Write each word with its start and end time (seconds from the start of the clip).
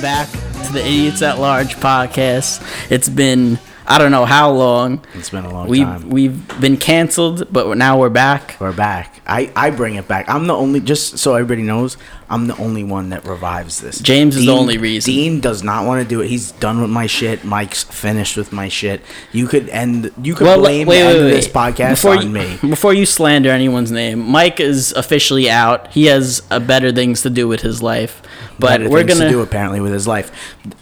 welcome 0.00 0.30
back 0.30 0.64
to 0.66 0.72
the 0.72 0.80
Idiots 0.84 1.22
at 1.22 1.38
Large 1.38 1.76
podcast. 1.76 2.62
It's 2.90 3.08
been 3.08 3.58
I 3.86 3.98
don't 3.98 4.10
know 4.12 4.26
how 4.26 4.50
long. 4.52 5.04
It's 5.14 5.30
been 5.30 5.44
a 5.44 5.52
long 5.52 5.66
We've 5.66 5.86
time. 5.86 6.10
we've 6.10 6.60
been 6.60 6.76
canceled, 6.76 7.50
but 7.52 7.76
now 7.76 7.98
we're 7.98 8.10
back. 8.10 8.56
We're 8.60 8.72
back. 8.72 9.22
I, 9.26 9.50
I 9.56 9.70
bring 9.70 9.94
it 9.94 10.06
back. 10.06 10.28
I'm 10.28 10.46
the 10.46 10.54
only, 10.54 10.80
just 10.80 11.18
so 11.18 11.34
everybody 11.34 11.62
knows, 11.62 11.96
I'm 12.30 12.46
the 12.46 12.56
only 12.58 12.84
one 12.84 13.08
that 13.10 13.24
revives 13.26 13.80
this. 13.80 14.00
James 14.00 14.36
is 14.36 14.44
the 14.44 14.52
only 14.52 14.76
reason. 14.76 15.12
Dean 15.14 15.40
does 15.40 15.62
not 15.62 15.86
want 15.86 16.02
to 16.02 16.08
do 16.08 16.20
it. 16.20 16.28
He's 16.28 16.52
done 16.52 16.80
with 16.82 16.90
my 16.90 17.06
shit. 17.06 17.42
Mike's 17.44 17.84
finished 17.84 18.36
with 18.36 18.52
my 18.52 18.68
shit. 18.68 19.00
You 19.32 19.46
could 19.46 19.68
end. 19.70 20.12
You 20.22 20.34
could 20.34 20.44
blame 20.58 20.86
the 20.88 20.94
end 20.96 21.18
of 21.18 21.24
this 21.24 21.48
podcast 21.48 21.90
before 22.02 22.16
on 22.16 22.22
you, 22.24 22.28
me. 22.28 22.58
Before 22.68 22.92
you 22.92 23.06
slander 23.06 23.50
anyone's 23.50 23.90
name, 23.90 24.18
Mike 24.20 24.60
is 24.60 24.92
officially 24.92 25.48
out. 25.48 25.88
He 25.92 26.06
has 26.06 26.42
uh, 26.50 26.60
better 26.60 26.92
things 26.92 27.22
to 27.22 27.30
do 27.30 27.48
with 27.48 27.62
his 27.62 27.82
life. 27.82 28.20
But 28.60 28.78
Better 28.80 28.90
we're 28.90 29.04
things 29.04 29.14
gonna 29.20 29.30
to 29.30 29.36
do 29.36 29.40
apparently 29.40 29.78
with 29.80 29.92
his 29.92 30.08
life. 30.08 30.32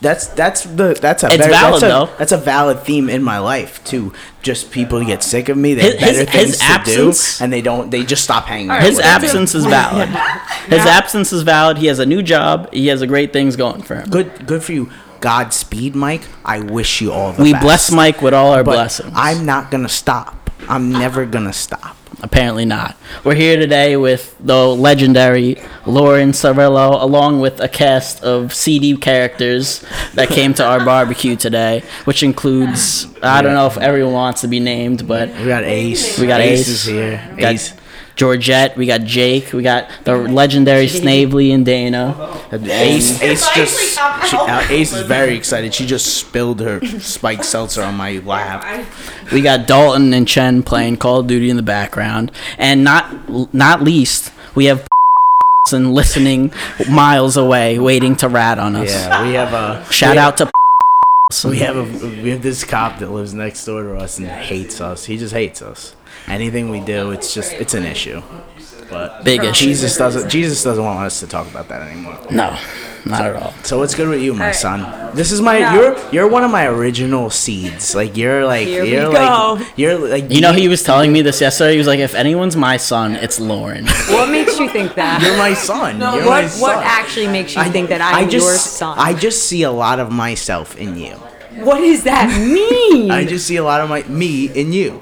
That's 0.00 0.28
that's 0.28 0.62
the 0.64 0.98
that's 1.00 1.22
a 1.22 1.26
It's 1.26 1.36
very, 1.36 1.50
valid, 1.52 1.74
that's 1.74 1.82
a, 1.82 1.86
though. 1.86 2.08
That's 2.18 2.32
a 2.32 2.38
valid 2.38 2.80
theme 2.80 3.10
in 3.10 3.22
my 3.22 3.38
life 3.38 3.84
too. 3.84 4.14
Just 4.40 4.70
people 4.70 5.04
get 5.04 5.22
sick 5.22 5.50
of 5.50 5.58
me. 5.58 5.74
They 5.74 5.90
have 5.90 5.92
His- 6.00 6.00
his- 6.00 6.16
better 6.26 6.30
things 6.30 6.46
his 6.52 6.58
to 6.60 6.64
absence- 6.64 7.38
do, 7.38 7.44
and 7.44 7.52
they 7.52 7.60
don't. 7.60 7.90
They 7.90 8.02
just 8.04 8.24
stop 8.24 8.46
hanging. 8.46 8.70
out 8.70 8.80
his 8.82 8.96
with 8.96 9.04
me. 9.04 9.10
absence 9.10 9.54
is 9.54 9.64
valid. 9.78 10.08
His 10.08 10.86
absence 10.86 11.32
is 11.34 11.35
valid. 11.42 11.78
He 11.78 11.86
has 11.86 11.98
a 11.98 12.06
new 12.06 12.22
job. 12.22 12.72
He 12.72 12.86
has 12.88 13.02
a 13.02 13.06
great 13.06 13.32
things 13.32 13.56
going 13.56 13.82
for 13.82 13.96
him. 13.96 14.08
Good, 14.08 14.46
good 14.46 14.62
for 14.62 14.72
you. 14.72 14.90
Godspeed, 15.20 15.94
Mike. 15.94 16.22
I 16.44 16.60
wish 16.60 17.00
you 17.00 17.12
all 17.12 17.32
the 17.32 17.42
We 17.42 17.52
best. 17.52 17.62
bless 17.62 17.90
Mike 17.90 18.22
with 18.22 18.34
all 18.34 18.52
our 18.52 18.62
but 18.62 18.72
blessings. 18.72 19.12
I'm 19.14 19.44
not 19.46 19.70
gonna 19.70 19.88
stop. 19.88 20.50
I'm 20.68 20.92
never 20.92 21.24
gonna 21.26 21.52
stop. 21.52 21.96
Apparently 22.22 22.64
not. 22.64 22.96
We're 23.24 23.34
here 23.34 23.56
today 23.58 23.96
with 23.96 24.34
the 24.40 24.66
legendary 24.66 25.60
Lauren 25.84 26.32
Sarillo, 26.32 27.00
along 27.02 27.40
with 27.40 27.60
a 27.60 27.68
cast 27.68 28.22
of 28.24 28.54
CD 28.54 28.96
characters 28.96 29.84
that 30.14 30.28
came 30.28 30.54
to 30.54 30.64
our 30.64 30.82
barbecue 30.84 31.36
today, 31.36 31.82
which 32.04 32.22
includes 32.22 33.06
I 33.22 33.42
don't 33.42 33.54
know 33.54 33.66
if 33.66 33.76
everyone 33.78 34.12
wants 34.14 34.40
to 34.42 34.48
be 34.48 34.60
named, 34.60 35.06
but 35.06 35.28
We 35.38 35.46
got 35.46 35.64
Ace. 35.64 36.18
we 36.18 36.26
got 36.26 36.40
Ace, 36.40 36.68
is 36.68 36.84
here. 36.84 37.20
got 37.36 37.52
Ace. 37.54 37.74
Georgette, 38.16 38.76
we 38.76 38.86
got 38.86 39.02
Jake, 39.02 39.52
we 39.52 39.62
got 39.62 39.90
the 40.04 40.16
legendary 40.16 40.88
Snavely 40.88 41.52
and 41.52 41.66
Dana. 41.66 42.16
Ace. 42.50 43.22
Ace 43.22 43.48
just. 43.54 43.98
She, 44.28 44.36
uh, 44.36 44.66
Ace 44.70 44.94
is 44.94 45.06
very 45.06 45.36
excited. 45.36 45.74
She 45.74 45.86
just 45.86 46.16
spilled 46.16 46.60
her 46.60 46.80
spiked 46.98 47.44
seltzer 47.44 47.82
on 47.82 47.94
my 47.94 48.18
lap. 48.18 48.86
We 49.30 49.42
got 49.42 49.66
Dalton 49.66 50.14
and 50.14 50.26
Chen 50.26 50.62
playing 50.62 50.96
Call 50.96 51.20
of 51.20 51.26
Duty 51.26 51.50
in 51.50 51.56
the 51.56 51.62
background, 51.62 52.32
and 52.56 52.82
not 52.82 53.54
not 53.54 53.82
least, 53.82 54.32
we 54.54 54.64
have 54.64 54.88
and 55.72 55.92
listening 55.92 56.52
miles 56.88 57.36
away, 57.36 57.78
waiting 57.78 58.16
to 58.16 58.28
rat 58.28 58.58
on 58.58 58.76
us. 58.76 58.90
Yeah, 58.90 59.26
we 59.26 59.34
have 59.34 59.52
a 59.52 59.84
Shout 59.92 60.14
we, 60.14 60.18
out 60.18 60.36
to 60.38 60.50
We 61.44 61.58
have 61.58 61.76
a 61.76 62.22
we 62.22 62.30
have 62.30 62.40
this 62.40 62.64
cop 62.64 63.00
that 63.00 63.10
lives 63.10 63.34
next 63.34 63.64
door 63.64 63.82
to 63.82 63.96
us 63.96 64.18
and 64.18 64.28
hates 64.28 64.80
us. 64.80 65.04
He 65.04 65.18
just 65.18 65.34
hates 65.34 65.60
us. 65.60 65.96
Anything 66.28 66.70
we 66.70 66.80
do, 66.80 67.10
it's 67.12 67.32
just 67.34 67.52
it's 67.52 67.74
an 67.74 67.84
issue. 67.84 68.22
But 68.90 69.24
Big 69.24 69.42
issue. 69.42 69.52
Jesus 69.66 69.96
doesn't 69.96 70.28
Jesus 70.28 70.62
doesn't 70.62 70.84
want 70.84 71.00
us 71.00 71.20
to 71.20 71.26
talk 71.26 71.48
about 71.50 71.68
that 71.68 71.82
anymore. 71.82 72.18
No, 72.30 72.56
not 73.04 73.24
at 73.24 73.34
all. 73.34 73.52
So 73.64 73.78
what's 73.78 73.94
good 73.96 74.08
with 74.08 74.20
you, 74.22 74.32
my 74.32 74.40
Alright. 74.46 74.54
son? 74.54 75.14
This 75.16 75.32
is 75.32 75.40
my 75.40 75.58
No. 75.58 75.72
you're 75.74 75.98
you're 76.12 76.28
one 76.28 76.44
of 76.44 76.50
my 76.52 76.66
original 76.66 77.28
seeds. 77.30 77.94
Like 77.96 78.16
you're 78.16 78.46
like 78.46 78.66
Here 78.68 78.82
we 78.84 78.92
you're 78.92 79.10
go. 79.12 79.54
like 79.58 79.66
you're 79.76 79.98
like 79.98 80.30
You 80.30 80.40
know, 80.40 80.52
he 80.52 80.68
was 80.68 80.82
telling 80.84 81.12
me 81.12 81.22
this 81.22 81.40
yesterday. 81.40 81.72
He 81.72 81.78
was 81.78 81.88
like, 81.88 81.98
"If 81.98 82.14
anyone's 82.14 82.54
my 82.56 82.76
son, 82.76 83.16
it's 83.16 83.40
Lauren." 83.40 83.86
What 84.08 84.30
makes 84.30 84.58
you 84.58 84.68
think 84.68 84.94
that? 84.94 85.20
you're 85.22 85.36
my 85.36 85.54
son. 85.54 85.98
you're 86.00 86.24
what 86.24 86.44
my 86.44 86.46
son. 86.46 86.60
what 86.60 86.84
actually 86.84 87.26
makes 87.28 87.56
you 87.56 87.64
think 87.64 87.88
that 87.88 88.00
I'm 88.00 88.28
just, 88.30 88.46
your 88.46 88.54
son? 88.56 88.96
I 88.98 89.14
just 89.14 89.48
see 89.48 89.62
a 89.64 89.72
lot 89.72 89.98
of 89.98 90.12
myself 90.12 90.76
in 90.76 90.96
you. 90.96 91.14
what 91.64 91.78
does 91.80 92.04
that 92.04 92.28
mean? 92.40 93.10
I 93.10 93.24
just 93.24 93.46
see 93.48 93.56
a 93.56 93.64
lot 93.64 93.80
of 93.80 93.88
my 93.88 94.02
me 94.04 94.46
in 94.54 94.72
you. 94.72 95.00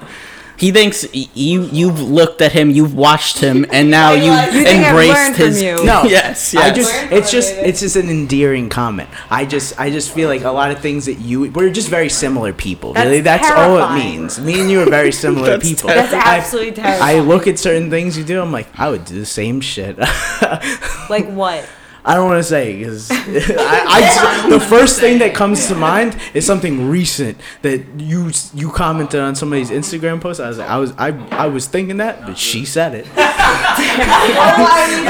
He 0.56 0.70
thinks 0.70 1.04
y- 1.12 1.26
you 1.34 1.62
you've 1.64 2.00
looked 2.00 2.40
at 2.40 2.52
him, 2.52 2.70
you've 2.70 2.94
watched 2.94 3.38
him, 3.40 3.66
and 3.72 3.90
now 3.90 4.12
you 4.12 4.30
You 4.32 4.64
think 4.64 4.68
I've 4.68 4.86
embraced 4.90 5.12
learned 5.14 5.36
from 5.36 5.44
his. 5.46 5.62
you. 5.62 5.84
No, 5.84 6.04
yes, 6.04 6.54
I 6.54 6.70
just 6.72 6.92
it's 7.10 7.30
just 7.30 7.52
it's 7.54 7.80
just 7.80 7.96
an 7.96 8.08
endearing 8.08 8.68
comment. 8.68 9.10
I 9.30 9.44
just 9.46 9.78
I 9.80 9.90
just 9.90 10.12
feel 10.12 10.28
like 10.28 10.42
a 10.44 10.50
lot 10.50 10.70
of 10.70 10.78
things 10.80 11.06
that 11.06 11.14
you 11.18 11.50
we're 11.50 11.70
just 11.70 11.88
very 11.88 12.08
similar 12.08 12.52
people. 12.52 12.92
That's 12.92 13.06
really, 13.06 13.20
that's 13.20 13.50
all 13.50 13.78
it 13.78 13.98
means. 13.98 14.38
Me 14.40 14.60
and 14.60 14.70
you 14.70 14.80
are 14.82 14.88
very 14.90 15.12
similar 15.24 15.50
That's 15.50 15.68
people. 15.68 15.88
That's 15.88 16.12
I- 16.12 16.36
absolutely 16.38 16.72
I 16.82 16.86
terrifying. 16.86 17.22
look 17.22 17.46
at 17.48 17.58
certain 17.58 17.90
things 17.90 18.16
you 18.16 18.24
do. 18.24 18.40
I'm 18.40 18.52
like, 18.52 18.68
I 18.78 18.88
would 18.90 19.04
do 19.04 19.18
the 19.18 19.26
same 19.26 19.60
shit. 19.60 19.98
like 19.98 21.26
what? 21.28 21.68
I 22.06 22.14
don't 22.14 22.28
want 22.28 22.38
to 22.38 22.44
say 22.44 22.78
because 22.78 23.10
I, 23.10 24.44
I 24.44 24.48
the 24.50 24.60
first 24.60 25.00
thing 25.00 25.18
that 25.20 25.34
comes 25.34 25.68
to 25.68 25.74
mind 25.74 26.16
is 26.34 26.44
something 26.44 26.88
recent 26.88 27.38
that 27.62 27.82
you 27.98 28.30
you 28.52 28.70
commented 28.70 29.20
on 29.20 29.34
somebody's 29.34 29.70
Instagram 29.70 30.20
post. 30.20 30.38
I 30.38 30.48
was 30.48 30.58
like, 30.58 30.68
I 30.68 30.76
was 30.76 30.92
I, 30.98 31.08
I 31.30 31.46
was 31.46 31.66
thinking 31.66 31.96
that, 31.98 32.20
but 32.26 32.36
she 32.36 32.66
said 32.66 32.94
it. 32.94 33.06
I, 33.16 33.76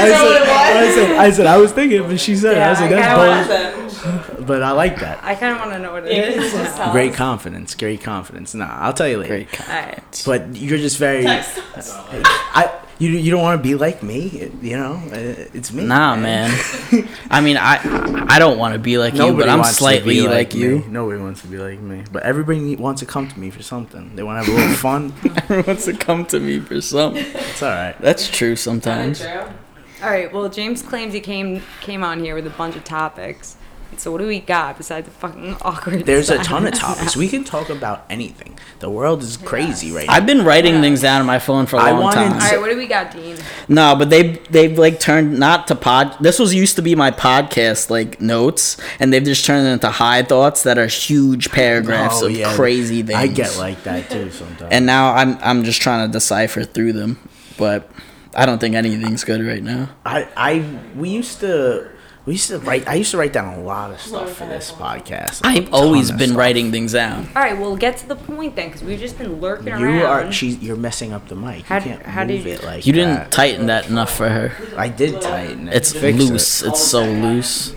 said, 0.07 0.41
I 0.47 0.93
said 0.93 1.17
I 1.17 1.31
said 1.31 1.45
I 1.47 1.57
was 1.57 1.73
thinking, 1.73 2.03
but 2.03 2.19
she 2.19 2.35
said 2.35 2.57
it. 2.57 2.61
I 2.61 2.69
was 2.69 2.79
like, 2.79 2.89
that's 2.91 3.95
bold, 4.35 4.45
but 4.47 4.63
I 4.63 4.71
like 4.71 4.99
that. 4.99 5.21
I 5.23 5.35
kind 5.35 5.53
of 5.53 5.59
want 5.59 5.73
to 5.73 5.79
know 5.79 5.91
what 5.91 6.07
it 6.07 6.37
is. 6.37 6.53
Great 6.91 7.13
confidence, 7.13 7.75
great 7.75 8.01
confidence. 8.01 8.53
Nah, 8.53 8.69
I'll 8.69 8.93
tell 8.93 9.07
you 9.07 9.17
later. 9.17 9.29
Great. 9.29 9.51
con- 9.51 9.67
Alright. 9.67 10.23
But 10.25 10.55
you're 10.55 10.77
just 10.77 10.97
very. 10.97 11.25
I 11.27 12.81
you 12.97 13.09
you 13.09 13.31
don't 13.31 13.41
want 13.41 13.59
to 13.59 13.63
be 13.63 13.75
like 13.75 14.01
me, 14.03 14.51
you 14.61 14.77
know. 14.77 14.93
Uh, 15.11 15.45
It's 15.53 15.71
me. 15.73 15.83
Nah, 15.85 16.15
man. 16.15 16.49
I 17.29 17.41
mean, 17.41 17.57
I 17.57 17.79
I 18.27 18.39
don't 18.39 18.57
want 18.57 18.73
to 18.73 18.79
be 18.79 18.97
like 18.97 19.13
you, 19.15 19.33
but 19.33 19.49
I'm 19.49 19.59
wants 19.59 19.71
to 19.71 19.75
slightly 19.75 20.15
be 20.15 20.27
like, 20.27 20.53
me. 20.53 20.59
you. 20.61 20.83
Nobody 20.89 21.19
wants 21.21 21.41
to 21.41 21.47
be 21.47 21.57
like 21.57 21.79
me. 21.79 22.03
But 22.11 22.23
everybody 22.23 22.75
wants 22.75 23.01
to 23.01 23.05
come 23.05 23.27
to 23.27 23.39
me 23.39 23.49
for 23.51 23.63
something. 23.63 24.15
They 24.15 24.23
want 24.23 24.43
to 24.45 24.51
have 24.51 24.57
a 24.57 24.61
little 24.61 24.75
fun. 24.89 25.13
Everyone 25.37 25.65
wants 25.67 25.85
to 25.85 25.93
come 25.93 26.25
to 26.27 26.39
me 26.39 26.59
for 26.59 26.79
something. 26.81 27.25
It's 27.25 27.61
all 27.61 27.69
right. 27.69 27.95
That's 27.99 28.29
true 28.29 28.55
sometimes. 28.55 29.21
All 29.23 30.09
right. 30.09 30.31
Well, 30.31 30.47
James 30.49 30.81
claims 30.81 31.13
he 31.13 31.19
came 31.19 31.61
came 31.81 32.03
on 32.03 32.19
here 32.23 32.35
with 32.35 32.47
a 32.47 32.51
bunch 32.51 32.75
of 32.75 32.83
topics. 32.83 33.57
So 33.97 34.11
what 34.11 34.17
do 34.19 34.27
we 34.27 34.41
got 34.41 34.77
besides 34.77 35.05
the 35.07 35.13
fucking 35.13 35.55
awkward? 35.61 36.05
There's 36.05 36.29
a 36.29 36.37
ton 36.43 36.67
of 36.67 36.73
topics. 36.73 37.15
We 37.15 37.29
can 37.29 37.43
talk 37.45 37.69
about 37.69 38.05
anything. 38.09 38.59
The 38.79 38.89
world 38.89 39.23
is 39.23 39.37
crazy 39.37 39.91
right 39.91 40.05
now. 40.05 40.13
I've 40.13 40.25
been 40.25 40.43
writing 40.43 40.81
things 40.81 41.01
down 41.01 41.21
on 41.21 41.25
my 41.27 41.39
phone 41.39 41.65
for 41.65 41.77
a 41.77 41.79
I 41.79 41.91
long 41.91 42.01
wanted 42.03 42.15
time. 42.15 42.33
All 42.33 42.37
right. 42.39 42.59
What 42.59 42.69
do 42.69 42.77
we 42.77 42.87
got, 42.87 43.11
Dean? 43.13 43.37
No, 43.69 43.95
but 43.95 44.09
they 44.09 44.33
they've 44.49 44.77
like 44.77 44.99
turned 44.99 45.39
not 45.39 45.67
to 45.67 45.75
pod. 45.75 46.17
This 46.19 46.39
was 46.39 46.53
used 46.53 46.75
to 46.75 46.81
be 46.81 46.93
my 46.93 47.09
podcast 47.09 47.89
like 47.89 48.19
notes, 48.19 48.75
and 48.99 49.13
they've 49.13 49.23
just 49.23 49.45
turned 49.45 49.65
it 49.65 49.71
into 49.71 49.89
high 49.89 50.23
thoughts 50.23 50.63
that 50.63 50.77
are 50.77 50.87
huge 50.87 51.49
paragraphs 51.51 52.21
Oh, 52.21 52.25
of 52.27 52.33
yeah. 52.33 52.53
crazy 52.53 53.01
things. 53.01 53.17
I 53.17 53.27
get 53.27 53.57
like 53.57 53.81
that 53.83 54.09
too 54.09 54.29
sometimes. 54.29 54.71
and 54.73 54.85
now 54.85 55.13
I'm 55.15 55.37
I'm 55.41 55.63
just 55.63 55.81
trying 55.81 56.05
to 56.05 56.11
decipher 56.11 56.63
through 56.65 56.93
them, 56.93 57.17
but 57.57 57.89
I 58.35 58.45
don't 58.45 58.59
think 58.59 58.75
anything's 58.75 59.23
good 59.23 59.41
right 59.41 59.63
now. 59.63 59.89
I 60.05 60.27
I 60.35 60.79
we 60.97 61.09
used 61.09 61.39
to 61.39 61.89
we 62.25 62.33
used 62.33 62.47
to 62.49 62.59
write. 62.59 62.87
I 62.87 62.95
used 62.95 63.11
to 63.11 63.17
write 63.17 63.33
down 63.33 63.53
a 63.59 63.61
lot 63.61 63.91
of 63.91 63.99
stuff 64.01 64.33
for 64.33 64.45
this 64.45 64.71
podcast. 64.71 65.41
I've 65.43 65.71
always 65.73 66.11
been 66.11 66.29
stuff. 66.29 66.37
writing 66.37 66.71
things 66.71 66.93
down. 66.93 67.27
All 67.35 67.41
right. 67.43 67.57
Well, 67.57 67.75
get 67.77 67.97
to 67.97 68.07
the 68.07 68.15
point 68.15 68.55
then, 68.55 68.69
because 68.69 68.83
we've 68.83 68.99
just 68.99 69.17
been 69.17 69.39
lurking 69.39 69.69
around. 69.73 69.81
You 69.95 70.05
are 70.05 70.31
she's 70.31 70.57
you're 70.57 70.75
messing 70.75 71.13
up 71.13 71.27
the 71.27 71.35
mic. 71.35 71.63
How 71.65 71.75
you 71.77 71.81
can't 71.83 72.01
how 72.03 72.21
move 72.23 72.29
did 72.29 72.45
you- 72.45 72.51
it 72.53 72.63
like 72.63 72.75
that. 72.77 72.87
You 72.87 72.93
didn't 72.93 73.31
tighten 73.31 73.67
that 73.67 73.89
enough 73.89 74.15
for 74.15 74.27
her. 74.29 74.51
I 74.77 74.89
did 74.89 75.21
tighten 75.21 75.67
it. 75.67 75.75
It's 75.75 75.91
Fix 75.93 76.17
loose. 76.17 76.61
It. 76.63 76.69
It's 76.69 76.83
so 76.83 77.03
loose. 77.03 77.75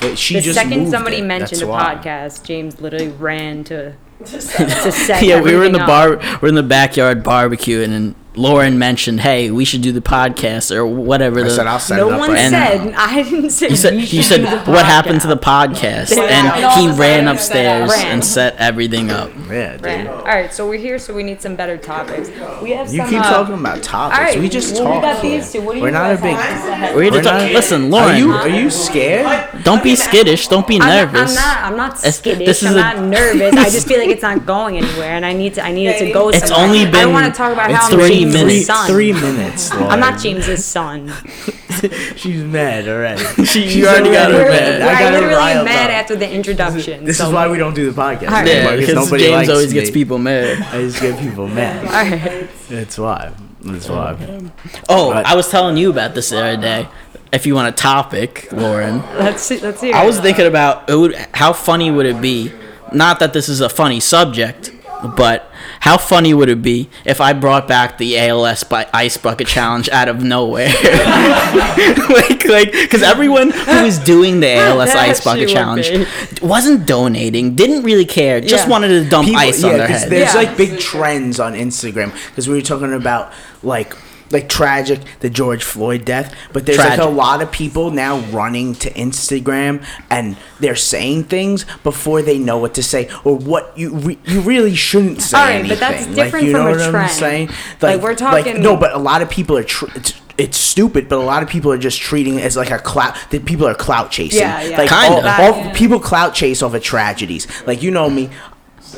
But 0.00 0.16
she 0.18 0.34
the 0.36 0.40
just 0.40 0.58
second 0.58 0.78
moved 0.78 0.90
somebody 0.92 1.18
it. 1.18 1.24
mentioned 1.24 1.60
That's 1.60 1.62
a 1.62 1.66
why. 1.66 1.94
podcast, 1.96 2.42
James 2.44 2.80
literally 2.80 3.08
ran 3.08 3.64
to 3.64 3.94
to 4.24 4.40
set 4.40 5.22
yeah, 5.22 5.40
we 5.42 5.54
were 5.54 5.64
in 5.64 5.72
the 5.72 5.80
everything 5.80 5.80
up. 5.80 5.86
bar. 6.22 6.38
We're 6.40 6.48
in 6.48 6.54
the 6.54 6.62
backyard 6.62 7.22
barbecuing, 7.22 7.90
and 7.94 8.14
Lauren 8.40 8.78
mentioned, 8.78 9.20
"Hey, 9.20 9.50
we 9.50 9.64
should 9.64 9.82
do 9.82 9.92
the 9.92 10.00
podcast 10.00 10.74
or 10.74 10.86
whatever." 10.86 11.40
I 11.40 11.44
the, 11.44 11.50
said 11.50 11.66
I'll 11.66 11.78
set 11.78 11.96
No 11.98 12.08
it 12.08 12.12
up 12.14 12.18
one 12.20 12.30
right 12.30 12.38
And- 12.38 12.54
said. 12.84 12.94
I 12.96 13.22
didn't 13.22 13.50
say. 13.50 13.68
You 13.68 13.76
said 13.76 13.94
we 13.94 14.00
you 14.04 14.22
said 14.22 14.38
do 14.38 14.42
the 14.50 14.58
what 14.72 14.86
happened 14.86 15.20
to 15.22 15.26
the 15.28 15.36
podcast. 15.36 15.50
podcast, 15.60 16.18
and 16.18 16.62
No, 16.62 16.68
he 16.70 16.88
ran 16.98 17.28
upstairs 17.28 17.90
Ran. 17.90 18.06
and 18.06 18.24
set 18.24 18.56
everything 18.56 19.10
up. 19.10 19.30
Yeah, 19.50 19.76
dude. 19.76 20.06
All 20.06 20.22
right, 20.24 20.52
so 20.52 20.68
we're 20.68 20.78
here, 20.78 20.98
so 20.98 21.12
we 21.12 21.22
need 21.22 21.42
some 21.42 21.56
better 21.56 21.76
topics. 21.76 22.28
We 22.62 22.70
have 22.70 22.92
You 22.92 22.98
some. 23.00 23.10
keep 23.10 23.20
uh, 23.20 23.24
talking 23.30 23.54
about 23.54 23.82
topics. 23.82 24.18
all 24.18 24.24
right, 24.24 24.38
we 24.38 24.48
just 24.48 24.74
well, 24.74 24.84
talk. 24.84 24.94
We 24.94 25.00
got 25.00 25.22
these 25.22 25.52
two. 25.52 25.60
What 25.62 25.74
do 25.74 25.80
we're 25.80 25.88
you 25.88 25.92
not 25.92 26.12
a 26.12 26.16
big. 26.16 26.36
We're 26.94 27.02
here 27.02 27.10
to 27.10 27.16
We're 27.18 27.22
talk. 27.22 27.42
not- 27.42 27.50
Listen, 27.52 27.86
Are 27.86 27.88
Lauren, 27.88 28.16
you 28.18 28.32
are 28.32 28.48
you 28.48 28.70
scared? 28.70 29.64
don't 29.64 29.82
be 29.82 29.96
skittish. 29.96 30.48
Don't 30.48 30.66
be 30.66 30.78
nervous. 30.78 31.30
I'm 31.30 31.34
not. 31.34 31.56
I'm 31.72 31.76
not 31.76 31.98
skittish. 31.98 32.46
this 32.46 32.62
is 32.62 32.70
I'm 32.70 32.76
not 32.76 32.98
nervous. 33.08 33.54
I 33.56 33.64
just 33.70 33.86
feel 33.88 33.98
like 33.98 34.08
it's 34.08 34.22
not 34.22 34.46
going 34.46 34.76
anywhere, 34.78 35.10
and 35.12 35.26
I 35.26 35.32
need 35.32 35.54
to. 35.54 35.62
I 35.64 35.72
need 35.72 35.88
it 35.88 35.98
to 35.98 36.12
go. 36.18 36.28
It's 36.30 36.50
only 36.50 36.80
I 36.82 36.84
been- 36.84 36.92
don't 36.92 37.12
want 37.12 37.26
to 37.26 37.32
talk 37.32 37.52
about 37.52 37.70
how 37.70 37.86
I'm 37.86 37.90
three 37.92 38.20
James's 38.20 38.29
minutes. 38.32 38.66
son. 38.66 38.86
Three 38.88 39.12
minutes. 39.12 39.70
I'm 39.72 40.00
not 40.00 40.20
James's 40.20 40.64
son. 40.64 41.12
She's 42.16 42.42
mad 42.42 42.86
already. 42.88 43.22
She- 43.46 43.64
you 43.64 43.70
She's 43.70 43.86
already 43.86 44.10
got 44.10 44.30
her 44.30 44.38
We're- 44.38 44.50
mad. 44.50 44.82
I 44.82 44.86
I, 44.86 44.98
got 45.00 45.12
her 45.12 45.20
literally 45.20 45.34
riled 45.34 45.64
mad 45.64 45.90
up. 45.90 45.96
after 45.96 46.16
the 46.16 46.30
introduction. 46.30 47.04
This 47.04 47.18
so- 47.18 47.28
is 47.28 47.32
why 47.32 47.48
we 47.48 47.58
don't 47.58 47.74
do 47.74 47.90
the 47.90 47.98
podcast. 48.00 48.22
All 48.28 48.28
right. 48.32 48.46
yeah, 48.46 48.52
anymore, 48.54 48.76
because 48.76 48.94
nobody 48.94 49.22
James 49.24 49.34
likes 49.36 49.48
always 49.50 49.68
me. 49.74 49.80
gets 49.80 49.90
people 49.90 50.18
mad. 50.18 50.60
I 50.62 50.80
just 50.82 51.00
get 51.00 51.18
people 51.20 51.48
mad. 51.48 51.84
All 51.86 52.18
right. 52.18 52.48
That's 52.68 52.98
why. 52.98 53.32
That's 53.62 53.88
why. 53.88 54.16
Oh, 54.88 55.12
But- 55.12 55.26
I 55.26 55.34
was 55.36 55.48
telling 55.50 55.76
you 55.76 55.90
about 55.90 56.14
this 56.14 56.30
the 56.30 56.38
other 56.38 56.56
day. 56.60 56.88
if 57.32 57.46
you 57.46 57.54
want 57.54 57.68
a 57.68 57.72
topic, 57.72 58.48
Lauren, 58.52 58.98
Let's 59.18 59.42
see. 59.42 59.58
Let's 59.60 59.80
hear. 59.80 59.94
I 59.94 60.04
was 60.04 60.18
thinking 60.20 60.46
about 60.46 60.90
it 60.90 60.96
would, 60.96 61.14
how 61.32 61.52
funny 61.52 61.90
would 61.90 62.06
it 62.06 62.20
be? 62.20 62.52
Not 62.92 63.20
that 63.20 63.32
this 63.32 63.48
is 63.48 63.60
a 63.60 63.68
funny 63.68 64.00
subject, 64.00 64.72
but 65.16 65.50
how 65.80 65.96
funny 65.98 66.34
would 66.34 66.48
it 66.48 66.62
be 66.62 66.88
if 67.04 67.20
I 67.20 67.32
brought 67.32 67.66
back 67.68 67.98
the 67.98 68.18
ALS 68.18 68.64
by 68.64 68.86
ice 68.92 69.16
bucket 69.16 69.46
challenge 69.46 69.88
out 69.90 70.08
of 70.08 70.22
nowhere? 70.22 70.68
like, 72.08 72.44
like, 72.46 72.72
because 72.72 73.02
everyone 73.02 73.50
who 73.50 73.82
was 73.82 73.98
doing 73.98 74.40
the 74.40 74.52
ALS 74.54 74.90
ice 74.94 75.22
bucket 75.24 75.48
challenge 75.48 75.90
wasn't 76.42 76.86
donating, 76.86 77.54
didn't 77.54 77.82
really 77.82 78.04
care, 78.04 78.40
just 78.40 78.64
Yeah. 78.64 78.70
wanted 78.70 78.88
to 78.88 79.08
dump 79.08 79.26
People- 79.28 79.40
ice 79.40 79.62
on 79.64 79.76
their 79.76 79.86
'cause 79.86 80.00
head. 80.02 80.10
There's 80.10 80.34
Yeah. 80.34 80.40
like 80.40 80.56
big 80.56 80.78
trends 80.78 81.40
on 81.40 81.54
Instagram 81.54 82.12
because 82.28 82.48
we 82.48 82.54
were 82.54 82.60
talking 82.62 82.92
about 82.92 83.32
like 83.62 83.94
like 84.30 84.48
tragic 84.48 85.00
the 85.20 85.28
George 85.30 85.62
Floyd 85.64 86.04
death, 86.04 86.34
but 86.52 86.64
there's 86.66 86.78
like 86.78 86.98
a 86.98 87.04
lot 87.04 87.42
of 87.42 87.50
people 87.50 87.90
now 87.90 88.18
running 88.30 88.74
to 88.76 88.90
Instagram 88.90 89.84
and 90.08 90.36
they're 90.60 90.76
saying 90.76 91.24
things 91.24 91.64
before 91.82 92.22
they 92.22 92.38
know 92.38 92.56
what 92.58 92.74
to 92.74 92.82
say 92.82 93.08
or 93.24 93.36
what 93.36 93.76
you 93.76 93.90
re- 93.94 94.18
you 94.24 94.40
really 94.42 94.74
shouldn't 94.74 95.20
say 95.20 95.36
All 95.38 95.44
right, 95.44 95.54
anything. 95.56 95.70
but 95.70 95.80
that's 95.80 96.06
like, 96.06 96.14
different 96.14 96.46
you 96.46 96.52
know 96.52 96.62
from 96.62 96.68
a 96.68 96.76
what 96.76 96.84
I'm 96.86 96.90
trend. 96.92 97.10
saying? 97.10 97.50
Like, 97.80 98.00
we're 98.00 98.14
talking- 98.14 98.62
no, 98.62 98.76
but 98.76 98.92
a 98.92 98.98
lot 98.98 99.20
of 99.22 99.30
people 99.30 99.56
are. 99.58 99.64
Tr- 99.64 99.86
it's, 99.96 100.14
it's 100.38 100.56
stupid, 100.56 101.06
but 101.08 101.18
a 101.18 101.22
lot 101.22 101.42
of 101.42 101.50
people 101.50 101.70
are 101.70 101.76
just 101.76 102.00
treating 102.00 102.36
it 102.38 102.44
as 102.44 102.56
like 102.56 102.70
a 102.70 102.78
clout. 102.78 103.14
That 103.30 103.44
people 103.44 103.66
are 103.66 103.74
clout 103.74 104.10
chasing. 104.10 104.40
Yeah, 104.40 104.62
yeah. 104.62 104.78
Like 104.78 104.88
Kinda. 104.88 105.36
all, 105.42 105.52
all 105.54 105.70
people 105.74 106.00
clout 106.00 106.32
chase 106.34 106.62
over 106.62 106.78
tragedies. 106.78 107.46
Like 107.66 107.82
you 107.82 107.90
know 107.90 108.08
me, 108.08 108.30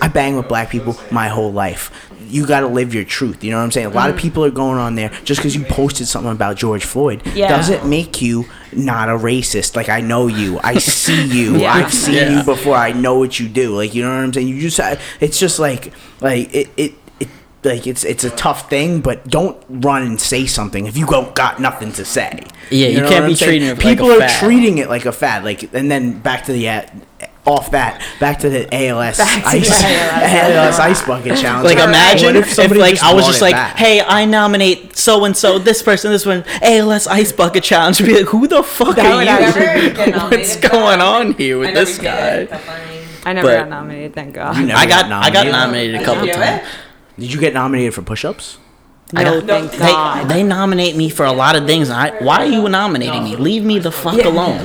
I 0.00 0.06
bang 0.06 0.36
with 0.36 0.46
black 0.46 0.70
people 0.70 0.96
my 1.10 1.26
whole 1.28 1.50
life. 1.52 1.90
You 2.32 2.46
got 2.46 2.60
to 2.60 2.66
live 2.66 2.94
your 2.94 3.04
truth. 3.04 3.44
You 3.44 3.50
know 3.50 3.58
what 3.58 3.64
I'm 3.64 3.70
saying? 3.70 3.86
A 3.86 3.90
lot 3.90 4.10
of 4.10 4.16
people 4.16 4.44
are 4.44 4.50
going 4.50 4.78
on 4.78 4.94
there 4.94 5.10
just 5.24 5.40
because 5.40 5.54
you 5.54 5.64
posted 5.64 6.08
something 6.08 6.32
about 6.32 6.56
George 6.56 6.84
Floyd 6.84 7.22
Yeah. 7.34 7.48
doesn't 7.48 7.88
make 7.88 8.22
you 8.22 8.46
not 8.72 9.08
a 9.08 9.12
racist. 9.12 9.76
Like 9.76 9.88
I 9.88 10.00
know 10.00 10.26
you, 10.28 10.58
I 10.62 10.78
see 10.78 11.22
you, 11.38 11.58
Yeah. 11.58 11.74
I've 11.74 11.92
seen 11.92 12.14
Yeah. 12.14 12.38
you 12.38 12.42
before. 12.44 12.74
I 12.76 12.92
know 12.92 13.18
what 13.18 13.38
you 13.38 13.48
do. 13.48 13.76
Like 13.76 13.94
you 13.94 14.02
know 14.02 14.08
what 14.08 14.24
I'm 14.24 14.32
saying? 14.32 14.48
You 14.48 14.60
just 14.60 14.80
it's 15.20 15.38
just 15.38 15.58
like 15.58 15.92
like 16.20 16.52
it 16.54 16.68
it. 16.76 16.94
it 17.20 17.28
like 17.64 17.86
it's 17.86 18.02
it's 18.04 18.24
a 18.24 18.30
tough 18.30 18.68
thing, 18.68 19.00
but 19.00 19.28
don't 19.28 19.56
run 19.68 20.02
and 20.02 20.20
say 20.20 20.46
something 20.46 20.86
if 20.88 20.96
you 20.96 21.06
go 21.06 21.30
got 21.32 21.60
nothing 21.60 21.92
to 21.92 22.04
say. 22.04 22.42
Yeah, 22.70 22.88
you 22.88 23.00
know 23.02 23.08
can't 23.08 23.24
be 23.26 23.30
I'm 23.32 23.36
saying? 23.36 23.50
treating 23.50 23.68
it 23.68 23.74
like 23.78 23.84
a 23.84 23.88
People 23.88 24.10
are 24.10 24.18
fad. 24.18 24.40
treating 24.42 24.78
it 24.78 24.88
like 24.88 25.06
a 25.06 25.12
fad. 25.12 25.44
Like 25.44 25.72
and 25.72 25.88
then 25.88 26.18
back 26.18 26.44
to 26.46 26.52
the 26.52 26.68
uh, 26.68 26.82
off 27.44 27.72
that 27.72 28.00
back 28.20 28.38
to 28.38 28.48
the 28.48 28.72
ALS 28.72 29.18
Back 29.18 29.42
to 29.42 29.48
ice 29.48 29.68
the 29.68 29.74
ALS. 29.74 30.22
ALS 30.76 30.78
ice 30.78 31.02
bucket 31.06 31.36
challenge. 31.38 31.64
Like 31.64 31.78
imagine 31.78 32.26
What 32.26 32.36
if, 32.36 32.52
somebody 32.52 32.80
like 32.80 33.02
I 33.02 33.12
was 33.14 33.26
just 33.26 33.42
like, 33.42 33.54
back? 33.54 33.76
hey, 33.76 34.00
I 34.00 34.24
nominate 34.26 34.96
so 34.96 35.24
and 35.24 35.36
so, 35.36 35.58
this 35.58 35.82
person, 35.82 36.12
this 36.12 36.24
one, 36.24 36.44
ALS 36.62 37.06
ice 37.08 37.32
bucket 37.32 37.64
challenge. 37.64 37.98
Be 37.98 38.14
like, 38.18 38.26
who 38.26 38.46
the 38.46 38.62
fuck 38.62 38.94
That 38.94 39.06
are 39.06 39.22
you? 39.24 39.28
actually. 39.28 40.12
What's 40.38 40.56
going 40.56 41.00
on 41.00 41.32
here 41.34 41.58
with 41.58 41.74
this 41.74 41.98
guy? 41.98 42.28
it, 42.42 42.50
but 42.50 42.60
funny. 42.60 42.98
I 43.24 43.32
never 43.32 43.48
but- 43.48 43.54
got 43.56 43.68
nominated. 43.68 44.14
Thank 44.14 44.34
God. 44.34 44.56
I 44.56 44.86
got 44.86 45.06
I 45.10 45.30
got 45.30 45.46
nominated? 45.46 45.52
nominated 45.52 46.00
a 46.00 46.04
couple 46.04 46.28
times. 46.28 46.68
Did 47.18 47.32
you 47.32 47.40
get 47.40 47.54
nominated 47.54 47.92
for 47.94 48.02
push-ups? 48.02 48.58
I 49.14 49.24
No, 49.24 49.40
got, 49.40 49.46
thank 49.46 49.72
they, 49.72 49.78
God. 49.78 50.28
they 50.30 50.42
nominate 50.42 50.96
me 50.96 51.08
for 51.10 51.26
a 51.26 51.32
lot 51.32 51.54
of 51.54 51.66
things. 51.66 51.90
I, 51.90 52.10
why 52.22 52.38
are 52.38 52.46
you 52.46 52.66
nominating 52.68 53.24
me? 53.24 53.36
Leave 53.36 53.62
me 53.62 53.78
the 53.78 53.92
fuck 53.92 54.24
alone. 54.24 54.58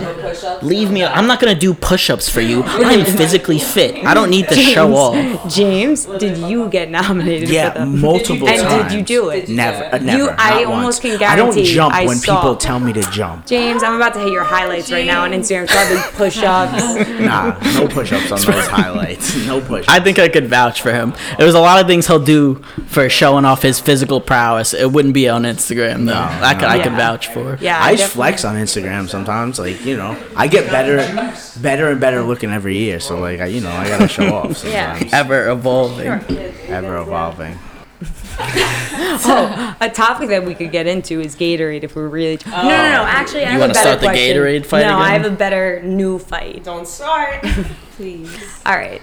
Leave 0.62 0.90
me. 0.90 1.04
I'm 1.04 1.28
not 1.28 1.40
gonna 1.42 1.54
do 1.56 1.74
push-ups 1.74 2.30
for 2.30 2.40
you. 2.42 2.64
I'm 2.64 3.04
physically 3.06 3.60
fit. 3.60 4.06
I 4.06 4.14
don't 4.14 4.30
need 4.30 4.48
to 4.48 4.56
show 4.56 4.94
off. 4.96 5.54
James, 5.54 6.06
did 6.06 6.38
you 6.38 6.70
get 6.70 6.90
nominated 6.90 7.50
Yeah, 7.50 7.72
for 7.74 7.80
them? 7.80 8.00
multiple 8.00 8.48
And 8.48 8.62
times. 8.62 8.74
And 8.74 8.90
did 8.90 8.98
you 8.98 9.04
do 9.04 9.30
it? 9.30 9.50
Never, 9.50 9.84
uh, 9.94 9.98
never. 9.98 10.18
You- 10.24 10.30
I 10.38 10.64
not 10.64 10.66
almost 10.66 10.84
once. 10.84 11.00
can 11.02 11.18
guarantee. 11.20 11.26
I 11.26 11.36
don't 11.36 11.64
jump 11.66 11.94
I 11.96 12.06
when 12.06 12.18
saw- 12.18 12.36
people 12.42 12.56
tell 12.56 12.80
me 12.80 12.94
to 12.94 13.02
jump. 13.12 13.46
James, 13.48 13.84
I'm 13.84 13.96
about 13.96 14.14
to 14.14 14.20
hit 14.22 14.32
your 14.32 14.44
highlights 14.46 14.92
right 14.92 15.06
now 15.06 15.24
on 15.24 15.32
Instagram. 15.32 15.68
Probably 15.68 15.98
push-ups. 16.14 17.20
Nah, 17.20 17.58
no 17.74 17.88
push-ups 17.90 18.32
on 18.32 18.40
those 18.40 18.68
highlights. 18.68 19.36
No 19.46 19.60
push. 19.60 19.86
I 19.90 20.00
think 20.00 20.20
I 20.20 20.30
could 20.30 20.48
vouch 20.48 20.82
for 20.82 20.94
him. 20.94 21.14
There's 21.38 21.54
a 21.56 21.60
lot 21.60 21.82
of 21.82 21.88
things 21.88 22.08
he'll 22.08 22.20
do 22.24 22.56
for 22.88 23.10
showing 23.10 23.44
off 23.44 23.62
his 23.62 23.80
physical 23.82 24.22
prowess. 24.22 24.37
It 24.74 24.92
wouldn't 24.92 25.14
be 25.14 25.28
on 25.30 25.44
Instagram 25.44 26.06
though. 26.06 26.14
I 26.14 26.54
could 26.54 26.64
I 26.66 26.82
could 26.84 26.94
vouch 26.94 27.28
for. 27.28 27.58
Yeah, 27.62 27.82
I 27.82 27.96
just 27.96 28.14
flex 28.14 28.46
on 28.46 28.56
Instagram 28.56 29.10
sometimes. 29.10 29.60
Like 29.60 29.84
you 29.86 29.98
know, 29.98 30.18
I 30.36 30.48
get 30.48 30.70
better, 30.70 30.98
better 31.62 31.90
and 31.92 32.00
better 32.00 32.22
looking 32.24 32.52
every 32.52 32.78
year. 32.78 33.00
So 33.00 33.18
like, 33.20 33.40
I, 33.40 33.48
you 33.48 33.62
know, 33.62 33.72
I 33.72 33.88
gotta 33.88 34.08
show 34.08 34.34
off 34.36 34.64
Yeah. 34.64 34.94
sometimes. 34.94 35.14
Ever 35.14 35.50
evolving. 35.50 36.08
Ever 36.08 36.98
evolving. 36.98 37.58
Oh, 38.40 39.76
a 39.82 39.90
topic 39.90 40.30
that 40.30 40.46
we 40.46 40.54
could 40.54 40.72
get 40.72 40.86
into 40.86 41.20
is 41.20 41.36
Gatorade 41.36 41.84
if 41.84 41.96
we're 41.96 42.08
really. 42.08 42.38
no, 42.46 42.52
no, 42.62 42.68
no. 42.68 43.02
Oh. 43.02 43.06
Actually, 43.08 43.46
I 43.46 43.50
have 43.50 43.60
wanna 43.60 43.72
a 43.72 43.74
better 43.74 43.88
start 43.90 44.00
the 44.02 44.06
question. 44.08 44.38
Gatorade 44.38 44.66
fight 44.66 44.82
No, 44.86 44.98
I 44.98 45.10
have 45.14 45.26
a 45.26 45.32
better 45.36 45.82
new 45.82 46.20
fight. 46.20 46.64
Don't 46.64 46.88
start, 46.88 47.42
please. 47.98 48.30
All 48.66 48.76
right. 48.78 49.02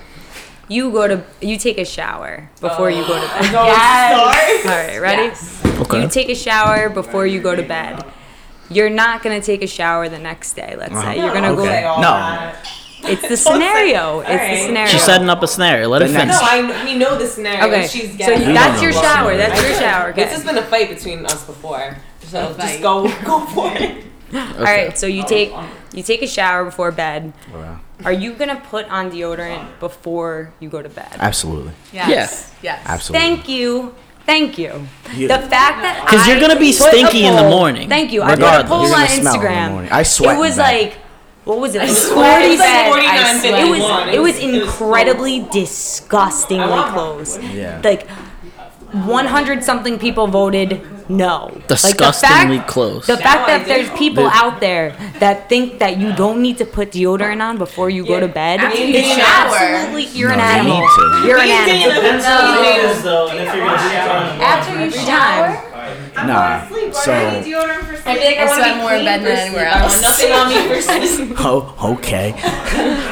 You 0.69 0.91
go 0.91 1.09
to 1.09 1.25
you 1.41 1.59
take 1.59 1.79
a 1.79 1.85
shower 1.85 2.51
before 2.61 2.91
you 2.91 3.07
go 3.07 3.21
to 3.21 3.27
oh. 3.27 3.41
bed. 3.41 3.53
Don't 3.53 3.69
All 3.69 4.33
start. 4.33 4.65
right, 4.65 4.99
ready? 4.99 5.35
Okay. 5.81 6.03
You 6.03 6.09
take 6.09 6.29
a 6.29 6.35
shower 6.35 6.89
before 6.89 7.27
you 7.27 7.41
go 7.41 7.55
to 7.55 7.63
bed. 7.63 8.05
You're 8.71 8.91
not 8.91 9.23
gonna 9.23 9.43
take 9.43 9.63
a 9.63 9.67
shower 9.67 10.09
the 10.09 10.19
next 10.19 10.55
day. 10.55 10.75
Let's 10.77 10.95
say 10.95 11.19
you're 11.19 11.35
gonna 11.35 11.53
uh-huh. 11.53 11.63
Okay. 11.63 11.83
go. 11.83 12.01
No. 12.01 12.55
It's 13.07 13.29
the 13.29 13.37
scenario. 13.37 14.21
It's 14.27 14.61
the 14.61 14.67
scenario. 14.67 14.91
She's 14.91 15.03
setting 15.03 15.29
up 15.29 15.43
a 15.43 15.47
scenario. 15.47 15.89
Let 15.89 16.03
her 16.03 16.09
The 16.09 16.15
finish. 16.15 16.35
No, 16.35 16.41
I 16.43 16.85
we 16.85 16.97
know 16.97 17.19
the 17.19 17.27
scenario. 17.27 17.67
Okay, 17.67 17.87
She's 17.87 18.13
so 18.13 18.17
getting. 18.17 18.49
We 18.49 18.55
that's 18.55 18.81
don't 18.81 18.83
your 18.83 18.93
shower. 18.93 19.37
That's 19.37 19.61
your 19.61 19.75
shower. 19.75 20.13
This 20.13 20.31
has 20.31 20.45
been 20.45 20.57
a 20.57 20.63
fight 20.63 20.89
between 20.89 21.27
us 21.27 21.45
before. 21.45 21.97
So 22.21 22.55
just 22.55 22.81
go, 22.81 23.03
go 23.25 23.45
for 23.47 23.71
it. 23.75 24.05
All 24.35 24.65
right. 24.65 24.99
So 24.99 25.07
you 25.07 25.25
take 25.25 25.53
you 25.93 26.03
take 26.03 26.23
a 26.23 26.27
shower 26.27 26.65
before 26.65 26.91
bed. 26.91 27.33
Wow. 27.53 27.81
Are 28.05 28.13
you 28.13 28.35
gonna 28.35 28.61
put 28.71 28.89
on 28.91 29.11
deodorant 29.11 29.79
before 29.79 30.53
you 30.61 30.69
go 30.69 30.83
to 30.83 30.89
bed? 30.89 31.09
Absolutely. 31.19 31.73
Yes. 31.93 32.53
Yes. 32.63 32.83
Absolutely. 32.87 33.21
Thank 33.29 33.49
you. 33.49 33.95
Thank 34.27 34.59
you. 34.59 34.89
You- 35.15 35.29
the 35.29 35.39
fact 35.39 35.83
that 35.85 36.01
Because 36.05 36.27
you're 36.27 36.39
I 36.39 36.41
gonna 36.41 36.59
be 36.59 36.73
put 36.73 36.89
a 36.89 36.97
stinky 36.97 37.25
in 37.27 37.35
the 37.37 37.43
poll- 37.43 37.51
morning, 37.51 37.89
Thank 37.89 38.11
you. 38.13 38.23
I 38.23 38.31
put 38.31 38.39
a 38.39 38.43
regardless. 38.43 38.69
poll 38.71 38.83
You're 38.89 38.95
on 38.97 39.01
gonna 39.07 39.09
smell 39.21 39.35
in 39.35 39.41
the 39.41 39.47
Instagram. 39.49 39.71
morning. 39.71 39.93
I 39.93 40.03
sweat 40.03 40.37
It 40.37 40.41
was 40.41 40.57
bed. 40.57 40.63
like, 40.63 40.93
what 41.45 41.59
was 41.61 41.75
it? 41.75 41.79
Like 41.81 41.91
sweat. 41.91 42.43
It 42.43 42.49
was 42.51 42.59
like 42.59 42.87
40 42.87 42.91
49, 43.07 43.19
I 43.19 43.39
sweat. 43.39 43.55
51. 43.55 43.69
It 43.69 43.71
was. 43.71 44.15
It 44.15 44.19
was 44.21 44.37
It 44.39 44.47
was 44.49 44.63
incredibly 44.65 45.41
disgustingly 45.53 46.83
close. 46.93 47.39
Yeah. 47.39 47.81
Like. 47.85 48.09
100 48.95 49.65
something 49.65 49.99
people 49.99 50.27
voted 50.29 50.81
no. 51.09 51.51
Like, 51.53 51.67
the 51.69 51.75
Disgustingly 51.75 52.59
fact- 52.59 52.71
close. 52.71 53.07
The 53.07 53.17
fact 53.19 53.47
I 53.49 53.59
that 53.59 53.67
there's 53.67 53.91
people 53.91 54.25
The- 54.25 54.31
out 54.31 54.61
there 54.61 54.95
that 55.21 55.49
think 55.51 55.79
that 55.81 55.99
you 55.99 56.13
don't 56.13 56.41
need 56.41 56.57
to 56.59 56.65
put 56.65 56.93
deodorant 56.93 57.43
on 57.43 57.59
before 57.59 57.91
you 57.91 58.07
go 58.07 58.21
to 58.21 58.29
bed, 58.29 58.61
After 58.61 58.79
you 58.79 58.95
is 58.95 59.03
take 59.05 59.19
a 59.19 59.21
shower. 59.21 59.57
absolutely 59.57 60.05
you're 60.19 60.29
No, 60.31 60.35
an 60.37 60.41
animal. 60.41 60.89
You're 61.27 61.39
an 61.39 61.49
You 61.49 61.67
need 61.67 61.91
animal. 61.93 62.23
to- 62.23 62.25
though, 65.85 65.91
and 65.93 66.05
if 66.07 66.17
you're 66.17 66.27
gonna 66.27 66.33
After 66.45 66.79
you 66.79 66.93
shower, 66.93 66.93
Nah. 66.93 66.93
So. 66.93 67.13
I 67.13 67.43
feel 67.43 67.59
like 67.61 68.37
I, 68.39 68.43
I 68.43 68.47
want 68.47 68.65
to 68.65 68.75
be 68.75 68.81
more 68.81 68.93
in 68.95 69.05
bed 69.05 69.21
than 69.23 69.37
anywhere 69.39 69.67
else. 69.67 70.01
nothing 70.01 70.33
on 70.33 70.49
me 70.49 70.69
for 70.69 70.81
sleep. 71.07 71.35
Oh, 71.39 71.93
okay. 71.95 72.35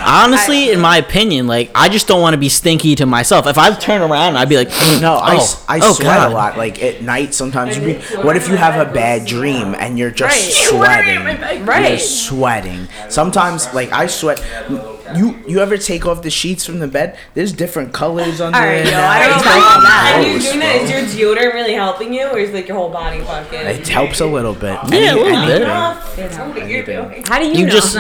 Honestly, 0.05 0.71
in 0.73 0.81
my 0.81 0.97
opinion, 0.99 1.47
like 1.47 1.71
I 1.75 1.89
just 1.89 2.07
don't 2.09 2.21
want 2.21 2.35
to 2.35 2.39
be 2.39 2.49
stinky 2.49 2.95
to 2.97 3.07
myself. 3.07 3.47
If 3.47 3.59
I 3.59 3.75
turn 3.75 4.03
around, 4.03 4.37
I'd 4.37 4.49
be 4.49 4.57
like, 4.57 4.69
mm, 4.69 5.01
No, 5.01 5.15
I, 5.15 5.35
oh, 5.35 5.39
s- 5.39 5.65
I 5.69 5.81
oh, 5.83 5.93
sweat 5.93 6.07
God. 6.19 6.31
a 6.31 6.35
lot. 6.35 6.57
Like 6.59 6.83
at 6.83 7.03
night, 7.03 7.35
sometimes 7.35 7.77
you 7.77 7.85
be. 7.85 7.95
What 8.23 8.37
if 8.37 8.49
you 8.49 8.57
have 8.57 8.87
a 8.87 8.91
bad 8.93 9.27
dream 9.27 9.75
and 9.75 9.99
you're 9.99 10.11
just 10.11 10.33
Right. 10.33 10.53
sweating? 11.25 11.65
Right. 11.67 11.91
You're 11.91 11.99
sweating. 11.99 12.89
Sometimes, 13.09 13.73
like 13.75 13.93
I 13.93 14.07
sweat. 14.07 14.39
You 15.17 15.39
you 15.47 15.61
ever 15.61 15.77
take 15.79 16.07
off 16.07 16.23
the 16.23 16.31
sheets 16.31 16.65
from 16.67 16.79
the 16.79 16.89
bed? 16.89 17.17
There's 17.35 17.53
different 17.53 17.93
colors 17.93 18.41
under 18.41 18.59
All 18.59 18.65
right, 18.65 18.87
it. 18.87 18.91
yo. 18.93 18.99
I 18.99 19.27
don't 19.27 19.37
It's 19.37 19.45
know 19.45 19.51
about 19.53 19.73
fucking 19.73 19.83
that. 19.83 20.13
And 20.17 20.33
you're 20.33 20.41
doing 20.41 20.61
that? 20.61 21.05
Is 21.05 21.17
your 21.17 21.35
deodorant 21.37 21.55
really 21.55 21.75
helping 21.75 22.13
you, 22.15 22.27
or 22.29 22.39
is 22.39 22.51
like 22.53 22.69
your 22.69 22.77
whole 22.77 22.91
body 22.91 23.21
fucking? 23.21 23.59
It 23.61 23.89
helps 23.89 24.21
a 24.21 24.27
little 24.27 24.55
bit. 24.55 24.79
Yeah, 24.91 25.15
a 25.15 25.17
little 25.17 25.47
bit. 25.47 25.63
anything. 26.63 27.23
How 27.27 27.39
do 27.39 27.47
you, 27.47 27.55
You 27.55 27.67
know? 27.67 27.73
just 27.73 27.95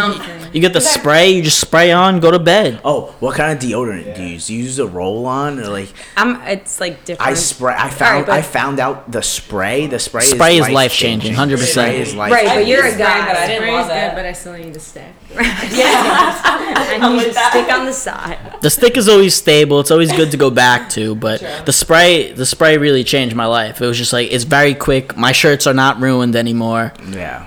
you 0.54 0.60
get 0.60 0.72
the 0.74 0.80
spray, 0.80 1.30
you 1.30 1.42
just 1.42 1.60
spray 1.60 1.92
on, 1.92 2.20
go 2.20 2.30
to 2.30 2.38
bed. 2.38 2.80
Oh, 2.84 3.14
what 3.20 3.36
kind 3.36 3.52
of 3.52 3.58
deodorant 3.62 4.14
do 4.16 4.22
you 4.22 4.28
use? 4.34 4.46
Do 4.48 4.54
you 4.54 4.62
use 4.64 4.78
a 4.78 4.86
roll 4.86 5.26
on 5.26 5.58
or 5.58 5.68
like 5.68 5.88
I'm. 6.16 6.40
It's 6.42 6.80
like 6.80 7.04
different. 7.04 7.30
I 7.30 7.34
spray? 7.34 7.74
I 7.76 7.88
found 7.90 8.26
but- 8.26 8.34
I 8.34 8.42
found 8.42 8.78
out 8.80 9.10
the 9.10 9.22
spray. 9.22 9.86
The 9.86 9.98
spray 9.98 10.22
Spray 10.22 10.58
is 10.58 10.66
is 10.66 10.72
life-changing, 10.72 11.34
100%. 11.34 11.58
Spray 11.58 12.00
is 12.00 12.14
life. 12.14 12.32
Right, 12.32 12.46
but 12.46 12.66
you're 12.66 12.80
a 12.82 12.84
used 12.86 12.94
spray, 12.96 13.06
guy. 13.06 13.26
but 13.26 13.36
I 13.36 13.46
didn't 13.46 13.62
Spray's 13.62 13.72
love 13.74 13.88
good, 13.88 13.96
it. 13.96 14.14
but 14.14 14.26
I 14.26 14.32
still 14.32 14.52
need 14.54 14.74
to 14.74 14.80
stay. 14.80 15.08
and 17.02 17.16
you 17.16 17.32
just 17.32 17.48
stick 17.50 17.70
on 17.72 17.86
the 17.86 17.92
side. 17.92 18.38
The 18.62 18.70
stick 18.70 18.96
is 18.96 19.08
always 19.08 19.34
stable. 19.34 19.80
It's 19.80 19.90
always 19.90 20.12
good 20.12 20.30
to 20.30 20.36
go 20.36 20.50
back 20.50 20.88
to, 20.90 21.14
but 21.26 21.40
the 21.66 21.72
spray, 21.72 22.32
the 22.32 22.46
spray 22.46 22.78
really 22.78 23.04
changed 23.04 23.34
my 23.34 23.46
life. 23.46 23.80
It 23.80 23.86
was 23.86 23.98
just 23.98 24.12
like 24.12 24.30
it's 24.32 24.44
very 24.44 24.74
quick. 24.74 25.16
My 25.16 25.32
shirts 25.32 25.66
are 25.66 25.74
not 25.74 26.00
ruined 26.00 26.36
anymore. 26.36 26.92
Yeah. 27.10 27.46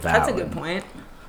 That's 0.00 0.28
a 0.28 0.32
Valid. 0.32 0.36
good 0.36 0.52
point. 0.52 0.84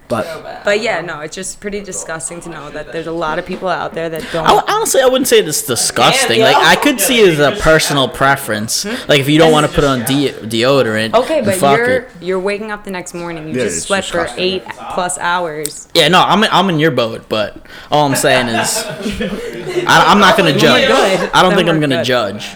But 0.10 0.64
But 0.66 0.82
yeah, 0.82 1.02
no, 1.02 1.20
it's 1.20 1.36
just 1.36 1.60
pretty 1.62 1.82
disgusting 1.82 2.42
to 2.42 2.50
know 2.50 2.72
that 2.72 2.92
there's 2.92 3.06
a 3.08 3.12
lot 3.12 3.38
of 3.38 3.46
people 3.46 3.70
out 3.70 3.94
there 3.94 4.10
that 4.10 4.26
don't. 4.34 4.46
I, 4.46 4.60
honestly, 4.68 5.02
I 5.02 5.06
wouldn't 5.06 5.28
say 5.28 5.40
it's 5.40 5.62
disgusting. 5.66 6.40
Damn, 6.40 6.52
like. 6.52 6.66
I 6.66 6.76
could 6.76 7.00
see 7.00 7.22
it 7.22 7.30
as 7.30 7.40
a 7.40 7.62
personal 7.62 8.10
preference. 8.10 8.86
Like 9.08 9.20
if 9.20 9.30
you 9.30 9.38
don't 9.38 9.52
want 9.52 9.68
to 9.68 9.72
put 9.72 9.84
on 9.84 10.00
de- 10.06 10.34
deodorant, 10.34 11.14
Okay, 11.14 11.42
but 11.42 11.56
fuck 11.56 11.78
you're 11.78 11.90
it. 11.98 12.10
you're 12.22 12.40
waking 12.40 12.72
up 12.72 12.84
the 12.84 12.92
next 12.92 13.14
morning. 13.14 13.48
You 13.48 13.54
Yeah, 13.54 13.66
just 13.66 13.88
sweat 13.88 14.04
for 14.04 14.28
eight 14.36 14.66
plus 14.94 15.18
hours. 15.20 15.88
Yeah, 15.94 16.08
no, 16.08 16.22
I'm 16.22 16.44
I'm 16.44 16.70
in 16.70 16.80
your 16.80 16.92
boat, 16.92 17.30
but 17.30 17.64
all 17.92 18.08
I'm 18.08 18.16
saying 18.16 18.48
is, 18.48 18.84
I, 19.88 20.06
I'm 20.08 20.20
not 20.20 20.36
gonna 20.38 20.50
oh 20.50 20.58
judge. 20.58 21.30
I 21.34 21.44
don't 21.44 21.56
think 21.56 21.70
I'm 21.70 21.80
gonna 21.80 22.04
judge. 22.04 22.50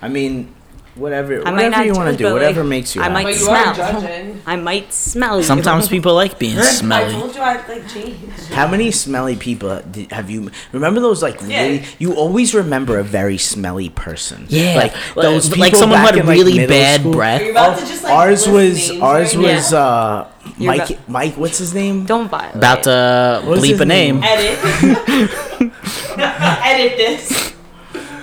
I 0.00 0.08
mean, 0.08 0.54
whatever, 0.96 1.34
I 1.46 1.50
might 1.50 1.52
whatever 1.52 1.70
not 1.76 1.86
you 1.86 1.92
want 1.94 2.10
to 2.10 2.16
do, 2.16 2.32
whatever 2.32 2.60
like, 2.62 2.68
makes 2.70 2.94
you. 2.96 3.02
I 3.02 3.04
happy. 3.04 3.14
might 3.14 3.24
But 3.24 3.34
you 3.34 3.38
smell. 3.40 4.34
are. 4.36 4.36
I 4.52 4.56
might 4.56 4.92
smell 4.92 5.36
you. 5.38 5.42
Sometimes 5.44 5.88
people 5.88 6.14
like 6.14 6.38
being 6.38 6.56
smelly. 6.62 7.04
I 7.04 7.08
smelly. 7.08 7.12
told 7.20 7.34
you 7.34 7.40
I'd 7.42 7.68
like 7.68 7.88
change. 7.88 8.18
How 8.50 8.66
many 8.68 8.90
smelly 8.90 9.36
people 9.36 9.80
did, 9.90 10.10
have 10.12 10.30
you? 10.30 10.50
Remember 10.72 11.00
those 11.00 11.22
like 11.22 11.40
Yeah. 11.46 11.62
really? 11.62 11.84
You 11.98 12.14
always 12.14 12.54
remember 12.54 12.98
a 12.98 13.04
very 13.04 13.38
smelly 13.38 13.88
person. 13.90 14.46
Yeah, 14.48 14.74
like 14.76 14.94
those 15.14 15.50
like 15.56 15.72
people 15.72 15.78
someone 15.80 16.00
who 16.00 16.06
had 16.06 16.16
in, 16.16 16.26
like, 16.26 16.36
really 16.38 16.54
middle 16.58 16.68
bad 16.76 17.00
school. 17.00 17.12
breath. 17.12 17.40
Are 17.40 17.44
you 17.44 17.50
about 17.50 17.78
to 17.78 17.86
just 17.86 18.02
like 18.04 18.12
ours 18.12 18.48
was 18.48 18.90
ours 19.00 19.36
right 19.36 19.42
now? 19.46 19.54
was 19.54 19.72
uh 19.72 20.28
You're 20.58 20.72
Mike 20.76 20.90
about- 20.90 21.08
Mike 21.08 21.34
what's 21.36 21.58
his 21.58 21.74
name? 21.74 22.04
Don't 22.06 22.28
violate. 22.28 22.54
About 22.56 22.82
to 22.84 23.42
What's 23.44 23.60
bleep 23.62 23.80
a 23.80 23.84
name. 23.84 24.20
name? 24.20 24.24
edit. 24.24 25.70
edit 26.18 26.96
this. 26.96 27.54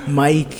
Mike 0.08 0.54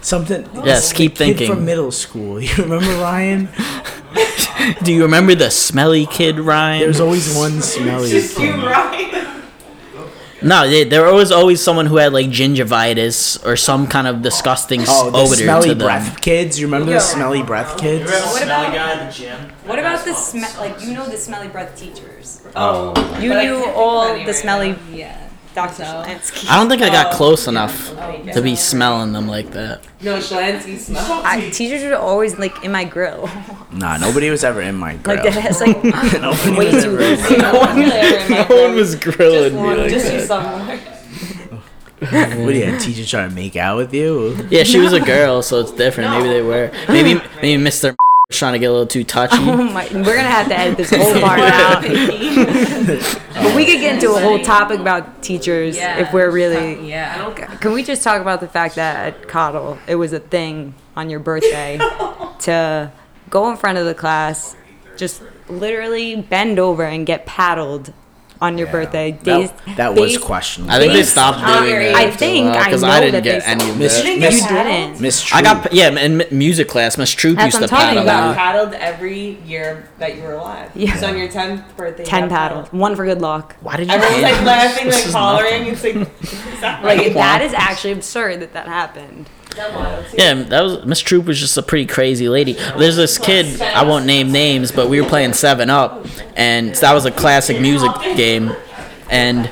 something. 0.00 0.48
Yes, 0.64 0.90
the 0.90 0.96
keep 0.96 1.16
thinking. 1.16 1.48
from 1.52 1.64
middle 1.64 1.90
school. 1.92 2.40
You 2.40 2.54
remember 2.64 2.90
Ryan? 3.00 3.48
Do 4.82 4.92
you 4.92 5.02
remember 5.02 5.34
the 5.34 5.50
smelly 5.50 6.06
kid, 6.06 6.38
Ryan? 6.38 6.80
There's 6.80 7.00
always 7.00 7.34
one 7.36 7.62
smelly. 7.62 8.10
Just 8.10 8.38
you, 8.38 8.52
kid. 8.52 8.62
right? 8.64 9.26
No, 10.42 10.66
they, 10.68 10.84
there 10.84 11.12
was 11.12 11.30
always 11.30 11.62
someone 11.62 11.84
who 11.86 11.96
had 11.98 12.14
like 12.14 12.28
gingivitis 12.28 13.44
or 13.46 13.56
some 13.56 13.86
kind 13.86 14.06
of 14.06 14.22
disgusting 14.22 14.80
s- 14.80 14.88
Oh, 14.90 15.10
the 15.10 15.18
odor 15.18 15.34
smelly 15.34 15.68
to 15.68 15.74
them. 15.74 15.86
breath 15.86 16.20
kids. 16.22 16.58
You 16.58 16.66
remember 16.66 16.88
Yo. 16.92 16.94
the 16.96 17.00
smelly 17.00 17.42
breath 17.42 17.76
kids? 17.78 18.10
What 18.10 18.42
about 18.42 18.72
guy 18.72 18.92
at 18.92 19.12
the 19.12 19.18
gym? 19.18 19.38
what 19.66 19.78
about 19.78 20.02
the 20.04 20.14
smell? 20.14 20.50
Like 20.58 20.80
you 20.82 20.94
know 20.94 21.06
the 21.06 21.18
smelly 21.18 21.48
breath 21.48 21.78
teachers. 21.78 22.42
Oh, 22.56 22.88
You 23.20 23.28
but 23.30 23.42
knew 23.42 23.50
can't 23.52 23.54
think 23.64 23.66
of 23.68 23.76
all 23.76 24.14
the 24.14 24.24
right 24.24 24.34
smelly 24.34 24.72
now. 24.72 24.78
Yeah. 24.92 25.29
Dr. 25.54 25.74
So- 25.74 25.82
Shalansky. 25.84 26.48
I 26.50 26.56
don't 26.56 26.68
think 26.68 26.82
I 26.82 26.90
got 26.90 27.12
Oh. 27.12 27.16
close 27.16 27.48
enough 27.48 27.92
oh, 27.98 28.02
Okay. 28.02 28.32
to 28.32 28.40
be 28.42 28.54
smelling 28.54 29.12
them 29.12 29.26
like 29.26 29.50
that. 29.52 29.80
No, 30.00 30.18
Shalansky 30.18 30.78
smell. 30.78 31.22
I, 31.24 31.50
teachers 31.50 31.82
were 31.82 31.96
always 31.96 32.38
like 32.38 32.64
in 32.64 32.70
my 32.72 32.84
grill. 32.84 33.28
Nah, 33.72 33.96
nobody 33.96 34.30
was 34.30 34.44
ever 34.44 34.60
in 34.62 34.76
my 34.76 34.94
grill. 34.96 35.16
Like 35.24 35.34
that 35.34 35.42
has 35.42 35.60
like 35.60 35.82
Nobody 35.82 36.56
way 36.56 36.72
was 36.74 36.84
too 36.84 36.90
ever 36.98 37.02
in 37.02 37.20
loose. 37.20 37.30
No 37.30 37.58
one 37.58 37.76
really 37.76 37.90
ever 37.92 38.24
in 38.24 38.30
my 38.30 38.62
one 38.62 38.74
was 38.76 38.94
grilling 38.94 39.52
Just 39.52 39.56
one, 39.64 39.88
just 39.88 40.12
you 40.12 40.20
somewhere. 40.20 40.80
What 42.00 42.52
do 42.52 42.54
you 42.58 42.64
had 42.64 42.80
teacher 42.80 43.04
trying 43.04 43.28
to 43.28 43.34
make 43.34 43.56
out 43.56 43.76
with 43.76 43.92
you? 43.92 44.46
Yeah, 44.50 44.62
she 44.62 44.78
was 44.78 44.92
a 44.94 45.00
girl, 45.00 45.42
so 45.42 45.60
it's 45.60 45.70
different. 45.72 46.10
Maybe 46.12 46.28
they 46.28 46.40
were. 46.42 46.70
Maybe 46.88 47.20
maybe 47.42 47.62
Mr. 47.62 47.94
was 48.30 48.38
trying 48.38 48.52
to 48.52 48.58
get 48.58 48.66
a 48.66 48.72
little 48.72 48.86
too 48.86 49.04
touchy. 49.04 49.36
Oh 49.40 49.56
my, 49.56 49.88
we're 49.92 50.16
gonna 50.16 50.22
have 50.22 50.48
to 50.48 50.58
edit 50.58 50.76
this 50.76 50.90
whole 50.90 51.20
part 51.20 51.40
out. 51.40 51.82
but 53.34 53.56
we 53.56 53.66
could 53.66 53.80
get 53.80 53.94
into 53.94 54.12
a 54.12 54.20
whole 54.20 54.38
topic 54.38 54.78
about 54.78 55.22
teachers 55.22 55.76
if 55.76 56.12
we're 56.12 56.30
really. 56.30 56.88
Yeah. 56.88 57.26
I. 57.26 57.56
Can 57.56 57.72
we 57.72 57.82
just 57.82 58.02
talk 58.02 58.20
about 58.20 58.40
the 58.40 58.48
fact 58.48 58.76
that 58.76 59.14
at 59.14 59.28
Coddle 59.28 59.78
it 59.86 59.96
was 59.96 60.12
a 60.12 60.20
thing 60.20 60.74
on 60.96 61.10
your 61.10 61.20
birthday 61.20 61.78
to 62.40 62.92
go 63.28 63.50
in 63.50 63.56
front 63.56 63.78
of 63.78 63.84
the 63.86 63.94
class, 63.94 64.56
just 64.96 65.22
literally 65.48 66.16
bend 66.16 66.58
over 66.58 66.84
and 66.84 67.06
get 67.06 67.26
paddled 67.26 67.92
on 68.40 68.56
your 68.56 68.66
birthday. 68.68 69.12
Days, 69.12 69.50
That, 69.66 69.76
that 69.76 69.94
was 69.94 70.16
questionable. 70.16 70.72
I 70.72 70.78
think 70.78 70.92
they 70.94 71.02
stopped 71.02 71.38
doing 71.38 71.78
that. 71.78 71.94
I 71.94 72.10
think 72.10 72.46
uh, 72.46 72.58
I 72.58 72.64
because 72.64 72.82
know 72.82 72.88
I 72.88 73.00
didn't 73.00 73.12
that 73.12 73.22
get 73.24 73.40
they 73.44 73.46
any 73.46 73.70
of 73.70 73.76
Miss- 73.78 74.00
that. 74.02 74.18
Miss- 74.18 74.40
You 74.42 74.48
didn't. 74.48 75.00
Miss 75.00 75.32
I 75.32 75.42
got 75.42 75.72
yeah 75.72 75.90
in 75.90 76.24
music 76.30 76.68
class. 76.68 76.96
Miss 76.96 77.10
Troop 77.10 77.36
That's 77.36 77.54
used 77.54 77.56
to 77.58 77.62
what 77.62 77.72
I'm 77.72 77.78
paddle 77.78 77.94
talking 77.94 77.98
You 78.02 78.04
got 78.06 78.22
about. 78.32 78.36
paddled 78.36 78.74
every 78.74 79.40
year 79.46 79.88
that 79.98 80.16
you 80.16 80.22
were 80.22 80.32
alive. 80.34 80.70
Yeah. 80.74 80.96
So 80.96 81.08
on 81.08 81.18
your 81.18 81.28
10th 81.28 81.76
birthday. 81.76 82.02
you 82.02 82.08
Ten 82.08 82.28
got 82.28 82.30
paddles, 82.30 82.72
one 82.72 82.96
for 82.96 83.04
good 83.04 83.20
luck. 83.20 83.56
Why 83.60 83.76
did 83.76 83.88
you? 83.88 83.94
Everyone's 83.94 84.22
like 84.22 84.42
laughing, 84.44 84.86
like 84.90 85.04
hollering. 85.04 85.68
nothing. 85.68 86.00
It's 86.02 86.22
like, 86.22 86.60
that 86.60 86.84
Like 86.84 87.12
that 87.14 87.42
is 87.42 87.52
actually 87.52 87.92
absurd 87.92 88.40
that 88.40 88.52
that 88.54 88.66
happened. 88.66 89.28
Yeah, 90.16 90.34
that 90.34 90.62
was 90.62 90.84
Miss 90.84 91.00
Troop 91.00 91.26
was 91.26 91.38
just 91.38 91.56
a 91.56 91.62
pretty 91.62 91.86
crazy 91.86 92.28
lady. 92.28 92.54
There's 92.54 92.96
this 92.96 93.18
kid 93.18 93.60
I 93.60 93.84
won't 93.84 94.06
name 94.06 94.32
names, 94.32 94.72
but 94.72 94.88
we 94.88 95.00
were 95.00 95.08
playing 95.08 95.32
Seven 95.34 95.70
Up, 95.70 96.06
and 96.36 96.74
that 96.76 96.92
was 96.92 97.04
a 97.04 97.10
classic 97.10 97.60
music 97.60 97.92
game, 98.16 98.52
and. 99.10 99.50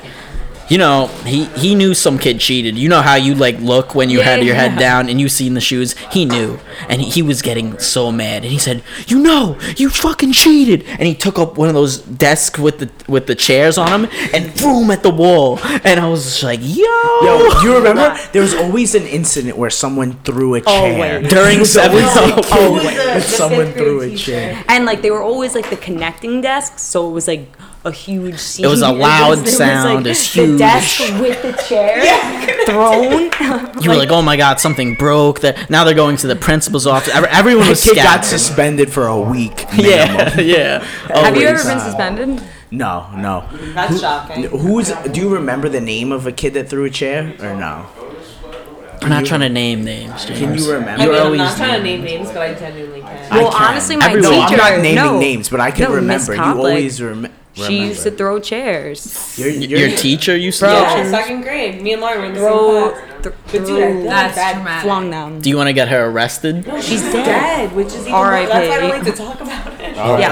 You 0.69 0.77
know, 0.77 1.07
he, 1.25 1.45
he 1.57 1.73
knew 1.73 1.95
some 1.95 2.19
kid 2.19 2.39
cheated. 2.39 2.77
You 2.77 2.89
know 2.89 3.01
how 3.01 3.15
you 3.15 3.33
like 3.33 3.59
look 3.59 3.95
when 3.95 4.09
you 4.11 4.21
had 4.21 4.43
your 4.43 4.53
head 4.55 4.73
Yeah. 4.73 4.79
down 4.79 5.09
and 5.09 5.19
you 5.19 5.27
seen 5.27 5.55
the 5.55 5.61
shoes. 5.61 5.95
He 6.11 6.25
knew, 6.25 6.59
and 6.87 7.01
he, 7.01 7.09
he 7.09 7.21
was 7.23 7.41
getting 7.41 7.79
so 7.79 8.11
mad. 8.11 8.43
And 8.43 8.51
he 8.51 8.59
said, 8.59 8.83
"You 9.07 9.17
know, 9.19 9.57
you 9.77 9.89
fucking 9.89 10.33
cheated!" 10.33 10.83
And 10.87 11.03
he 11.07 11.15
took 11.15 11.39
up 11.39 11.57
one 11.57 11.69
of 11.69 11.73
those 11.73 11.97
desks 11.97 12.59
with 12.59 12.77
the 12.79 12.89
with 13.11 13.25
the 13.25 13.33
chairs 13.35 13.77
on 13.79 14.03
them 14.03 14.11
and 14.33 14.53
threw 14.53 14.81
them 14.81 14.91
at 14.91 15.01
the 15.01 15.09
wall. 15.09 15.59
And 15.83 15.99
I 15.99 16.07
was 16.07 16.23
just 16.25 16.43
like, 16.43 16.59
"Yo!" 16.61 16.83
Yo, 17.23 17.61
you 17.63 17.75
remember? 17.75 18.15
There 18.31 18.41
was 18.43 18.53
always 18.53 18.93
an 18.93 19.07
incident 19.07 19.57
where 19.57 19.71
someone 19.71 20.13
threw 20.23 20.53
a 20.55 20.61
chair. 20.61 21.13
Always. 21.15 21.29
During 21.31 21.65
Seven 21.65 22.03
always 22.03 22.17
Up. 22.17 22.37
a 22.45 22.55
Who 22.55 22.73
was 22.73 22.83
kid 22.83 22.91
the- 22.91 23.03
that 23.05 23.15
the 23.15 23.21
someone 23.21 23.71
threw 23.73 24.01
a 24.01 24.15
chair. 24.15 24.63
And 24.67 24.85
like 24.85 25.01
they 25.01 25.09
were 25.09 25.23
always 25.23 25.55
like 25.55 25.69
the 25.71 25.77
connecting 25.77 26.41
desks, 26.41 26.83
so 26.83 27.09
it 27.09 27.11
was 27.13 27.27
like 27.27 27.49
a 27.85 27.91
huge 27.91 28.37
scene. 28.39 28.65
It 28.65 28.69
was 28.69 28.81
a 28.81 28.87
It 28.89 28.97
loud 28.97 29.37
it 29.37 29.41
was, 29.41 29.57
sound, 29.57 30.03
like, 30.05 30.11
it's 30.11 30.33
The 30.33 30.45
huge. 30.45 30.59
desk 30.59 30.99
with 31.19 31.41
the 31.41 31.53
chair 31.63 32.01
thrown. 32.65 33.81
You 33.81 33.89
were 33.89 33.95
like, 33.95 34.09
"Oh 34.11 34.21
my 34.21 34.35
God, 34.37 34.59
something 34.59 34.95
broke." 34.95 35.39
That 35.41 35.69
now 35.69 35.83
they're 35.83 35.93
going 35.93 36.17
to 36.17 36.27
the 36.27 36.35
principal's 36.35 36.85
office. 36.85 37.13
Everyone 37.13 37.69
was 37.69 37.83
kid 37.85 37.95
got 37.95 38.25
suspended 38.25 38.91
for 38.91 39.07
a 39.07 39.19
week. 39.19 39.65
Yeah, 39.75 40.13
minimum. 40.17 40.45
yeah. 40.45 40.83
Have 41.07 41.37
you 41.37 41.47
ever 41.47 41.63
been 41.63 41.79
suspended? 41.79 42.43
No, 42.71 43.09
no. 43.15 43.47
That's 43.73 43.99
shocking. 44.01 44.43
Who's? 44.43 44.91
Do 44.91 45.19
you 45.19 45.29
remember 45.33 45.69
the 45.69 45.81
name 45.81 46.11
of 46.11 46.27
a 46.27 46.31
kid 46.31 46.53
that 46.55 46.69
threw 46.69 46.83
a 46.85 46.89
chair 46.89 47.33
or 47.39 47.55
no? 47.55 47.87
I'm 49.01 49.09
not 49.09 49.25
trying 49.25 49.39
to 49.39 49.49
name 49.49 49.85
names. 49.85 50.25
James. 50.25 50.39
Can 50.39 50.57
you 50.57 50.73
remember? 50.73 51.01
I 51.01 51.05
mean, 51.07 51.15
I'm 51.15 51.37
not 51.37 51.55
trying 51.55 51.77
to 51.77 51.83
name- 51.83 52.03
name 52.03 52.17
names, 52.19 52.27
but 52.33 52.41
I 52.41 52.53
genuinely 52.53 52.99
can. 52.99 53.31
I 53.31 53.37
Well, 53.41 53.51
can. 53.53 53.63
honestly, 53.71 53.95
my 53.95 54.07
Everyone- 54.07 54.21
No, 54.33 54.45
teacher. 54.47 54.61
I'm 54.61 54.73
not 54.75 54.81
naming 54.81 54.95
no, 54.95 55.19
names, 55.21 55.47
but 55.49 55.61
I 55.61 55.71
can 55.71 55.83
no, 55.89 56.01
Miss 56.01 56.27
remember. 56.27 56.35
You 56.35 56.57
always 56.67 57.01
rem- 57.01 57.27
remember. 57.55 57.71
She 57.71 57.87
used 57.87 58.03
to 58.03 58.11
throw 58.11 58.39
chairs. 58.39 59.37
Your, 59.39 59.49
Your, 59.49 59.79
your, 59.87 59.97
teacher 59.97 60.35
used 60.37 60.59
to 60.59 60.65
throw 60.67 60.73
yeah, 60.81 60.93
chairs? 60.95 61.09
second 61.09 61.41
grade. 61.41 61.81
Me 61.81 61.93
and 61.93 62.01
Lauren 62.01 62.19
were 62.19 62.25
in 62.27 62.33
the 62.33 62.39
Throw, 62.39 62.91
same 62.91 62.91
class. 62.93 63.23
th- 63.23 63.35
But 63.45 63.51
dude, 63.51 63.61
I 63.61 63.65
threw- 63.65 64.01
feel 64.01 64.05
like 64.05 64.35
that 64.35 64.81
flung 64.83 65.09
them. 65.09 65.41
Do 65.41 65.49
you 65.49 65.57
want 65.57 65.67
to 65.67 65.73
get 65.73 65.87
her 65.89 66.05
arrested? 66.05 66.63
She's 66.65 66.85
She's 66.85 67.01
dead. 67.01 67.25
dead, 67.25 67.75
which 67.75 67.87
is 67.87 67.95
even 68.01 68.11
more, 68.11 68.25
R.I.P.. 68.25 68.47
that's 68.49 68.69
why 68.69 68.75
I 68.75 68.79
don't 68.79 68.89
like 68.89 69.03
to 69.03 69.11
talk 69.23 69.41
about 69.41 69.81
it. 69.81 69.93
Oh, 69.97 70.17
Yeah. 70.17 70.29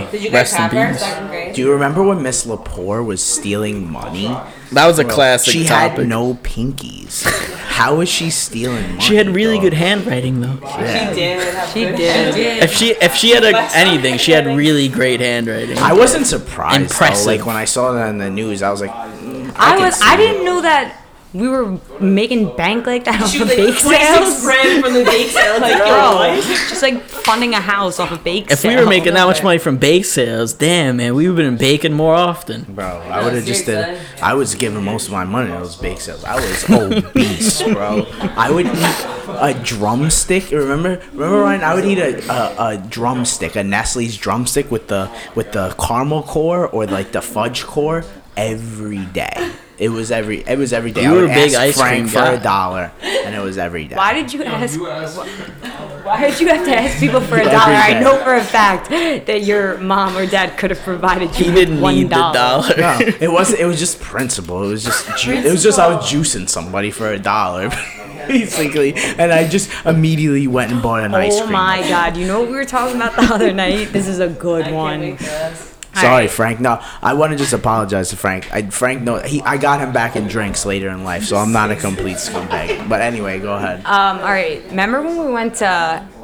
Wow. 0.00 0.10
Did 0.10 0.22
you 0.22 0.30
guys 0.30 0.52
in 0.52 0.58
have 0.60 0.72
her 0.72 0.92
peace. 0.92 1.00
second 1.00 1.26
grade? 1.28 1.39
Do 1.54 1.60
you 1.62 1.72
remember 1.72 2.02
when 2.02 2.22
Miss 2.22 2.46
Lepore 2.46 3.04
was 3.04 3.22
stealing 3.22 3.90
money? 3.90 4.28
That 4.72 4.86
was 4.86 4.98
a 4.98 5.04
classic 5.04 5.52
She 5.52 5.64
topic. 5.66 5.98
had 5.98 6.08
no 6.08 6.34
pinkies. 6.34 7.24
How 7.70 8.00
is 8.00 8.08
she 8.08 8.30
stealing 8.30 8.82
money? 8.88 9.00
she 9.00 9.16
had 9.16 9.28
really 9.28 9.54
dog? 9.56 9.62
good 9.64 9.74
handwriting 9.74 10.40
though. 10.40 10.58
Yeah. 10.62 11.08
She 11.10 11.14
did. 11.14 11.54
have 11.54 11.68
She 11.70 11.84
good 11.84 11.96
did. 11.96 12.10
handwriting. 12.14 12.62
If 12.62 12.72
she 12.74 12.90
if 12.92 13.14
she 13.14 13.30
had 13.30 13.44
a, 13.44 13.56
anything, 13.76 14.18
she 14.18 14.32
had 14.32 14.46
really 14.46 14.88
great 14.88 15.20
handwriting. 15.20 15.78
I 15.78 15.92
wasn't 15.92 16.26
surprised. 16.26 16.80
Impressive. 16.82 17.24
Though. 17.26 17.32
Like 17.32 17.46
when 17.46 17.56
I 17.56 17.64
saw 17.64 17.92
that 17.92 18.08
in 18.10 18.18
the 18.18 18.30
news, 18.30 18.62
I 18.62 18.70
was 18.70 18.80
like, 18.80 18.90
mm, 18.90 19.52
I 19.56 19.72
can 19.76 19.80
was. 19.80 20.00
I 20.02 20.16
didn't 20.16 20.44
know 20.44 20.60
that 20.62 20.99
we 21.32 21.46
were 21.48 21.78
making 22.00 22.56
bank 22.56 22.86
like 22.86 23.04
that 23.04 23.22
off 23.22 23.30
She 23.30 23.40
of 23.40 23.46
like 23.48 23.56
bake 23.56 23.78
26 23.78 23.82
sales. 23.82 24.42
grand 24.42 24.82
from 24.84 24.94
the 24.94 25.04
bake 25.04 25.28
sale. 25.30 25.60
Like, 25.60 25.78
yo, 25.78 25.84
Bro, 25.86 26.40
just 26.42 26.82
like 26.82 27.02
funding 27.02 27.54
a 27.54 27.60
house 27.60 28.00
off 28.00 28.10
of 28.10 28.24
bake 28.24 28.44
sales. 28.48 28.52
if 28.52 28.58
sale. 28.60 28.76
we 28.76 28.82
were 28.82 28.88
making 28.88 29.14
that 29.14 29.26
much 29.26 29.42
money 29.42 29.58
from 29.58 29.76
bake 29.76 30.04
sales, 30.04 30.52
damn 30.54 30.96
man, 30.96 31.14
we 31.14 31.28
would 31.28 31.38
have 31.44 31.50
been 31.52 31.58
baking 31.58 31.92
more 31.92 32.14
often. 32.14 32.64
Bro, 32.68 32.84
I 32.86 33.22
would 33.24 33.34
have 33.34 33.44
just 33.44 33.66
did. 33.66 34.00
I 34.20 34.34
was 34.34 34.54
giving 34.56 34.82
most 34.84 35.06
of 35.06 35.12
my 35.12 35.24
money 35.24 35.50
to 35.52 35.58
those 35.58 35.76
bake 35.76 36.00
sales. 36.00 36.24
I 36.24 36.34
was 36.34 36.68
obese, 36.68 37.62
bro. 37.72 38.06
I 38.36 38.50
would 38.50 38.66
eat 38.66 39.06
a 39.28 39.54
drumstick. 39.62 40.50
Remember, 40.50 41.00
remember 41.12 41.40
Ryan? 41.42 41.62
I 41.62 41.74
would 41.74 41.84
eat 41.84 41.98
a, 41.98 42.28
a, 42.32 42.68
a 42.70 42.76
drumstick, 42.88 43.54
a 43.54 43.62
Nestle's 43.62 44.16
drumstick 44.16 44.70
with 44.70 44.88
the 44.88 45.08
with 45.36 45.52
the 45.52 45.74
caramel 45.78 46.24
core 46.24 46.66
or 46.68 46.86
like 46.86 47.12
the 47.12 47.22
fudge 47.22 47.62
core 47.64 48.04
every 48.36 49.04
day. 49.06 49.52
It 49.80 49.88
was 49.88 50.10
every. 50.12 50.40
It 50.46 50.58
was 50.58 50.72
every 50.74 50.92
day. 50.92 51.02
You 51.02 51.08
I 51.08 51.12
were 51.12 51.20
would 51.22 51.30
a 51.30 51.34
big 51.34 51.54
ice 51.54 51.78
Frank 51.78 51.94
cream 51.96 52.08
for 52.08 52.18
guy. 52.18 52.32
a 52.34 52.42
dollar, 52.42 52.92
and 53.02 53.34
it 53.34 53.40
was 53.40 53.56
every 53.56 53.86
day. 53.86 53.96
Why 53.96 54.12
did 54.12 54.30
you 54.32 54.44
ask? 54.44 54.78
Why 54.78 56.20
did 56.28 56.38
you 56.40 56.48
have 56.48 56.64
to 56.66 56.76
ask 56.76 56.98
people 57.00 57.20
for 57.22 57.36
a 57.38 57.44
dollar? 57.44 57.72
I 57.72 57.98
know 57.98 58.22
for 58.22 58.34
a 58.34 58.44
fact 58.44 58.90
that 58.90 59.42
your 59.44 59.78
mom 59.78 60.16
or 60.18 60.26
dad 60.26 60.58
could 60.58 60.70
have 60.70 60.80
provided 60.80 61.30
you 61.38 61.46
He 61.46 61.52
didn't 61.52 61.80
one 61.80 61.94
need 61.94 62.04
the 62.10 62.16
dollar. 62.16 62.74
dollar. 62.74 62.76
No, 62.76 62.98
it 63.20 63.32
wasn't. 63.32 63.60
It 63.60 63.64
was 63.66 63.78
just 63.78 64.00
principle. 64.00 64.62
It 64.64 64.68
was 64.68 64.84
just. 64.84 65.06
Ju- 65.18 65.32
it 65.32 65.50
was 65.50 65.62
just 65.62 65.78
I 65.78 65.88
was 65.94 66.04
juicing 66.12 66.46
somebody 66.48 66.90
for 66.90 67.10
a 67.12 67.18
dollar, 67.18 67.70
basically, 68.28 68.92
and 68.94 69.32
I 69.32 69.48
just 69.48 69.70
immediately 69.86 70.46
went 70.46 70.72
and 70.72 70.82
bought 70.82 71.04
an 71.04 71.14
ice 71.14 71.32
oh 71.36 71.46
cream. 71.46 71.48
Oh 71.48 71.52
my 71.58 71.80
god! 71.88 72.18
You 72.18 72.26
know 72.26 72.40
what 72.40 72.50
we 72.50 72.54
were 72.54 72.66
talking 72.66 72.96
about 72.96 73.16
the 73.16 73.22
other 73.34 73.52
night? 73.54 73.92
This 73.94 74.06
is 74.08 74.18
a 74.20 74.28
good 74.28 74.66
I 74.66 74.70
can't 74.70 74.76
one. 74.76 75.69
Wait 75.94 75.96
for 75.96 76.00
this. 76.00 76.00
Sorry, 76.02 76.22
right. 76.24 76.30
Frank. 76.30 76.60
No, 76.60 76.82
I 77.02 77.14
want 77.14 77.32
to 77.32 77.38
just 77.38 77.52
apologize 77.52 78.10
to 78.10 78.16
Frank. 78.16 78.52
I, 78.52 78.62
Frank, 78.70 79.02
no, 79.02 79.18
he, 79.18 79.42
I 79.42 79.56
got 79.56 79.80
him 79.80 79.92
back 79.92 80.16
in 80.16 80.26
drinks 80.28 80.64
later 80.66 80.88
in 80.90 81.04
life, 81.04 81.24
so 81.24 81.36
I'm 81.36 81.52
not 81.52 81.70
a 81.70 81.76
complete 81.76 82.16
scumbag. 82.16 82.88
But 82.88 83.00
anyway, 83.02 83.38
go 83.40 83.54
ahead. 83.54 83.84
Um, 83.84 84.18
all 84.18 84.24
right. 84.24 84.62
Remember 84.70 85.02
when 85.02 85.18
we 85.26 85.32
went 85.32 85.54
to 85.56 85.66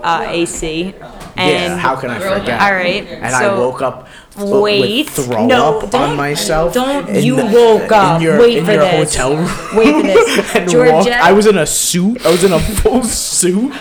uh, 0.02 0.24
AC? 0.28 0.94
And 1.38 1.72
yeah, 1.72 1.76
how 1.76 1.96
can 1.96 2.10
I 2.10 2.18
forget? 2.18 2.60
All 2.60 2.72
right. 2.72 3.06
And 3.06 3.30
so, 3.34 3.54
I 3.56 3.58
woke 3.58 3.82
up 3.82 4.08
Wait. 4.38 5.08
throw 5.10 5.46
No, 5.46 5.78
up 5.80 5.94
on 5.94 6.16
myself. 6.16 6.72
don't 6.74 7.14
you 7.22 7.36
the- 7.36 7.44
woke 7.46 7.90
up. 7.92 8.16
in 8.16 8.22
your, 8.22 8.38
Wait 8.40 8.58
in 8.58 8.64
for 8.64 8.72
your 8.72 8.80
this. 8.82 9.14
hotel 9.16 9.36
room. 9.36 9.76
Wait 9.76 9.92
for 9.94 10.02
this. 10.02 10.54
and 10.56 10.70
Georgette- 10.70 10.94
walked. 10.94 11.08
I 11.10 11.32
was 11.32 11.46
in 11.46 11.58
a 11.58 11.66
suit. 11.66 12.24
I 12.24 12.30
was 12.30 12.44
in 12.44 12.52
a 12.52 12.58
full 12.60 13.02
suit. 13.04 13.72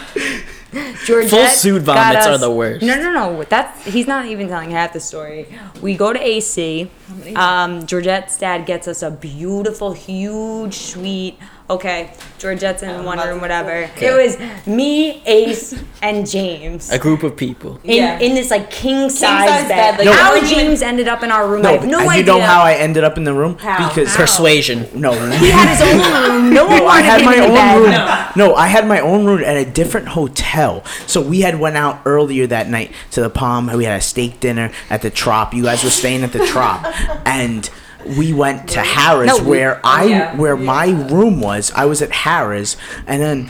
Georgette 1.06 1.30
Full 1.30 1.48
suit 1.48 1.86
got 1.86 1.96
vomits 2.14 2.28
are 2.28 2.38
the 2.38 2.52
worst. 2.52 2.84
No, 2.84 2.96
no, 2.96 3.12
no. 3.12 3.44
That's 3.44 3.86
he's 3.86 4.08
not 4.08 4.26
even 4.26 4.48
telling 4.48 4.72
half 4.72 4.94
the 4.94 5.00
story. 5.00 5.48
We 5.82 5.96
go 5.96 6.12
to 6.12 6.20
AC. 6.22 6.90
Um, 7.36 7.86
Georgette's 7.86 8.38
dad 8.38 8.66
gets 8.66 8.88
us 8.88 9.02
a 9.02 9.12
beautiful, 9.12 9.94
huge 9.94 10.76
suite. 10.76 11.38
Okay, 11.68 12.12
Georgette's 12.38 12.84
in 12.84 13.04
one 13.06 13.18
room, 13.18 13.42
whatever. 13.42 13.90
It 14.00 14.14
was 14.14 14.38
me, 14.68 15.24
Ace, 15.26 15.74
and 16.00 16.30
James. 16.30 16.92
A 16.92 17.00
group 17.00 17.24
of 17.24 17.36
people. 17.36 17.80
In, 17.84 17.96
Yeah. 17.96 18.20
in 18.20 18.36
this 18.36 18.52
like 18.52 18.70
king 18.70 19.10
size 19.10 19.50
size 19.50 19.68
bed. 19.68 19.98
bed, 19.98 20.06
like, 20.06 20.16
how 20.16 20.30
no 20.30 20.36
one 20.38 20.46
even- 20.46 20.60
James 20.60 20.84
ended 20.84 21.08
up 21.08 21.24
in 21.24 21.32
our 21.32 21.48
room, 21.48 21.66
I 21.66 21.72
No, 21.72 21.78
have 21.80 21.88
no 21.88 22.00
and 22.02 22.10
idea. 22.10 22.20
you 22.20 22.40
know 22.40 22.46
how 22.46 22.62
I 22.62 22.74
ended 22.74 23.04
up 23.04 23.18
in 23.18 23.24
the 23.24 23.34
room 23.34 23.58
How? 23.58 23.88
because 23.90 24.16
Persuasion. 24.16 24.88
no. 24.94 25.12
he 25.38 25.50
had 25.50 25.68
his 25.70 25.82
own 25.82 25.98
room. 26.30 26.54
No 26.54 26.66
one 26.68 26.78
No, 26.78 26.88
I 26.88 27.02
had 27.02 27.26
my 27.26 27.34
in 27.34 27.42
own 27.42 27.54
bed. 27.56 27.78
room. 27.80 28.32
No. 28.36 28.54
I 28.54 28.68
had 28.68 28.88
my 28.88 29.00
own 29.00 29.26
room 29.26 29.44
at 29.44 29.58
a 29.58 29.66
different 29.66 30.10
hotel. 30.10 30.84
So 31.08 31.20
we 31.20 31.42
had 31.42 31.60
went 31.60 31.78
out 31.78 32.00
earlier 32.06 32.46
that 32.46 32.70
night 32.70 32.92
to 33.10 33.22
the 33.22 33.30
Palm. 33.32 33.72
We 33.76 33.86
had 33.86 33.98
a 33.98 34.02
steak 34.04 34.40
dinner 34.40 34.70
at 34.92 35.02
the 35.02 35.10
Trop. 35.10 35.52
You 35.56 35.64
guys 35.64 35.84
were 35.84 35.90
staying 35.90 36.24
at 36.24 36.32
the 36.32 36.46
Trop, 36.46 36.86
and 37.26 37.68
we 38.06 38.34
went 38.34 38.70
to 38.70 38.80
Harrah's 38.82 39.28
No, 39.28 39.38
we- 39.44 39.50
where 39.58 39.82
I 39.84 40.04
yeah. 40.06 40.36
where 40.36 40.56
my 40.58 40.88
room 40.88 41.40
was. 41.42 41.72
I 41.76 41.86
was 41.86 42.02
at 42.02 42.10
Harrah's, 42.12 42.78
and 43.08 43.22
then. 43.22 43.50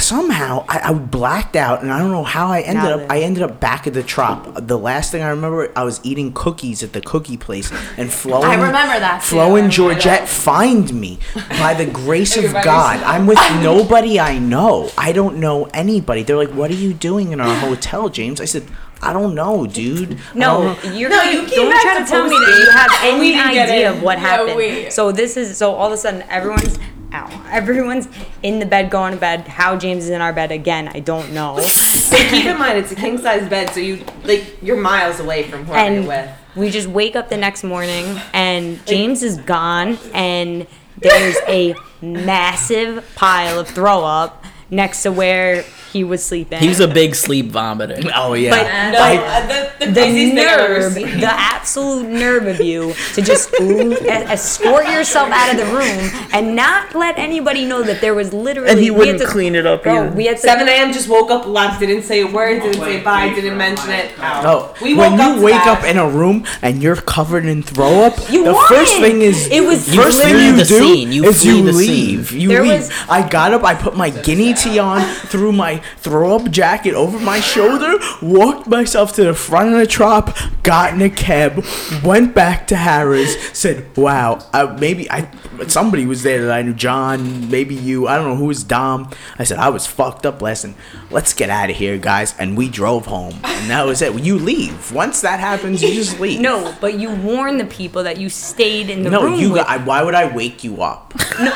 Somehow 0.00 0.64
I, 0.70 0.88
I 0.88 0.94
blacked 0.94 1.54
out, 1.54 1.82
and 1.82 1.92
I 1.92 1.98
don't 1.98 2.10
know 2.12 2.24
how 2.24 2.46
I 2.48 2.62
ended 2.62 2.82
Now 2.84 2.90
up. 2.94 3.00
then. 3.00 3.10
I 3.12 3.20
ended 3.20 3.42
up 3.42 3.60
back 3.60 3.86
at 3.86 3.92
the 3.92 4.02
trop. 4.02 4.66
The 4.66 4.78
last 4.78 5.12
thing 5.12 5.22
I 5.22 5.28
remember, 5.28 5.70
I 5.76 5.84
was 5.84 6.00
eating 6.02 6.32
cookies 6.32 6.82
at 6.82 6.94
the 6.94 7.02
cookie 7.02 7.36
place, 7.36 7.70
and 7.98 8.10
Flo. 8.10 8.40
I 8.40 8.54
and- 8.54 8.62
remember 8.62 8.98
that. 9.00 9.22
Flo 9.22 9.54
and 9.56 9.70
Georgette 9.70 10.26
find 10.30 10.94
me 10.94 11.18
by 11.58 11.74
the 11.74 11.84
grace 11.84 12.38
of 12.38 12.52
God. 12.64 13.02
I'm 13.04 13.26
with 13.26 13.38
nobody 13.62 14.18
I 14.18 14.38
know. 14.38 14.90
I 14.96 15.12
don't 15.12 15.36
know 15.36 15.64
anybody. 15.74 16.22
They're 16.22 16.38
like, 16.38 16.54
"What 16.54 16.70
are 16.70 16.74
you 16.74 16.94
doing 16.94 17.32
in 17.32 17.40
our 17.42 17.54
hotel, 17.54 18.08
James?" 18.08 18.40
I 18.40 18.46
said, 18.46 18.64
"I 19.02 19.12
don't 19.12 19.34
know, 19.34 19.66
dude." 19.66 20.18
No, 20.34 20.76
you're 20.84 21.10
No, 21.10 21.16
gonna, 21.18 21.32
you 21.32 21.46
came 21.46 21.48
don't 21.64 21.70
back 21.70 21.82
try 21.82 21.94
to 21.98 22.04
to 22.04 22.10
tell 22.10 22.24
me 22.24 22.36
that 22.38 22.58
you 22.64 22.70
have 22.70 22.90
any 23.02 23.34
idea 23.38 23.90
of 23.90 24.02
what 24.02 24.16
No, 24.18 24.24
happened. 24.26 24.56
wait. 24.56 24.92
So 24.92 25.12
this 25.12 25.36
is 25.36 25.56
so 25.56 25.72
all 25.74 25.88
of 25.88 25.92
a 25.92 25.96
sudden 25.96 26.22
everyone's 26.28 26.78
ow, 27.12 27.44
everyone's 27.50 28.08
in 28.42 28.58
the 28.58 28.66
bed 28.66 28.90
going 28.90 29.12
to 29.12 29.18
bed. 29.18 29.46
How 29.46 29.76
James 29.76 30.04
is 30.04 30.10
in 30.10 30.20
our 30.22 30.32
bed 30.32 30.50
again, 30.52 30.88
I 30.94 31.00
don't 31.00 31.32
know. 31.32 31.58
So 32.12 32.18
keep 32.28 32.44
in 32.44 32.58
mind, 32.58 32.76
it's 32.78 32.92
a 32.92 32.94
king 32.94 33.16
size 33.16 33.48
bed, 33.48 33.70
so 33.70 33.80
you 33.80 34.04
like 34.24 34.58
you're 34.62 34.76
miles 34.76 35.18
away 35.18 35.44
from 35.44 35.64
whoever 35.64 35.90
you're 35.90 35.98
and 36.00 36.06
with. 36.08 36.30
we 36.54 36.68
just 36.68 36.86
wake 36.86 37.16
up 37.16 37.30
the 37.30 37.38
next 37.38 37.64
morning 37.64 38.20
and 38.34 38.84
James 38.86 39.22
is 39.22 39.38
oh, 39.38 39.42
gone 39.44 39.96
and 40.12 40.66
there's 40.98 41.36
a 41.48 41.74
massive 42.02 43.02
pile 43.14 43.58
of 43.58 43.68
throw 43.68 44.04
up 44.04 44.44
next 44.70 45.02
to 45.04 45.10
where 45.12 45.64
he 45.92 46.04
was 46.04 46.24
sleeping. 46.24 46.58
He 46.58 46.68
was 46.68 46.80
a 46.80 46.88
big 46.88 47.14
sleep 47.14 47.50
vomiter. 47.50 48.10
Oh 48.14 48.34
yeah. 48.34 48.50
But- 48.50 48.92
No, 48.92 48.98
I- 48.98 49.16
uh, 49.16 49.46
the, 49.46 49.84
the, 49.86 49.92
the 49.92 50.00
craziest 50.00 50.34
thing 50.34 50.38
I've 50.48 50.60
ever 50.60 50.80
nerve, 50.80 51.20
the 51.20 51.26
absolute 51.32 52.08
nerve 52.08 52.46
of 52.46 52.60
you 52.60 52.94
to 53.14 53.22
just 53.22 53.52
l- 53.60 53.92
escort 54.30 54.86
yourself 54.88 55.28
out 55.30 55.50
of 55.52 55.56
the 55.58 55.66
room 55.66 56.28
and 56.32 56.54
not 56.56 56.94
let 56.94 57.18
anybody 57.18 57.64
know 57.64 57.82
that 57.82 58.00
there 58.00 58.14
was 58.14 58.32
literally. 58.32 58.70
And 58.70 58.78
he 58.78 58.90
we 58.90 58.98
wouldn't 58.98 59.20
had 59.20 59.26
to, 59.26 59.32
clean 59.32 59.54
it 59.54 59.66
up 59.66 59.82
Bro, 59.82 60.06
either. 60.06 60.16
we 60.16 60.26
had 60.26 60.36
to. 60.36 60.42
7 60.42 60.68
a.m. 60.68 60.92
just 60.92 61.08
woke 61.08 61.30
up, 61.30 61.46
left, 61.46 61.80
didn't 61.80 62.02
say 62.02 62.20
a 62.22 62.26
word, 62.26 62.62
didn't 62.62 62.80
say 62.80 63.02
bye, 63.02 63.28
didn't 63.34 63.56
mention 63.58 63.90
it. 63.90 64.18
Out. 64.18 64.44
Oh, 64.46 64.74
we 64.82 64.94
when 64.94 65.12
you 65.14 65.20
up 65.20 65.40
wake 65.42 65.54
that. 65.54 65.78
up 65.78 65.84
in 65.84 65.98
a 65.98 66.08
room 66.08 66.44
and 66.62 66.82
you're 66.82 66.96
covered 66.96 67.44
in 67.44 67.62
throw 67.62 68.02
up, 68.04 68.14
You 68.30 68.44
the 68.44 68.52
won! 68.52 68.68
first 68.68 68.96
thing 68.98 69.20
is 69.22 69.48
It 69.50 69.64
was 69.64 69.92
You 69.92 70.02
first 70.02 70.22
thing 70.22 70.36
you 70.36 70.56
the 70.56 70.64
do 70.64 70.78
scene. 70.78 71.12
You 71.12 71.24
is 71.24 71.44
you 71.44 71.62
leave. 71.62 72.28
scene. 72.28 72.40
You 72.40 72.48
There 72.48 72.62
leave. 72.62 72.80
was- 72.82 72.90
I 73.08 73.28
got 73.28 73.52
up, 73.52 73.64
I 73.64 73.74
put 73.74 73.96
my 73.96 74.10
guinea 74.10 74.54
tee 74.54 74.78
on, 74.78 75.02
threw 75.26 75.52
my 75.52 75.81
throw 75.96 76.36
up 76.36 76.50
jacket 76.50 76.94
over 76.94 77.18
my 77.18 77.40
shoulder, 77.40 77.98
walked 78.20 78.66
myself 78.66 79.12
to 79.14 79.24
the 79.24 79.34
front 79.34 79.72
of 79.72 79.78
the 79.78 79.86
trop, 79.86 80.36
got 80.62 80.94
in 80.94 81.02
a 81.02 81.10
cab, 81.10 81.64
went 82.04 82.34
back 82.34 82.66
to 82.68 82.74
Harrah's, 82.74 83.36
said, 83.56 83.96
"Wow, 83.96 84.38
uh, 84.52 84.76
maybe 84.80 85.10
I." 85.10 85.28
Somebody 85.68 86.06
was 86.06 86.22
there 86.22 86.42
that 86.46 86.50
I 86.52 86.62
knew, 86.62 86.72
John, 86.74 87.48
maybe 87.50 87.74
you. 87.74 88.08
I 88.08 88.16
don't 88.16 88.26
know 88.28 88.36
who 88.36 88.46
was 88.46 88.64
Dom. 88.64 89.10
I 89.38 89.44
said 89.44 89.58
I 89.58 89.68
was 89.68 89.86
fucked 89.86 90.26
up 90.26 90.42
last 90.42 90.64
night. 90.64 90.74
Let's 91.10 91.34
get 91.34 91.50
out 91.50 91.70
of 91.70 91.76
here, 91.76 91.98
guys. 91.98 92.34
And 92.38 92.56
we 92.56 92.68
drove 92.68 93.06
home, 93.06 93.34
and 93.44 93.70
that 93.70 93.86
was 93.86 94.02
it. 94.02 94.12
You 94.22 94.38
leave. 94.38 94.92
Once 94.92 95.20
that 95.20 95.38
happens, 95.40 95.82
you 95.82 95.94
just 95.94 96.18
leave. 96.20 96.40
no, 96.40 96.74
but 96.80 96.98
you 96.98 97.10
warned 97.14 97.60
the 97.60 97.64
people 97.66 98.02
that 98.04 98.16
you 98.18 98.28
stayed 98.28 98.90
in 98.90 99.02
the 99.02 99.10
No, 99.10 99.22
room 99.22 99.32
No, 99.32 99.38
you. 99.38 99.52
with. 99.52 99.66
I, 99.66 99.76
why 99.78 100.02
would 100.02 100.14
I 100.14 100.34
wake 100.34 100.64
you 100.64 100.82
up? 100.82 101.14
No, 101.38 101.50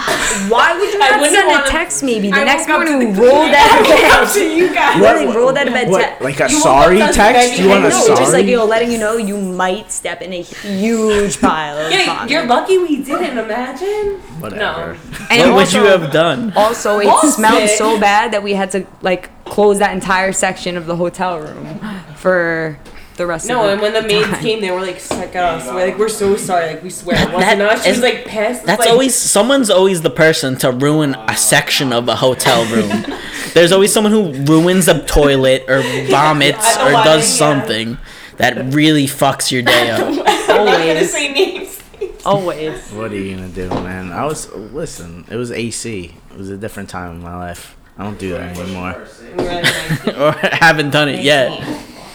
Why 0.49 0.77
would 0.79 0.93
you 0.93 1.01
I 1.03 1.11
not 1.11 1.21
wouldn't 1.21 1.37
send 1.49 1.67
a 1.67 1.69
text? 1.69 2.03
Maybe 2.03 2.31
the 2.31 2.37
I 2.37 2.45
next 2.45 2.69
morning 2.69 3.01
to 3.01 3.07
we 3.07 3.13
rolled 3.13 3.51
out 3.55 3.81
of 3.81 3.87
bed. 3.87 4.11
To 4.25 4.41
you 4.57 4.75
guys. 4.75 5.01
Literally 5.01 5.35
rolled 5.37 5.57
out 5.59 5.67
of 5.69 5.75
bed. 5.75 5.89
What, 5.91 6.19
te- 6.19 6.25
like 6.25 6.41
a 6.41 6.45
You 6.51 6.61
sorry 6.61 6.99
text? 6.99 7.53
baby 7.53 7.63
You 7.63 7.69
want 7.69 7.85
a 7.85 7.91
head. 7.91 7.93
no, 7.93 8.01
sorry? 8.07 8.17
just 8.19 8.33
like 8.33 8.47
you 8.47 8.57
know, 8.57 8.65
letting 8.65 8.91
you 8.93 8.99
know 8.99 9.17
you 9.17 9.39
might 9.41 9.91
step 9.93 10.23
in 10.23 10.33
a 10.33 10.43
huge 10.43 11.41
pile 11.41 11.79
of 11.79 11.93
Yeah, 11.93 12.07
vomit. 12.07 12.31
you're 12.31 12.47
lucky 12.47 12.79
we 12.79 13.03
didn't 13.03 13.39
imagine. 13.39 14.21
Whatever. 14.41 14.97
And 15.31 15.53
What 15.53 15.65
would 15.67 15.73
you 15.73 15.85
have 15.85 16.13
done? 16.13 16.53
Also, 16.57 16.99
it 16.99 17.05
Bullshit. 17.07 17.31
smelled 17.35 17.69
so 17.71 17.99
bad 18.01 18.33
that 18.33 18.43
we 18.43 18.55
had 18.55 18.71
to 18.73 18.87
like 19.03 19.31
close 19.45 19.79
that 19.79 19.93
entire 19.95 20.33
section 20.33 20.77
of 20.77 20.87
the 20.87 20.97
hotel 20.97 21.39
room 21.39 21.79
for 22.17 22.79
the 23.17 23.27
rest 23.27 23.49
No, 23.49 23.65
of 23.65 23.73
and 23.73 23.81
when 23.83 23.93
the 23.93 24.03
maids 24.03 24.29
time. 24.29 24.41
came, 24.43 24.61
they 24.61 24.71
were 24.71 24.81
like, 24.81 25.01
"Suck 25.01 25.35
us." 25.35 25.67
We're 25.67 25.87
like, 25.87 25.99
"We're 25.99 26.09
so 26.09 26.37
sorry." 26.37 26.67
Like, 26.67 26.83
we 26.83 26.91
swear 26.91 27.17
it 27.17 27.33
wasn't 27.33 27.59
That 27.59 27.61
us. 27.79 27.85
She 27.85 27.91
was 27.91 28.01
like 28.01 28.25
pissed. 28.27 28.65
That's 28.65 28.81
like, 28.81 28.89
always 28.91 29.15
someone's 29.15 29.71
always 29.71 30.03
the 30.03 30.11
person 30.11 30.57
to 30.59 30.71
ruin 30.73 31.15
a 31.15 31.37
section 31.37 31.93
of 31.93 32.09
a 32.09 32.17
hotel 32.17 32.65
room. 32.67 33.05
There's 33.55 33.73
always 33.73 33.93
someone 33.93 34.13
who 34.13 34.33
ruins 34.45 34.87
a 34.89 35.03
toilet 35.07 35.65
or 35.69 35.81
vomits 36.11 36.59
At 36.77 36.81
or 36.83 36.93
wedding, 36.95 37.05
does 37.05 37.23
yeah. 37.31 37.37
something 37.39 37.99
that 38.37 38.75
really 38.75 39.07
fucks 39.07 39.51
your 39.51 39.63
day 39.63 39.91
up. 39.91 40.01
I'm 40.09 40.17
not 40.17 40.47
gonna 40.47 40.61
Always. 40.95 41.13
say 41.13 41.33
names. 41.33 41.83
Always. 42.27 42.91
What 42.93 43.13
are 43.13 43.17
you 43.17 43.37
gonna 43.37 43.49
do, 43.49 43.69
man? 43.71 44.13
I 44.13 44.25
was 44.27 44.53
listen. 44.53 45.25
It 45.31 45.37
was 45.37 45.51
AC. 45.51 46.13
It 46.33 46.37
was 46.37 46.51
a 46.51 46.57
different 46.57 46.91
time 46.91 47.13
in 47.13 47.23
my 47.23 47.37
life. 47.37 47.77
I 47.99 48.03
don't 48.05 48.19
do 48.19 48.33
that 48.33 48.59
anymore. 48.59 49.07
We 49.37 49.43
were 49.43 49.63
like, 49.63 50.19
or 50.19 50.33
haven't 50.57 50.91
done 50.91 51.09
it 51.09 51.23
yet. 51.25 51.51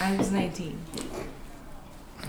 I 0.00 0.14
was 0.16 0.30
19. 0.30 0.78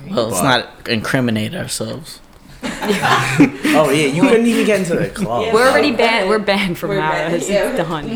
Well, 0.10 0.30
let's 0.30 0.44
not 0.44 0.88
incriminate 0.88 1.56
ourselves. 1.56 2.20
Oh 3.76 3.90
yeah, 3.90 4.06
you 4.06 4.22
couldn't 4.22 4.46
even 4.46 4.66
get 4.68 4.80
into 4.82 4.96
the 4.96 5.10
club. 5.22 5.52
We're 5.52 5.68
already 5.68 5.92
banned. 5.96 6.30
We're 6.30 6.38
banned 6.38 6.78
from 6.78 6.92
We're 6.92 6.98
banned, 6.98 7.34
Harrah's. 7.34 7.50
yeah. 7.50 7.70
It's 7.70 7.78
done. 7.90 8.08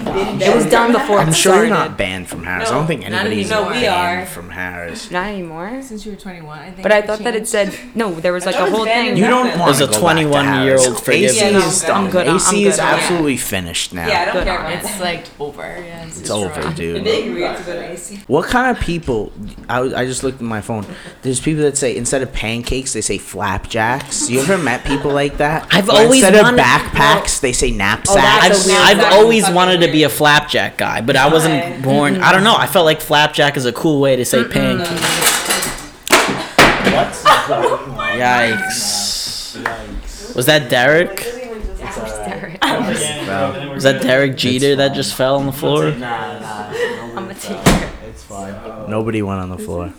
It 0.41 0.55
was 0.55 0.65
done 0.67 0.91
before 0.91 1.17
I'm 1.17 1.29
it 1.29 1.33
sure 1.33 1.53
started. 1.53 1.69
you're 1.69 1.77
not 1.77 1.97
banned 1.97 2.27
from 2.29 2.43
Harrah's. 2.43 2.69
I 2.69 2.75
don't 2.75 2.86
think 2.86 3.01
not 3.01 3.12
anybody's. 3.12 3.49
No, 3.49 3.63
we 3.67 3.73
banned 3.81 4.21
are. 4.21 4.25
from 4.27 4.51
Harrah's. 4.51 5.10
Not 5.10 5.29
anymore. 5.29 5.81
Since 5.81 6.05
you 6.05 6.12
were 6.12 6.17
21, 6.17 6.60
I 6.60 6.65
think. 6.71 6.83
But 6.83 6.91
I 6.91 6.99
it 6.99 7.07
thought 7.07 7.19
that 7.19 7.36
it 7.36 7.47
said 7.47 7.75
no. 7.95 8.13
There 8.13 8.33
was 8.33 8.45
like 8.45 8.55
a 8.55 8.69
whole 8.69 8.86
thing. 8.86 9.17
You 9.17 9.25
don't 9.25 9.47
There's 9.47 9.60
want 9.60 9.75
a 9.81 9.88
to 9.88 9.93
go 9.93 10.01
back 10.03 10.17
to 10.17 10.23
21-year-old 10.25 10.97
Harrah's. 10.97 11.10
AC 11.10 11.45
is 11.55 11.81
done. 11.81 12.03
I'm 12.05 12.12
good. 12.12 12.27
I'm 12.27 12.36
AC 12.36 12.51
good 12.63 12.67
is 12.67 12.79
on 12.79 12.86
that. 12.86 12.99
absolutely 13.01 13.38
finished 13.38 13.93
now. 13.95 14.07
Yeah, 14.07 14.21
I 14.21 14.25
don't 14.25 14.33
Good 14.36 14.45
care 14.45 14.79
It's 14.79 14.99
like 14.99 15.25
over. 15.41 15.62
Yeah, 15.63 16.05
it's, 16.05 16.19
It's 16.21 16.29
over, 16.29 16.71
dude. 16.75 17.03
They 17.03 17.27
agreed 17.29 17.57
to 17.57 17.63
go 17.63 17.73
to 17.73 17.89
AC. 17.93 18.19
What 18.27 18.45
kind 18.47 18.77
of 18.77 18.83
people? 18.83 19.31
I, 19.67 19.79
I 19.81 20.05
just 20.05 20.23
looked 20.23 20.38
at 20.38 20.43
my 20.43 20.62
phone. 20.62 20.86
There's 21.23 21.39
people 21.39 21.63
that 21.63 21.77
say 21.77 21.97
instead 21.97 22.21
of 22.21 22.31
pancakes 22.31 22.93
they 22.93 23.01
say 23.01 23.17
flapjacks. 23.17 24.29
You 24.38 24.43
ever 24.43 24.58
met 24.63 24.86
people 24.86 25.12
like 25.12 25.38
that? 25.38 25.67
I've 25.71 25.89
Or 25.89 25.93
always 25.93 26.21
instead 26.23 26.36
of 26.36 26.43
wanted- 26.43 26.60
backpacks 26.62 27.39
they 27.41 27.52
say 27.54 27.71
Oh, 27.73 27.76
knapsacks. 27.76 28.17
I've, 28.17 28.52
That's 28.52 28.65
a 28.65 28.69
weird 28.69 28.82
I've 28.82 28.97
fucking- 28.97 29.17
always 29.19 29.41
fucking 29.43 29.56
wanted 29.56 29.82
to 29.82 29.91
be 29.91 30.04
a 30.04 30.10
flapjack 30.10 30.78
guy, 30.78 31.02
but 31.02 31.15
I 31.15 31.28
wasn't 31.32 31.82
born. 31.84 32.21
I 32.21 32.32
don't 32.32 32.43
know. 32.43 32.56
I 32.56 32.67
felt 32.67 32.86
like 32.86 33.02
flapjack 33.02 33.58
is 33.58 33.65
a 33.65 33.73
cool 33.73 34.00
way 34.00 34.15
to 34.15 34.23
say 34.26 34.43
pancake. 34.43 34.88
What? 36.93 37.13
Yikes. 38.17 39.56
Was 40.36 40.45
that 40.45 40.69
Derek? 40.69 41.17
Was 43.73 43.84
that 43.84 44.02
Derek 44.02 44.36
Jeter 44.38 44.76
that 44.78 44.93
just 44.93 45.15
fell 45.15 45.38
on 45.38 45.45
the 45.45 45.52
floor? 45.52 45.86
I'm 45.88 46.00
gonna 46.00 47.32
It's 47.32 48.23
fine. 48.23 48.54
Nobody 48.89 49.21
went 49.21 49.39
on 49.41 49.50
the 49.50 49.58
floor. 49.58 49.93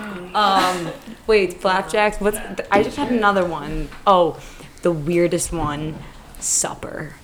Um, 0.34 0.92
wait, 1.26 1.60
flapjacks. 1.60 2.18
What's? 2.20 2.38
I 2.70 2.82
just 2.82 2.96
had 2.96 3.10
another 3.12 3.44
one. 3.44 3.88
Oh, 4.06 4.40
the 4.82 4.92
weirdest 4.92 5.52
one. 5.52 5.96
Supper. 6.38 7.14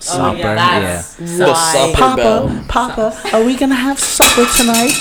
Supper. 0.00 0.36
yeah, 0.38 0.54
that's- 0.54 1.16
yeah. 1.20 1.26
The 1.38 1.46
Why? 1.52 1.72
supper 1.94 2.16
bell. 2.16 2.64
Papa, 2.68 3.20
are 3.32 3.42
we 3.44 3.56
gonna 3.56 3.74
have 3.74 3.98
supper 3.98 4.44
tonight? 4.58 4.92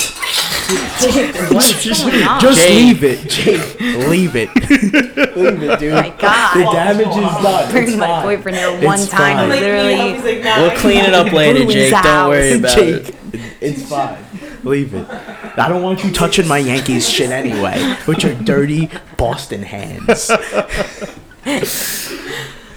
Just 0.69 2.61
Jake. 2.61 2.69
leave 2.69 3.03
it, 3.03 3.29
Jake. 3.29 3.79
Leave 4.07 4.35
it. 4.35 4.49
leave 5.35 5.63
it, 5.63 5.79
dude. 5.79 5.93
my 5.93 6.09
God. 6.17 6.55
The 6.57 6.71
damage 6.71 7.07
is 7.07 7.43
done. 7.43 7.71
Bring 7.71 7.87
It's 7.87 7.95
my 7.97 8.07
fine. 8.07 8.23
boyfriend 8.23 8.57
here 8.57 8.69
It's 8.69 8.85
one 8.85 8.97
time. 9.07 9.09
fine. 9.09 9.37
and 9.39 9.49
Literally, 9.49 10.41
We'll 10.61 10.77
clean 10.77 11.03
it 11.05 11.13
up 11.13 11.31
later, 11.33 11.65
Jake. 11.65 11.91
Don't 12.01 12.29
worry 12.29 12.53
about 12.53 12.77
Jake, 12.77 13.09
it. 13.09 13.15
it's 13.61 13.89
fine. 13.89 14.22
Leave 14.63 14.93
it. 14.93 15.09
I 15.09 15.67
don't 15.67 15.83
want 15.83 16.03
you 16.03 16.11
touching 16.11 16.47
my 16.47 16.57
Yankees 16.57 17.09
shit 17.09 17.31
anyway 17.31 17.97
with 18.07 18.23
your 18.23 18.35
dirty 18.35 18.89
Boston 19.17 19.63
hands. 19.63 20.31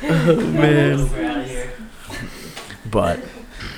Oh 0.09 0.37
man. 0.37 1.09
But 2.88 3.18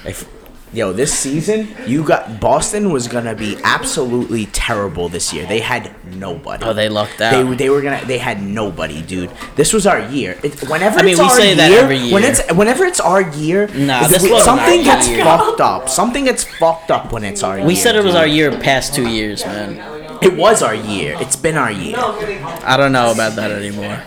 if 0.05 0.29
yo, 0.73 0.93
this 0.93 1.13
season 1.13 1.69
you 1.87 2.03
got 2.05 2.41
Boston 2.41 2.91
was 2.93 3.09
gonna 3.09 3.35
be 3.35 3.57
absolutely 3.65 4.47
terrible 4.47 5.09
this 5.09 5.33
year. 5.33 5.47
They 5.47 5.61
had 5.61 5.91
nobody. 6.15 6.65
Oh, 6.65 6.73
they 6.73 6.89
lucked 6.89 7.21
out. 7.21 7.57
they 7.59 7.71
were 7.71 7.81
gonna 7.83 8.05
they 8.07 8.19
had 8.19 8.43
nobody, 8.43 9.03
dude. 9.03 9.31
This 9.57 9.73
was 9.73 9.87
our 9.87 10.01
year. 10.01 10.39
It, 10.43 10.61
whenever 10.69 10.99
I 10.99 11.03
mean, 11.03 11.13
it's 11.13 11.21
we 11.21 11.27
our 11.27 11.37
say 11.37 11.55
that 11.55 11.71
year, 11.71 12.13
When 12.13 12.25
it's 12.25 12.41
whenever 12.53 12.85
it's 12.85 13.01
our 13.01 13.23
year, 13.23 13.69
Nah, 13.75 14.07
this 14.09 14.23
we- 14.23 14.39
something 14.41 14.83
gets 14.83 15.09
year. 15.09 15.25
fucked 15.25 15.61
up. 15.61 15.89
Something 15.89 16.25
gets 16.25 16.45
fucked 16.45 16.91
up 16.91 17.13
when 17.13 17.25
it's 17.25 17.43
our 17.43 17.59
year. 17.59 17.67
We 17.67 17.75
said 17.75 17.97
it 17.97 18.05
was 18.05 18.15
dude. 18.15 18.21
our 18.21 18.27
year 18.27 18.51
past 18.61 18.95
two 18.95 19.09
years, 19.09 19.45
man. 19.45 19.79
It 20.21 20.37
was 20.37 20.63
our 20.63 20.75
year. 20.75 21.17
It's 21.21 21.37
been 21.37 21.57
our 21.57 21.71
year. 21.71 21.97
I 21.97 22.77
don't 22.77 22.93
know 22.93 23.13
about 23.13 23.37
that 23.37 23.51
anymore. 23.53 24.03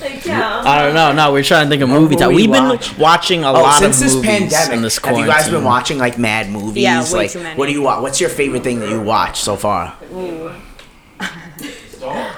Like, 0.00 0.24
yeah. 0.24 0.62
I 0.64 0.82
don't 0.82 0.94
know. 0.94 1.12
No, 1.12 1.32
we're 1.32 1.42
trying 1.42 1.66
to 1.66 1.70
think 1.70 1.82
of 1.82 1.88
movie 1.88 2.16
time. 2.16 2.30
movie 2.30 2.42
We've 2.42 2.52
been 2.52 2.68
watch. 2.68 2.98
watching 2.98 3.44
a 3.44 3.50
Oh, 3.50 3.52
lot 3.62 3.78
since 3.80 3.98
of 3.98 4.04
this 4.04 4.14
movies 4.14 4.30
pandemic, 4.30 4.76
in 4.76 4.82
this 4.82 4.98
have 4.98 5.16
you 5.18 5.26
guys 5.26 5.48
been 5.48 5.64
watching 5.64 5.98
like 5.98 6.18
mad 6.18 6.50
movies? 6.50 6.82
Yeah, 6.82 7.02
way 7.04 7.10
like, 7.12 7.30
too 7.30 7.42
many. 7.42 7.58
what 7.58 7.66
do 7.66 7.72
you 7.72 7.82
watch? 7.82 8.02
What's 8.02 8.20
your 8.20 8.30
favorite 8.30 8.62
thing 8.64 8.80
that 8.80 8.88
you 8.90 9.00
watch 9.00 9.40
so 9.40 9.56
far? 9.56 9.96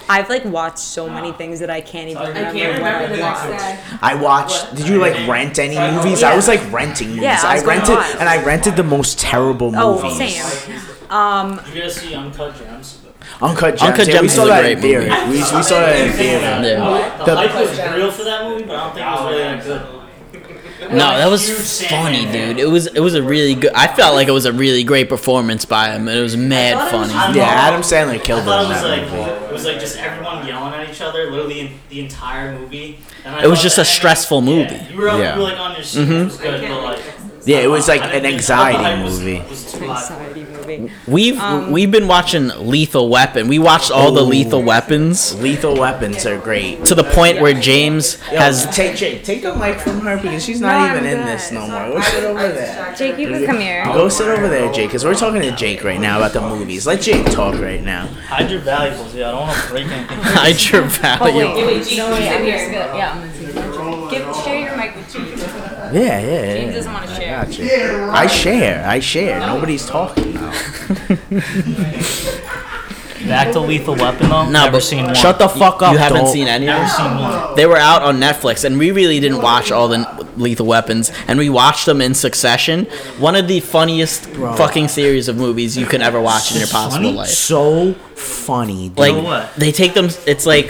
I've 0.08 0.28
like 0.28 0.44
watched 0.44 0.78
so 0.78 1.08
many 1.08 1.32
things 1.32 1.58
that 1.58 1.70
I 1.70 1.80
can't 1.80 2.08
even 2.08 2.22
remember. 2.28 2.48
I 2.50 2.52
can't 2.52 2.80
what 2.82 2.92
remember 2.92 3.16
the 3.16 3.22
I 3.22 3.28
next 3.28 3.44
watched. 3.48 3.60
day. 3.90 3.98
I 4.00 4.14
watched. 4.14 4.74
Did 4.76 4.88
you 4.88 4.98
like 4.98 5.26
rent 5.28 5.58
any 5.58 5.74
movies? 5.96 6.22
I 6.22 6.36
was 6.36 6.46
like 6.46 6.60
renting 6.72 7.08
movies. 7.08 7.22
Yeah, 7.24 7.40
I 7.42 7.50
I, 7.50 7.54
was 7.54 7.62
going 7.64 7.78
rented 7.80 8.20
and 8.20 8.28
I 8.28 8.44
rented 8.44 8.76
the 8.76 8.84
most 8.84 9.18
terrible 9.18 9.72
movies. 9.72 9.82
Oh, 9.84 10.02
movies. 10.12 10.34
same. 10.34 10.80
Um, 11.10 11.60
You 11.74 11.82
guys 11.82 11.96
see 11.96 12.14
Uncut 12.14 12.56
Gems? 12.56 12.98
Uncut 13.40 13.76
Gems. 13.76 13.82
Uncut 13.82 14.06
yeah, 14.06 14.12
Gems 14.14 14.22
we 14.22 14.26
is 14.28 14.34
saw 14.34 14.44
a 14.44 14.48
that 14.48 14.60
great 14.62 14.72
in 14.76 14.80
theater. 14.82 15.26
We, 15.26 15.32
we 15.32 15.42
saw 15.42 15.80
that 15.80 16.06
in 16.06 16.12
theater. 16.12 16.40
Yeah. 16.40 17.24
The, 17.24 17.36
hype 17.36 17.54
was 17.54 17.78
real 17.96 18.10
for 18.10 18.24
that 18.24 18.44
movie, 18.48 18.64
but 18.64 18.76
I 18.76 18.84
don't 18.84 18.94
think 18.94 19.06
it 19.06 19.10
was 19.10 19.30
really 19.30 19.42
that 19.42 19.64
good. 19.64 19.96
No, 20.90 20.98
that 21.18 21.26
was 21.30 21.82
funny, 21.86 22.30
dude. 22.30 22.58
It 22.58 22.66
was 22.68 22.86
it 22.86 23.00
was 23.00 23.14
a 23.14 23.22
really 23.22 23.54
good. 23.54 23.72
I 23.72 23.88
felt 23.88 24.14
like 24.14 24.28
it 24.28 24.32
was 24.32 24.44
a 24.44 24.52
really 24.52 24.84
great 24.84 25.08
performance 25.08 25.64
by 25.64 25.90
him. 25.90 26.06
It 26.06 26.20
was 26.20 26.36
mad 26.36 26.74
thought 26.76 26.94
it 26.94 26.98
was- 26.98 27.12
funny. 27.12 27.38
Yeah, 27.38 27.44
Adam 27.46 27.80
Sandler 27.80 28.14
I 28.14 28.18
killed 28.18 28.46
it 28.46 28.50
in 28.50 28.64
it 28.66 28.68
was 28.68 28.82
that 28.82 28.88
like 28.88 29.02
movie. 29.10 29.46
it 29.46 29.52
was 29.52 29.64
like 29.64 29.80
just 29.80 29.96
everyone 29.96 30.46
yelling 30.46 30.74
at 30.74 30.88
each 30.88 31.00
other, 31.00 31.30
literally 31.30 31.60
in 31.60 31.70
the 31.88 32.00
entire 32.00 32.56
movie. 32.58 32.98
And 33.24 33.34
I 33.34 33.44
It 33.44 33.48
was 33.48 33.60
just 33.62 33.76
the 33.76 33.82
a 33.82 33.86
stressful 33.86 34.38
ending- 34.38 34.56
movie. 34.56 34.74
Yeah, 34.76 34.90
you 34.90 34.96
were, 35.00 35.08
up- 35.08 35.18
Yeah. 35.18 35.34
you 35.34 35.40
were 35.40 35.48
like 35.48 35.58
on 35.58 35.72
your 35.72 35.80
mm-hmm. 35.80 35.84
seat, 35.84 36.08
which 36.08 36.24
was 36.24 36.36
good, 36.38 36.68
but 36.68 36.82
like. 36.82 37.02
Yeah, 37.46 37.58
it 37.58 37.68
was 37.68 37.88
like 37.88 38.02
an 38.02 38.26
anxiety 38.26 38.76
I 38.78 38.82
thought 38.82 38.82
the 38.82 38.96
hype 38.96 39.04
was- 39.04 39.18
movie. 39.20 39.38
was 39.48 39.72
too 39.72 39.86
high. 39.86 40.02
anxiety 40.02 40.45
movie. 40.66 40.92
We've 41.06 41.38
Um, 41.40 41.72
we've 41.72 41.90
been 41.90 42.08
watching 42.08 42.48
Lethal 42.58 43.08
Weapon. 43.08 43.48
We 43.48 43.58
watched 43.58 43.90
all 43.90 44.12
the 44.12 44.22
Ooh. 44.22 44.26
Lethal 44.26 44.62
Weapons 44.62 45.34
Lethal 45.40 45.76
Weapons 45.76 46.26
are 46.26 46.38
great. 46.38 46.84
to 46.86 46.94
the 46.94 47.04
point 47.04 47.40
where 47.40 47.54
James 47.54 48.18
Yo, 48.32 48.38
has 48.38 48.66
take 48.74 48.96
take 48.96 49.24
take 49.24 49.42
the 49.42 49.54
mic 49.56 49.78
from 49.80 50.00
her 50.00 50.16
because 50.16 50.44
she's 50.44 50.60
not 50.60 50.74
I'm 50.74 50.96
even 50.96 51.08
in 51.18 51.24
this 51.26 51.50
no 51.52 51.66
more. 51.68 51.88
Go 51.90 52.00
sit 52.00 52.24
over 52.24 52.48
there. 52.48 52.94
Jake, 52.96 53.18
you 53.18 53.28
can 53.28 53.46
come 53.46 53.60
here. 53.60 53.84
Go 53.86 54.08
sit 54.08 54.28
over 54.28 54.48
there, 54.48 54.72
Jake, 54.72 54.88
because 54.88 55.04
we're 55.04 55.14
talking 55.14 55.42
to 55.42 55.52
Jake 55.52 55.84
right 55.84 56.00
now 56.00 56.18
about 56.18 56.32
the 56.32 56.40
movies. 56.40 56.86
Let 56.86 57.00
Jake 57.02 57.30
talk 57.30 57.54
right 57.60 57.82
now. 57.82 58.06
Hide 58.28 58.50
your 58.50 58.60
valuables, 58.60 59.14
yeah. 59.14 59.28
I 59.28 59.30
don't 59.32 59.40
want 59.42 59.62
to 59.62 59.68
break 59.68 59.86
anything. 59.86 60.18
hide 60.20 60.62
your 60.72 60.82
valuables. 60.82 61.42
Oh, 61.56 61.66
wait, 61.66 61.66
wait, 61.88 61.96
No, 61.96 62.10
wait, 62.10 62.28
I'm 62.28 62.44
here. 62.44 62.58
just 62.58 62.72
gonna, 62.72 62.96
yeah, 62.98 63.12
I'm 63.12 63.20
gonna 63.20 63.34
see. 63.34 64.16
Give, 64.16 64.36
share 64.44 64.60
your 64.60 64.76
mic 64.76 64.94
with 64.96 65.12
James. 65.12 65.42
Yeah, 65.96 66.20
yeah, 66.20 66.20
yeah. 66.20 66.54
James 66.54 66.74
doesn't 66.74 66.92
want 66.92 67.06
to 67.06 67.12
I 67.12 67.18
share. 67.18 67.44
got 67.44 67.58
you. 67.58 68.10
I 68.10 68.26
share. 68.26 68.86
I 68.86 69.00
share. 69.00 69.40
Oh. 69.42 69.46
Nobody's 69.54 69.86
talking 69.86 70.34
now. 70.34 70.52
Back 73.26 73.52
to 73.54 73.60
Lethal 73.60 73.96
Weapon 73.96 74.28
though. 74.28 74.44
No, 74.44 74.50
Never 74.50 74.72
but 74.72 74.82
seen 74.82 75.04
one. 75.06 75.14
Shut 75.14 75.38
the 75.38 75.48
fuck 75.48 75.82
up. 75.82 75.92
You 75.92 75.98
haven't 75.98 76.24
dog. 76.26 76.32
seen 76.32 76.46
any 76.46 76.68
of 76.68 76.74
Never 76.76 76.86
them? 76.86 76.96
seen 76.96 77.18
one. 77.22 77.56
They 77.56 77.66
were 77.66 77.76
out 77.78 78.02
on 78.02 78.20
Netflix, 78.20 78.64
and 78.64 78.78
we 78.78 78.92
really 78.92 79.18
didn't 79.18 79.40
watch 79.42 79.72
all 79.72 79.88
the 79.88 80.28
Lethal 80.36 80.66
Weapons, 80.66 81.10
and 81.26 81.38
we 81.38 81.48
watched 81.50 81.86
them 81.86 82.00
in 82.00 82.14
succession. 82.14 82.84
One 83.18 83.34
of 83.34 83.48
the 83.48 83.58
funniest 83.60 84.26
fucking 84.26 84.88
series 84.88 85.26
of 85.28 85.36
movies 85.36 85.76
you 85.76 85.86
can 85.86 86.02
ever 86.02 86.20
watch 86.20 86.52
in 86.52 86.58
your 86.58 86.68
possible 86.68 87.06
Funny? 87.06 87.16
life. 87.16 87.28
So 87.30 87.94
funny, 88.14 88.90
dude. 88.90 88.98
Like 88.98 89.12
So 89.14 89.22
what? 89.22 89.54
they 89.56 89.72
take 89.72 89.94
them. 89.94 90.08
It's 90.26 90.46
like 90.46 90.68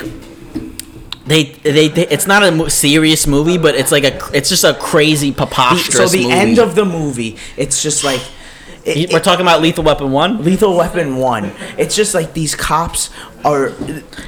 they, 1.26 1.44
they 1.44 1.88
they 1.88 2.06
it's 2.08 2.26
not 2.26 2.42
a 2.44 2.50
mo- 2.52 2.68
serious 2.68 3.26
movie, 3.26 3.58
but 3.58 3.74
it's 3.74 3.90
like 3.92 4.04
a 4.04 4.18
it's 4.32 4.48
just 4.48 4.64
a 4.64 4.74
crazy 4.74 5.30
The- 5.30 5.36
preposterous. 5.36 5.96
so 5.96 6.06
the 6.16 6.22
movie. 6.24 6.32
end 6.34 6.58
of 6.58 6.74
the 6.74 6.84
movie, 6.84 7.36
it's 7.56 7.82
just 7.82 8.04
like. 8.04 8.20
it- 8.84 9.10
we're 9.10 9.18
it- 9.18 9.24
talking 9.24 9.42
about 9.44 9.60
Lethal 9.62 9.82
Weapon 9.84 10.12
one. 10.12 10.44
Lethal 10.44 10.76
Weapon 10.76 11.16
1. 11.16 11.52
It's 11.76 11.96
just 11.96 12.14
like 12.14 12.34
these 12.34 12.54
cops 12.54 13.10
are. 13.46 13.72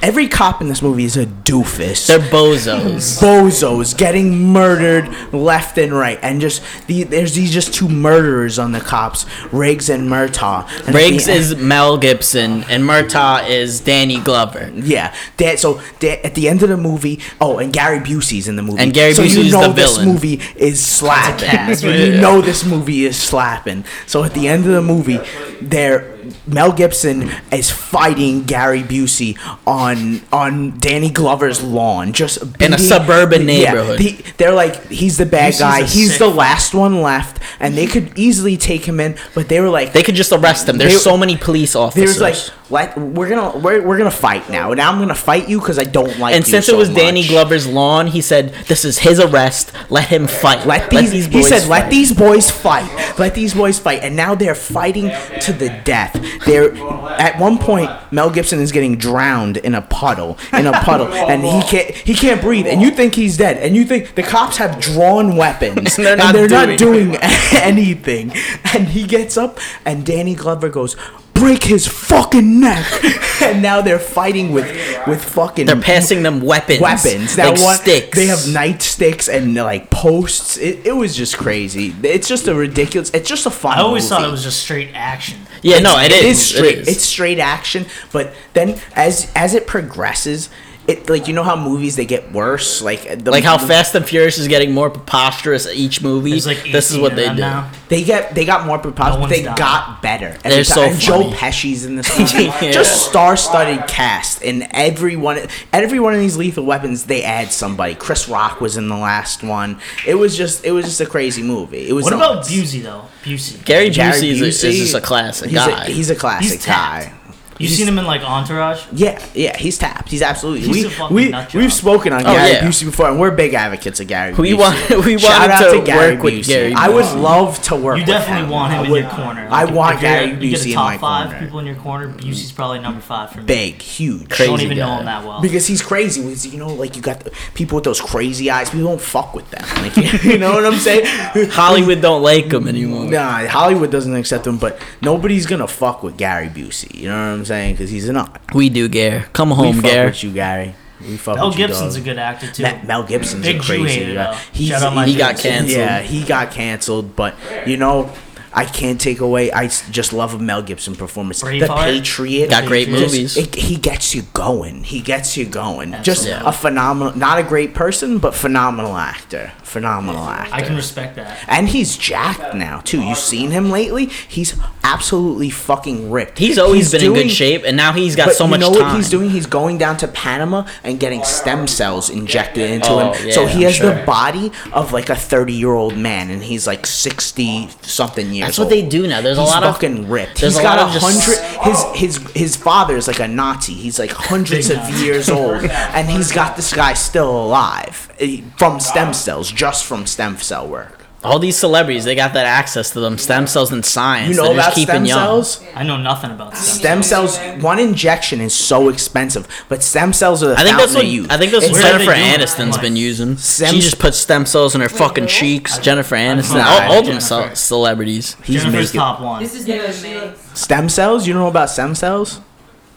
Every 0.01 0.27
cop 0.27 0.61
in 0.61 0.67
this 0.69 0.81
movie 0.81 1.03
is 1.03 1.17
a 1.17 1.25
doofus. 1.25 2.07
They're 2.07 2.19
bozos. 2.19 3.19
bozos 3.21 3.97
getting 3.97 4.51
murdered 4.53 5.09
left 5.33 5.77
and 5.77 5.91
right, 5.91 6.17
and 6.21 6.39
just 6.39 6.61
the, 6.87 7.03
there's 7.03 7.35
these 7.35 7.51
just 7.51 7.73
two 7.73 7.89
murderers 7.89 8.57
on 8.57 8.71
the 8.71 8.79
cops, 8.79 9.25
Riggs 9.51 9.89
and 9.89 10.07
Murtaugh. 10.09 10.67
And 10.79 10.87
at 10.87 10.91
Briggs 10.93 11.25
the 11.25 11.33
is 11.33 11.55
Mel 11.57 11.97
Gibson, 11.97 12.63
and 12.63 12.83
Murtaugh 12.83 13.47
is 13.49 13.81
Danny 13.81 14.19
Glover. 14.19 14.71
yeah. 14.73 15.13
That 15.37 15.59
so 15.59 15.81
that 15.99 16.25
at 16.25 16.35
the 16.35 16.47
end 16.47 16.63
of 16.63 16.69
the 16.69 16.77
movie, 16.77 17.19
oh, 17.41 17.57
and 17.57 17.73
Gary 17.73 17.99
Busey's 17.99 18.47
in 18.47 18.55
the 18.55 18.63
movie, 18.63 18.79
And 18.81 18.93
Gary 18.93 19.13
so 19.13 19.23
you 19.23 19.51
know 19.51 19.67
the 19.67 19.73
this 19.73 19.97
villain. 19.97 20.13
movie 20.13 20.41
is 20.55 20.79
slapping. 20.85 21.49
you 21.89 22.19
know 22.21 22.41
this 22.41 22.63
movie 22.65 23.05
is 23.05 23.17
slapping. 23.21 23.83
So 24.07 24.23
at 24.23 24.33
the 24.33 24.47
end 24.47 24.65
of 24.65 24.71
the 24.71 24.81
movie, 24.81 25.19
there. 25.61 26.15
Mel 26.47 26.71
Gibson 26.71 27.29
is 27.51 27.69
fighting 27.71 28.43
Gary 28.43 28.83
Busey 28.83 29.37
on 29.65 30.21
on 30.31 30.77
Danny 30.79 31.09
Glover's 31.09 31.61
lawn, 31.61 32.13
just 32.13 32.37
In 32.61 32.73
a 32.73 32.77
suburban 32.77 33.45
neighborhood. 33.45 33.99
he- 33.99 34.19
they're 34.37 34.53
like 34.53 34.87
he's 34.89 35.17
the 35.17 35.25
bad 35.25 35.53
Busey's 35.53 35.59
guy. 35.59 35.83
He's 35.83 36.17
the 36.17 36.27
last 36.27 36.73
one 36.73 37.01
left, 37.01 37.41
and 37.59 37.75
they 37.77 37.87
could 37.87 38.17
easily 38.17 38.57
take 38.57 38.85
him 38.85 38.99
in, 38.99 39.15
but 39.35 39.49
they 39.49 39.59
were 39.59 39.69
like, 39.69 39.93
They 39.93 40.03
could 40.03 40.15
just 40.15 40.31
arrest 40.31 40.67
him. 40.69 40.77
There's 40.77 40.93
They- 40.93 40.99
so 40.99 41.17
many 41.17 41.35
police 41.37 41.75
officers. 41.75 42.07
was 42.09 42.21
like, 42.21 42.35
let 42.69 42.97
we're 42.97 43.29
gonna 43.29 43.57
we're, 43.57 43.81
we're 43.81 43.97
gonna 43.97 44.11
fight 44.11 44.49
now. 44.49 44.73
Now 44.73 44.91
I'm 44.91 44.99
gonna 44.99 45.15
fight 45.15 45.49
you 45.49 45.59
because 45.59 45.79
I 45.79 45.85
don't 45.85 46.17
like. 46.19 46.35
and 46.35 46.45
you 46.45 46.51
since 46.51 46.67
so 46.67 46.75
it 46.75 46.77
was 46.77 46.89
Danny. 46.89 47.27
Glover's 47.27 47.67
lawn, 47.67 48.07
he 48.07 48.21
said, 48.21 48.53
"This 48.67 48.85
is 48.85 48.99
his 48.99 49.19
arrest. 49.19 49.71
Let 49.89 50.07
him 50.07 50.27
fight. 50.27 50.65
Let 50.65 50.89
these, 50.89 51.11
he 51.11 51.27
boys 51.27 51.49
said, 51.49 51.67
let 51.67 51.83
fight." 51.83 51.91
these 51.91 52.13
boys 52.13 52.51
fight. 52.51 53.17
Let 53.17 53.33
these 53.33 53.53
boys 53.53 53.79
fight. 53.79 54.03
And 54.03 54.15
now 54.15 54.35
they're 54.35 54.55
fighting 54.55 55.11
to 55.41 55.53
the 55.53 55.69
death. 55.83 56.13
They're 56.45 56.75
at 57.19 57.39
one 57.39 57.57
point 57.57 57.89
Mel 58.11 58.29
Gibson 58.29 58.59
is 58.59 58.71
getting 58.71 58.97
drowned 58.97 59.57
in 59.57 59.73
a 59.73 59.81
puddle, 59.81 60.37
in 60.53 60.67
a 60.67 60.73
puddle, 60.73 61.07
and 61.13 61.43
he 61.43 61.61
can't 61.63 61.95
he 61.95 62.13
can't 62.13 62.41
breathe. 62.41 62.67
And 62.67 62.81
you 62.81 62.91
think 62.91 63.15
he's 63.15 63.37
dead. 63.37 63.57
And 63.57 63.75
you 63.75 63.83
think 63.85 64.15
the 64.15 64.23
cops 64.23 64.57
have 64.57 64.79
drawn 64.79 65.35
weapons, 65.35 65.97
And 65.97 66.05
they're 66.05 66.15
not 66.15 66.33
not 66.33 66.77
doing 66.77 66.77
doing 66.77 67.15
anything. 67.53 68.31
And 68.73 68.87
he 68.89 69.05
gets 69.05 69.37
up, 69.37 69.59
and 69.85 70.05
Danny 70.05 70.35
Glover 70.35 70.69
goes. 70.69 70.95
Break 71.39 71.63
his 71.63 71.87
fucking 71.87 72.59
neck, 72.59 72.85
and 73.41 73.61
now 73.61 73.81
they're 73.81 73.97
fighting 73.99 74.51
with 74.51 74.65
with 75.07 75.23
fucking. 75.23 75.65
They're 75.65 75.79
passing 75.79 76.21
them 76.23 76.41
weapons. 76.41 76.81
weapons. 76.81 77.37
like 77.37 77.55
That 77.55 77.63
one, 77.63 77.77
sticks. 77.77 78.17
They 78.17 78.27
have 78.27 78.39
nightsticks 78.39 79.33
and 79.33 79.55
like 79.55 79.89
posts. 79.89 80.57
It, 80.57 80.85
it 80.85 80.91
was 80.93 81.15
just 81.15 81.37
crazy. 81.37 81.95
It's 82.03 82.27
just 82.27 82.47
a 82.47 82.53
ridiculous. 82.55 83.09
It's 83.11 83.27
just 83.29 83.45
a 83.45 83.49
fun. 83.51 83.77
I 83.77 83.81
always 83.81 84.07
thought 84.09 84.23
it 84.23 84.31
was 84.31 84.43
just 84.43 84.61
straight 84.61 84.89
action. 84.93 85.39
Yeah, 85.61 85.79
no, 85.79 85.97
it 85.99 86.11
It 86.11 86.23
is. 86.25 86.39
is 86.39 86.47
straight. 86.47 86.77
It 86.77 86.79
is. 86.79 86.87
It's 86.89 87.03
straight 87.03 87.39
action, 87.39 87.85
but 88.11 88.33
then 88.53 88.79
as 88.95 89.31
as 89.35 89.53
it 89.53 89.65
progresses, 89.65 90.49
it 90.89 91.07
like 91.09 91.27
you 91.27 91.33
know 91.33 91.43
how 91.43 91.55
movies 91.55 91.95
they 91.95 92.05
get 92.05 92.31
worse. 92.31 92.81
Like 92.81 93.23
the, 93.23 93.29
like 93.31 93.43
how 93.43 93.57
Fast 93.59 93.93
and 93.93 94.03
Furious 94.05 94.39
is 94.39 94.47
getting 94.47 94.71
more 94.73 94.89
preposterous 94.89 95.67
each 95.67 96.01
movie. 96.01 96.41
Like 96.41 96.63
this 96.71 96.89
is 96.89 96.97
what 96.97 97.15
they 97.15 97.29
do. 97.29 97.35
now. 97.35 97.71
they 97.89 98.03
get 98.03 98.33
they 98.33 98.43
got 98.43 98.65
more 98.65 98.79
preposterous. 98.79 99.21
No 99.21 99.27
they 99.27 99.45
one's 99.45 99.45
dying. 99.45 99.57
got 99.57 100.01
better. 100.01 100.25
every 100.43 100.49
They're 100.49 100.63
time. 100.63 100.75
so 100.75 100.81
and 100.83 100.99
Joe. 100.99 101.31
Pesci's 101.31 101.85
in 101.85 101.95
this 101.95 102.09
movie. 102.19 102.45
Yeah. 102.45 102.71
Just 102.71 103.07
star-studded 103.07 103.87
cast 103.87 104.41
in 104.41 104.67
every 104.71 105.15
one. 105.15 105.39
Every 105.71 105.99
one 105.99 106.13
of 106.15 106.19
these 106.19 106.37
Lethal 106.37 106.65
Weapons, 106.65 107.05
they 107.05 107.23
add 107.23 107.51
somebody. 107.51 107.93
Chris 107.93 108.27
Rock 108.27 108.59
was 108.59 108.75
in 108.75 108.87
the 108.87 108.97
last 108.97 109.43
one. 109.43 109.79
It 110.07 110.15
was 110.15 110.35
just 110.35 110.65
it 110.65 110.71
was 110.71 110.85
just 110.85 111.01
a 111.01 111.05
crazy 111.05 111.43
movie. 111.43 111.87
It 111.87 111.93
was. 111.93 112.05
What 112.05 112.13
about 112.13 112.35
nuts. 112.37 112.51
Busey 112.51 112.81
though? 112.81 113.05
Busey. 113.23 113.63
Gary 113.63 113.91
Gary 113.91 114.13
Busey 114.13 114.41
is, 114.41 114.63
a, 114.63 114.67
is 114.67 114.77
just 114.79 114.95
a 114.95 115.01
classic 115.01 115.49
he's 115.51 115.59
guy. 115.59 115.85
A, 115.85 115.91
he's 115.91 116.09
a 116.09 116.15
classic 116.15 116.51
He's 116.53 116.65
guy. 116.65 117.13
You've 117.59 117.71
seen 117.71 117.87
him 117.87 117.99
in 117.99 118.05
like 118.05 118.21
Entourage. 118.21 118.85
Yeah, 118.93 119.21
yeah, 119.33 119.55
he's 119.57 119.77
tapped. 119.77 120.09
He's 120.09 120.21
absolutely. 120.21 120.61
He's 120.67 120.85
a 120.85 120.87
we 120.87 120.93
fucking 120.95 121.15
we 121.15 121.29
nut 121.29 121.53
we've 121.53 121.73
spoken 121.73 122.13
on 122.13 122.21
Oh, 122.21 122.33
Gary 122.33 122.51
yeah. 122.53 122.61
Busey 122.65 122.85
before, 122.85 123.09
and 123.09 123.19
we're 123.19 123.31
big 123.31 123.53
advocates 123.53 123.99
of 123.99 124.07
Gary. 124.07 124.33
We 124.33 124.51
Busey. 124.51 124.57
want- 124.57 125.05
we 125.05 125.17
Shout 125.17 125.39
wanted 125.49 125.53
out 125.53 125.71
to 125.73 125.79
to 125.79 125.85
Gary 125.85 126.15
work 126.15 126.23
with 126.23 126.33
Busey. 126.35 126.47
Gary 126.47 126.73
I 126.73 126.89
would 126.89 127.05
love 127.19 127.61
to 127.63 127.75
work. 127.75 127.97
With 127.97 128.05
Gypsy. 128.05 128.07
You 128.07 128.13
with 128.13 128.21
definitely 128.21 128.43
him. 128.43 128.49
want 128.49 128.73
him 128.73 128.79
I 128.79 128.85
in 128.85 128.93
your 128.93 129.09
corner. 129.11 129.47
I 129.51 129.63
Like, 129.65 129.73
want 129.75 129.95
if 129.97 130.01
you're- 130.01 130.13
Gary 130.15 130.29
You 130.45 130.51
get 130.51 130.59
Busey 130.61 130.65
a 130.65 130.69
in 130.69 130.73
top 130.75 130.85
my 130.85 130.97
five 130.97 131.25
corner. 131.31 131.39
people 131.45 131.59
in 131.59 131.65
your 131.65 131.75
corner. 131.75 132.07
Busey's 132.13 132.51
probably 132.53 132.79
number 132.79 133.01
five 133.01 133.31
for 133.31 133.39
me. 133.39 133.43
Big, 133.45 133.81
huge. 133.81 134.29
Crazy 134.29 134.49
Don't 134.49 134.61
even 134.61 134.77
know 134.77 134.97
him 134.99 135.05
that 135.05 135.25
well. 135.25 135.41
Because 135.41 135.67
he's 135.67 135.81
crazy. 135.81 136.21
He's- 136.23 136.45
You 136.45 136.57
know, 136.59 136.67
like 136.73 136.95
you 136.95 137.01
got 137.01 137.19
the 137.19 137.31
people 137.55 137.75
with 137.75 137.83
those 137.83 137.99
crazy 137.99 138.49
eyes. 138.49 138.69
People 138.69 138.87
don't 138.87 139.01
fuck 139.01 139.33
with 139.35 139.49
them. 139.51 139.65
Like, 139.83 139.97
you 140.23 140.37
know 140.37 140.53
what 140.53 140.65
I'm 140.65 140.79
saying? 140.79 141.05
Hollywood 141.51 142.01
don't 142.01 142.23
like 142.23 142.51
him 142.53 142.67
anymore. 142.69 143.05
Nah, 143.05 143.45
Hollywood 143.47 143.91
doesn't 143.91 144.15
accept 144.15 144.47
him, 144.47 144.57
but 144.57 144.79
nobody's 145.01 145.45
gonna 145.45 145.67
fuck 145.67 146.03
with 146.03 146.15
Gary 146.15 146.47
Busey. 146.47 146.95
You 146.95 147.09
know 147.09 147.15
what 147.15 147.21
I'm 147.39 147.45
saying? 147.45 147.48
Because 147.49 147.89
he's 147.89 148.09
not. 148.09 148.41
We 148.53 148.69
do, 148.69 148.87
Gary. 148.87 149.23
Come 149.33 149.51
home, 149.51 149.75
fuck 149.75 149.83
Gare. 149.83 150.05
with 150.05 150.23
you, 150.23 150.31
Gary. 150.31 150.75
We 151.01 151.17
fuck 151.17 151.37
Mel 151.37 151.47
with 151.49 151.57
Gibson's 151.57 151.95
dog. 151.95 152.01
a 152.01 152.05
good 152.05 152.17
actor 152.17 152.51
too. 152.51 152.63
Mel, 152.63 152.81
Mel 152.83 153.03
Gibson's 153.03 153.45
Big 153.45 153.57
a 153.57 153.59
crazy 153.59 154.13
guy. 154.13 154.35
He's, 154.51 154.69
Shout 154.69 155.07
He 155.07 155.15
got 155.15 155.37
canceled. 155.37 155.71
Yeah, 155.71 156.01
he 156.01 156.23
got 156.23 156.51
canceled, 156.51 157.15
but 157.15 157.35
you 157.65 157.77
know, 157.77 158.11
I 158.53 158.65
can't 158.65 158.99
take 158.99 159.19
away. 159.19 159.51
I 159.51 159.67
just 159.67 160.11
love 160.13 160.33
a 160.33 160.39
Mel 160.39 160.61
Gibson 160.61 160.95
performance. 160.95 161.41
The 161.41 161.67
Patriot 161.67 162.49
Got 162.49 162.65
great 162.65 162.87
Just- 162.87 163.01
movies. 163.13 163.37
It, 163.37 163.55
he 163.55 163.75
gets 163.75 164.15
you 164.15 164.23
going. 164.33 164.83
He 164.83 165.01
gets 165.01 165.37
you 165.37 165.45
going. 165.45 165.91
Just 166.03 166.25
Absolutely. 166.27 166.47
a 166.49 166.51
phenomenal, 166.51 167.17
not 167.17 167.39
a 167.39 167.43
great 167.43 167.73
person, 167.73 168.17
but 168.17 168.33
phenomenal 168.33 168.95
actor. 168.97 169.51
Phenomenal 169.63 170.23
actor. 170.27 170.53
I 170.55 170.61
can 170.61 170.75
respect 170.75 171.15
that. 171.17 171.37
and 171.47 171.69
he's 171.69 171.95
jacked 171.95 172.55
now 172.55 172.79
too. 172.79 173.01
You 173.03 173.13
seen 173.13 173.51
him 173.51 173.69
lately? 173.69 174.05
He's 174.05 174.55
absolutely 174.83 175.51
fucking 175.51 176.09
ripped. 176.09 176.39
He's 176.39 176.57
always 176.57 176.91
been 176.91 177.03
in 177.03 177.13
good 177.13 177.29
shape, 177.31 177.61
and 177.65 177.77
now 177.77 177.93
he's 177.93 178.15
got 178.15 178.25
but 178.27 178.35
so 178.35 178.45
you 178.45 178.49
much 178.51 178.61
know 178.61 178.73
time. 178.73 178.81
what 178.87 178.95
he's 178.95 179.09
doing? 179.11 179.29
He's 179.29 179.45
going 179.45 179.77
down 179.77 179.97
to 179.97 180.07
Panama 180.07 180.65
and 180.83 180.99
getting 180.99 181.23
stem 181.23 181.67
cells 181.67 182.09
injected 182.09 182.69
into 182.71 182.89
Oh, 182.89 183.11
him. 183.13 183.31
so 183.31 183.45
he 183.45 183.57
I'm 183.67 183.71
has 183.73 183.79
the 183.79 184.03
body 184.07 184.51
of 184.73 184.91
like 184.91 185.09
a 185.09 185.15
30 185.15 185.53
year 185.53 185.73
old 185.73 185.95
man, 185.95 186.31
and 186.31 186.41
he's 186.41 186.65
like 186.65 186.87
60 186.87 187.69
something 187.83 188.33
years. 188.33 188.38
That's 188.41 188.57
what 188.57 188.65
old. 188.65 188.71
they 188.73 188.81
do 188.87 189.07
now. 189.07 189.21
There's 189.21 189.37
a 189.37 189.41
He's 189.41 189.49
lot 189.49 189.63
of 189.63 189.73
fucking 189.75 190.09
ripped. 190.09 190.41
there's 190.41 190.53
He's 190.53 190.59
a 190.59 190.63
got 190.63 190.77
lot 190.77 190.85
a 190.85 190.87
of 190.87 191.01
just- 191.01 191.25
hundred. 191.27 191.63
His 191.95 192.17
his 192.17 192.31
his 192.33 192.55
father 192.55 192.95
is 192.97 193.07
like 193.07 193.19
a 193.19 193.27
Nazi. 193.27 193.73
He's 193.73 193.99
like 193.99 194.11
hundreds 194.11 194.69
of 194.69 194.77
Nazi. 194.77 195.05
years 195.05 195.29
old, 195.39 195.63
and 195.63 196.09
he's 196.09 196.31
got 196.31 196.55
this 196.55 196.73
guy 196.73 196.93
still 196.93 197.29
alive 197.45 198.11
eh, 198.19 198.41
from 198.57 198.79
stem 198.79 199.13
cells, 199.13 199.51
just 199.51 199.85
from 199.85 200.05
stem 200.05 200.37
cell 200.37 200.67
work. 200.67 201.05
All 201.23 201.37
these 201.39 201.57
celebrities. 201.57 202.05
They 202.05 202.15
got 202.15 202.33
that 202.33 202.45
access 202.45 202.91
to 202.91 202.99
them 202.99 203.17
stem 203.17 203.45
cells 203.47 203.71
and 203.71 203.83
science. 203.85 204.29
You 204.35 204.41
know 204.41 204.53
about 204.53 204.73
keeping 204.73 204.85
stem 204.95 205.05
young. 205.05 205.19
cells? 205.19 205.63
I 205.75 205.83
know 205.83 205.97
nothing 205.97 206.31
about 206.31 206.55
stem 206.55 207.01
Stem 207.01 207.03
cells, 207.03 207.37
one 207.63 207.79
injection 207.79 208.39
is 208.41 208.53
so 208.53 208.89
expensive, 208.89 209.47
but 209.67 209.83
stem 209.83 210.13
cells 210.13 210.41
are 210.43 210.49
the 210.49 210.53
I 210.59 210.63
think 210.63 210.77
that's 210.77 210.93
fountain 210.93 210.95
what 210.95 211.05
of 211.05 211.11
youth. 211.11 211.31
I 211.31 211.37
think 211.37 211.51
that's 211.51 211.63
what 211.65 211.71
It's 211.71 211.83
Where 211.83 211.91
Jennifer 211.91 212.11
they 212.11 212.17
doing 212.19 212.29
it? 212.33 212.39
Aniston's 212.39 212.71
Like, 212.73 212.81
been 212.81 212.95
using. 212.95 213.37
stem- 213.37 213.73
she 213.73 213.79
just 213.81 213.99
puts 213.99 214.17
stem 214.17 214.45
cells 214.45 214.75
in 214.75 214.81
her 214.81 214.89
fucking 214.89 215.27
cheeks. 215.27 215.77
Jennifer 215.79 216.15
Aniston, 216.15 216.55
Nah, 216.55 216.63
all, 216.85 216.91
all 216.97 217.03
them 217.03 217.19
Jennifer. 217.19 217.55
celebrities. 217.55 218.35
He's 218.43 218.61
Jennifer's 218.63 218.87
making 218.93 218.99
top 219.01 219.19
one. 219.21 219.41
This 219.43 219.55
is 219.55 219.67
new 219.67 219.81
to 219.81 220.33
stem 220.53 220.89
cells. 220.89 221.27
You 221.27 221.33
don't 221.33 221.41
know 221.43 221.49
about 221.49 221.69
stem 221.69 221.95
cells? 221.95 222.39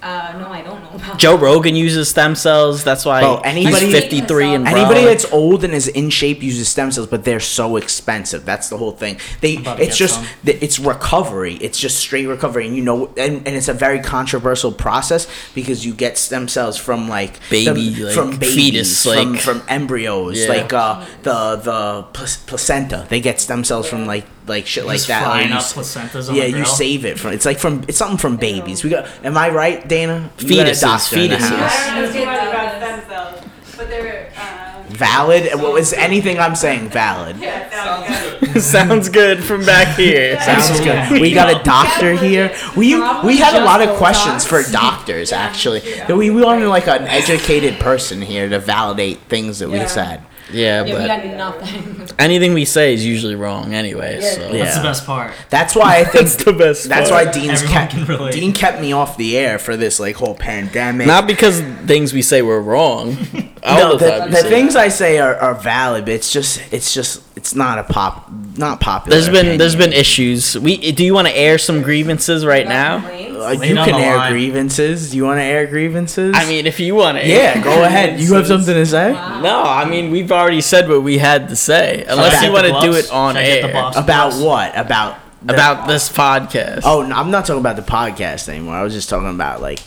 Uh, 0.03 0.37
no, 0.41 0.49
I 0.49 0.63
don't 0.63 0.83
know 0.83 0.91
about 0.97 1.17
Joe 1.19 1.37
Rogan 1.39 1.77
uses 1.77 2.09
stem 2.09 2.35
cells. 2.35 2.83
That's 2.83 3.05
why 3.05 3.21
Bro, 3.21 3.37
anybody- 3.45 3.87
he's 3.87 3.95
53 3.95 4.55
and 4.55 4.67
Anybody 4.67 5.03
bro. 5.03 5.05
that's 5.05 5.25
old 5.33 5.63
and 5.63 5.73
is 5.73 5.87
in 5.87 6.11
shape 6.11 6.43
uses 6.43 6.69
stem 6.69 6.91
cells, 6.91 7.07
but 7.07 7.23
they're 7.25 7.39
so 7.39 7.77
expensive. 7.77 8.45
That's 8.45 8.69
the 8.69 8.77
whole 8.79 8.91
thing. 8.91 9.19
They, 9.41 9.59
about 9.59 9.77
to 9.77 9.83
it's 9.85 9.93
get 9.93 9.99
just, 9.99 10.15
some. 10.17 10.27
th- 10.45 10.59
it's 10.61 10.81
recovery. 10.81 11.55
It's 11.61 11.79
just 11.79 11.99
straight 11.99 12.27
recovery, 12.27 12.67
and 12.67 12.75
you 12.77 12.83
know, 12.83 13.07
and, 13.17 13.47
and 13.47 13.55
it's 13.57 13.69
a 13.69 13.75
very 13.75 14.01
controversial 14.01 14.73
process 14.73 15.29
because 15.55 15.87
you 15.87 15.95
get 15.95 16.19
stem 16.19 16.49
cells 16.49 16.77
from 16.77 17.09
like 17.09 17.39
Baby, 17.49 17.91
the- 17.91 18.05
like, 18.07 18.15
from 18.15 18.31
babies, 18.39 18.55
fetus, 18.57 19.03
from 19.05 19.33
like- 19.35 19.41
from 19.41 19.63
embryos, 19.69 20.37
Yeah. 20.41 20.49
like 20.49 20.73
uh, 20.73 21.05
the 21.23 21.57
the 21.57 22.03
pl- 22.13 22.27
placenta. 22.47 23.07
They 23.09 23.21
get 23.21 23.41
stem 23.41 23.63
cells 23.63 23.89
from 23.89 24.07
like 24.07 24.27
like 24.47 24.67
shit 24.67 24.85
like 24.87 24.97
Just 24.97 25.09
that. 25.09 25.23
frying 25.25 25.49
you 25.49 25.55
up 25.55 25.61
s- 25.61 25.73
placentas 25.75 26.29
on 26.29 26.35
yeah, 26.35 26.43
the 26.43 26.49
you 26.49 26.55
grill. 26.57 26.67
save 26.67 27.05
it 27.05 27.19
from. 27.19 27.33
It's 27.33 27.47
like 27.47 27.59
from. 27.59 27.85
It's 27.89 27.99
something 27.99 28.19
from 28.19 28.37
babies. 28.37 28.83
We 28.85 28.91
got. 28.91 29.07
Am 29.25 29.37
I 29.37 29.51
right, 29.51 29.87
Dana? 29.89 30.31
You 30.39 30.57
got 30.57 30.67
a 30.67 30.71
Fetuses, 30.71 30.81
doctor 30.81 31.19
in 31.19 31.31
the 31.31 31.37
fetuses. 31.37 31.49
house. 31.59 31.89
I 31.89 32.01
don't 32.01 32.05
know 32.05 32.13
too 32.21 32.27
much 32.27 32.49
about 32.49 32.77
stem 32.77 33.09
cells, 33.09 33.45
but 33.77 33.89
they're 33.89 34.33
uh, 34.37 34.69
Valid. 34.89 35.55
What 35.61 35.73
was 35.73 35.93
anything 35.95 36.39
I'm 36.39 36.55
saying 36.55 36.91
valid? 36.91 37.39
yeah, 37.39 37.71
sounds 37.71 38.53
good. 38.53 38.63
Sounds 38.63 39.09
good 39.09 39.43
from 39.49 39.65
back 39.65 39.97
here. 39.97 40.39
Sounds 40.43 40.81
good. 40.81 41.13
We 41.21 41.33
got 41.33 41.49
a 41.59 41.63
doctor 41.65 42.13
here. 42.15 42.55
We 42.77 42.97
we 43.25 43.39
had 43.39 43.55
a 43.61 43.65
lot 43.65 43.81
of 43.81 43.97
questions 43.97 44.45
for 44.45 44.63
doctors 44.71 45.33
actually. 45.33 45.81
We 46.09 46.29
we 46.31 46.43
wanted 46.43 46.69
like 46.69 46.89
an 46.89 47.05
educated 47.07 47.81
person 47.81 48.21
here 48.21 48.49
to 48.51 48.59
validate 48.59 49.21
things 49.23 49.61
that 49.61 49.71
we 49.71 49.87
said. 49.89 50.21
Yeah, 50.53 50.85
Yeah, 50.85 50.85
we 50.85 50.93
but 50.93 51.07
got 51.07 51.25
nothing. 51.27 52.09
anything 52.19 52.55
we 52.55 52.65
say 52.65 52.95
is 52.95 53.05
usually 53.05 53.35
wrong 53.35 53.75
anyway. 53.75 54.21
So 54.21 54.41
That's 54.41 54.55
Yeah. 54.55 54.77
the 54.79 54.83
best 54.83 55.07
part. 55.07 55.33
That's 55.51 55.75
why 55.75 55.99
I 55.99 56.05
think 56.13 56.27
That's 56.29 56.45
the 56.45 56.53
best 56.53 56.89
That's 56.89 57.11
part. 57.11 57.27
why 57.27 57.33
Dean's 57.33 57.63
Everyone 57.63 57.73
kept 57.73 57.93
can 57.93 58.05
relate. 58.07 58.33
Dean 58.35 58.53
kept 58.53 58.81
me 58.81 58.93
off 58.93 59.17
the 59.17 59.37
air 59.39 59.59
for 59.59 59.77
this 59.77 59.99
like 60.01 60.17
whole 60.17 60.35
pandemic. 60.35 61.07
not 61.07 61.27
because 61.33 61.61
things 61.87 62.13
we 62.13 62.23
say 62.23 62.43
were 62.43 62.61
wrong. 62.61 63.17
All 63.65 63.79
no, 63.79 63.97
the, 63.97 64.05
the, 64.25 64.27
the 64.31 64.37
say 64.39 64.49
things 64.51 64.75
I 64.75 64.89
say 64.89 65.19
are, 65.19 65.37
are 65.37 65.55
valid, 65.55 66.05
but 66.07 66.15
it's 66.15 66.33
just 66.33 66.61
it's 66.73 66.93
just 66.93 67.23
it's 67.37 67.55
not 67.55 67.79
a 67.79 67.85
pop 67.85 68.29
not 68.57 68.81
popular. 68.81 69.17
There's 69.19 69.29
been 69.31 69.59
there's 69.59 69.77
been 69.77 69.93
issues. 69.93 70.59
We 70.59 70.93
do 70.93 71.05
you 71.05 71.15
want 71.15 71.29
to 71.29 71.37
air 71.37 71.59
some 71.59 71.83
grievances 71.83 72.45
right 72.45 72.67
now? 72.67 72.97
Uh, 73.07 73.51
you 73.53 73.75
can 73.75 73.95
air 73.95 74.17
line. 74.17 74.33
grievances. 74.33 75.15
You 75.15 75.25
want 75.25 75.39
to 75.39 75.43
air 75.43 75.67
grievances? 75.67 76.35
I 76.37 76.45
mean, 76.47 76.67
if 76.67 76.79
you 76.79 76.95
want 76.95 77.19
to. 77.19 77.27
yeah, 77.27 77.63
go 77.63 77.83
ahead. 77.85 78.21
You 78.21 78.35
have 78.35 78.47
something 78.47 78.75
to 78.75 78.87
say 78.87 79.13
No, 79.13 79.63
I 79.63 79.89
mean 79.89 80.11
we've 80.11 80.31
already 80.31 80.61
said 80.61 80.89
what 80.89 81.03
we 81.03 81.19
had 81.19 81.49
to 81.49 81.57
say. 81.57 82.05
Unless 82.09 82.35
About 82.35 82.45
you 82.47 82.53
want 82.53 82.67
to 82.85 82.91
do 82.91 82.97
it 82.97 83.11
on 83.11 83.35
Should 83.35 83.45
the 83.45 83.49
air 83.49 83.71
about 83.71 83.95
gloves? 84.07 84.41
what? 84.41 84.77
About 84.77 85.19
the- 85.43 85.55
about 85.55 85.89
this 85.89 86.09
podcast. 86.09 86.83
Oh, 86.85 87.03
no, 87.03 87.17
I'm 87.17 87.31
not 87.33 87.47
talking 87.47 87.61
about 87.61 87.75
the 87.77 87.83
podcast 87.83 88.49
anymore. 88.49 88.75
I 88.75 88.83
was 88.85 88.93
just 88.95 89.09
talking 89.09 89.29
about 89.31 89.61
like 89.61 89.81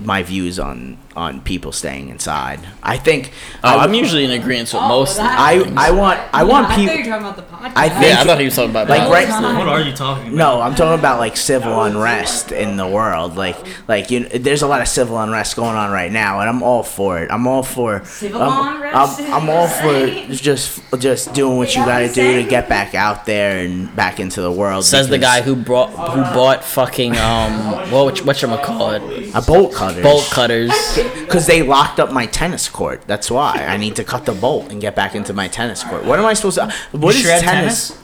my 0.00 0.22
views 0.22 0.58
on 0.58 0.98
on 1.18 1.40
people 1.42 1.72
staying 1.72 2.08
inside. 2.08 2.60
I 2.82 2.96
think. 2.96 3.32
Oh, 3.64 3.68
I, 3.78 3.84
I'm 3.84 3.92
usually 3.94 4.24
in 4.24 4.30
agreement 4.30 4.72
with 4.72 4.80
Oh, 4.82 4.88
most. 4.88 5.16
that- 5.16 5.38
I 5.38 5.52
I 5.76 5.90
want 5.90 6.18
I 6.32 6.44
want 6.44 6.66
I 6.66 6.68
thought 6.70 6.78
you 6.80 6.86
were 6.88 6.94
people. 6.96 7.10
talking 7.10 7.26
about 7.26 7.36
the 7.36 7.42
podcast. 7.42 7.72
I 7.76 7.88
think- 7.88 8.02
yeah, 8.04 8.20
I 8.20 8.24
thought 8.24 8.38
he 8.38 8.44
was 8.44 8.54
talking 8.56 8.70
about 8.70 8.88
Like, 8.88 9.00
balance. 9.08 9.30
right- 9.30 9.58
What 9.58 9.68
are 9.68 9.80
you 9.80 9.92
talking 9.94 10.28
about? 10.28 10.36
No, 10.36 10.60
I'm 10.60 10.74
talking 10.74 10.98
about 10.98 11.18
like 11.18 11.36
civil 11.36 11.82
unrest 11.82 12.52
in 12.52 12.76
the 12.76 12.86
world. 12.86 13.36
Like, 13.36 13.56
like 13.88 14.10
you, 14.10 14.28
there's 14.28 14.62
a 14.62 14.66
lot 14.68 14.80
of 14.80 14.88
civil 14.88 15.18
unrest 15.20 15.56
going 15.56 15.76
on 15.76 15.90
right 15.90 16.12
now, 16.12 16.40
and 16.40 16.48
I'm 16.48 16.62
all 16.62 16.82
for 16.82 17.18
it. 17.22 17.30
I'm 17.30 17.46
all 17.46 17.62
for 17.62 18.04
Civil 18.04 18.40
I'm, 18.40 18.76
unrest? 18.76 19.20
I'm, 19.20 19.34
I'm 19.34 19.50
all 19.50 19.66
for 19.68 20.32
just 20.34 20.80
just 20.98 21.34
doing 21.34 21.56
what 21.58 21.74
you 21.74 21.84
got 21.84 22.00
to 22.00 22.08
do 22.12 22.42
to 22.42 22.48
get 22.48 22.68
back 22.68 22.94
out 22.94 23.26
there 23.26 23.58
and 23.64 23.94
back 23.96 24.20
into 24.20 24.40
the 24.40 24.52
world. 24.52 24.84
Says 24.84 25.08
the 25.08 25.18
guy 25.18 25.42
who 25.42 25.56
brought 25.56 25.90
who 25.90 26.22
bought 26.34 26.64
fucking 26.64 27.16
um 27.16 27.90
what 27.90 28.24
what 28.24 28.40
you 28.42 28.48
call 28.58 28.90
it 28.92 29.02
a 29.34 29.42
bolt 29.42 29.74
cutter. 29.74 30.02
bolt 30.02 30.24
cutters. 30.30 30.70
Because 31.14 31.46
they 31.46 31.62
locked 31.62 32.00
up 32.00 32.12
my 32.12 32.26
tennis 32.26 32.68
court. 32.68 33.02
That's 33.06 33.30
why 33.30 33.64
I 33.68 33.76
need 33.76 33.96
to 33.96 34.04
cut 34.04 34.24
the 34.26 34.32
bolt 34.32 34.70
and 34.70 34.80
get 34.80 34.94
back 34.96 35.14
into 35.14 35.32
my 35.32 35.48
tennis 35.48 35.82
court. 35.84 36.04
What 36.04 36.18
am 36.18 36.24
I 36.26 36.34
supposed 36.34 36.56
to? 36.56 36.72
What 36.92 37.14
You 37.14 37.20
is 37.20 37.26
shred 37.26 37.42
tennis? 37.42 37.98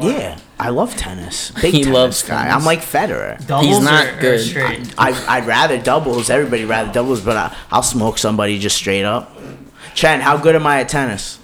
Yeah, 0.00 0.38
I 0.58 0.70
love 0.70 0.96
tennis. 0.96 1.50
Big 1.60 1.74
He 1.74 1.82
tennis 1.82 1.94
loves 1.94 2.22
guy. 2.22 2.42
tennis. 2.44 2.54
I'm 2.54 2.64
like 2.64 2.80
Federer. 2.80 3.44
Doubles 3.46 3.66
He's 3.66 3.80
not 3.84 4.06
or, 4.06 4.16
or 4.16 4.20
good. 4.20 4.40
straight? 4.40 4.94
I 4.96 5.10
I'd 5.28 5.46
rather 5.46 5.78
doubles. 5.78 6.30
Everybody 6.30 6.64
rather 6.64 6.92
doubles, 6.92 7.20
but 7.20 7.36
I, 7.36 7.56
I'll 7.70 7.82
smoke 7.82 8.18
somebody 8.18 8.58
just 8.58 8.76
straight 8.76 9.04
up. 9.04 9.36
Chen, 9.94 10.20
how 10.20 10.36
good 10.36 10.54
am 10.54 10.66
I 10.66 10.80
at 10.80 10.88
tennis? 10.88 11.38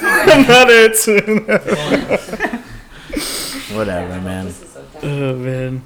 Not 0.00 0.68
it. 0.70 0.96
Whatever, 3.74 4.20
man. 4.20 4.54
Oh 5.02 5.34
man. 5.36 5.82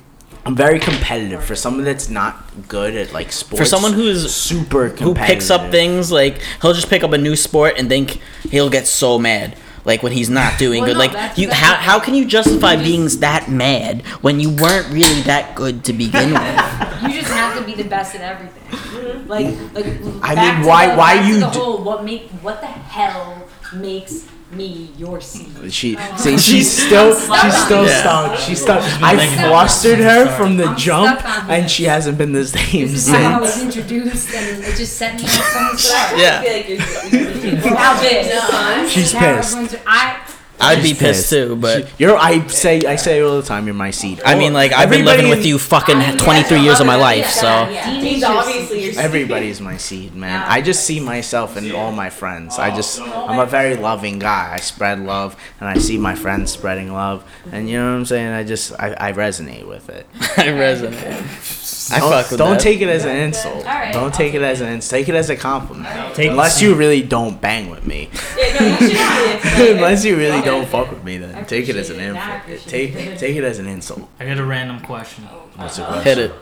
I'm 0.46 0.54
very 0.54 0.78
competitive 0.78 1.42
for 1.44 1.54
someone 1.56 1.84
that's 1.84 2.10
not 2.10 2.34
good 2.68 2.94
at 2.96 3.12
like 3.12 3.32
sports. 3.32 3.58
For 3.60 3.64
someone 3.64 3.92
who's 3.94 4.34
super 4.34 4.88
who 4.88 5.14
picks 5.14 5.50
up 5.50 5.70
things 5.70 6.12
like 6.12 6.40
he'll 6.60 6.74
just 6.74 6.88
pick 6.90 7.02
up 7.02 7.12
a 7.12 7.18
new 7.18 7.34
sport 7.36 7.74
and 7.78 7.88
think 7.88 8.20
he'll 8.50 8.68
get 8.70 8.86
so 8.86 9.18
mad 9.18 9.56
like 9.86 10.02
when 10.02 10.12
he's 10.12 10.28
not 10.30 10.58
doing 10.58 10.80
Well, 10.82 10.88
good 10.90 10.94
no, 10.94 10.98
like 11.00 11.12
that's- 11.12 11.38
you 11.38 11.46
that's 11.48 11.58
how, 11.60 11.74
how 11.74 11.98
can 12.00 12.14
you 12.14 12.26
justify 12.26 12.72
You 12.72 12.78
just- 12.78 12.90
being 12.90 13.20
that 13.20 13.50
mad 13.50 14.02
when 14.22 14.38
you 14.40 14.50
weren't 14.50 14.88
really 14.92 15.22
that 15.22 15.54
good 15.54 15.82
to 15.84 15.92
begin 15.94 16.32
with 16.34 17.02
You 17.02 17.20
just 17.20 17.32
have 17.32 17.56
to 17.58 17.64
be 17.64 17.74
the 17.74 17.88
best 17.88 18.14
at 18.14 18.20
everything. 18.20 18.62
Mm-hmm. 18.70 19.28
Like, 19.28 19.46
like. 19.74 19.86
I 20.22 20.34
back 20.34 20.54
mean, 20.56 20.62
to 20.64 20.68
why- 20.68 20.86
the- 20.88 20.96
why 20.96 21.26
you 21.26 21.40
The 21.40 21.50
d- 21.50 21.58
whole 21.58 21.82
what 21.82 22.04
make 22.04 22.28
what 22.42 22.60
the 22.60 22.66
hell 22.66 23.48
makes 23.74 24.26
me 24.52 24.90
your 24.96 25.20
seed? 25.20 25.72
She 25.72 25.96
oh. 25.98 26.16
see 26.16 26.38
she's 26.38 26.70
still 26.86 27.14
she's 27.14 27.64
still 27.64 27.84
Yeah. 27.86 28.00
stuck. 28.00 28.38
She's 28.38 28.62
stuck. 28.62 28.82
I 29.02 29.14
making 29.16 29.38
flustered 29.38 29.98
her 29.98 30.26
from 30.36 30.56
the 30.56 30.66
I'm 30.66 30.76
jump, 30.76 31.24
and 31.50 31.70
she 31.70 31.84
hasn't 31.84 32.18
been 32.18 32.32
the 32.32 32.44
same 32.46 32.82
This 32.88 33.08
is 33.08 33.08
how 33.08 33.38
I 33.38 33.40
was 33.40 33.54
since. 33.54 33.76
introduced, 33.76 34.34
and 34.34 34.62
it 34.64 34.76
just 34.76 34.96
set 34.96 35.16
me 35.20 35.24
up 35.24 35.30
from 35.30 35.68
the 35.72 35.78
start. 35.78 36.18
yeah 36.18 36.40
I 36.40 36.44
feel 36.44 36.76
like 36.78 37.12
you're, 37.12 37.54
you're 37.54 37.74
Now 37.74 38.00
this. 38.00 38.92
She's 38.92 39.12
Now 39.14 39.36
pissed. 39.36 39.76
I 39.86 40.20
I'd 40.60 40.82
be 40.82 40.88
She's 40.88 40.98
pissed 40.98 41.30
too, 41.30 41.56
but 41.56 41.88
You're. 41.98 42.16
I 42.16 42.46
say. 42.46 42.84
I 42.84 42.96
say 42.96 43.20
all 43.20 43.40
the 43.40 43.46
time. 43.46 43.66
You're 43.66 43.74
my 43.74 43.90
seed. 43.90 44.22
I 44.24 44.34
mean, 44.34 44.52
like 44.52 44.72
I've 44.72 44.90
been 44.90 45.04
living 45.04 45.28
with 45.28 45.44
you 45.44 45.58
fucking 45.58 46.18
23 46.18 46.60
years 46.60 46.80
of 46.80 46.86
my 46.86 46.96
life, 46.96 47.26
so 47.26 47.66
Dean's 47.66 48.22
obviously 48.24 48.96
Everybody's 48.96 49.60
my 49.60 49.76
seed, 49.76 50.14
man. 50.14 50.44
I 50.48 50.60
just 50.60 50.84
see 50.84 51.00
myself 51.00 51.56
and 51.56 51.72
all 51.72 51.92
my 51.92 52.10
friends. 52.10 52.58
I 52.58 52.74
just, 52.74 53.00
I'm 53.00 53.38
a 53.38 53.46
very 53.46 53.76
loving 53.76 54.18
guy. 54.18 54.50
I 54.52 54.60
spread 54.60 55.00
love, 55.00 55.36
and 55.60 55.68
I 55.68 55.78
see 55.78 55.98
my 55.98 56.14
friends 56.14 56.52
spreading 56.52 56.92
love, 56.92 57.24
and 57.52 57.68
you 57.68 57.78
know 57.78 57.90
what 57.90 57.98
I'm 57.98 58.06
saying. 58.06 58.32
I 58.32 58.44
just, 58.44 58.72
I, 58.78 58.94
I 58.98 59.12
resonate 59.12 59.66
with 59.66 59.88
it. 59.88 60.06
I 60.20 60.48
resonate. 60.48 61.63
I 61.92 62.00
don't, 62.00 62.10
fuck 62.10 62.24
with 62.24 62.32
you. 62.32 62.36
don't 62.38 62.50
that. 62.54 62.60
take 62.60 62.80
it 62.80 62.88
as 62.88 63.04
an 63.04 63.16
insult. 63.16 63.56
Alright, 63.66 63.92
don't 63.92 64.14
take 64.14 64.34
it 64.34 64.42
as 64.42 64.60
an 64.60 64.68
insult. 64.72 64.90
Take 64.90 65.08
it 65.08 65.14
as 65.14 65.30
a 65.30 65.36
compliment. 65.36 66.14
Take- 66.14 66.30
Unless 66.30 66.62
you 66.62 66.74
really 66.74 67.02
don't 67.02 67.40
bang 67.40 67.70
with 67.70 67.86
me. 67.86 68.10
Yeah, 68.36 68.58
no, 68.60 68.66
you 68.66 68.76
should 68.76 68.96
really 68.96 69.34
explain. 69.36 69.76
Unless 69.76 70.04
you 70.04 70.16
really 70.16 70.42
don't 70.42 70.66
fuck 70.68 70.90
with 70.90 71.04
me, 71.04 71.18
then 71.18 71.44
take 71.46 71.68
it 71.68 71.76
as 71.76 71.90
an 71.90 72.00
insult. 72.00 72.42
Take, 72.66 72.92
take 73.18 73.36
it 73.36 73.44
as 73.44 73.58
an 73.58 73.66
insult. 73.66 74.08
I 74.20 74.26
got 74.26 74.38
a 74.38 74.44
random 74.44 74.80
question. 74.80 75.24
What's 75.24 75.76
the 75.76 75.84
question? 75.84 76.04
Hit 76.04 76.18
it. 76.18 76.32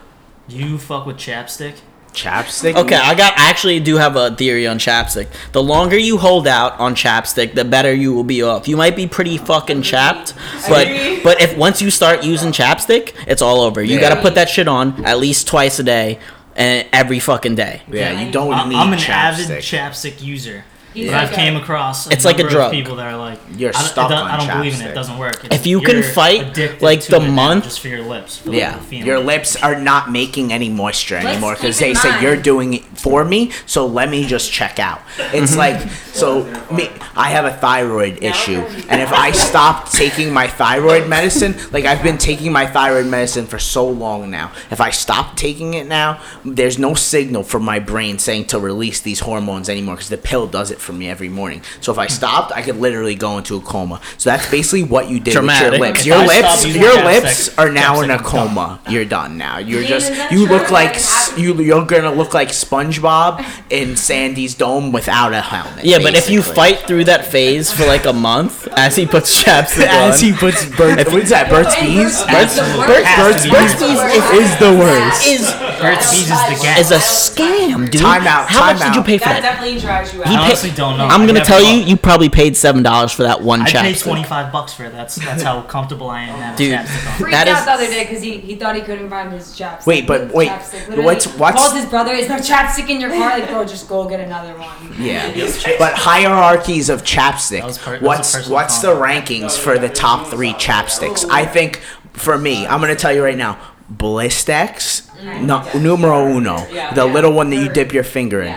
Do 0.49 0.55
you 0.57 0.77
fuck 0.77 1.05
with 1.05 1.17
chapstick? 1.17 1.75
Chapstick. 2.13 2.75
Okay, 2.75 2.95
I 2.95 3.15
got 3.15 3.37
I 3.37 3.49
actually 3.49 3.79
do 3.79 3.97
have 3.97 4.15
a 4.15 4.35
theory 4.35 4.67
on 4.67 4.77
chapstick. 4.79 5.27
The 5.51 5.63
longer 5.63 5.97
you 5.97 6.17
hold 6.17 6.47
out 6.47 6.79
on 6.79 6.93
chapstick, 6.95 7.55
the 7.55 7.65
better 7.65 7.93
you 7.93 8.13
will 8.13 8.23
be 8.23 8.43
off. 8.43 8.67
You 8.67 8.77
might 8.77 8.95
be 8.95 9.07
pretty 9.07 9.37
fucking 9.37 9.81
chapped, 9.81 10.33
but 10.69 10.87
but 11.23 11.41
if 11.41 11.57
once 11.57 11.81
you 11.81 11.89
start 11.89 12.23
using 12.23 12.51
chapstick, 12.51 13.13
it's 13.27 13.41
all 13.41 13.61
over. 13.61 13.81
You 13.83 13.95
Yeah. 13.95 14.01
got 14.09 14.15
to 14.15 14.21
put 14.21 14.35
that 14.35 14.47
shit 14.49 14.67
on 14.67 15.03
at 15.05 15.19
least 15.19 15.47
twice 15.47 15.79
a 15.79 15.83
day 15.83 16.19
and 16.55 16.87
every 16.93 17.19
fucking 17.19 17.55
day. 17.55 17.81
Yeah, 17.91 18.21
you 18.21 18.31
don't 18.31 18.53
I'm, 18.53 18.69
need 18.69 18.75
I'm 18.75 18.93
an 18.93 18.99
chapstick. 18.99 19.45
avid 19.49 19.63
chapstick 19.63 20.21
user. 20.21 20.65
He's 20.93 21.07
But 21.09 21.15
I've 21.15 21.31
a- 21.31 21.35
came 21.35 21.55
across 21.55 22.07
a 22.07 22.13
It's 22.13 22.23
like 22.25 22.35
a 22.39 22.43
number 22.43 22.49
of 22.49 22.53
drug. 22.53 22.71
people 22.71 22.95
that 22.97 23.07
are 23.11 23.17
like, 23.17 23.39
You're 23.57 23.71
I, 23.71 23.79
don't- 23.81 23.83
stuck 23.89 24.11
I 24.11 24.15
don't, 24.15 24.25
on 24.25 24.31
I 24.31 24.37
don't 24.37 24.57
believe 24.57 24.73
in 24.75 24.81
it. 24.81 24.83
chapstick. 24.83 24.91
It 24.91 24.95
doesn't 24.95 25.17
work. 25.17 25.43
It's- 25.45 25.59
If 25.59 25.65
you 25.67 25.81
can 25.81 26.03
fight, 26.03 26.57
like, 26.81 27.03
the 27.05 27.19
month- 27.19 27.63
just 27.65 27.79
for 27.79 27.87
your 27.87 28.01
lips. 28.03 28.37
For 28.37 28.51
Yeah, 28.51 28.77
the 28.77 28.83
feeling. 28.83 29.05
your 29.07 29.19
lips 29.19 29.55
are 29.55 29.75
not 29.79 30.11
making 30.11 30.53
any 30.53 30.69
moisture 30.69 31.15
Let's 31.15 31.27
anymore 31.27 31.55
because 31.55 31.77
keep 31.79 31.87
in 31.87 31.93
they 31.93 31.99
say 31.99 32.21
you're 32.21 32.35
doing 32.35 32.73
it 32.75 32.83
for 32.95 33.23
me. 33.25 33.51
So 33.65 33.85
let 33.85 34.09
me 34.09 34.25
just 34.25 34.51
check 34.51 34.79
out. 34.79 35.01
It's 35.33 35.55
like 35.63 35.81
so 36.13 36.43
me. 36.71 36.89
I 37.15 37.29
have 37.29 37.45
a 37.45 37.51
thyroid 37.53 38.23
issue, 38.23 38.61
and 38.89 38.99
if 38.99 39.11
I 39.13 39.31
stop 39.31 39.89
taking 39.91 40.33
my 40.33 40.47
thyroid 40.47 41.07
medicine, 41.07 41.55
like 41.71 41.85
I've 41.85 42.01
been 42.01 42.17
taking 42.17 42.51
my 42.51 42.65
thyroid 42.65 43.05
medicine 43.05 43.45
for 43.45 43.59
so 43.59 43.87
long 43.87 44.31
now, 44.31 44.51
if 44.71 44.81
I 44.81 44.89
stop 44.89 45.35
taking 45.37 45.75
it 45.75 45.85
now, 45.87 46.19
there's 46.43 46.79
no 46.79 46.95
signal 46.95 47.43
from 47.43 47.63
my 47.63 47.77
brain 47.79 48.17
saying 48.17 48.45
to 48.45 48.59
release 48.59 48.99
these 48.99 49.19
hormones 49.21 49.69
anymore 49.69 49.95
because 49.95 50.09
the 50.09 50.17
pill 50.17 50.47
does 50.47 50.71
it 50.71 50.79
for 50.83 50.93
me 50.93 51.09
every 51.09 51.29
morning. 51.29 51.61
So 51.81 51.91
if 51.91 51.97
I 51.97 52.07
stopped, 52.07 52.51
I 52.51 52.61
could 52.61 52.77
literally 52.77 53.15
go 53.15 53.37
into 53.37 53.55
a 53.57 53.61
coma. 53.61 53.99
So 54.17 54.29
that's 54.29 54.49
basically 54.51 54.83
what 54.83 55.09
you 55.09 55.19
did 55.19 55.35
with 55.41 55.59
your 55.61 55.71
lips. 55.79 56.05
Your 56.05 56.17
I 56.17 56.25
lips, 56.25 56.65
your 56.75 56.95
lips 57.03 57.57
are 57.57 57.69
now 57.71 58.01
in 58.01 58.11
a 58.11 58.17
chapstick, 58.17 58.19
I'm 58.19 58.23
coma. 58.49 58.81
You're 58.89 59.05
done 59.05 59.37
now. 59.37 59.57
You're 59.57 59.83
just 59.83 60.11
you 60.31 60.45
look 60.47 60.69
like 60.69 60.83
Like, 60.89 60.95
s- 60.95 61.29
have- 61.29 61.39
you. 61.39 61.53
You're 61.55 61.85
gonna 61.85 62.11
look 62.13 62.33
like 62.33 62.49
SpongeBob 62.49 63.45
in 63.69 63.95
Sandy's 63.95 64.55
dome 64.55 64.91
without 64.91 65.33
a 65.33 65.41
helmet. 65.41 65.85
Yeah, 65.85 65.99
but 65.99 66.15
if 66.15 66.29
you 66.29 66.41
fight 66.41 66.79
through 66.79 67.05
that 67.05 67.25
phase 67.25 67.71
for 67.71 67.85
like 67.85 68.05
a 68.05 68.13
month 68.13 68.67
as 68.75 68.95
he 68.95 69.05
puts 69.05 69.43
chapstick 69.43 69.87
on, 69.89 70.11
as 70.11 70.19
he 70.21 70.33
puts 70.33 70.65
Bert, 70.65 71.07
what's 71.11 71.29
that? 71.29 71.49
Burt's 71.49 71.75
Bees. 71.79 72.19
Burt's, 72.25 72.57
Absolutely. 72.59 72.87
Burt's, 72.87 73.15
Burt's, 73.15 73.43
to 73.43 73.47
be 73.49 73.53
Burt's 73.55 73.81
used. 73.81 74.03
Bees 74.03 74.43
is 74.43 74.59
the 74.59 74.71
worst. 74.77 75.25
is, 75.25 75.41
Burt's 75.81 76.11
Bees 76.11 76.21
is 76.21 76.27
the 76.29 76.59
gas. 76.63 76.79
is 76.79 76.91
a 76.91 76.99
scam, 76.99 77.89
dude. 77.89 78.01
Time 78.01 78.27
out, 78.27 78.49
How 78.49 78.59
time 78.71 78.79
much 78.79 78.87
did 78.87 78.95
you 78.95 79.03
pay 79.03 79.17
for 79.17 79.25
That 79.25 79.41
that? 79.41 79.53
definitely 79.53 79.79
drives 79.79 80.13
you 80.13 80.21
out. 80.23 80.27
He 80.27 80.33
I 80.35 80.37
paid- 80.37 80.45
honestly 80.45 80.69
don't 80.75 80.97
know. 80.97 81.05
I'm 81.07 81.25
gonna 81.27 81.43
tell 81.43 81.61
bought- 81.61 81.75
you, 81.75 81.81
you 81.83 81.97
probably 81.97 82.29
paid 82.29 82.55
seven 82.57 82.83
dollars 82.83 83.11
for 83.11 83.23
that 83.23 83.41
one 83.41 83.61
I 83.61 83.71
paid 83.71 83.97
25 83.97 84.51
bucks 84.51 84.73
for 84.73 84.85
it. 84.85 84.91
That's 84.91 85.15
that's 85.15 85.43
how 85.43 85.61
comfortable 85.63 86.09
I 86.09 86.21
am 86.23 86.39
having 86.39 86.69
Dude. 86.71 86.87
freaked 87.17 87.31
That 87.31 87.47
out 87.47 87.59
is- 87.59 87.65
the 87.65 87.71
other 87.71 87.87
day 87.87 88.03
because 88.03 88.21
he, 88.21 88.37
he 88.39 88.55
thought 88.55 88.75
he 88.75 88.81
couldn't 88.81 89.09
find 89.09 89.31
his 89.31 89.47
chapstick. 89.57 89.85
Wait, 89.85 90.07
but 90.07 90.33
wait, 90.33 90.49
chapstick. 90.49 91.03
What's- 91.03 91.27
what's- 91.37 91.61
Called 91.61 91.75
his 91.75 91.85
brother. 91.85 92.11
Is 92.13 92.27
there 92.27 92.39
chapstick 92.39 92.89
in 92.89 92.99
your 93.01 93.09
car? 93.09 93.39
Like, 93.39 93.49
bro, 93.49 93.65
just 93.65 93.87
go 93.87 94.07
get 94.07 94.19
another 94.19 94.53
one. 94.57 94.69
Yeah, 94.99 95.31
but 95.79 95.93
hierarchies 95.93 96.89
of 96.89 97.03
chapstick. 97.03 97.61
Per- 97.83 97.93
that 97.93 98.01
what's 98.01 98.33
personal 98.35 98.53
what's 98.55 98.79
the 98.79 98.89
rankings 98.89 99.57
for 99.57 99.77
the 99.77 99.89
top 99.89 100.27
three 100.27 100.53
chapsticks? 100.53 101.25
I 101.29 101.45
think 101.45 101.81
for 102.13 102.37
me, 102.37 102.67
I'm 102.67 102.79
gonna 102.81 102.95
tell 102.95 103.13
you 103.13 103.23
right 103.23 103.37
now, 103.37 103.57
Blistex, 103.95 105.09
no, 105.23 105.63
numero 105.79 106.27
uno, 106.27 106.65
the 106.93 107.05
little 107.05 107.33
one 107.33 107.49
that 107.49 107.57
you 107.57 107.69
dip 107.69 107.93
your 107.93 108.03
finger 108.03 108.41
in. 108.41 108.55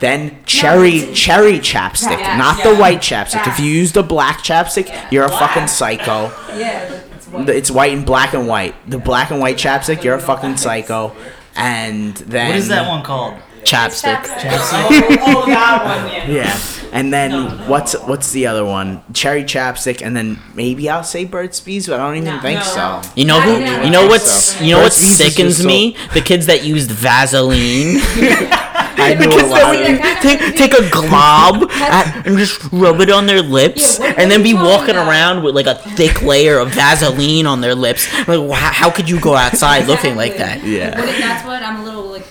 Then 0.00 0.38
cherry 0.44 1.12
cherry 1.12 1.58
chapstick, 1.58 2.18
Yeah, 2.20 2.36
not 2.36 2.62
the 2.62 2.76
white 2.76 3.00
chapstick. 3.00 3.46
If 3.48 3.58
you 3.58 3.66
use 3.66 3.92
the 3.92 4.02
black 4.04 4.38
chapstick, 4.44 4.88
you're 5.10 5.24
a 5.24 5.28
fucking 5.28 5.66
psycho. 5.66 6.32
Yeah, 6.56 6.84
it's 7.16 7.26
what 7.26 7.46
The- 7.46 7.56
It's 7.56 7.70
white 7.70 7.92
and 7.92 8.06
black 8.06 8.32
and 8.32 8.46
white. 8.46 8.74
The 8.88 8.98
black 8.98 9.30
and 9.32 9.40
white 9.40 9.56
chapstick, 9.56 10.04
you're 10.04 10.14
a 10.14 10.20
fucking 10.20 10.56
psycho. 10.56 11.12
And 11.56 12.16
then 12.18 12.48
What 12.50 12.56
is 12.58 12.68
that 12.68 12.88
one 12.88 13.02
called? 13.02 13.34
Chapstick. 13.64 14.16
Chapstick. 14.24 15.18
oh, 15.20 15.44
that 15.46 15.84
one, 16.04 16.12
yeah. 16.34 16.44
Yeah. 16.44 16.60
And 16.90 17.12
then 17.12 17.68
what's 17.68 17.92
what's 18.06 18.30
the 18.32 18.46
other 18.46 18.64
one? 18.64 19.02
Cherry 19.12 19.44
chapstick, 19.44 20.00
and 20.00 20.16
then 20.16 20.38
maybe 20.54 20.88
I'll 20.88 21.04
say 21.04 21.26
Burt's 21.26 21.60
Bees, 21.60 21.86
but 21.86 22.00
I 22.00 22.06
don't 22.06 22.16
even 22.26 22.40
think 22.40 22.62
so. 22.62 23.02
You 23.14 23.26
know 23.26 23.40
who? 23.42 23.60
Not 23.62 23.84
You 23.84 23.90
know 23.90 24.06
what's? 24.06 24.54
so. 24.56 24.64
You 24.64 24.70
know 24.72 24.78
what 24.78 24.84
Burt's 24.84 24.98
Bees 25.00 25.10
is 25.12 25.18
just 25.18 25.36
sickens 25.36 25.56
so- 25.58 25.68
me? 25.68 25.96
The 26.14 26.22
kids 26.22 26.46
that 26.46 26.64
used 26.64 26.90
Vaseline. 26.90 27.98
I 29.00 29.14
knew 29.14 29.28
a 29.28 29.46
lot 29.46 29.76
of 29.76 29.80
that- 29.98 30.20
take 30.22 30.56
take 30.56 30.72
a 30.72 30.88
glob 30.90 31.70
at- 31.72 32.26
and 32.26 32.38
just 32.38 32.60
rub 32.72 33.00
it 33.02 33.10
on 33.10 33.26
their 33.26 33.42
lips, 33.42 33.98
Yeah, 34.00 34.14
and 34.16 34.30
then 34.30 34.42
be 34.42 34.50
are 34.50 34.52
you 34.52 34.56
talking 34.56 34.70
walking 34.70 34.94
about? 34.96 35.08
around 35.08 35.42
with 35.44 35.54
like 35.54 35.66
a 35.66 35.74
thick 35.74 36.22
layer 36.22 36.58
of 36.58 36.70
Vaseline 36.70 37.46
on 37.46 37.60
their 37.60 37.74
lips. 37.74 38.08
Like, 38.26 38.40
wh- 38.50 38.54
how 38.54 38.90
could 38.90 39.08
you 39.10 39.20
go 39.20 39.34
outside 39.34 39.86
looking 39.86 40.16
like 40.16 40.38
that? 40.38 40.64
Yeah. 40.64 40.98
What, 40.98 41.06
that's 41.20 41.46
what 41.46 41.62
I'm 41.62 41.80
a 41.80 41.84
little 41.84 42.06
like. 42.10 42.26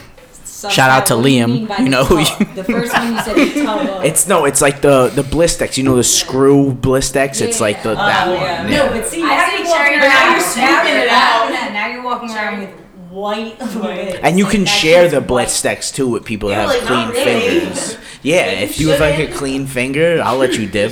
Sussed 0.58 0.72
Shout 0.72 0.90
out 0.90 1.06
to 1.08 1.16
What 1.16 1.24
do 1.26 1.30
you 1.32 1.46
Liam. 1.46 1.80
You 1.80 1.90
know 1.90 2.04
who 2.04 2.18
The 2.56 2.64
first 2.64 2.94
one 2.94 3.14
you 3.14 3.22
said 3.22 3.38
is 3.38 3.54
tub 3.64 3.88
of. 3.88 4.04
It's 4.06 4.28
no, 4.28 4.46
it's 4.46 4.62
like 4.62 4.82
the 4.82 5.10
the 5.10 5.22
Blistex. 5.24 5.78
You 5.78 5.84
know 5.84 5.96
the 5.96 6.04
screw 6.04 6.74
Blistex. 6.74 7.42
It's 7.42 7.62
like 7.62 7.84
the 7.84 7.94
that 7.96 8.28
Oh, 8.28 8.32
one. 8.34 8.42
yeah. 8.42 8.68
No, 8.78 8.90
but 8.90 9.06
see, 9.08 9.22
I 9.24 9.28
now 9.28 9.50
see 9.50 9.58
you're 9.58 9.68
walking 9.68 10.00
now, 10.00 10.30
you're 10.32 10.56
Now 10.58 10.84
you're 10.88 11.04
it 11.04 11.10
out. 11.10 11.50
now- 11.52 11.70
Now 11.74 11.88
you're 11.88 12.04
walking 12.04 12.30
around 12.32 12.60
with 12.62 12.70
white 13.12 13.60
lips. 13.76 14.20
And 14.24 14.38
you 14.38 14.46
can 14.46 14.62
that 14.66 14.70
share 14.70 15.10
the. 15.10 15.22
Blistex 15.22 15.94
too 15.94 16.08
with 16.10 16.26
people 16.26 16.50
that 16.50 16.56
have 16.56 16.70
like, 16.70 16.82
clean 16.82 17.10
really. 17.10 17.60
fingers. 17.60 17.98
Yeah, 18.24 18.48
if 18.48 18.80
you 18.80 18.90
have 18.90 19.00
like 19.00 19.20
a 19.20 19.32
clean 19.32 19.68
finger, 19.68 20.20
I'll 20.24 20.38
let 20.38 20.58
you 20.58 20.68
dip. 20.68 20.92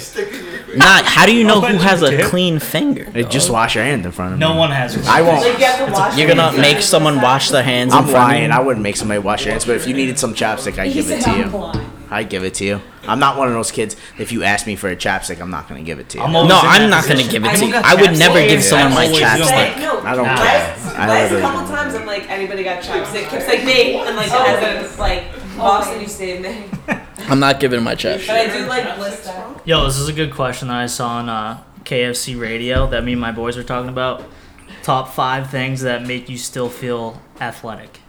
Not. 0.76 1.06
How 1.06 1.26
do 1.26 1.36
you 1.36 1.44
know 1.44 1.62
who 1.62 1.78
has 1.78 2.02
a 2.02 2.24
clean 2.24 2.60
finger? 2.60 3.08
Uh, 3.16 3.24
Just 3.24 3.50
wash 3.50 3.76
your 3.76 3.84
hand 3.84 4.06
in 4.06 4.12
front 4.12 4.34
of 4.34 4.40
me. 4.40 4.46
No 4.46 4.56
one 4.56 4.72
has. 4.72 4.96
I 5.08 5.22
won't. 5.22 5.42
Like, 5.42 5.58
you 5.60 5.66
have 5.66 5.86
to 5.88 5.92
wash 5.94 6.18
You're 6.18 6.28
your 6.28 6.36
gonna 6.36 6.50
hands. 6.52 6.62
make 6.62 6.82
someone 6.82 7.22
wash 7.22 7.50
their 7.50 7.64
hands 7.64 7.94
in 7.94 7.98
I'm 8.00 8.04
front 8.06 8.16
of 8.16 8.30
lying. 8.30 8.44
you? 8.52 8.56
I 8.58 8.60
wouldn't 8.60 8.84
make 8.84 8.96
somebody 8.96 9.20
wash 9.20 9.46
your 9.46 9.52
hands, 9.52 9.66
but 9.66 9.76
if 9.76 9.88
you 9.88 9.94
needed 9.94 10.20
some 10.20 10.34
chapstick, 10.34 10.78
I'd 10.78 10.94
give 10.94 11.10
it 11.10 11.22
to 11.24 11.32
you. 11.32 11.82
I'd 12.12 12.30
give 12.30 12.44
it 12.44 12.54
to 12.56 12.66
you. 12.66 12.82
I'm 13.08 13.20
not 13.20 13.38
one 13.38 13.48
of 13.48 13.54
those 13.54 13.72
kids. 13.72 13.96
If 14.20 14.32
you 14.32 14.44
ask 14.44 14.66
me 14.68 14.76
for 14.76 14.90
a 14.90 14.96
chapstick, 14.96 15.42
I'm 15.42 15.50
not 15.52 15.68
gonna 15.68 15.82
give 15.82 16.00
it 16.00 16.10
to 16.10 16.18
you. 16.18 16.24
I'm 16.24 16.36
always 16.36 16.50
No, 16.50 16.60
in 16.60 16.66
I'm 16.66 16.82
that 16.84 16.88
not 16.90 17.04
gonna 17.04 17.16
position. 17.16 17.32
give 17.32 17.44
it 17.46 17.50
I 17.50 17.56
to 17.56 17.66
you. 17.66 17.72
got 17.72 17.86
I 17.86 17.96
would 17.96 18.10
chapstick. 18.12 18.20
never 18.20 18.40
give 18.42 18.52
Yeah, 18.52 18.60
someone 18.62 18.94
my 18.94 19.06
always 19.06 19.20
chapstick. 19.20 19.36
doing 19.38 19.50
Like, 19.56 19.78
no, 19.80 20.00
I 20.10 20.16
don't 20.16 20.26
last, 20.26 20.86
care. 20.86 21.02
I 21.02 21.08
last 21.08 21.22
literally 21.32 21.42
couple 21.42 21.60
don't 21.68 21.70
times, 21.76 21.96
I'm 21.96 22.06
like, 22.06 22.30
anybody 22.30 22.64
got 22.64 22.84
chapstick? 22.84 23.30
Kip's 23.30 23.48
like 23.48 23.64
me, 23.66 23.96
and 23.98 24.16
like, 24.16 24.32
as 24.32 24.96
a 24.98 25.00
like, 25.02 25.24
Boston, 25.58 26.02
you 26.02 26.08
saved 26.08 26.44
me. 26.44 26.64
I'm 27.28 27.40
not 27.40 27.60
giving 27.60 27.82
my 27.84 27.96
chapstick. 27.96 28.28
But 28.28 28.36
I 28.38 28.58
do 28.58 28.66
like 28.68 28.96
blister. 28.98 29.34
Yo, 29.66 29.84
this 29.86 29.98
is 29.98 30.08
a 30.08 30.14
good 30.14 30.32
question 30.32 30.68
that 30.68 30.78
I 30.78 30.86
saw 30.86 31.10
on 31.18 31.30
uh, 31.30 31.64
KFC 31.84 32.40
radio 32.40 32.88
that 32.88 33.04
me 33.04 33.14
and 33.14 33.22
my 33.22 33.32
boys 33.32 33.58
were 33.58 33.64
talking 33.64 33.90
about. 33.90 34.24
Top 34.84 35.10
five 35.14 35.50
things 35.50 35.82
that 35.82 36.04
make 36.06 36.30
you 36.30 36.38
still 36.38 36.70
feel 36.70 37.20
athletic. 37.42 38.00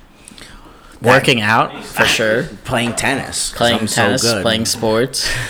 Working 1.01 1.41
out 1.41 1.83
for 1.85 2.05
sure. 2.05 2.45
playing 2.65 2.95
tennis. 2.95 3.51
'cause 3.51 3.59
Playing 3.59 3.79
I'm 3.81 3.87
so 3.89 4.03
tennis, 4.03 4.23
good. 4.23 4.43
playing 4.43 4.65
sports. 4.67 5.31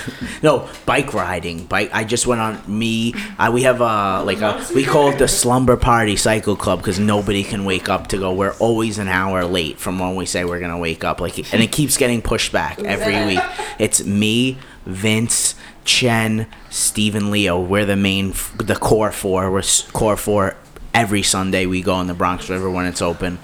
No, 0.42 0.68
bike 0.84 1.14
riding. 1.14 1.64
Bike. 1.64 1.90
I 1.94 2.04
just 2.04 2.26
went 2.26 2.42
on 2.42 2.60
me. 2.68 3.14
I, 3.38 3.48
we 3.48 3.62
have 3.62 3.80
a 3.80 4.22
like 4.22 4.42
a 4.42 4.64
we 4.74 4.84
call 4.84 5.08
it 5.08 5.18
the 5.18 5.26
slumber 5.26 5.76
party 5.78 6.14
cycle 6.14 6.54
club 6.56 6.78
because 6.80 6.98
nobody 7.00 7.42
can 7.42 7.64
wake 7.64 7.88
up 7.88 8.08
to 8.08 8.18
go. 8.18 8.32
We're 8.34 8.52
always 8.58 8.98
an 8.98 9.08
hour 9.08 9.44
late 9.46 9.78
from 9.80 9.98
when 9.98 10.14
we 10.14 10.26
say 10.26 10.44
we're 10.44 10.60
gonna 10.60 10.78
wake 10.78 11.04
up. 11.04 11.20
Like, 11.22 11.38
and 11.54 11.62
it 11.62 11.72
keeps 11.72 11.96
getting 11.96 12.20
pushed 12.20 12.52
back 12.52 12.78
every 12.80 13.24
week. 13.34 13.40
It's 13.78 14.04
me, 14.04 14.58
Vince, 14.84 15.54
Chen, 15.86 16.46
Stephen, 16.68 17.30
Leo. 17.30 17.58
We're 17.60 17.86
the 17.86 17.96
main, 17.96 18.34
the 18.58 18.76
core 18.78 19.12
four. 19.12 19.50
We're 19.50 19.62
core 19.92 20.16
four. 20.16 20.56
Every 20.92 21.22
Sunday 21.22 21.66
we 21.66 21.82
go 21.82 22.00
in 22.00 22.06
the 22.06 22.14
Bronx 22.14 22.48
River 22.50 22.70
when 22.70 22.86
it's 22.86 23.00
open. 23.02 23.38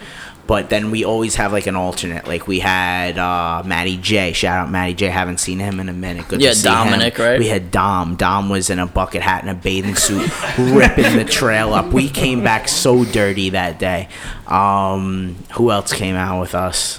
But 0.45 0.71
then 0.71 0.91
we 0.91 1.05
always 1.05 1.37
have 1.37 1.53
like 1.53 1.67
an 1.69 1.77
alternate. 1.77 2.27
Like 2.27 2.49
we 2.49 2.59
had 2.59 3.17
uh, 3.17 3.63
Matty 3.65 3.97
J. 3.97 4.33
Shout 4.33 4.59
out 4.59 4.71
Matty 4.71 4.93
J. 4.95 5.07
Haven't 5.07 5.39
seen 5.39 5.61
him 5.61 5.79
in 5.79 5.89
a 5.89 5.93
minute. 5.93 6.27
Good 6.29 6.43
Yeah, 6.43 6.51
to 6.51 6.57
see 6.57 6.65
Dominic, 6.65 7.17
him. 7.17 7.25
right? 7.25 7.39
We 7.39 7.47
had 7.47 7.71
Dom. 7.71 8.17
Dom 8.17 8.49
was 8.49 8.69
in 8.69 8.81
a 8.81 8.87
bucket 8.87 9.23
hat 9.23 9.43
and 9.43 9.51
a 9.51 9.55
bathing 9.55 9.95
suit, 9.95 10.29
ripping 10.59 11.17
the 11.17 11.25
trail 11.25 11.73
up. 11.73 11.93
We 11.93 12.09
came 12.09 12.43
back 12.43 12.67
so 12.69 13.05
dirty 13.05 13.51
that 13.51 13.79
day. 13.79 14.09
Um, 14.49 15.37
who 15.55 15.71
else 15.71 15.93
came 15.93 16.17
out 16.17 16.41
with 16.41 16.55
us? 16.57 16.99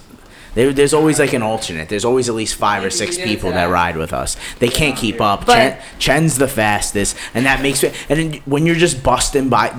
There, 0.55 0.71
there's 0.71 0.93
always 0.93 1.19
like 1.19 1.33
an 1.33 1.41
alternate. 1.41 1.89
There's 1.89 2.05
always 2.05 2.29
at 2.29 2.35
least 2.35 2.55
five 2.55 2.83
or 2.83 2.89
six 2.89 3.17
people 3.17 3.51
that 3.51 3.65
ride 3.65 3.97
with 3.97 4.13
us. 4.13 4.37
They 4.59 4.69
can't 4.69 4.95
keep 4.97 5.19
up. 5.19 5.45
But- 5.45 5.53
Chen, 5.55 5.77
Chen's 5.99 6.37
the 6.37 6.47
fastest, 6.47 7.17
and 7.33 7.45
that 7.45 7.61
makes 7.61 7.83
it. 7.83 7.93
And 8.09 8.19
then 8.19 8.41
when 8.45 8.65
you're 8.65 8.75
just 8.75 9.03
busting 9.03 9.49
by, 9.49 9.73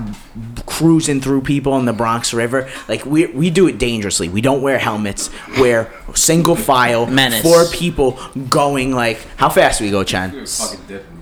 cruising 0.67 1.21
through 1.21 1.43
people 1.43 1.79
in 1.79 1.85
the 1.85 1.93
Bronx 1.93 2.35
River, 2.35 2.69
like 2.89 3.05
we 3.07 3.27
we 3.27 3.51
do 3.51 3.67
it 3.69 3.79
dangerously. 3.79 4.29
We 4.29 4.41
don't 4.41 4.63
wear 4.63 4.79
helmets. 4.79 5.31
We're 5.59 5.91
single 6.15 6.57
file, 6.57 7.07
Menace. 7.07 7.43
four 7.43 7.67
people 7.67 8.19
going 8.49 8.93
like 8.93 9.19
how 9.37 9.49
fast 9.49 9.81
we 9.81 9.91
go, 9.91 10.03
Chen? 10.05 10.31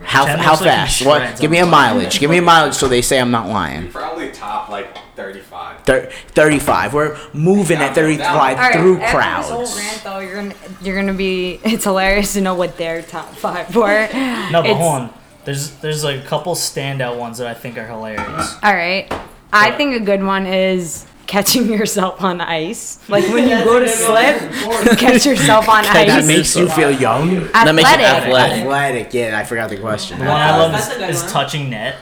How 0.02 0.24
Chen 0.26 0.38
how 0.38 0.52
looks 0.52 0.62
like 0.62 0.70
fast? 0.70 1.04
What? 1.06 1.40
Give 1.40 1.50
me 1.50 1.58
a 1.58 1.66
mileage. 1.66 2.18
Give 2.20 2.30
me 2.30 2.38
a 2.38 2.42
mileage 2.42 2.74
so 2.74 2.88
they 2.88 3.02
say 3.02 3.20
I'm 3.20 3.30
not 3.30 3.48
lying. 3.48 3.90
Probably 3.90 4.30
top 4.30 4.68
like 4.68 4.96
35. 5.16 5.51
Thir- 5.84 6.10
35. 6.28 6.94
We're 6.94 7.18
moving 7.32 7.78
at 7.78 7.94
35 7.94 8.28
All 8.30 8.38
right, 8.38 8.72
through 8.74 8.98
after 9.00 9.16
crowds. 9.16 9.48
This 9.48 9.74
whole 9.74 9.78
rant, 9.78 10.04
though, 10.04 10.18
you're 10.20 10.36
gonna 10.36 10.54
you're 10.80 10.96
gonna 10.96 11.12
be. 11.14 11.60
It's 11.64 11.84
hilarious 11.84 12.32
to 12.34 12.40
know 12.40 12.54
what 12.54 12.76
their 12.76 13.02
top 13.02 13.34
five 13.34 13.74
were. 13.74 14.08
No, 14.12 14.62
but 14.62 14.66
It's- 14.70 14.76
hold 14.76 15.02
on. 15.02 15.14
There's 15.44 15.70
there's 15.80 16.04
like 16.04 16.20
a 16.22 16.26
couple 16.26 16.54
standout 16.54 17.18
ones 17.18 17.38
that 17.38 17.48
I 17.48 17.54
think 17.54 17.76
are 17.76 17.84
hilarious. 17.86 18.56
All 18.62 18.72
right, 18.74 19.12
I 19.52 19.72
think 19.72 20.00
a 20.00 20.04
good 20.04 20.22
one 20.22 20.46
is 20.46 21.04
catching 21.26 21.66
yourself 21.72 22.22
on 22.22 22.40
ice. 22.40 23.00
Like 23.08 23.24
when 23.28 23.48
you 23.48 23.56
go 23.64 23.80
to 23.80 23.88
slip, 23.88 24.40
you 24.86 24.96
catch 24.96 25.26
yourself 25.26 25.68
on 25.68 25.84
ice. 25.84 26.06
That 26.06 26.26
makes 26.26 26.54
you 26.54 26.68
feel 26.68 26.92
young. 26.92 27.48
That 27.50 27.74
makes 27.74 27.88
you 27.90 27.96
Athletic. 27.96 28.28
athletic. 28.28 28.58
Athletic. 28.62 29.14
Yeah, 29.14 29.36
I 29.36 29.42
forgot 29.42 29.68
the 29.70 29.78
question. 29.78 30.20
The 30.20 30.26
one 30.26 30.40
I 30.40 30.56
love 30.56 30.74
is, 31.10 31.22
is 31.24 31.32
touching 31.32 31.70
net. 31.70 31.96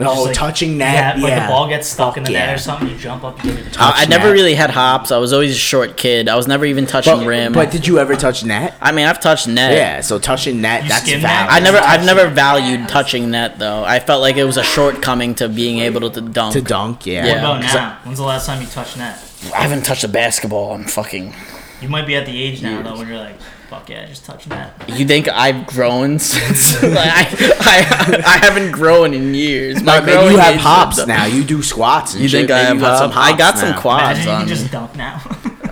Oh, 0.00 0.04
Just 0.14 0.26
like- 0.26 0.34
touching 0.36 0.78
net. 0.78 1.16
Yeah. 1.18 1.22
like 1.24 1.42
the 1.42 1.48
ball 1.48 1.68
gets 1.68 1.88
stuck 1.88 2.16
in 2.16 2.22
the 2.22 2.30
yeah. 2.30 2.46
net 2.46 2.54
or 2.54 2.58
something. 2.58 2.88
You 2.88 2.96
jump 2.96 3.24
up, 3.24 3.42
you 3.44 3.50
get 3.52 3.66
it. 3.66 3.80
I, 3.80 3.88
I 3.88 3.92
Touch 4.00 4.08
never 4.10 4.24
net. 4.26 4.32
really 4.32 4.54
had 4.54 4.70
hops. 4.70 5.10
I 5.10 5.18
was 5.18 5.32
always 5.32 5.50
a 5.50 5.58
short 5.58 5.96
kid. 5.96 6.28
I 6.28 6.36
was 6.36 6.46
never 6.46 6.64
even 6.64 6.86
touching 6.86 7.16
but, 7.18 7.26
rim. 7.26 7.52
but 7.52 7.72
did 7.72 7.84
you 7.86 7.98
ever 7.98 8.14
touch 8.14 8.44
net? 8.44 8.76
I 8.80 8.92
mean, 8.92 9.06
I've 9.06 9.18
touched 9.20 9.48
net. 9.48 9.72
Yeah, 9.72 10.00
so 10.00 10.20
touching 10.20 10.60
net, 10.60 10.84
You 10.84 10.88
that's 10.90 11.04
skim 11.04 11.20
valid. 11.20 11.50
I 11.50 11.58
never, 11.58 11.78
I've 11.78 12.04
never 12.06 12.28
valued 12.28 12.88
touching 12.88 13.30
net 13.32 13.58
though. 13.58 13.82
I 13.84 13.98
felt 13.98 14.20
like 14.20 14.36
it 14.36 14.44
was 14.44 14.56
a 14.56 14.62
shortcoming 14.62 15.34
to 15.36 15.48
being 15.48 15.80
able 15.80 16.08
to 16.10 16.20
dunk. 16.20 16.52
to 16.52 16.60
dunk, 16.62 17.04
yeah. 17.04 17.22
What 17.22 17.26
Yeah. 17.26 17.38
about 17.38 17.62
'cause 17.62 17.74
now? 17.74 17.98
When's 18.04 18.18
the 18.18 18.24
last 18.24 18.46
time 18.46 18.60
you 18.62 18.68
touched 18.68 18.96
net? 18.96 19.18
I 19.52 19.62
haven't 19.62 19.84
touched 19.84 20.04
a 20.04 20.08
basketball. 20.08 20.74
I'm 20.74 20.84
fucking. 20.84 21.34
You 21.80 21.88
might 21.88 22.06
be 22.06 22.16
at 22.16 22.26
the 22.26 22.42
age 22.42 22.62
now 22.62 22.82
though 22.82 22.96
when 22.98 23.06
you're 23.08 23.18
like, 23.18 23.40
fuck 23.70 23.88
yeah, 23.88 24.04
just 24.06 24.24
touch 24.24 24.46
that. 24.46 24.72
You 24.88 25.06
think 25.06 25.28
I've 25.28 25.66
grown 25.66 26.18
since? 26.18 26.82
like, 26.82 26.92
I, 26.96 27.26
I, 27.60 28.22
I 28.26 28.36
haven't 28.38 28.72
grown 28.72 29.14
in 29.14 29.34
years. 29.34 29.82
My 29.82 30.00
But 30.00 30.06
maybe 30.06 30.32
you 30.32 30.38
have 30.38 30.54
age- 30.56 30.60
hops 30.60 31.06
now. 31.06 31.26
You 31.26 31.44
do 31.44 31.62
squats. 31.62 32.14
And 32.14 32.22
You 32.22 32.28
shit. 32.28 32.40
think 32.48 32.50
I 32.50 32.58
have 32.60 32.74
you 32.76 32.80
got 32.80 33.12
hops? 33.12 33.16
I 33.16 33.36
got 33.36 33.44
hops 33.54 33.60
some 33.60 33.70
now. 33.70 33.80
quads 33.80 34.18
Imagine 34.24 34.26
you 34.26 34.32
on 34.32 34.40
can 34.40 34.48
just 34.48 34.72
dunk 34.72 34.96
now. 34.96 35.22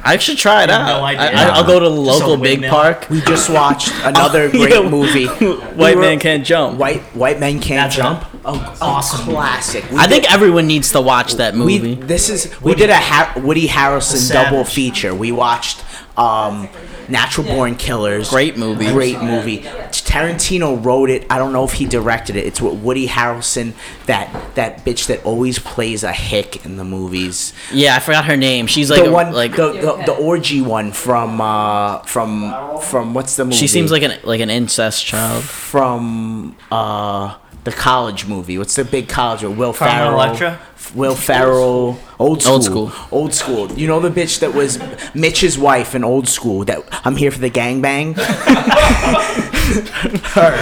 I 0.04 0.16
should 0.18 0.38
try 0.38 0.62
it 0.62 0.70
I 0.70 0.74
out. 0.74 0.86
no 0.86 1.04
I, 1.04 1.10
idea. 1.16 1.38
I, 1.40 1.48
I'll 1.56 1.64
go 1.66 1.80
to 1.80 1.84
the 1.86 1.90
local 1.90 2.36
big 2.36 2.60
windmill. 2.60 2.70
park. 2.70 3.10
We 3.10 3.20
just 3.22 3.50
watched 3.50 3.88
oh, 3.92 4.08
another 4.08 4.44
Oh, 4.44 4.50
great 4.50 4.84
movie. 4.90 5.26
White 5.26 5.76
We 5.76 5.94
were- 5.96 6.00
man 6.02 6.20
can't 6.20 6.46
jump. 6.46 6.78
White 6.78 7.02
White 7.16 7.40
Men 7.40 7.58
Can't 7.60 7.90
That's 7.92 7.96
Jump. 7.96 8.35
A- 8.46 8.50
Oh, 8.50 8.76
awesome 8.80 9.28
a 9.28 9.32
classic. 9.32 9.90
We 9.90 9.98
I 9.98 10.06
think 10.06 10.30
everyone 10.32 10.66
needs 10.66 10.92
to 10.92 11.00
watch 11.00 11.34
that 11.34 11.54
we 11.54 11.60
movie. 11.80 11.94
this 11.96 12.28
is 12.30 12.58
we 12.60 12.74
did 12.74 12.90
a 12.90 12.96
ha- 12.96 13.32
Woody 13.36 13.66
Harrelson 13.68 14.28
The 14.28 14.34
double 14.34 14.64
feature. 14.64 15.14
We 15.14 15.32
watched 15.32 15.82
um, 16.16 16.68
Natural 17.08 17.46
Born 17.46 17.74
Killers. 17.76 18.30
Great 18.30 18.56
movie. 18.56 18.86
Great 18.90 19.20
movie. 19.20 19.58
Tarantino 20.06 20.82
wrote 20.82 21.10
it. 21.10 21.26
I 21.28 21.36
don't 21.38 21.52
know 21.52 21.64
if 21.64 21.72
he 21.72 21.84
directed 21.84 22.36
it. 22.36 22.46
It's 22.46 22.60
with 22.60 22.74
Woody 22.74 23.06
Harrelson, 23.08 23.74
that 24.06 24.54
that 24.54 24.84
bitch 24.84 25.06
that 25.08 25.24
always 25.24 25.58
plays 25.58 26.04
a 26.04 26.12
hick 26.12 26.64
in 26.64 26.76
the 26.76 26.84
movies. 26.84 27.52
yeah, 27.72 27.96
I 27.96 27.98
forgot 27.98 28.24
her 28.26 28.36
name. 28.36 28.66
She's 28.66 28.88
like 28.90 29.02
the 29.02 29.10
a- 29.10 29.12
one, 29.12 29.32
like 29.32 29.56
the, 29.56 29.72
the 29.72 30.02
the 30.06 30.12
orgy 30.14 30.60
one 30.62 30.92
from 30.92 31.40
uh 31.40 31.98
from 32.04 32.80
from 32.80 33.12
what's 33.14 33.36
the 33.36 33.44
movie? 33.44 33.56
she 33.56 33.66
seems 33.66 33.90
like 33.90 34.02
an 34.02 34.18
like 34.22 34.40
an 34.40 34.48
incest 34.50 35.04
child. 35.04 35.42
from 35.42 36.56
uh 36.70 37.36
the 37.66 37.72
college 37.72 38.26
movie. 38.26 38.56
What's 38.58 38.76
the 38.76 38.84
big 38.84 39.08
college 39.08 39.42
with 39.42 39.58
Will 39.58 39.74
Carmen 39.74 39.96
Ferrell? 39.96 40.14
Electra? 40.14 40.60
Will 40.94 41.16
Ferrell. 41.16 41.98
Old 42.18 42.42
school. 42.42 42.54
Old 42.54 42.64
School. 42.64 42.92
Old 43.12 43.34
school. 43.34 43.72
You 43.72 43.86
know 43.86 44.00
the 44.00 44.10
bitch 44.10 44.40
that 44.40 44.54
was 44.54 44.78
Mitch's 45.14 45.58
wife 45.58 45.94
in 45.94 46.02
Old 46.04 46.28
School. 46.28 46.64
That 46.64 46.82
I'm 47.04 47.16
here 47.16 47.30
for 47.30 47.40
the 47.40 47.50
gangbang. 47.50 48.16
Her. 49.66 50.54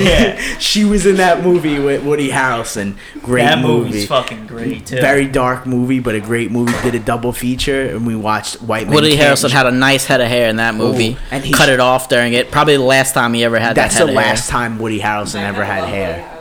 Yeah. 0.00 0.38
She 0.58 0.84
was 0.84 1.06
in 1.06 1.16
that 1.16 1.42
movie 1.42 1.78
with 1.78 2.04
Woody 2.04 2.30
Harrelson. 2.30 2.96
Great 3.22 3.42
that 3.42 3.58
movie. 3.58 3.84
movie's 3.88 4.06
fucking 4.06 4.46
great 4.46 4.86
too. 4.86 4.96
Very 4.96 5.26
dark 5.26 5.66
movie, 5.66 5.98
but 6.00 6.14
a 6.14 6.20
great 6.20 6.50
movie. 6.50 6.72
Did 6.82 6.94
a 6.94 7.00
double 7.04 7.32
feature, 7.32 7.88
and 7.88 8.06
we 8.06 8.14
watched 8.16 8.62
White 8.62 8.86
Men 8.86 8.94
Woody 8.94 9.16
Can't 9.16 9.36
Harrelson 9.38 9.50
had 9.50 9.66
a 9.66 9.72
nice 9.72 10.06
head 10.06 10.20
of 10.20 10.28
hair 10.28 10.48
in 10.48 10.56
that 10.56 10.74
oh, 10.74 10.78
movie, 10.78 11.16
and 11.30 11.44
he- 11.44 11.52
cut 11.52 11.68
it 11.68 11.80
off 11.80 12.08
during 12.08 12.32
it. 12.32 12.50
Probably 12.50 12.76
the 12.76 12.82
last 12.82 13.12
time 13.12 13.34
he 13.34 13.44
ever 13.44 13.58
had 13.58 13.76
That's 13.76 13.94
that 13.98 14.06
the 14.06 14.12
head 14.12 14.16
of 14.16 14.22
hair. 14.22 14.32
last 14.32 14.48
time 14.48 14.78
Woody 14.78 15.00
Harrelson 15.00 15.42
ever 15.42 15.64
had 15.64 15.84
hair. 15.84 16.37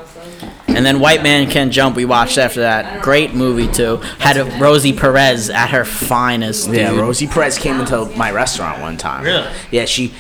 And 0.78 0.86
then 0.86 1.00
White 1.00 1.24
Man 1.24 1.50
Can 1.50 1.72
Jump, 1.72 1.96
we 1.96 2.06
watched 2.06 2.38
after 2.38 2.60
that. 2.60 3.02
Great 3.02 3.34
movie 3.34 3.68
too. 3.68 3.98
Had 4.20 4.38
a 4.38 4.46
Rosie 4.60 4.94
Perez 4.94 5.50
at 5.50 5.72
her 5.72 5.84
finest. 5.84 6.70
Yeah. 6.70 6.96
Rosie 6.96 7.26
Perez 7.26 7.58
came 7.58 7.80
into 7.80 8.06
my 8.16 8.32
restaurant 8.32 8.80
one 8.80 8.96
time. 8.96 9.24
Really? 9.24 9.48
Yeah, 9.72 9.86
she, 9.86 10.14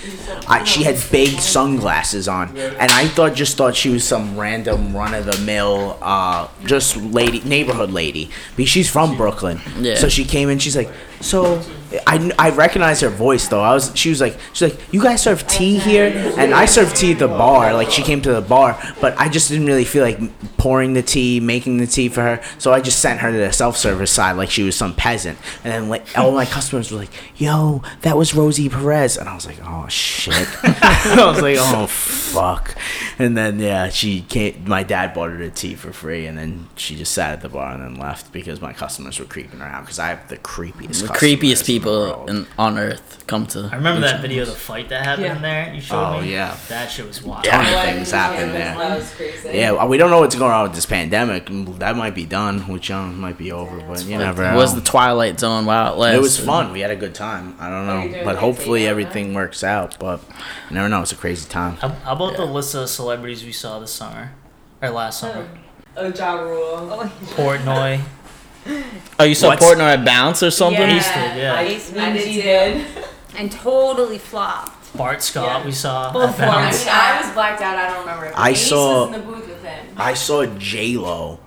I, 0.47 0.63
she 0.63 0.81
had 0.81 0.97
big 1.11 1.39
sunglasses 1.39 2.27
on, 2.27 2.57
and 2.57 2.91
I 2.91 3.07
thought 3.07 3.35
just 3.35 3.55
thought 3.55 3.75
she 3.75 3.89
was 3.89 4.03
some 4.03 4.35
random 4.35 4.97
run 4.97 5.13
of 5.13 5.25
the 5.25 5.37
mill, 5.45 5.97
uh, 6.01 6.47
just 6.65 6.97
lady 6.97 7.39
neighborhood 7.41 7.91
lady. 7.91 8.31
Because 8.55 8.69
she's 8.69 8.89
from 8.89 9.15
Brooklyn. 9.15 9.61
Yeah. 9.77 9.95
So 9.95 10.09
she 10.09 10.25
came 10.25 10.49
in. 10.49 10.57
She's 10.57 10.75
like, 10.75 10.89
so. 11.21 11.61
I, 12.05 12.31
I 12.37 12.49
recognized 12.49 13.01
her 13.01 13.09
voice 13.09 13.47
though. 13.47 13.61
I 13.61 13.73
was 13.73 13.91
she 13.95 14.09
was 14.09 14.19
like 14.19 14.37
she's 14.51 14.73
like 14.73 14.93
you 14.93 15.01
guys 15.01 15.21
serve 15.21 15.47
tea 15.47 15.77
here? 15.77 16.11
And 16.37 16.53
I 16.53 16.65
serve 16.65 16.93
tea 16.93 17.13
at 17.13 17.19
the 17.19 17.27
bar. 17.27 17.73
Like 17.73 17.91
she 17.91 18.03
came 18.03 18.21
to 18.23 18.33
the 18.33 18.41
bar 18.41 18.77
but 18.99 19.17
I 19.17 19.29
just 19.29 19.49
didn't 19.49 19.67
really 19.67 19.85
feel 19.85 20.03
like 20.03 20.19
pouring 20.57 20.93
the 20.93 21.01
tea 21.01 21.39
making 21.39 21.77
the 21.77 21.87
tea 21.87 22.09
for 22.09 22.21
her. 22.21 22.43
So 22.57 22.73
I 22.73 22.81
just 22.81 22.99
sent 22.99 23.21
her 23.21 23.31
to 23.31 23.37
the 23.37 23.53
self 23.53 23.77
service 23.77 24.11
side 24.11 24.33
like 24.33 24.49
she 24.49 24.63
was 24.63 24.75
some 24.75 24.95
peasant. 24.95 25.37
And 25.63 25.71
then 25.71 25.89
like 25.89 26.17
all 26.17 26.31
my 26.31 26.45
customers 26.45 26.91
were 26.91 26.99
like 26.99 27.11
yo 27.37 27.81
that 28.01 28.17
was 28.17 28.35
Rosie 28.35 28.67
Perez. 28.67 29.15
And 29.17 29.29
I 29.29 29.35
was 29.35 29.45
like 29.45 29.59
oh 29.63 29.87
shit. 29.87 30.33
I 30.63 31.31
was 31.31 31.41
like 31.41 31.57
oh 31.59 31.87
fuck. 31.87 32.75
And 33.17 33.37
then 33.37 33.59
yeah 33.59 33.89
she 33.89 34.21
came 34.23 34.65
my 34.67 34.83
dad 34.83 35.13
bought 35.13 35.29
her 35.29 35.37
the 35.37 35.51
tea 35.51 35.75
for 35.75 35.93
free 35.93 36.25
and 36.25 36.37
then 36.37 36.67
she 36.75 36.97
just 36.97 37.13
sat 37.13 37.31
at 37.31 37.41
the 37.41 37.49
bar 37.49 37.73
and 37.73 37.81
then 37.81 37.95
left 37.95 38.33
because 38.33 38.59
my 38.59 38.73
customers 38.73 39.19
were 39.19 39.25
creeping 39.25 39.59
her 39.59 39.65
out 39.65 39.83
because 39.83 39.99
I 39.99 40.09
have 40.09 40.27
the 40.27 40.37
creepiest 40.37 41.01
The 41.01 41.07
customers 41.07 41.17
creepiest 41.17 41.65
the 41.65 41.76
people 41.81 42.25
in, 42.27 42.47
on 42.57 42.77
earth 42.77 43.23
come 43.27 43.45
to. 43.47 43.69
I 43.71 43.75
remember 43.75 44.01
that 44.01 44.21
video 44.21 44.43
of 44.43 44.49
the 44.49 44.55
fight 44.55 44.89
that 44.89 45.03
happened 45.05 45.27
in 45.27 45.41
there. 45.41 45.73
You 45.73 45.81
showed 45.81 45.97
Oh, 46.17 46.21
me. 46.21 46.31
yeah. 46.31 46.55
That 46.69 46.89
shit 46.89 47.05
was 47.05 47.21
wild. 47.21 47.43
ton 47.43 47.65
of 47.65 47.81
things 47.83 48.11
happen 48.11 48.53
That 48.53 48.77
there. 48.77 48.97
was 48.97 49.13
crazy. 49.15 49.49
Yeah, 49.57 49.85
we 49.85 49.97
don't 49.97 50.09
know 50.09 50.19
what's 50.21 50.35
going 50.35 50.51
on 50.51 50.63
with 50.63 50.73
this 50.75 50.85
pandemic. 50.85 51.47
That 51.79 51.95
might 51.97 52.15
be 52.15 52.25
done, 52.25 52.61
which 52.67 52.89
um, 52.91 53.19
might 53.19 53.37
be 53.37 53.51
over, 53.51 53.79
but 53.87 54.03
you 54.05 54.17
never 54.17 54.43
It 54.43 54.51
know. 54.51 54.57
was 54.57 54.75
the 54.75 54.81
Twilight 54.81 55.39
Zone 55.39 55.65
while 55.65 55.93
it 55.93 55.97
lasted. 55.97 56.17
it 56.17 56.21
was 56.21 56.39
fun. 56.39 56.71
We 56.71 56.79
had 56.79 56.91
a 56.91 56.95
good 56.95 57.13
time. 57.15 57.55
I 57.59 57.69
don't 57.69 57.85
know, 57.87 58.23
but 58.23 58.37
hopefully 58.37 58.81
takeout 58.81 58.87
everything 58.87 59.33
works 59.33 59.63
out. 59.63 59.97
But 59.99 60.21
you 60.69 60.75
never 60.75 60.87
know. 60.89 61.01
It's 61.01 61.11
a 61.11 61.15
crazy 61.15 61.47
time. 61.49 61.75
How, 61.77 61.89
how 61.89 62.13
about 62.13 62.37
the 62.37 62.45
list 62.45 62.75
of 62.75 62.89
celebrities 62.89 63.43
we 63.43 63.51
saw 63.51 63.79
this 63.79 63.91
summer? 63.91 64.31
Or 64.81 64.89
last 64.89 65.19
summer? 65.19 65.49
Oh, 65.97 66.09
Ja 66.13 66.33
Rule. 66.39 67.09
Portnoy. 67.35 67.99
Oh, 69.19 69.23
you 69.23 69.33
supporting 69.35 69.59
What's- 69.67 69.79
Portnoy 69.81 69.93
at 69.99 70.05
Bounce 70.05 70.43
or 70.43 70.51
something? 70.51 70.79
Yeah. 70.81 70.95
East 70.97 71.13
did, 71.13 71.37
yeah. 71.37 71.55
Ice 71.55 71.91
I 71.97 72.11
did 72.13 72.21
Minzy 72.21 72.33
too. 72.35 72.41
did. 72.41 72.85
and 73.37 73.51
totally 73.51 74.17
flopped. 74.17 74.73
Bart 74.97 75.21
Scott 75.21 75.65
we 75.65 75.71
saw. 75.71 76.11
Both 76.13 76.39
at 76.39 76.49
I 76.49 76.71
mean, 76.71 76.89
I 76.89 77.21
was 77.21 77.31
blacked 77.33 77.61
out. 77.61 77.75
I 77.77 77.87
don't 77.89 77.99
remember. 78.01 78.31
I 78.35 78.51
Ace 78.51 78.67
saw- 78.69 79.07
was 79.07 79.15
in 79.15 79.21
the 79.21 79.27
booth 79.27 79.47
with 79.47 79.63
him. 79.63 79.85
I 79.97 80.13
saw 80.13 80.45
J 80.45 80.97
Lo 80.97 81.39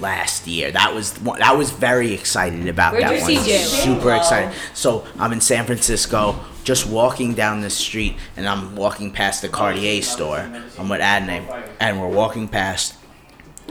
last 0.00 0.46
year. 0.46 0.70
That 0.70 0.94
was 0.94 1.14
one- 1.20 1.42
I 1.42 1.52
was 1.52 1.70
very 1.70 2.12
excited 2.12 2.68
about 2.68 2.92
Where'd 2.92 3.04
that 3.04 3.14
you 3.16 3.20
one. 3.36 3.44
see 3.44 3.52
J.Lo? 3.52 3.64
Super 3.64 4.14
excited. 4.14 4.52
So 4.74 5.04
I'm 5.18 5.32
in 5.32 5.40
San 5.40 5.64
Francisco, 5.66 6.36
just 6.64 6.86
walking 6.86 7.34
down 7.34 7.60
the 7.62 7.70
street, 7.70 8.16
and 8.36 8.48
I'm 8.48 8.76
walking 8.76 9.10
past 9.10 9.42
the 9.42 9.48
Cartier 9.48 10.02
store. 10.02 10.48
I'm 10.78 10.88
with 10.88 11.00
Adney, 11.00 11.42
and 11.80 12.00
we're 12.00 12.06
walking 12.08 12.46
past, 12.48 12.94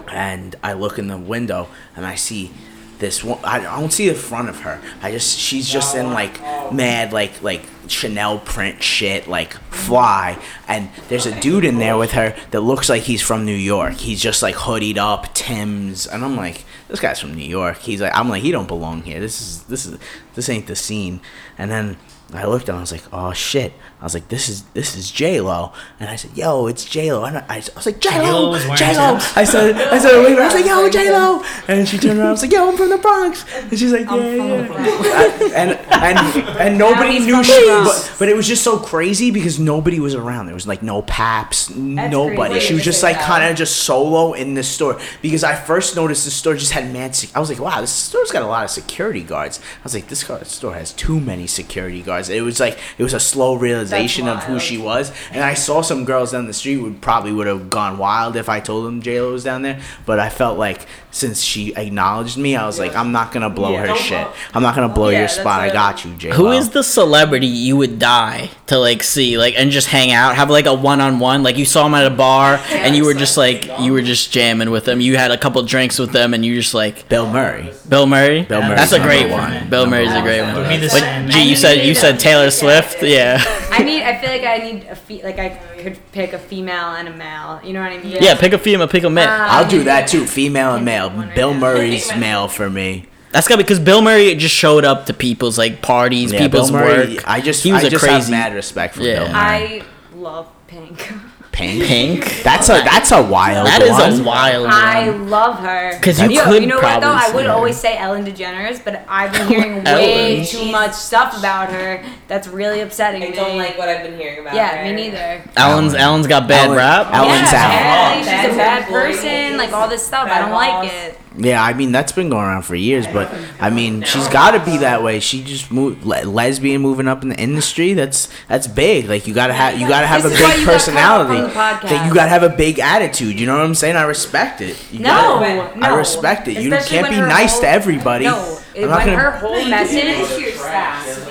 and 0.09 0.55
I 0.63 0.73
look 0.73 0.97
in 0.99 1.07
the 1.07 1.17
window, 1.17 1.67
and 1.95 2.05
I 2.05 2.15
see 2.15 2.51
this 2.99 3.23
one. 3.23 3.39
I 3.43 3.59
don't 3.59 3.91
see 3.91 4.07
the 4.07 4.15
front 4.15 4.49
of 4.49 4.61
her. 4.61 4.81
I 5.01 5.11
just 5.11 5.37
she's 5.37 5.69
just 5.69 5.95
in 5.95 6.13
like 6.13 6.41
mad 6.71 7.13
like 7.13 7.41
like 7.41 7.63
Chanel 7.87 8.39
print 8.39 8.81
shit 8.81 9.27
like 9.27 9.53
fly, 9.71 10.39
and 10.67 10.89
there's 11.09 11.25
a 11.25 11.39
dude 11.39 11.65
in 11.65 11.77
there 11.77 11.97
with 11.97 12.11
her 12.11 12.35
that 12.51 12.61
looks 12.61 12.89
like 12.89 13.03
he's 13.03 13.21
from 13.21 13.45
New 13.45 13.55
York. 13.55 13.95
He's 13.95 14.21
just 14.21 14.41
like 14.41 14.55
hoodied 14.55 14.97
up, 14.97 15.33
Timbs, 15.33 16.07
and 16.07 16.23
I'm 16.23 16.35
like, 16.35 16.63
this 16.87 16.99
guy's 16.99 17.19
from 17.19 17.33
New 17.33 17.47
York. 17.47 17.77
He's 17.79 18.01
like, 18.01 18.15
I'm 18.15 18.29
like, 18.29 18.43
he 18.43 18.51
don't 18.51 18.67
belong 18.67 19.03
here. 19.03 19.19
This 19.19 19.41
is 19.41 19.63
this 19.63 19.85
is 19.85 19.99
this 20.35 20.49
ain't 20.49 20.67
the 20.67 20.75
scene. 20.75 21.19
And 21.57 21.69
then 21.69 21.97
I 22.33 22.45
looked 22.45 22.69
and 22.69 22.77
I 22.77 22.81
was 22.81 22.91
like, 22.91 23.03
oh 23.11 23.33
shit. 23.33 23.73
I 24.01 24.03
was 24.03 24.13
like, 24.13 24.27
this 24.29 24.49
is 24.49 24.63
this 24.73 24.95
is 24.95 25.11
J 25.11 25.41
Lo, 25.41 25.71
and 25.99 26.09
I 26.09 26.15
said, 26.15 26.35
yo, 26.35 26.67
it's 26.67 26.85
J 26.85 27.11
Lo. 27.13 27.23
And 27.23 27.37
I, 27.37 27.45
I 27.49 27.57
was 27.57 27.85
like, 27.85 27.99
J 27.99 28.09
J-Lo 28.09 28.41
Lo, 28.41 28.49
was 28.51 28.63
wearing 28.63 28.77
J 28.77 28.97
Lo. 28.97 29.17
I 29.35 29.43
said, 29.43 29.75
I 29.75 29.97
said, 29.97 30.23
wait, 30.23 30.37
I 30.37 30.45
was 30.45 30.53
like, 30.53 30.65
yo, 30.65 30.89
J 30.89 31.11
Lo. 31.11 31.43
And 31.67 31.87
she 31.87 31.97
turned 31.97 32.19
around. 32.19 32.27
I 32.27 32.31
was 32.31 32.41
like, 32.41 32.51
yo, 32.51 32.69
I'm 32.69 32.77
from 32.77 32.89
the 32.89 32.97
Bronx. 32.97 33.45
And 33.55 33.77
she's 33.77 33.91
like, 33.91 34.05
yeah, 34.05 34.15
yeah. 34.15 35.51
and 35.55 35.71
and 35.91 36.19
and 36.59 36.77
nobody 36.77 37.19
knew 37.19 37.43
she. 37.43 37.65
Bronx. 37.65 38.09
But, 38.09 38.15
but 38.19 38.29
it 38.29 38.35
was 38.35 38.47
just 38.47 38.63
so 38.63 38.77
crazy 38.79 39.31
because 39.31 39.59
nobody 39.59 39.99
was 39.99 40.15
around. 40.15 40.45
There 40.47 40.55
was 40.55 40.67
like 40.67 40.83
no 40.83 41.01
paps, 41.01 41.69
nobody. 41.75 42.59
She 42.59 42.73
was 42.73 42.83
just 42.83 43.03
like 43.03 43.19
kind 43.19 43.49
of 43.49 43.57
just 43.57 43.77
solo 43.77 44.33
in 44.33 44.53
the 44.53 44.63
store 44.63 44.99
because 45.21 45.43
I 45.43 45.55
first 45.55 45.95
noticed 45.95 46.25
the 46.25 46.31
store 46.31 46.55
just 46.55 46.71
had 46.71 46.91
mad. 46.91 47.15
Sec- 47.15 47.35
I 47.35 47.39
was 47.39 47.49
like, 47.49 47.59
wow, 47.59 47.81
this 47.81 47.91
store's 47.91 48.31
got 48.31 48.43
a 48.43 48.47
lot 48.47 48.63
of 48.63 48.69
security 48.69 49.23
guards. 49.23 49.59
I 49.59 49.83
was 49.83 49.93
like, 49.93 50.07
this 50.07 50.25
store 50.43 50.73
has 50.73 50.93
too 50.93 51.19
many 51.19 51.47
security 51.47 52.01
guards. 52.01 52.29
It 52.29 52.41
was 52.41 52.59
like 52.59 52.77
it 52.97 53.03
was 53.03 53.13
a 53.13 53.19
slow 53.19 53.55
realization 53.55 53.84
of 53.93 54.43
who 54.43 54.59
she 54.59 54.77
was, 54.77 55.11
and 55.31 55.43
I 55.43 55.53
saw 55.53 55.81
some 55.81 56.05
girls 56.05 56.31
down 56.31 56.47
the 56.47 56.53
street 56.53 56.77
would 56.77 57.01
probably 57.01 57.31
would 57.31 57.47
have 57.47 57.69
gone 57.69 57.97
wild 57.97 58.35
if 58.35 58.49
I 58.49 58.59
told 58.59 58.85
them 58.85 59.01
J 59.01 59.21
Lo 59.21 59.31
was 59.31 59.43
down 59.43 59.61
there. 59.61 59.79
But 60.05 60.19
I 60.19 60.29
felt 60.29 60.57
like 60.57 60.85
since 61.11 61.41
she 61.41 61.73
acknowledged 61.75 62.37
me, 62.37 62.55
I 62.57 62.65
was 62.65 62.77
like, 62.77 62.95
I'm 62.95 63.11
not 63.11 63.31
gonna 63.31 63.49
blow 63.49 63.75
her 63.77 63.95
shit. 63.95 64.21
blow- 64.23 64.33
I'm 64.53 64.61
not 64.63 64.75
gonna 64.75 64.89
blow 64.93 65.09
Yeah, 65.09 65.19
your 65.19 65.27
that's 65.27 65.39
spot. 65.39 65.61
I 65.61 65.71
got 65.71 66.03
you, 66.05 66.13
J 66.15 66.29
Lo. 66.31 66.35
Who 66.35 66.51
is 66.51 66.69
the 66.71 66.83
celebrity 66.83 67.47
you 67.47 67.77
would 67.77 67.99
die 67.99 68.49
to 68.67 68.77
like 68.77 69.01
see 69.03 69.37
like 69.37 69.55
and 69.57 69.71
just 69.71 69.87
hang 69.87 70.11
out, 70.11 70.35
have 70.35 70.49
like 70.49 70.65
a 70.65 70.73
one 70.73 70.99
on 71.01 71.19
one? 71.19 71.41
Like 71.43 71.57
you 71.57 71.65
saw 71.65 71.85
him 71.85 71.93
at 71.93 72.05
a 72.05 72.09
bar 72.15 72.59
and 72.71 72.95
you 72.95 73.05
were 73.05 73.13
just 73.13 73.37
like 73.37 73.69
you 73.79 73.93
were 73.93 74.01
just 74.01 74.31
jamming 74.31 74.71
with 74.71 74.85
them. 74.85 74.99
You 75.01 75.17
had 75.17 75.31
a 75.31 75.37
couple 75.37 75.61
drinks 75.63 75.97
with 75.99 76.11
them 76.11 76.33
and 76.33 76.43
you 76.45 76.55
just 76.55 76.73
like 76.73 77.07
Bill 77.09 77.29
Murray? 77.29 77.71
Bill 77.87 78.05
Murray. 78.05 78.41
Bill 78.43 78.61
Murray. 78.61 78.75
That's 78.75 78.91
a 78.91 78.99
great 78.99 79.31
one. 79.31 79.53
one. 79.53 79.69
Bill 79.69 79.85
Murray's 79.87 80.11
a 80.11 80.21
great 80.21 80.41
one. 80.41 80.55
Would 80.55 80.67
be 80.69 80.77
the 80.77 80.87
But 80.87 80.99
same. 80.99 81.29
G, 81.29 81.49
you 81.49 81.55
said 81.55 81.85
you 81.85 81.95
said 81.95 82.19
Taylor 82.19 82.51
Swift. 82.51 83.01
Yeah. 83.03 83.37
I 83.79 83.83
need. 83.83 84.01
I 84.03 84.17
feel 84.17 84.29
like 84.29 84.43
I 84.43 84.57
need 84.57 84.83
a 84.85 84.95
fe- 84.95 85.23
like 85.23 85.39
I 85.39 85.49
could 85.81 85.97
pick 86.11 86.33
a 86.33 86.39
female 86.39 86.91
and 86.95 87.07
a 87.07 87.13
male. 87.15 87.59
You 87.63 87.73
know 87.73 87.81
what 87.81 87.91
I 87.91 87.97
mean? 87.97 88.17
Yeah. 88.21 88.35
Pick 88.35 88.53
a 88.53 88.57
female. 88.57 88.87
Pick 88.87 89.03
a 89.03 89.09
male. 89.09 89.27
Um, 89.29 89.41
I'll 89.41 89.67
do 89.69 89.83
that 89.85 90.07
too. 90.07 90.25
Female 90.25 90.75
and 90.75 90.85
male. 90.85 91.09
Bill 91.35 91.53
Murray's 91.53 92.15
male 92.15 92.47
for 92.47 92.69
me. 92.69 93.07
That's 93.31 93.47
got 93.49 93.55
to 93.55 93.57
be 93.57 93.63
because 93.63 93.79
Bill 93.79 94.01
Murray 94.01 94.33
just 94.35 94.55
showed 94.55 94.85
up 94.85 95.07
to 95.07 95.13
people's 95.13 95.57
like 95.57 95.81
parties, 95.81 96.31
Yeah, 96.31 96.39
people's 96.39 96.71
Bill 96.71 96.79
Murray, 96.79 97.15
work. 97.15 97.27
I 97.27 97.41
just, 97.41 97.63
he 97.65 97.73
was 97.73 97.83
I 97.83 97.87
a 97.87 97.89
just 97.89 98.03
crazy 98.03 98.15
have 98.17 98.29
mad 98.31 98.53
respect 98.55 98.95
for 98.95 99.01
Yeah. 99.03 99.23
Bill 99.25 99.33
Murray. 99.33 99.81
I 99.81 99.83
love 100.15 100.47
Pink. 100.67 101.11
Pink. 101.55 101.83
Pink. 101.85 102.43
That's 102.43 102.67
a 102.67 102.73
that's 102.83 103.11
a 103.13 103.21
wild 103.23 103.65
That 103.65 103.81
is 103.81 103.91
one. 103.91 104.19
a 104.19 104.23
wild 104.23 104.67
I 104.67 105.09
one. 105.09 105.29
love 105.29 105.59
her. 105.59 105.97
'Cause 106.01 106.19
you 106.19 106.29
Yo, 106.29 106.43
could 106.43 106.61
you 106.61 106.67
know 106.67 106.81
what 106.81 106.99
though? 106.99 107.07
I 107.13 107.31
would 107.33 107.45
her. 107.45 107.51
always 107.53 107.77
say 107.77 107.97
Ellen 107.97 108.25
DeGeneres, 108.25 108.83
but 108.83 109.05
I've 109.07 109.31
been 109.31 109.47
hearing 109.53 109.83
way 109.85 110.35
Ellen. 110.39 110.45
too 110.45 110.65
much 110.71 110.91
stuff 110.93 111.37
about 111.39 111.71
her. 111.71 112.03
That's 112.27 112.47
really 112.49 112.81
upsetting 112.81 113.23
I 113.23 113.29
me. 113.29 113.35
don't 113.35 113.57
like 113.57 113.77
what 113.77 113.87
I've 113.87 114.03
been 114.03 114.17
hearing 114.19 114.39
about 114.39 114.53
Yeah, 114.53 114.75
her. 114.75 114.83
me 114.83 114.91
neither. 114.95 115.43
Ellen's 115.55 115.93
Ellen's 115.93 116.27
got 116.27 116.47
bad 116.47 116.65
Ellen- 116.65 116.77
rap. 116.77 117.07
Ellen's 117.13 117.51
yeah, 117.51 117.57
out. 117.63 117.71
apparently 117.71 118.23
she's 118.23 118.53
a 118.53 118.57
Bad 118.57 118.81
bad 118.81 118.87
person. 118.89 119.57
Like 119.57 119.71
all 119.71 119.87
this 119.87 120.05
stuff. 120.05 120.27
I 120.29 120.39
don't 120.39 120.49
boss. 120.51 120.83
like 120.83 120.91
it. 120.91 121.19
Yeah, 121.37 121.61
I 121.63 121.73
mean 121.73 121.91
that's 121.91 122.11
been 122.11 122.29
going 122.29 122.45
around 122.45 122.61
for 122.63 122.75
years, 122.75 123.05
but 123.07 123.29
I 123.59 123.69
mean 123.69 124.03
she's 124.03 124.27
got 124.29 124.51
to 124.51 124.63
be 124.63 124.77
that 124.77 125.03
way. 125.03 125.19
She 125.19 125.43
just 125.43 125.69
moved 125.71 126.05
le- 126.05 126.23
lesbian 126.23 126.81
moving 126.81 127.07
up 127.07 127.23
in 127.23 127.29
the 127.29 127.35
industry. 127.37 127.93
That's 127.93 128.29
that's 128.47 128.67
big. 128.67 129.07
Like 129.09 129.27
you 129.27 129.33
gotta 129.33 129.53
have 129.53 129.79
you 129.79 129.87
gotta 129.87 130.07
have 130.07 130.23
This 130.23 130.33
a 130.33 130.35
big 130.57 130.65
personality. 130.65 131.35
from 131.41 131.49
the 131.49 131.55
podcast. 131.55 131.89
That 131.89 132.07
you 132.07 132.13
gotta 132.13 132.29
have 132.29 132.43
a 132.43 132.49
big 132.49 132.79
attitude. 132.79 133.39
You 133.39 133.47
know 133.47 133.57
what 133.57 133.65
I'm 133.65 133.75
saying? 133.75 133.95
I 133.97 134.03
respect 134.03 134.61
it. 134.61 134.77
You 134.91 134.99
No, 134.99 135.09
gotta- 135.09 135.77
no. 135.79 135.87
I 135.87 135.95
respect 135.97 136.47
it. 136.47 136.53
You 136.61 136.73
Especially 136.73 136.97
can't 136.97 137.09
be 137.09 137.19
nice 137.19 137.53
whole- 137.53 137.61
to 137.61 137.69
everybody. 137.69 138.25
No, 138.25 138.59
I'm 138.83 138.89
when 138.89 138.99
gonna- 139.05 139.15
her 139.15 139.31
whole 139.31 139.65
message, 139.65 140.03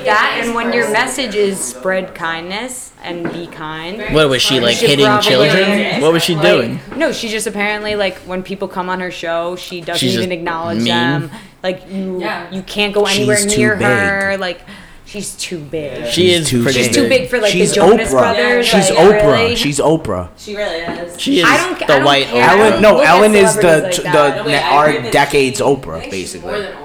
that 0.05 0.41
and 0.43 0.55
when 0.55 0.73
your 0.73 0.91
message 0.91 1.35
is 1.35 1.61
spread 1.63 2.15
kindness 2.15 2.93
and 3.03 3.31
be 3.33 3.47
kind. 3.47 4.15
What 4.15 4.29
was 4.29 4.43
she 4.43 4.61
like 4.61 4.77
should 4.77 4.89
hitting 4.91 5.05
probably- 5.07 5.29
children? 5.31 6.01
What 6.01 6.13
was 6.13 6.23
she 6.23 6.35
Like, 6.37 6.43
doing? 6.45 6.81
no, 6.97 7.13
she 7.13 7.29
just 7.29 7.47
apparently 7.47 7.97
like 7.97 8.17
when 8.21 8.43
people 8.43 8.69
come 8.69 8.89
on 8.89 9.01
her 9.01 9.11
show, 9.11 9.57
she 9.57 9.81
doesn't 9.81 9.99
She's 9.99 10.15
even 10.15 10.31
just 10.31 10.39
acknowledge 10.39 10.79
mean. 10.79 10.87
them. 10.87 11.31
Like 11.63 11.83
you, 11.91 12.21
Yeah. 12.21 12.47
you 12.51 12.63
can't 12.63 12.93
go 12.95 13.05
anywhere 13.07 13.37
She's 13.37 13.53
too 13.55 13.59
near 13.61 13.77
her. 13.77 14.37
Like 14.39 14.61
she's 15.07 15.33
too 15.37 15.59
big. 15.59 16.07
She 16.09 16.33
is 16.33 16.49
too 16.49 16.63
pretty 16.63 16.79
She's 16.79 16.89
big. 16.89 16.95
too 16.97 17.09
big 17.09 17.29
for 17.31 17.39
like 17.41 17.53
She's 17.53 17.71
the 17.71 17.77
Jonas 17.77 18.09
Oprah. 18.11 18.19
Brothers. 18.19 18.67
She's 18.67 18.91
like, 18.91 18.99
Oprah. 18.99 19.33
really. 19.33 19.57
She's 19.57 19.79
Oprah. 19.79 20.29
She 20.37 20.57
really 20.57 20.77
is. 20.81 21.21
She 21.21 21.39
is 21.41 21.45
I 21.47 21.57
don't 21.59 21.79
ca- 21.79 21.87
the 21.87 21.93
I 21.93 21.97
don't 21.97 22.05
white 22.05 22.27
care. 22.27 22.49
Oprah. 22.49 22.71
Ellen, 22.71 22.83
no, 22.83 22.95
look 22.97 23.05
at 23.07 23.09
Ellen 23.11 23.35
is 23.35 23.55
the 23.55 23.61
celebrities 23.61 23.97
the, 23.99 24.03
like 24.05 24.13
that. 24.13 24.37
No, 24.37 24.45
wait, 24.45 24.57
I 24.59 24.77
our 24.77 24.89
agree 24.89 25.01
that 25.03 25.13
decade's 25.13 25.59
she- 25.59 25.65
Oprah, 25.65 25.97
I 25.97 26.01
think 26.01 26.13
she's 26.15 26.35
more 26.43 26.51
basically. 26.53 26.63
than 26.63 26.73
Oprah. 26.73 26.84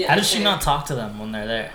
Yeah, 0.00 0.08
How 0.08 0.16
does 0.16 0.28
she 0.28 0.42
not 0.42 0.60
talk 0.60 0.86
to 0.86 0.94
them 0.94 1.18
when 1.18 1.32
they're 1.32 1.46
there? 1.46 1.72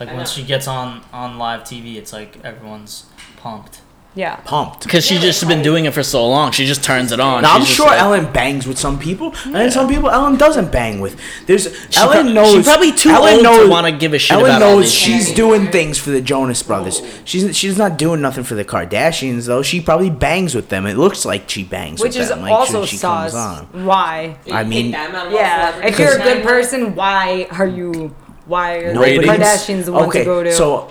Like 0.00 0.08
I 0.10 0.12
when 0.12 0.20
know. 0.22 0.26
she 0.26 0.42
gets 0.42 0.66
on 0.68 1.02
on 1.12 1.38
live 1.38 1.62
TV, 1.62 1.96
it's 1.96 2.12
like 2.12 2.44
everyone's 2.44 3.06
pumped. 3.36 3.80
Yeah. 4.16 4.36
Pumped. 4.46 4.82
Because 4.84 5.04
she's 5.04 5.20
just 5.20 5.46
been 5.46 5.60
doing 5.62 5.84
it 5.84 5.92
for 5.92 6.02
so 6.02 6.26
long. 6.26 6.50
She 6.50 6.64
just 6.64 6.82
turns 6.82 7.12
it 7.12 7.20
on. 7.20 7.42
Now 7.42 7.52
I'm 7.52 7.60
She's 7.60 7.68
just 7.68 7.76
sure 7.76 7.86
like- 7.88 8.00
Ellen 8.00 8.32
bangs 8.32 8.66
with 8.66 8.78
some 8.78 8.98
people, 8.98 9.34
and 9.44 9.54
then 9.54 9.70
some 9.70 9.88
people 9.88 10.08
Ellen 10.10 10.36
doesn't 10.38 10.72
bang 10.72 11.00
with. 11.00 11.20
There's 11.46 11.64
She 11.90 12.00
Ellen 12.00 12.22
prob- 12.22 12.34
knows. 12.34 12.54
she 12.56 12.62
probably 12.62 12.92
too 12.92 13.10
Ellen 13.10 13.34
old 13.34 13.38
to 13.40 13.42
knows, 13.44 13.68
wanna 13.68 13.92
give 13.92 14.14
a 14.14 14.18
shit 14.18 14.32
Ellen 14.32 14.46
about 14.46 14.62
all 14.62 14.76
knows 14.76 14.84
these 14.86 14.92
she's 14.94 15.32
doing 15.34 15.70
things 15.70 15.98
for 15.98 16.10
the 16.10 16.22
Jonas 16.22 16.62
Brothers. 16.62 17.02
She's 17.26 17.54
she's 17.54 17.76
not 17.76 17.98
doing 17.98 18.22
nothing 18.22 18.44
for 18.44 18.54
the 18.54 18.64
Kardashians 18.64 19.44
though. 19.46 19.60
She 19.62 19.82
probably 19.82 20.08
bangs 20.08 20.54
with 20.54 20.70
them. 20.70 20.86
It 20.86 20.96
looks 20.96 21.26
like 21.26 21.50
she 21.50 21.62
bangs 21.62 22.00
Which 22.00 22.14
with 22.14 22.22
is 22.22 22.28
them. 22.30 22.40
Like 22.40 22.52
also 22.52 22.86
she, 22.86 22.96
she 22.96 23.02
comes 23.02 23.32
sauce. 23.32 23.66
on. 23.74 23.84
Why? 23.84 24.38
I 24.50 24.64
mean- 24.64 24.92
them 24.92 25.14
out 25.14 25.26
of 25.26 25.32
all 25.34 25.38
Yeah. 25.38 25.76
If 25.86 25.98
you're 25.98 26.18
a 26.18 26.22
good 26.22 26.42
person, 26.42 26.94
why 26.94 27.48
are 27.50 27.66
you? 27.66 28.14
Why 28.46 28.76
are 28.76 28.88
the 28.88 28.94
Nobody's- 28.94 29.26
Kardashians 29.26 29.84
the 29.84 29.92
ones 29.92 30.08
okay, 30.08 30.20
to 30.20 30.24
go 30.24 30.42
to? 30.42 30.52
So 30.52 30.90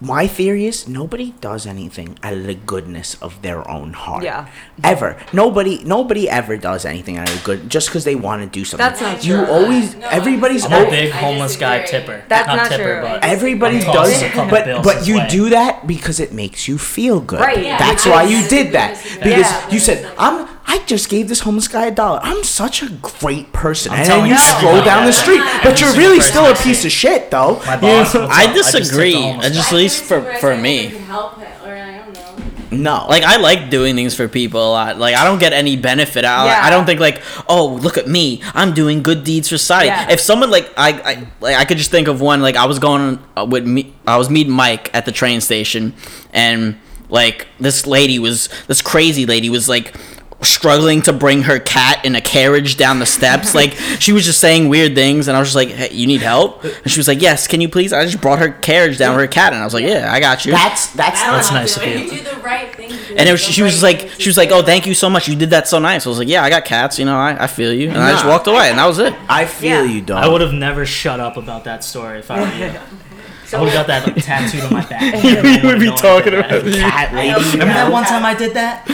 my 0.00 0.26
theory 0.28 0.66
is 0.66 0.86
nobody 0.86 1.32
does 1.40 1.66
anything 1.66 2.18
out 2.22 2.32
of 2.34 2.44
the 2.44 2.54
goodness 2.54 3.16
of 3.20 3.42
their 3.42 3.68
own 3.68 3.92
heart. 3.94 4.22
Yeah. 4.22 4.48
Ever. 4.84 5.16
Nobody 5.32 5.82
nobody 5.84 6.28
ever 6.30 6.56
does 6.56 6.84
anything 6.84 7.16
out 7.18 7.28
of 7.34 7.42
good 7.42 7.68
just 7.68 7.88
because 7.88 8.04
they 8.04 8.14
want 8.14 8.42
to 8.42 8.48
do 8.48 8.64
something. 8.64 8.84
That's 8.86 9.00
not 9.00 9.20
true. 9.20 9.30
You 9.40 9.44
true. 9.44 9.52
always 9.54 9.94
everybody's 9.96 10.64
I'm 10.64 10.72
a 10.72 10.86
o- 10.86 10.90
big 10.90 11.10
homeless 11.10 11.56
guy 11.56 11.82
tipper. 11.84 12.22
That's 12.28 12.46
not 12.46 12.70
tipper, 12.70 12.82
true. 12.84 13.00
but 13.02 13.24
Everybody 13.24 13.78
I'm 13.78 13.92
does, 13.92 14.12
tossing 14.20 14.38
a 14.38 14.50
but 14.50 14.64
bills 14.66 14.84
but 14.84 15.06
you 15.08 15.18
way. 15.18 15.28
do 15.28 15.48
that 15.50 15.86
because 15.86 16.20
it 16.20 16.32
makes 16.32 16.68
you 16.68 16.78
feel 16.78 17.20
good. 17.20 17.40
Right. 17.40 17.62
Yeah. 17.64 17.78
That's 17.78 18.06
why 18.06 18.22
you 18.22 18.46
did 18.48 18.72
that 18.72 19.02
because 19.18 19.50
Yeah. 19.50 19.70
you 19.70 19.78
said 19.80 20.12
I'm. 20.18 20.48
I 20.70 20.78
just 20.86 21.08
gave 21.08 21.28
this 21.28 21.40
homeless 21.40 21.66
guy 21.66 21.86
a 21.86 21.90
dollar. 21.90 22.20
I'm 22.22 22.44
such 22.44 22.82
a 22.82 22.90
great 23.00 23.52
person, 23.54 23.90
I'm 23.90 23.98
and 24.00 24.06
then 24.06 24.10
telling 24.16 24.30
you 24.30 24.34
you, 24.36 24.40
stroll 24.40 24.84
down 24.84 25.06
the 25.06 25.12
street, 25.12 25.40
but 25.64 25.80
you're 25.80 25.94
really 25.96 26.20
still 26.20 26.44
a 26.44 26.54
piece 26.54 26.84
of 26.84 26.92
shit, 26.92 27.30
though. 27.30 27.54
My 27.66 27.76
boss. 27.80 28.14
know? 28.14 28.20
will 28.20 28.28
I 28.30 28.44
tell- 28.46 28.54
just 28.54 28.72
tipped 28.72 28.82
disagree. 28.84 29.12
the 29.14 29.22
homeless 29.22 29.46
I 29.46 29.48
just 29.50 29.70
guy. 29.70 29.76
at 29.76 29.80
least 29.80 30.04
for 30.04 30.34
for 30.34 30.56
me. 30.56 30.86
help 30.86 31.38
it, 31.40 31.48
or 31.64 31.74
I 31.74 31.98
don't 31.98 32.14
know. 32.14 33.00
No, 33.00 33.06
Like 33.08 33.22
I 33.22 33.38
like 33.38 33.70
doing 33.70 33.94
things 33.94 34.14
for 34.14 34.28
people 34.28 34.60
a 34.60 34.68
lot. 34.70 34.98
Like 34.98 35.14
I 35.14 35.24
don't 35.24 35.38
get 35.38 35.54
any 35.54 35.76
benefit 35.76 36.22
out. 36.26 36.44
Yeah. 36.44 36.60
I 36.62 36.68
don't 36.68 36.84
think 36.84 37.00
like, 37.00 37.22
oh, 37.48 37.66
look 37.82 37.96
at 37.96 38.06
me, 38.06 38.42
I'm 38.52 38.74
doing 38.74 39.02
good 39.02 39.24
deeds 39.24 39.48
for 39.48 39.56
society. 39.56 39.88
Yeah. 39.88 40.10
If 40.12 40.20
someone 40.20 40.50
like 40.50 40.70
I, 40.76 40.90
I 41.12 41.26
like 41.40 41.56
I 41.56 41.64
could 41.64 41.78
just 41.78 41.90
think 41.90 42.08
of 42.08 42.20
one. 42.20 42.42
Like 42.42 42.56
I 42.56 42.66
was 42.66 42.78
going 42.78 43.18
uh, 43.38 43.46
with 43.48 43.66
me, 43.66 43.94
I 44.06 44.18
was 44.18 44.28
meeting 44.28 44.52
Mike 44.52 44.90
at 44.94 45.06
the 45.06 45.12
train 45.12 45.40
station, 45.40 45.94
and 46.34 46.76
like 47.08 47.46
this 47.58 47.86
lady 47.86 48.18
was 48.18 48.50
this 48.66 48.82
crazy 48.82 49.24
lady 49.24 49.48
was 49.48 49.66
like 49.66 49.94
struggling 50.40 51.02
to 51.02 51.12
bring 51.12 51.42
her 51.42 51.58
cat 51.58 52.04
in 52.04 52.14
a 52.14 52.20
carriage 52.20 52.76
down 52.76 53.00
the 53.00 53.06
steps 53.06 53.54
like 53.56 53.72
she 53.98 54.12
was 54.12 54.24
just 54.24 54.40
saying 54.40 54.68
weird 54.68 54.94
things 54.94 55.26
and 55.26 55.36
i 55.36 55.40
was 55.40 55.48
just 55.48 55.56
like 55.56 55.68
hey 55.70 55.92
you 55.92 56.06
need 56.06 56.20
help 56.20 56.62
and 56.62 56.90
she 56.90 56.98
was 57.00 57.08
like 57.08 57.20
yes 57.20 57.46
can 57.48 57.60
you 57.60 57.68
please 57.68 57.92
i 57.92 58.04
just 58.04 58.20
brought 58.20 58.38
her 58.38 58.50
carriage 58.50 58.98
down 58.98 59.16
with 59.16 59.24
her 59.24 59.28
cat 59.28 59.52
and 59.52 59.60
i 59.60 59.64
was 59.64 59.74
like 59.74 59.84
yeah 59.84 60.12
i 60.12 60.20
got 60.20 60.44
you 60.46 60.52
that's 60.52 60.92
that's 60.92 61.20
That's 61.20 61.50
nice 61.50 61.76
of 61.76 61.82
You 61.84 61.98
you. 61.98 62.10
do 62.10 62.22
the 62.22 62.36
right 62.40 62.74
thing. 62.74 62.92
and 63.16 63.28
it 63.28 63.32
was, 63.32 63.40
she 63.40 63.62
was 63.62 63.72
just 63.72 63.82
like, 63.82 64.10
she 64.18 64.28
was 64.28 64.36
like, 64.36 64.50
"Oh, 64.52 64.62
thank 64.62 64.86
you 64.86 64.94
so 64.94 65.10
much. 65.10 65.28
You 65.28 65.34
did 65.36 65.50
that 65.50 65.66
so 65.66 65.78
nice." 65.78 66.06
I 66.06 66.08
was 66.08 66.18
like, 66.18 66.28
"Yeah, 66.28 66.42
I 66.44 66.50
got 66.50 66.64
cats. 66.64 66.98
You 66.98 67.04
know, 67.04 67.16
I, 67.16 67.44
I 67.44 67.46
feel 67.46 67.72
you." 67.72 67.88
And 67.88 67.98
I 67.98 68.12
just 68.12 68.24
walked 68.26 68.46
away, 68.46 68.70
and 68.70 68.78
that 68.78 68.86
was 68.86 68.98
it. 68.98 69.12
I 69.28 69.44
feel 69.44 69.84
Yeah. 69.84 69.92
you, 69.92 70.00
dog. 70.02 70.22
I 70.24 70.28
would 70.28 70.40
have 70.40 70.52
never 70.52 70.86
shut 70.86 71.18
up 71.20 71.36
about 71.36 71.64
that 71.64 71.82
story 71.84 72.18
if 72.20 72.30
I 72.30 72.40
were 72.40 72.54
you. 72.66 72.72
I 73.52 73.60
would 73.60 73.70
have 73.70 73.86
got 73.86 74.04
that 74.04 74.06
like, 74.06 74.24
tattooed 74.24 74.62
on 74.64 74.72
my 74.72 74.84
back. 74.86 75.22
You 75.62 75.66
would 75.68 75.80
be 75.80 75.90
talking 75.96 76.34
about 76.34 76.50
cat 76.64 77.14
lady. 77.14 77.34
Remember 77.52 77.74
that 77.74 77.90
one 77.90 78.04
time 78.04 78.24
I 78.24 78.34
did 78.34 78.54
that? 78.54 78.86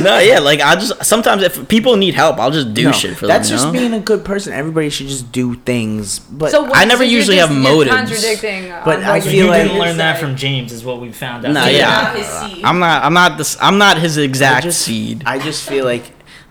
No, 0.00 0.18
yeah, 0.18 0.40
like 0.40 0.60
I 0.60 0.74
just 0.74 1.04
sometimes 1.04 1.42
if 1.42 1.68
people 1.68 1.96
need 1.96 2.14
help, 2.14 2.38
I'll 2.38 2.50
just 2.50 2.74
do 2.74 2.84
No, 2.84 2.92
shit 2.92 3.16
for 3.16 3.26
that's 3.28 3.48
them. 3.48 3.56
That's 3.56 3.62
just 3.62 3.66
you 3.66 3.72
know? 3.72 3.78
being 3.78 3.94
a 3.94 4.00
good 4.04 4.24
person. 4.24 4.52
Everybody 4.52 4.90
should 4.90 5.06
just 5.06 5.30
do 5.30 5.54
things, 5.54 6.18
but 6.18 6.50
So 6.50 6.62
what- 6.64 6.76
I 6.76 6.84
never 6.84 7.04
so 7.04 7.10
usually 7.10 7.36
have 7.36 7.52
motives. 7.52 7.94
Contradicting. 7.94 8.70
Uh, 8.72 8.82
but 8.84 9.04
I 9.04 9.20
feel 9.20 9.32
you're 9.32 9.44
you 9.44 9.50
like- 9.50 9.62
didn't 9.64 9.78
learn 9.78 9.96
that 9.98 10.18
from 10.18 10.34
James, 10.36 10.72
is 10.72 10.84
what 10.84 11.00
we 11.00 11.12
found 11.12 11.44
out. 11.46 11.52
Nah, 11.52 11.64
today. 11.66 11.78
yeah. 11.78 12.58
I'm 12.64 12.78
not. 12.80 13.04
I'm 13.04 13.14
not 13.14 13.38
this. 13.38 13.56
I'm 13.60 13.78
not 13.78 13.98
his 13.98 14.16
exact 14.18 14.64
just- 14.64 14.80
seed. 14.82 15.22
I 15.26 15.38
just 15.38 15.68
feel 15.68 15.84
like 15.84 16.02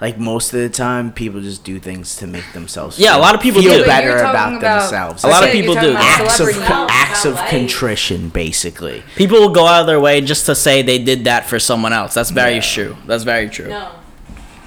like 0.04 0.20
most 0.20 0.54
of 0.54 0.60
the 0.60 0.68
time 0.68 1.14
people 1.14 1.40
just 1.40 1.64
do 1.64 1.80
things 1.80 2.18
to 2.18 2.28
make 2.28 2.44
themselves 2.52 2.98
feel. 2.98 3.06
Yeah, 3.06 3.16
a 3.16 3.22
lot 3.22 3.36
of 3.36 3.42
people 3.42 3.62
feel 3.62 3.78
do. 3.78 3.86
Better 3.86 4.18
about, 4.18 4.58
about- 4.58 4.82
themselves. 4.82 5.24
A 5.24 5.30
lot 5.30 5.46
of 5.46 5.52
people 5.52 5.76
do. 5.76 5.96
acts 5.98 6.42
of 6.42 6.50
acts 6.60 7.24
of 7.24 7.38
contrition, 7.48 8.28
basically. 8.28 9.02
People 9.16 9.40
will 9.40 9.54
go 9.54 9.66
out 9.66 9.80
of 9.80 9.88
their 9.88 10.02
way 10.02 10.20
just 10.20 10.46
to 10.48 10.56
say 10.56 10.82
they 10.82 11.00
did 11.00 11.24
that 11.24 11.46
for 11.46 11.58
someone 11.58 11.94
else. 11.94 12.14
That's 12.14 12.32
very 12.32 12.60
true. 12.60 12.98
That's 13.08 13.24
very 13.24 13.48
true. 13.48 13.70
No. 13.70 13.92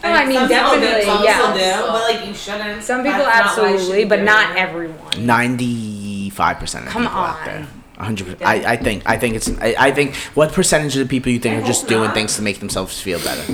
No, 0.02 0.12
I 0.12 0.24
mean, 0.24 0.38
some 0.38 0.48
definitely, 0.48 1.04
some 1.04 1.22
yeah. 1.22 1.36
people 1.36 1.52
do, 1.58 1.92
but 1.92 2.02
like 2.10 2.26
you 2.26 2.32
shouldn't. 2.32 2.82
Some 2.82 3.02
people 3.02 3.18
That's 3.18 3.56
not 3.56 3.62
why 3.62 3.68
you 3.70 3.74
absolutely, 3.74 4.00
should 4.02 4.08
but 4.08 4.22
not 4.22 4.56
everyone. 4.56 5.26
Ninety-five 5.26 6.58
percent 6.58 6.86
of 6.86 6.92
Come 6.92 7.02
people 7.02 7.18
out 7.18 7.40
on. 7.40 7.44
there. 7.44 7.66
hundred. 7.98 8.42
I, 8.42 8.72
I 8.72 8.76
think 8.76 9.02
I 9.04 9.18
think 9.18 9.34
it's 9.34 9.50
I, 9.58 9.74
I 9.78 9.90
think 9.90 10.14
what 10.34 10.52
percentage 10.52 10.96
of 10.96 11.06
the 11.06 11.10
people 11.10 11.30
you 11.30 11.40
think 11.40 11.62
are 11.62 11.66
just 11.66 11.88
doing 11.88 12.10
things 12.12 12.36
to 12.36 12.42
make 12.42 12.60
themselves 12.60 12.98
feel 13.00 13.18
better? 13.18 13.44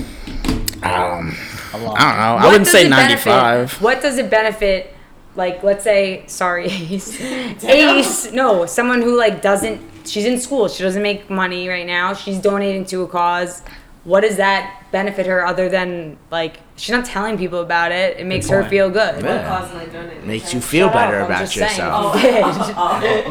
Um, 0.82 1.36
I 1.74 1.78
don't 1.78 1.84
know. 1.94 1.94
I 1.94 2.46
wouldn't 2.46 2.66
say 2.66 2.86
it 2.86 2.90
benefit- 2.90 3.26
95. 3.26 3.82
What 3.82 4.00
does 4.02 4.18
it 4.18 4.30
benefit? 4.30 4.94
Like, 5.34 5.62
let's 5.62 5.82
say, 5.84 6.24
sorry, 6.26 6.66
Ace. 6.66 7.18
Ace, 7.64 8.32
no, 8.32 8.66
someone 8.66 9.00
who 9.02 9.16
like 9.16 9.40
doesn't. 9.40 9.80
She's 10.06 10.26
in 10.26 10.38
school. 10.38 10.68
She 10.68 10.82
doesn't 10.82 11.02
make 11.02 11.30
money 11.30 11.68
right 11.68 11.86
now. 11.86 12.12
She's 12.12 12.38
donating 12.38 12.84
to 12.86 13.02
a 13.02 13.08
cause. 13.08 13.62
What 14.04 14.22
does 14.22 14.36
that 14.36 14.84
benefit 14.90 15.26
her 15.26 15.46
other 15.46 15.68
than 15.68 16.18
like 16.30 16.58
she's 16.76 16.90
not 16.90 17.04
telling 17.04 17.36
people 17.38 17.60
about 17.60 17.92
it? 17.92 18.18
It 18.18 18.26
makes 18.26 18.48
her 18.48 18.64
feel 18.68 18.90
good. 18.90 19.22
Yeah. 19.24 19.48
Cause 19.48 19.70
am 19.70 19.76
I 19.78 19.84
donating? 19.86 20.26
Makes 20.26 20.52
you 20.54 20.60
feel 20.60 20.86
Shut 20.88 20.94
better 20.94 21.18
I'm 21.20 21.26
about 21.26 21.54
yourself. 21.56 22.16
If 22.16 22.24
oh, 22.76 22.96
you 22.96 23.02
did. 23.02 23.24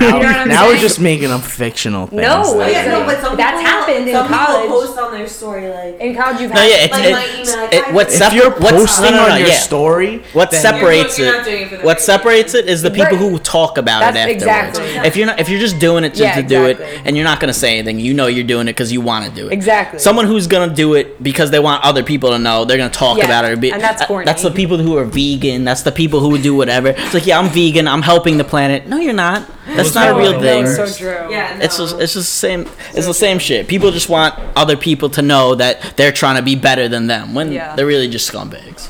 Now, 0.00 0.08
oh, 0.08 0.12
oh, 0.12 0.16
You 0.16 0.22
know 0.22 0.44
now 0.46 0.66
we're 0.66 0.76
just 0.78 1.00
making 1.00 1.30
up 1.30 1.42
fictional 1.42 2.06
things. 2.06 2.22
No, 2.22 2.58
that- 2.58 2.68
Oh, 2.68 2.70
yeah, 2.70 2.86
no, 2.86 3.04
but 3.06 3.20
some 3.20 3.36
that's 3.36 3.58
people, 3.58 3.70
happened 3.72 4.08
in 4.08 4.14
college. 4.14 4.68
Post 4.68 4.98
on 4.98 5.12
their 5.12 5.28
story 5.28 5.68
like. 5.68 6.00
In 6.00 6.14
college, 6.16 6.40
you've 6.40 6.50
No, 6.52 6.60
had 6.60 6.70
yeah, 6.70 6.76
it's, 6.84 6.92
Like 6.92 7.04
it, 7.04 7.12
my 7.12 7.40
email, 7.42 7.56
like, 7.64 7.74
it, 7.74 7.84
I- 7.84 7.92
what 7.92 8.06
if 8.08 8.12
sep- 8.14 8.32
you're 8.34 8.50
what's, 8.50 8.70
posting 8.72 9.04
no, 9.04 9.10
no, 9.22 9.26
no, 9.28 9.32
on 9.34 9.38
your 9.40 9.48
yeah. 9.48 9.56
story, 9.58 10.18
What 10.32 10.52
separates 10.52 11.18
You're 11.18 11.32
not 11.38 11.46
it? 11.46 11.72
it 11.72 11.84
What 11.84 12.00
separates 12.00 12.54
it 12.54 12.66
is 12.68 12.82
the 12.82 12.90
people 12.90 13.04
Right. 13.18 13.30
who 13.30 13.38
talk 13.38 13.78
about 13.78 14.00
That's 14.00 14.16
it 14.16 14.42
afterwards. 14.42 14.78
exactly. 14.78 15.06
If 15.08 15.16
you're 15.16 15.26
not, 15.26 15.40
if 15.40 15.48
you're 15.48 15.60
just 15.60 15.78
doing 15.78 16.04
it 16.04 16.14
just 16.14 16.34
to 16.36 16.42
do 16.42 16.64
it, 16.66 16.80
and 17.04 17.16
you're 17.16 17.24
not 17.24 17.40
gonna 17.40 17.52
say 17.52 17.78
anything, 17.78 18.00
you 18.00 18.14
know 18.14 18.26
you're 18.26 18.44
doing 18.46 18.68
it 18.68 18.72
because 18.72 18.92
you 18.92 19.00
want 19.00 19.24
to 19.26 19.30
do 19.30 19.48
it. 19.48 19.52
Exactly. 19.52 19.98
Someone 19.98 20.26
who's 20.26 20.46
gonna 20.46 20.72
do 20.74 20.94
it 20.94 21.22
because 21.22 21.50
they 21.50 21.60
want 21.60 21.84
other 21.84 22.02
people 22.02 22.30
to 22.30 22.38
know, 22.38 22.64
they're 22.64 22.78
gonna 22.82 22.92
talk 22.92 23.18
Yeah, 23.18 23.24
about 23.26 23.44
it. 23.44 23.52
Or 23.52 23.56
be, 23.56 23.72
and 23.72 23.80
that's 23.82 24.02
uh, 24.02 24.06
corny. 24.06 24.24
That's 24.24 24.42
the 24.42 24.50
people 24.50 24.78
who 24.78 24.96
are 24.98 25.04
vegan. 25.04 25.64
That's 25.64 25.82
the 25.82 25.92
people 25.92 26.20
who 26.20 26.28
would 26.30 26.42
do 26.42 26.54
whatever. 26.54 26.88
It's 26.88 27.14
like, 27.14 27.26
yeah, 27.26 27.38
I'm 27.38 27.48
vegan. 27.48 27.86
I'm 27.88 28.02
helping 28.02 28.36
the 28.38 28.44
planet. 28.44 28.86
No, 28.86 28.98
you're 28.98 29.12
not. 29.12 29.48
That's 29.66 29.94
not 29.94 30.08
a 30.08 30.12
No, 30.12 30.18
real 30.18 30.32
no, 30.32 30.40
thing. 30.40 30.66
so 30.66 30.86
true. 30.86 31.30
Yeah, 31.30 31.56
no. 31.58 31.64
It's 31.64 31.76
just, 31.78 31.94
it's 32.00 32.14
just 32.14 32.28
the 32.28 32.46
same. 32.48 32.60
It's 32.94 33.06
the 33.06 33.14
same 33.14 33.38
shit. 33.38 33.68
People 33.68 33.90
just 33.92 34.08
want 34.08 34.34
other 34.56 34.76
people 34.76 35.08
to 35.10 35.22
know 35.22 35.54
that 35.54 35.96
they're 35.96 36.12
trying 36.12 36.36
to 36.36 36.42
be 36.42 36.56
better 36.56 36.88
than 36.88 37.06
them 37.06 37.34
when 37.34 37.52
Yeah. 37.52 37.74
they're 37.76 37.86
really 37.86 38.08
just 38.08 38.30
scumbags. 38.30 38.88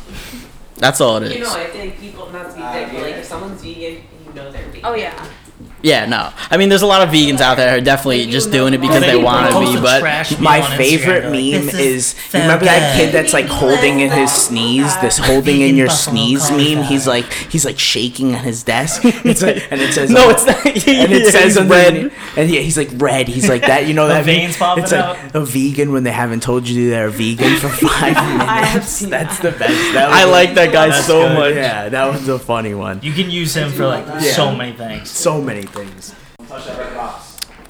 That's 0.76 1.01
all 1.01 1.18
it 1.18 1.24
is. 1.24 1.34
You 1.34 1.40
know, 1.45 1.55
I 1.55 1.64
think 1.66 2.01
people 2.01 2.30
not 2.32 2.51
to 2.51 2.57
be 2.57 2.62
thick, 2.62 2.88
but 2.93 3.03
like 3.03 3.14
if 3.16 3.24
someone's 3.24 3.62
vegan, 3.62 4.03
you 4.26 4.32
know 4.34 4.51
they're 4.51 4.66
vegan. 4.68 4.80
Oh 4.84 4.95
yeah. 4.95 5.26
Yeah, 5.83 6.07
no. 6.07 6.33
I 6.51 6.57
mean, 6.57 6.68
there's 6.68 6.83
a 6.83 6.87
lot 6.87 7.03
of 7.03 7.09
vegans 7.09 7.41
out 7.41 7.57
there 7.57 7.70
who 7.72 7.78
are 7.78 7.80
definitely 7.80 8.26
just 8.26 8.51
doing 8.53 8.72
it 8.74 8.80
because 8.80 9.01
they 9.03 9.16
want 9.16 9.53
to 9.53 9.59
be. 9.61 9.80
But 9.80 10.03
My 10.41 10.61
favorite 10.76 11.24
meme 11.24 11.68
is, 11.74 12.14
you 12.33 12.41
remember 12.41 12.64
that 12.66 12.97
kid 12.97 13.12
that's 13.12 13.33
like 13.33 13.47
holding 13.47 14.01
in 14.01 14.11
his 14.11 14.30
oh 14.30 14.37
sneeze, 14.37 14.97
this 15.01 15.18
holding 15.18 15.61
in 15.68 15.76
your 15.76 15.89
sneeze 15.91 16.51
meme. 16.51 16.85
He's 16.85 17.07
like 17.07 17.24
he's 17.33 17.64
like 17.64 17.78
shaking 17.78 18.35
at 18.35 18.45
his 18.45 18.62
desk. 18.62 19.03
It's 19.24 19.41
like, 19.43 19.66
and 19.72 19.80
it 19.80 19.93
says 19.93 20.11
no, 20.11 20.30
it's 20.30 20.45
not. 20.47 20.64
and 20.66 21.12
it 21.12 21.33
says 21.33 21.57
he's 21.57 21.64
red, 21.66 22.12
and 22.37 22.51
yeah, 22.51 22.61
he's 22.61 22.76
like 22.76 22.91
red. 22.95 23.28
He's 23.28 23.49
like 23.49 23.62
that. 23.62 23.87
You 23.87 23.95
know 23.95 24.07
The 24.09 24.14
that 24.14 24.26
meme? 24.26 24.37
veins 24.37 24.57
popping 24.57 24.85
It's 24.85 24.93
like 24.93 25.05
out. 25.05 25.35
a 25.35 25.45
vegan 25.45 25.93
when 25.93 26.03
they 26.05 26.11
haven't 26.12 26.43
told 26.43 26.68
you 26.68 26.91
they're 26.91 27.09
vegan 27.11 27.57
for 27.57 27.68
five 27.68 28.14
minutes. 28.14 28.45
I 28.51 28.64
have 28.64 28.85
seen 28.85 29.11
That's 29.11 29.39
the 29.39 29.51
best. 29.53 29.95
That 29.95 30.11
I 30.11 30.24
like 30.24 30.55
that 30.55 30.72
guy 30.72 30.91
so 31.01 31.28
good. 31.28 31.39
much. 31.39 31.55
Yeah, 31.55 31.89
that 31.89 32.05
was 32.12 32.28
a 32.28 32.39
funny 32.39 32.74
one. 32.74 33.01
You 33.03 33.12
can 33.12 33.30
use 33.30 33.55
him 33.57 33.70
for 33.70 33.87
like 33.87 34.20
so 34.20 34.55
many 34.55 34.76
things. 34.76 35.11
So 35.11 35.41
many 35.41 35.62
things. 35.73 36.14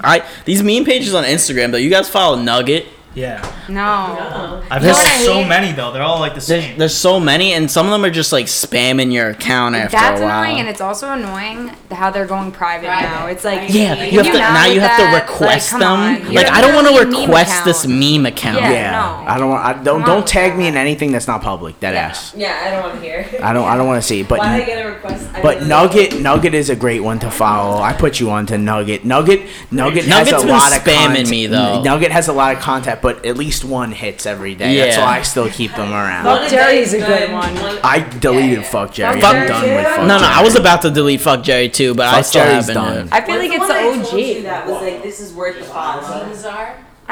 I 0.05 0.24
these 0.44 0.62
meme 0.62 0.84
pages 0.84 1.14
on 1.14 1.24
Instagram 1.24 1.70
though. 1.72 1.78
You 1.78 1.90
guys 1.90 2.09
follow 2.09 2.36
Nugget? 2.40 2.86
Yeah. 3.14 3.44
No. 3.68 4.62
I've 4.70 4.82
This- 4.82 4.96
got 4.96 5.20
so 5.20 5.44
many 5.44 5.72
though. 5.72 5.92
They're 5.92 6.02
all 6.02 6.18
like 6.20 6.34
the 6.34 6.40
same. 6.40 6.78
there's 6.78 6.94
so 6.96 7.20
many, 7.20 7.52
and 7.52 7.70
some 7.70 7.86
of 7.86 7.92
them 7.92 8.04
are 8.04 8.10
just 8.10 8.32
like 8.32 8.46
spamming 8.46 9.12
your 9.12 9.30
account 9.30 9.74
after 9.76 9.96
That's 9.96 10.20
a 10.20 10.24
while. 10.24 10.32
That's 10.32 10.44
annoying, 10.48 10.60
and 10.60 10.68
it's 10.68 10.80
also 10.80 11.10
annoying 11.12 11.68
how 11.90 12.10
they're 12.10 12.26
going 12.26 12.52
private, 12.52 12.86
now. 12.86 13.26
It's 13.26 13.44
like 13.44 13.72
yeah, 13.72 13.96
can 13.96 14.12
you 14.12 14.22
have 14.22 14.32
to 14.32 14.38
now 14.38 14.64
you 14.66 14.80
have 14.80 14.98
that? 14.98 15.10
to 15.10 15.16
request 15.32 15.72
like, 15.72 15.82
come 15.82 15.98
on. 16.00 16.14
them. 16.22 16.32
Like 16.34 16.46
I 16.46 16.60
don't 16.62 16.74
want 16.74 16.86
literally 16.86 17.02
a 17.02 17.04
to 17.04 17.10
meme 17.20 17.28
request 17.30 17.64
this 17.64 17.86
meme 17.86 18.26
account. 18.26 18.60
Yeah. 18.62 18.70
Yeah, 18.72 18.90
no. 18.92 19.24
I 19.30 19.38
don't 19.38 19.50
want. 19.50 19.64
I 19.64 19.72
don't 19.74 20.00
Come 20.00 20.06
don't 20.08 20.16
with 20.22 20.26
tag 20.26 20.56
me 20.56 20.66
in 20.68 20.76
anything 20.76 21.12
that's 21.12 21.26
not 21.26 21.42
public. 21.42 21.78
That 21.80 21.92
Yeah. 21.94 22.00
ass. 22.00 22.32
Yeah, 22.34 22.58
I 22.64 22.70
don't 22.70 22.82
want 22.82 22.94
to 22.94 23.00
hear. 23.00 23.26
I 23.42 23.52
don't. 23.52 23.68
I 23.68 23.76
don't 23.76 23.86
want 23.86 24.00
to 24.02 24.06
see. 24.08 24.22
But 24.22 24.38
Why 24.38 24.56
did 24.58 24.62
I 24.62 24.66
get 24.66 24.86
a 24.86 24.88
request? 24.88 25.26
I 25.34 25.42
But 25.42 25.54
didn't 25.54 25.68
Nugget, 25.68 26.20
Nugget 26.20 26.54
is 26.54 26.70
a 26.70 26.76
great 26.76 27.02
one 27.02 27.18
to 27.20 27.30
follow. 27.30 27.82
I 27.82 27.92
put 27.92 28.20
you 28.20 28.30
on 28.30 28.46
to 28.46 28.56
Nugget. 28.58 29.04
Nugget, 29.04 29.42
Nugget 29.70 30.06
Nugget's 30.06 30.30
has 30.30 30.44
a 30.44 30.46
lot 30.46 30.74
of 30.76 30.82
spamming 30.82 31.28
me, 31.28 31.46
though. 31.46 31.82
Nugget 31.82 32.10
has 32.12 32.28
a 32.28 32.32
lot 32.32 32.54
of 32.56 32.60
content, 32.62 33.01
but 33.03 33.26
at 33.26 33.36
least 33.36 33.64
one 33.64 33.92
hits 33.92 34.24
every 34.24 34.55
day. 34.55 34.76
That's 34.78 34.96
why 34.96 35.18
I 35.18 35.22
still 35.22 35.50
keep 35.50 35.74
them 35.74 35.92
around. 35.92 36.24
Fuck 36.24 36.48
Jerry's 36.50 36.94
a 36.94 36.98
good 36.98 37.32
one. 37.32 37.55
I 37.84 37.98
deleted 38.20 38.64
Fuck 38.64 38.92
Jerry. 38.94 39.20
Fuck 39.20 39.34
I'm 39.34 39.48
done 39.48 39.64
Jerry 39.64 39.76
with? 39.76 39.86
Fuck 39.86 39.98
No, 39.98 40.07
no, 40.07 40.18
Jerry. 40.20 40.32
I 40.32 40.42
was 40.42 40.57
about 40.57 40.82
to 40.82 40.90
delete 40.90 41.20
Fuck 41.20 41.42
Jerry 41.42 41.68
too, 41.68 41.94
but 41.94 42.07
I 42.07 42.22
still 42.22 42.44
Jerry's 42.44 42.68
haven't. 42.68 42.82
done. 42.82 43.09
I 43.12 43.20
feel 43.20 43.36
like 43.36 43.50
it's 43.53 43.66
the 43.66 44.38
OG. 44.38 44.42
That 44.44 44.66
was 44.66 44.80
like 44.80 45.03
this 45.03 45.20
is 45.20 45.32
worth 45.34 45.59
the 45.59 45.70
pause. 45.70 46.44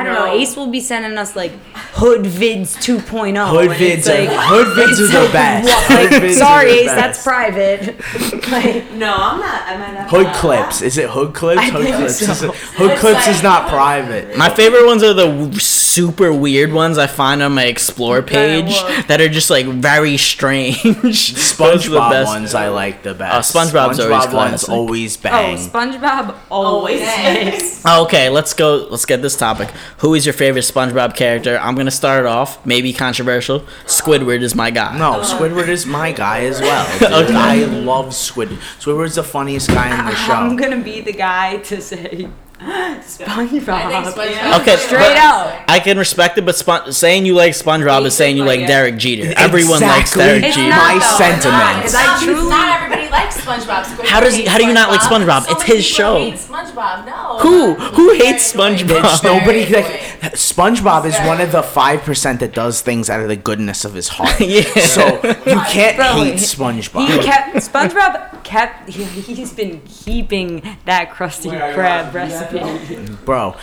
I 0.01 0.05
don't 0.05 0.15
No. 0.15 0.27
know. 0.27 0.33
Ace 0.33 0.57
will 0.57 0.69
be 0.71 0.81
sending 0.81 1.19
us 1.19 1.37
like 1.37 1.53
Hood 1.95 2.23
Vids 2.25 2.77
2.0. 2.83 3.49
Hood 3.49 3.71
and 3.71 3.83
it's 3.83 4.09
vids, 4.09 4.15
are, 4.15 4.25
like, 4.25 4.47
hood 4.49 4.67
vids 4.77 4.91
it's 5.01 5.15
are 5.15 5.27
the 5.27 5.33
best. 5.33 5.69
what- 5.69 5.91
like, 5.91 6.23
vids 6.23 6.35
sorry, 6.39 6.71
the 6.73 6.79
Ace, 6.81 6.87
best. 6.87 6.97
that's 6.97 7.23
private. 7.23 7.83
like, 8.51 8.91
No, 8.93 9.13
I'm 9.15 9.41
not. 9.41 9.69
Am 9.69 9.83
I 9.83 10.01
not? 10.01 10.11
Hood 10.11 10.27
clips. 10.35 10.81
Is 10.83 10.97
it 10.99 11.11
hood 11.11 11.35
clips? 11.35 11.61
I 11.61 11.65
Hood 11.71 11.83
think 11.85 11.97
clips. 11.97 12.19
so. 12.27 12.33
Is 12.33 12.43
it- 12.45 12.55
hood 12.55 12.99
clips 12.99 13.29
is 13.29 13.43
not 13.43 13.69
private. 13.69 14.37
My 14.37 14.49
favorite 14.49 14.87
ones 14.87 15.03
are 15.03 15.13
the 15.15 15.27
w- 15.27 15.59
super 15.91 16.33
weird 16.33 16.73
ones 16.73 16.99
I 16.99 17.07
find 17.07 17.43
on 17.43 17.55
my 17.55 17.65
explore 17.65 18.23
page 18.23 18.71
what? 18.71 19.09
that 19.09 19.21
are 19.21 19.29
just 19.29 19.51
like 19.51 19.67
very 19.67 20.17
strange. 20.17 20.83
Those 20.83 21.03
the 21.03 21.11
SpongeBob 21.11 22.11
best. 22.11 22.27
ones 22.29 22.55
I 22.55 22.69
like 22.69 23.03
the 23.03 23.11
uh, 23.11 23.15
best. 23.15 23.55
Oh, 23.55 23.59
SpongeBob's 23.59 23.99
always 24.01 24.27
SpongeBob 24.27 24.35
ones 24.35 24.65
classic. 24.65 24.69
always 24.71 25.17
oh. 25.17 25.21
SpongeBob 25.29 26.37
always. 26.51 27.03
Always. 27.09 27.81
Oh, 27.91 28.05
okay, 28.05 28.29
let's 28.29 28.53
go. 28.53 28.87
Let's 28.91 29.07
get 29.07 29.23
this 29.23 29.37
topic. 29.37 29.71
Who 29.99 30.15
is 30.15 30.27
your 30.27 30.35
favorite 30.35 30.63
SpongeBob 30.63 31.17
character? 31.17 31.59
I'm 31.59 31.75
gonna 31.75 31.91
start 31.91 32.21
it 32.21 32.27
off. 32.27 32.65
Maybe 32.67 32.93
controversial. 32.93 33.61
Squidward 33.87 34.43
is 34.43 34.55
my 34.55 34.71
guy. 34.71 34.99
No, 34.99 35.21
Squidward 35.21 35.69
is 35.69 35.87
my 35.87 36.13
guy 36.13 36.45
as 36.45 36.61
well. 36.61 36.87
Okay. 37.21 37.35
I 37.35 37.65
love 37.65 38.15
Squid. 38.15 38.51
Squidward's 38.79 39.17
the 39.17 39.25
funniest 39.25 39.69
guy 39.69 39.99
in 39.99 40.07
the 40.07 40.15
show. 40.15 40.33
I'm 40.33 40.57
gonna 40.57 40.83
be 40.83 41.01
the 41.01 41.13
guy 41.13 41.57
to 41.57 41.81
say 41.81 42.29
SpongeBob. 43.01 44.61
Okay, 44.61 44.77
Straight 44.77 44.99
but 44.99 45.17
out. 45.17 45.65
I 45.67 45.81
can 45.81 45.97
respect 45.97 46.37
it, 46.37 46.45
but 46.45 46.57
Spon- 46.57 46.93
saying 46.93 47.25
you 47.25 47.35
like 47.35 47.53
SpongeBob 47.53 48.05
is 48.05 48.15
saying 48.15 48.37
you 48.37 48.45
like 48.45 48.67
Derek 48.67 48.97
Jeter. 48.99 49.33
Everyone 49.37 49.81
likes 49.81 50.15
Derek 50.15 50.45
It's 50.45 50.57
Jeter. 50.57 50.69
not, 50.69 50.95
My 50.95 51.01
though. 51.01 51.17
sentiments. 51.17 51.93
Because 51.93 51.95
I 51.95 52.25
truly. 52.25 52.49
Not 52.51 52.83
everybody 52.83 53.09
likes 53.11 53.41
SpongeBob. 53.41 53.85
Squidward 53.85 54.05
How 54.07 54.21
does 54.21 54.37
he- 54.37 54.45
how 54.45 54.59
do 54.59 54.67
you 54.67 54.75
not 54.75 54.91
like 54.91 55.01
SpongeBob? 55.01 55.45
So 55.45 55.53
It's 55.53 55.61
many 55.61 55.77
his 55.77 55.87
show. 55.87 56.19
hate 56.19 56.35
SpongeBob. 56.35 57.07
No. 57.07 57.30
Who? 57.41 57.75
Who 57.75 58.13
hates. 58.15 58.53
SpongeBob? 58.53 59.03
There's 59.03 59.23
nobody 59.23 59.67
like 59.67 59.87
SpongeBob 60.35 61.07
is 61.07 61.19
one 61.27 61.41
of 61.41 61.53
the 61.53 61.63
five 61.63 62.03
percent 62.03 62.41
that 62.41 62.53
does 62.55 62.81
things 62.83 63.09
out 63.11 63.21
of 63.21 63.29
the 63.29 63.37
goodness 63.37 63.85
of 63.85 63.95
his 63.95 64.09
heart. 64.09 64.39
Yeah. 64.41 64.63
So 64.87 65.07
you 65.47 65.61
can't 65.69 65.97
Bro, 65.97 66.13
hate 66.25 66.35
he- 66.35 66.41
SpongeBob. 66.41 67.07
He 67.09 67.19
kept 67.25 67.57
SpongeBob 67.69 68.43
kept 68.45 68.89
he, 68.91 69.05
he's 69.05 69.53
been 69.53 69.81
keeping 69.87 70.61
that 70.85 71.11
Krusty 71.11 71.51
Krab 71.75 72.13
recipe. 72.13 73.15
Bro, 73.25 73.57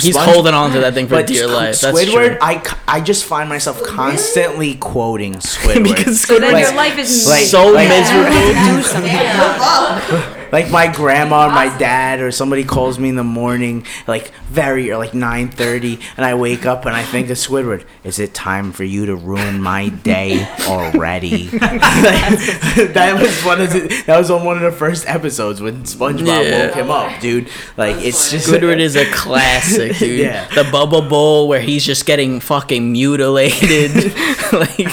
He's 0.00 0.14
Sponge- 0.14 0.30
holding 0.32 0.54
on 0.54 0.72
to 0.72 0.80
that 0.80 0.94
thing 0.94 1.06
for 1.06 1.22
dear 1.22 1.46
Squ- 1.48 1.54
life. 1.54 1.80
That's 1.80 1.98
Squidward, 1.98 2.28
true. 2.28 2.38
I, 2.42 2.62
c- 2.62 2.76
I 2.88 3.00
just 3.00 3.24
find 3.24 3.48
myself 3.48 3.82
constantly 3.84 4.74
quoting 4.74 5.34
Squidward. 5.36 5.84
because 5.96 6.20
So 6.22 6.38
then 6.38 6.54
Squidward's 6.54 6.68
your 6.68 6.76
life 6.76 6.98
is 6.98 7.26
like- 7.28 7.44
so 7.46 7.68
like- 7.72 7.88
miserable. 7.88 8.76
do 8.76 8.82
something. 8.82 10.32
Like 10.52 10.70
my 10.70 10.86
grandma 10.92 11.46
or 11.46 11.50
my 11.50 11.76
dad 11.78 12.20
or 12.20 12.30
somebody 12.30 12.64
calls 12.64 12.98
me 12.98 13.08
in 13.08 13.16
the 13.16 13.24
morning 13.24 13.84
like 14.06 14.30
very 14.48 14.90
or 14.90 14.96
like 14.98 15.12
9.30 15.12 16.00
and 16.16 16.24
i 16.24 16.34
wake 16.34 16.64
up 16.66 16.86
and 16.86 16.94
i 16.94 17.02
think 17.02 17.28
of 17.30 17.36
squidward 17.36 17.84
is 18.04 18.18
it 18.18 18.32
time 18.34 18.72
for 18.72 18.84
you 18.84 19.06
to 19.06 19.14
ruin 19.16 19.60
my 19.60 19.88
day 19.88 20.46
already 20.62 21.46
that 21.58 23.18
was 23.20 23.42
one 23.44 23.60
of 23.60 23.70
the, 23.72 24.02
that 24.06 24.16
was 24.18 24.30
on 24.30 24.44
one 24.44 24.56
of 24.56 24.62
the 24.62 24.72
first 24.72 25.06
episodes 25.08 25.60
when 25.60 25.82
spongebob 25.84 26.44
Yeah. 26.44 26.66
woke 26.66 26.74
him 26.76 26.90
up 26.90 27.20
dude 27.20 27.48
like 27.76 27.96
it's 28.04 28.30
just 28.30 28.48
Squidward 28.48 28.78
is 28.80 28.96
a 28.96 29.04
classic, 29.10 29.96
dude. 29.98 30.20
Yeah. 30.20 30.46
The 30.54 30.64
Bubble 30.70 31.02
Bowl 31.02 31.48
where 31.48 31.60
he's 31.60 31.84
just 31.84 32.06
getting 32.06 32.38
fucking 32.40 32.92
mutilated. 32.92 33.92
like, 34.52 34.88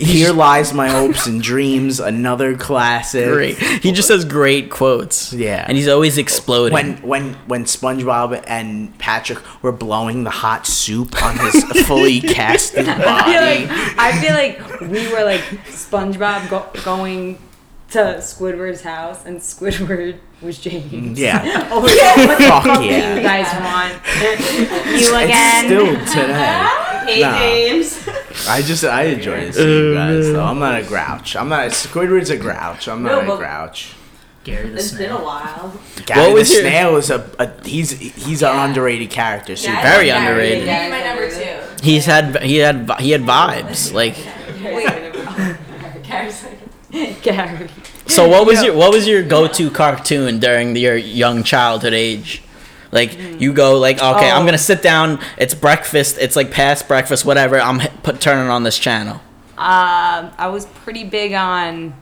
here 0.00 0.32
lies 0.32 0.72
my 0.74 0.88
hopes 0.88 1.26
and 1.26 1.40
dreams 1.42 1.98
another 2.00 2.56
classic 2.56 3.26
great. 3.32 3.56
He 3.58 3.92
just 3.92 4.08
says 4.08 4.24
great 4.24 4.70
quotes. 4.74 5.32
Yeah. 5.32 5.64
And 5.66 5.76
he's 5.78 5.88
always 5.88 6.18
exploding. 6.18 6.74
when 6.74 6.96
when 6.98 7.34
when 7.46 7.64
SpongeBob 7.64 8.44
and 8.46 8.96
Patrick 8.98 9.38
were 9.62 9.72
blowing 9.72 10.24
the 10.24 10.30
hot 10.30 10.66
soup 10.66 11.10
on 11.22 11.38
his 11.38 11.62
fully 11.86 12.20
casted 12.20 12.86
I 12.88 12.94
feel 12.94 13.04
body. 13.06 13.66
like 13.66 13.98
I 13.98 14.20
feel 14.20 14.34
like 14.34 14.80
we 14.92 15.08
were 15.12 15.24
like 15.24 15.40
SpongeBob 15.70 16.50
go- 16.50 16.68
going 16.84 17.38
to 17.90 17.98
Squidward's 18.18 18.82
house 18.82 19.24
and 19.24 19.38
Squidward 19.38 20.18
was 20.42 20.58
James. 20.58 21.18
Yeah. 21.18 21.40
Oh 21.70 21.86
yeah. 21.86 22.26
What 22.26 22.38
the 22.38 22.44
Fuck 22.44 22.64
fuck 22.64 22.78
do 22.80 22.84
yeah. 22.84 23.14
you 23.14 23.22
guys 23.22 23.48
want? 23.62 23.92
you 24.04 24.96
It's 24.96 25.08
again? 25.08 25.64
still 25.64 25.86
today. 26.06 26.68
Hey 27.06 27.20
Nah. 27.20 27.38
James. 27.38 28.08
I 28.48 28.62
just 28.62 28.82
I 28.84 29.02
enjoy 29.04 29.40
to 29.46 29.52
see 29.52 29.62
you 29.62 29.94
guys 29.94 30.32
though. 30.32 30.42
I'm 30.44 30.58
not 30.58 30.80
a 30.80 30.84
grouch. 30.84 31.36
I'm 31.36 31.48
not 31.48 31.70
Squidward's 31.70 32.30
a 32.30 32.36
grouch. 32.36 32.88
I'm 32.88 33.02
not 33.02 33.12
No, 33.12 33.20
a 33.20 33.26
but- 33.26 33.36
grouch. 33.38 33.94
Gary 34.44 34.68
the 34.68 34.76
It's 34.76 34.92
been 34.92 35.10
a 35.10 35.22
while. 35.24 35.72
Gary 36.06 36.32
was 36.34 36.48
the 36.48 36.54
your- 36.54 36.62
Snail 36.62 36.96
is 36.96 37.10
a, 37.10 37.30
a 37.38 37.50
he's 37.66 37.90
he's 37.92 38.42
an 38.42 38.54
underrated 38.56 39.10
character. 39.10 39.56
So 39.56 39.70
Yeah, 39.70 39.82
Very 39.82 40.06
Gary. 40.06 40.26
underrated. 40.28 40.64
Gary's 40.66 40.90
my 40.90 41.02
number 41.02 41.30
two. 41.30 41.82
He's 41.84 42.04
had 42.06 42.42
he 42.42 42.56
had 42.58 42.90
he 43.00 43.10
had 43.10 43.22
vibes 43.22 43.92
like. 44.00 44.16
Gary's 46.04 46.44
like, 46.92 47.22
Gary. 47.22 47.68
So 48.06 48.28
what 48.28 48.46
was 48.46 48.62
your 48.62 48.74
what 48.74 48.92
was 48.92 49.06
your 49.08 49.22
go 49.22 49.48
to 49.48 49.70
cartoon 49.70 50.38
during 50.38 50.76
your 50.76 50.96
young 50.96 51.42
childhood 51.42 51.94
age? 51.94 52.42
Like 52.92 53.18
you 53.40 53.52
go 53.52 53.78
like 53.78 53.96
okay, 53.96 54.30
I'm 54.30 54.42
Oh. 54.42 54.44
gonna 54.46 54.58
sit 54.58 54.82
down. 54.82 55.18
It's 55.38 55.54
breakfast. 55.54 56.18
It's 56.20 56.36
like 56.36 56.50
past 56.50 56.86
breakfast, 56.86 57.24
whatever. 57.24 57.58
I'm 57.60 57.80
h- 57.80 57.90
put 58.02 58.20
turning 58.20 58.50
on 58.50 58.62
this 58.62 58.78
channel. 58.78 59.16
Um, 59.56 60.30
I 60.36 60.48
was 60.52 60.66
pretty 60.66 61.04
big 61.04 61.32
on. 61.32 61.94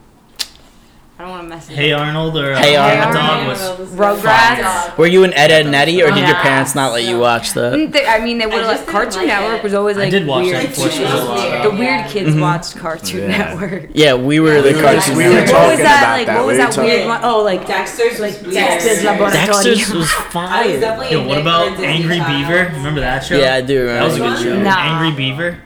I 1.22 1.26
don't 1.26 1.34
want 1.34 1.44
to 1.44 1.48
mess 1.50 1.70
it 1.70 1.74
Hey 1.76 1.92
up. 1.92 2.00
Arnold 2.00 2.36
or 2.36 2.52
Hey 2.56 2.74
uh, 2.74 2.82
Arnold. 2.82 3.14
Dog 3.14 3.46
was 3.78 3.90
Rugrats. 3.90 4.98
Were 4.98 5.06
you 5.06 5.22
an 5.22 5.32
Ed, 5.34 5.52
Edd 5.52 5.66
and 5.66 5.74
Eddy, 5.74 6.02
or 6.02 6.10
did 6.10 6.26
your 6.26 6.34
parents 6.38 6.74
not 6.74 6.90
let 6.92 7.04
you 7.04 7.16
watch 7.16 7.52
the? 7.52 7.70
Mm, 7.70 7.92
they- 7.92 8.04
I 8.04 8.18
mean, 8.24 8.38
they 8.38 8.46
would 8.46 8.56
I 8.56 8.66
like 8.66 8.78
just 8.78 8.88
Cartoon 8.88 9.18
like 9.18 9.26
Network 9.28 9.58
it. 9.58 9.62
was 9.62 9.74
always 9.74 9.96
I 9.98 10.00
like 10.00 10.10
did 10.10 10.26
watch 10.26 10.42
weird. 10.46 10.56
that 10.56 10.68
before 10.70 10.88
Yeah. 10.88 11.62
The 11.62 11.70
weird 11.70 12.06
kids 12.10 12.30
Mm-hmm. 12.30 12.40
watched 12.40 12.76
Cartoon 12.76 13.30
Yeah. 13.30 13.38
Network. 13.54 13.90
Yeah, 13.94 14.14
we 14.14 14.40
were 14.40 14.62
the 14.62 14.70
We 14.70 14.74
were- 14.74 14.82
cartoon. 14.82 15.16
we 15.16 15.24
were 15.28 15.30
Network. 15.34 15.52
What 15.58 15.68
was 15.70 15.78
that 15.78 16.12
like? 16.26 16.36
What 16.36 16.46
was 16.46 16.56
that 16.56 16.72
talking- 16.72 16.90
weird 16.90 17.06
one? 17.06 17.20
Oh, 17.22 17.42
like 17.44 17.66
Dexter's 17.68 18.18
like 18.18 18.42
Dexter's 18.42 18.92
weird. 18.94 19.04
Laboratory. 19.04 19.46
Dexter's 19.46 19.94
was 19.94 19.94
I 19.94 20.24
was 20.24 20.32
fire. 20.32 20.80
definitely 20.80 21.16
Yo, 21.16 21.28
what 21.28 21.38
about 21.38 21.78
Angry. 21.78 22.18
Beaver? 22.18 22.72
Remember 22.74 22.98
that 22.98 23.20
show? 23.24 23.38
Yeah, 23.38 23.54
I 23.54 23.60
do 23.60 23.86
That 23.86 24.02
was 24.02 24.16
a 24.16 24.18
good 24.18 24.38
show. 24.42 24.54
Angry 24.56 25.12
Beaver. 25.16 25.58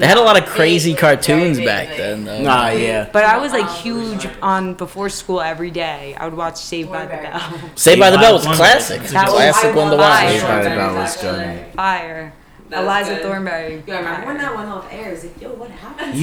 They 0.00 0.06
had 0.06 0.16
a 0.16 0.22
lot 0.22 0.36
of 0.42 0.46
crazy 0.48 0.94
cartoons 0.94 1.58
Very 1.58 1.66
back 1.66 1.88
big, 1.88 1.98
then, 1.98 2.24
though. 2.24 2.42
Nah, 2.42 2.68
yeah. 2.70 3.08
But 3.12 3.24
I 3.24 3.36
was 3.36 3.52
like 3.52 3.68
huge 3.70 4.26
on 4.40 4.72
before 4.74 5.10
school 5.10 5.40
every 5.42 5.70
day. 5.70 6.14
I 6.18 6.24
would 6.24 6.34
watch 6.36 6.56
Saved 6.56 6.90
by 6.90 7.02
the 7.04 7.16
Bell. 7.18 7.60
Saved 7.76 8.00
by 8.00 8.10
the 8.10 8.16
Bell 8.16 8.32
was 8.32 8.42
Saved 8.44 8.58
by 8.58 8.64
the 8.64 8.64
Bell. 8.64 8.72
classic. 8.72 9.00
That's 9.02 9.12
a. 9.30 9.34
Classic 9.34 9.74
one 9.76 9.90
to 9.90 9.96
watch. 9.98 10.28
Saved 10.30 10.44
by 10.46 10.56
the 10.56 10.62
Thornberry 10.70 10.76
Bell 10.78 10.94
was 10.94 11.12
was 11.14 11.22
good. 11.22 11.40
actually- 11.40 11.72
Fire. 11.74 12.32
That 12.70 12.78
was 12.78 12.86
Eliza 12.86 13.10
good. 13.14 13.22
Thornberry. 13.24 13.82
Yo, 13.86 13.94
I 13.94 13.98
remember 13.98 14.26
when 14.26 14.38
that 14.38 14.56
went 14.56 14.68
off 14.70 14.86
air? 14.92 15.08
I 15.08 15.10
was 15.10 15.24
like, 15.24 15.40
yo, 15.42 15.48
what 15.50 15.70
happened? 15.70 16.14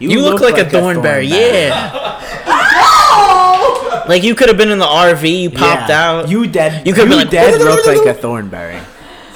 You 0.00 0.10
You, 0.10 0.20
look, 0.28 0.40
like, 0.40 0.58
a 0.58 0.68
Thornberry, 0.68 1.26
yeah. 1.26 2.18
like 4.08 4.22
you 4.22 4.34
could 4.34 4.48
have 4.48 4.56
been 4.56 4.70
in 4.70 4.78
the 4.78 4.84
RV, 4.86 5.40
you 5.42 5.50
popped 5.50 5.88
Yeah. 5.88 6.02
out. 6.10 6.28
You 6.28 6.46
dead. 6.46 6.86
You 6.86 6.90
You 6.90 6.94
could've 6.94 7.08
been 7.08 7.18
be 7.18 7.24
like, 7.24 7.30
dead. 7.30 7.60
Look 7.60 7.84
like 7.86 8.06
a 8.06 8.14
Thornberry. 8.14 8.78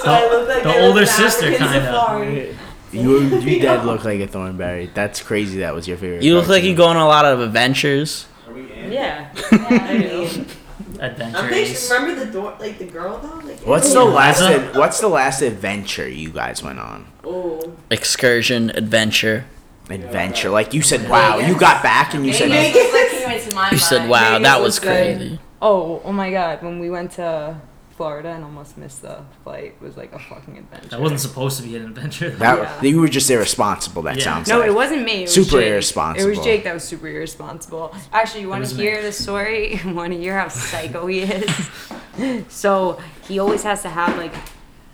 I 0.04 0.28
look 0.28 0.48
like 0.48 0.62
the 0.62 0.80
older 0.82 1.06
sister, 1.06 1.50
kinda. 1.56 2.54
Safari. 3.00 3.04
You 3.04 3.38
you 3.40 3.60
dead 3.62 3.84
look 3.84 4.04
like 4.04 4.20
a 4.20 4.26
Thornberry. 4.26 4.86
That's 4.92 5.22
crazy. 5.22 5.58
That 5.60 5.74
was 5.74 5.86
your 5.88 5.96
favorite. 5.96 6.22
You 6.22 6.34
look 6.34 6.48
like 6.48 6.64
you 6.64 6.74
go 6.76 6.86
on 6.86 6.96
a 6.96 7.06
lot 7.06 7.24
of 7.24 7.40
adventures. 7.40 8.26
Yeah. 8.88 9.28
I 9.50 9.98
mean, 9.98 10.46
Adventure 11.00 11.36
I'm 11.38 11.46
pretty 11.48 11.70
Ace. 11.70 11.90
remember 11.90 12.24
the 12.24 12.30
door, 12.30 12.56
like 12.60 12.78
the 12.78 12.84
girl 12.84 13.18
though? 13.18 13.46
Like, 13.46 13.58
What's 13.66 13.92
the 13.92 14.04
last? 14.04 14.40
Ad- 14.40 14.76
What's 14.76 15.00
the 15.00 15.08
last 15.08 15.42
adventure 15.42 16.08
you 16.08 16.30
guys 16.30 16.62
went 16.62 16.78
on? 16.78 17.06
Oh. 17.24 17.72
Excursion, 17.90 18.70
adventure. 18.70 19.46
Adventure, 19.90 20.50
like 20.50 20.72
you 20.74 20.80
said. 20.82 21.08
Wow, 21.08 21.38
you 21.38 21.58
got 21.58 21.82
back 21.82 22.14
and 22.14 22.24
you 22.24 22.32
said. 22.32 22.50
Vegas 22.50 22.84
was 22.84 22.92
what 22.92 23.10
came 23.10 23.30
into 23.40 23.54
my 23.54 23.70
You 23.72 23.78
said, 23.78 24.08
"Wow, 24.08 24.38
Vegas 24.38 24.42
that 24.48 24.60
was 24.60 24.66
was 24.66 24.78
good. 24.78 25.16
crazy." 25.18 25.38
Oh, 25.60 26.00
oh 26.04 26.12
my 26.12 26.30
God! 26.30 26.62
When 26.62 26.78
we 26.78 26.88
went 26.88 27.10
to 27.12 27.60
Florida 27.96 28.30
and 28.30 28.42
almost 28.44 28.76
missed 28.78 29.02
the 29.02 29.18
flight, 29.44 29.74
it 29.80 29.82
was 29.82 29.96
like 29.96 30.12
a 30.12 30.18
fucking 30.18 30.56
adventure. 30.58 30.88
That 30.88 31.00
wasn't 31.00 31.20
supposed 31.20 31.58
to 31.58 31.62
be 31.62 31.76
an 31.76 31.84
adventure. 31.84 32.30
That 32.30 32.58
Yeah. 32.82 32.88
you 32.90 33.00
were 33.00 33.08
just 33.08 33.30
irresponsible. 33.30 34.02
That 34.02 34.16
Yeah. 34.16 34.24
sounds 34.24 34.48
No, 34.48 34.58
like. 34.60 34.68
it 34.68 34.74
wasn't 34.74 35.04
me. 35.04 35.18
It 35.18 35.22
was 35.22 35.34
Super 35.34 35.60
Jake. 35.60 35.70
irresponsible. 35.72 36.26
It 36.32 36.36
was 36.36 36.44
Jake 36.44 36.64
that 36.64 36.74
was 36.74 36.84
super 36.84 37.08
irresponsible. 37.08 37.94
Actually, 38.12 38.40
you 38.42 38.48
want 38.48 38.60
was 38.60 38.70
to 38.72 38.78
me. 38.78 38.82
hear 38.84 39.02
the 39.02 39.12
story? 39.12 39.80
want 39.86 40.12
to 40.12 40.18
hear 40.18 40.38
how 40.38 40.48
psycho 40.48 41.06
he 41.06 41.20
is? 41.20 41.68
so 42.48 42.98
he 43.28 43.38
always 43.38 43.62
has 43.62 43.82
to 43.82 43.88
have 43.88 44.16
like 44.16 44.34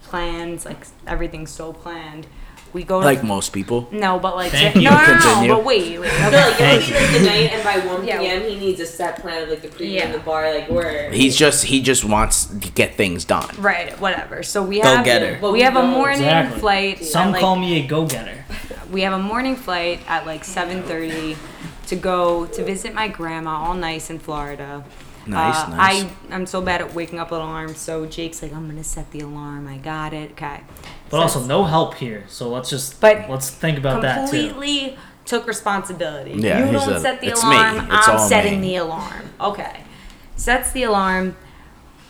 plans, 0.02 0.64
like 0.64 0.86
everything's 1.06 1.50
so 1.50 1.72
planned. 1.72 2.26
We 2.72 2.84
go 2.84 3.00
to 3.00 3.06
Like 3.06 3.24
most 3.24 3.52
people. 3.52 3.88
no, 3.90 4.18
but 4.18 4.36
like 4.36 4.52
Thank 4.52 4.74
no, 4.76 4.80
you. 4.82 4.90
no, 4.90 4.96
no, 4.96 5.06
no, 5.06 5.18
Continue. 5.22 5.48
but 5.54 5.64
wait, 5.64 5.98
wait. 6.00 6.12
No, 6.20 6.26
Okay. 6.28 6.36
like 6.44 6.54
Thank 6.56 6.88
it'll 6.90 6.98
be 6.98 7.04
like 7.04 7.12
the 7.20 7.26
night, 7.26 7.52
and 7.54 7.64
by 7.64 7.78
1 7.94 8.06
Yeah. 8.06 8.18
p.m. 8.18 8.42
he 8.42 8.56
needs 8.58 8.80
a 8.80 8.86
set 8.86 9.20
plan 9.20 9.42
of 9.44 9.48
like 9.48 9.62
the 9.62 9.68
pre 9.68 9.94
Yeah. 9.96 10.04
and 10.04 10.14
the 10.14 10.18
bar, 10.18 10.52
like 10.52 10.68
where. 10.68 11.10
He's 11.10 11.34
just 11.36 11.64
he 11.64 11.80
just 11.80 12.04
wants 12.04 12.44
to 12.46 12.70
get 12.70 12.96
things 12.96 13.24
done. 13.24 13.48
Right, 13.58 13.98
whatever. 14.00 14.42
So 14.42 14.62
we 14.62 14.80
Go 14.82 14.96
have 14.96 15.04
get 15.04 15.22
her. 15.22 15.38
But 15.40 15.52
we 15.52 15.62
have 15.62 15.76
a 15.76 15.82
morning 15.82 16.20
Exactly. 16.22 16.60
flight. 16.60 17.04
Some 17.04 17.28
at, 17.28 17.32
like, 17.32 17.40
call 17.40 17.56
me 17.56 17.78
a 17.82 17.86
go-getter. 17.86 18.44
we 18.92 19.00
have 19.02 19.12
a 19.14 19.18
morning 19.18 19.56
flight 19.56 20.00
at 20.06 20.26
like 20.26 20.44
7:30 20.44 21.36
to 21.88 21.96
go 21.96 22.44
to 22.46 22.62
visit 22.64 22.92
my 22.92 23.08
grandma 23.08 23.56
all 23.64 23.74
nice 23.74 24.10
in 24.10 24.18
Florida. 24.18 24.84
Nice, 25.28 25.56
Uh, 25.56 25.68
nice. 25.76 26.04
I 26.04 26.34
I'm 26.34 26.46
so 26.46 26.60
bad 26.60 26.80
at 26.80 26.94
waking 26.94 27.18
up 27.18 27.30
with 27.30 27.40
alarms, 27.40 27.78
so 27.78 28.06
Jake's 28.06 28.42
like, 28.42 28.52
I'm 28.54 28.66
gonna 28.68 28.82
set 28.84 29.10
the 29.10 29.20
alarm. 29.20 29.68
I 29.68 29.76
got 29.76 30.12
it. 30.14 30.32
Okay. 30.32 30.60
But 31.10 31.20
also 31.20 31.40
no 31.44 31.64
help 31.64 31.94
here. 31.94 32.24
So 32.28 32.48
let's 32.48 32.70
just 32.70 33.00
But 33.00 33.28
let's 33.28 33.50
think 33.50 33.78
about 33.78 34.02
that 34.02 34.30
too. 34.30 34.48
completely 34.48 34.98
took 35.24 35.46
responsibility. 35.46 36.32
Yeah, 36.32 36.60
you 36.60 36.72
he's 36.72 36.84
don't 36.84 36.94
a- 36.94 37.00
set 37.00 37.20
the 37.20 37.28
it's 37.28 37.44
me. 37.44 37.50
alarm. 37.54 37.76
It's 37.92 38.08
I'm 38.08 38.16
all 38.16 38.28
setting 38.28 38.60
me. 38.60 38.68
the 38.70 38.76
alarm. 38.76 39.30
Okay. 39.40 39.80
Sets 40.36 40.72
the 40.72 40.84
alarm. 40.84 41.36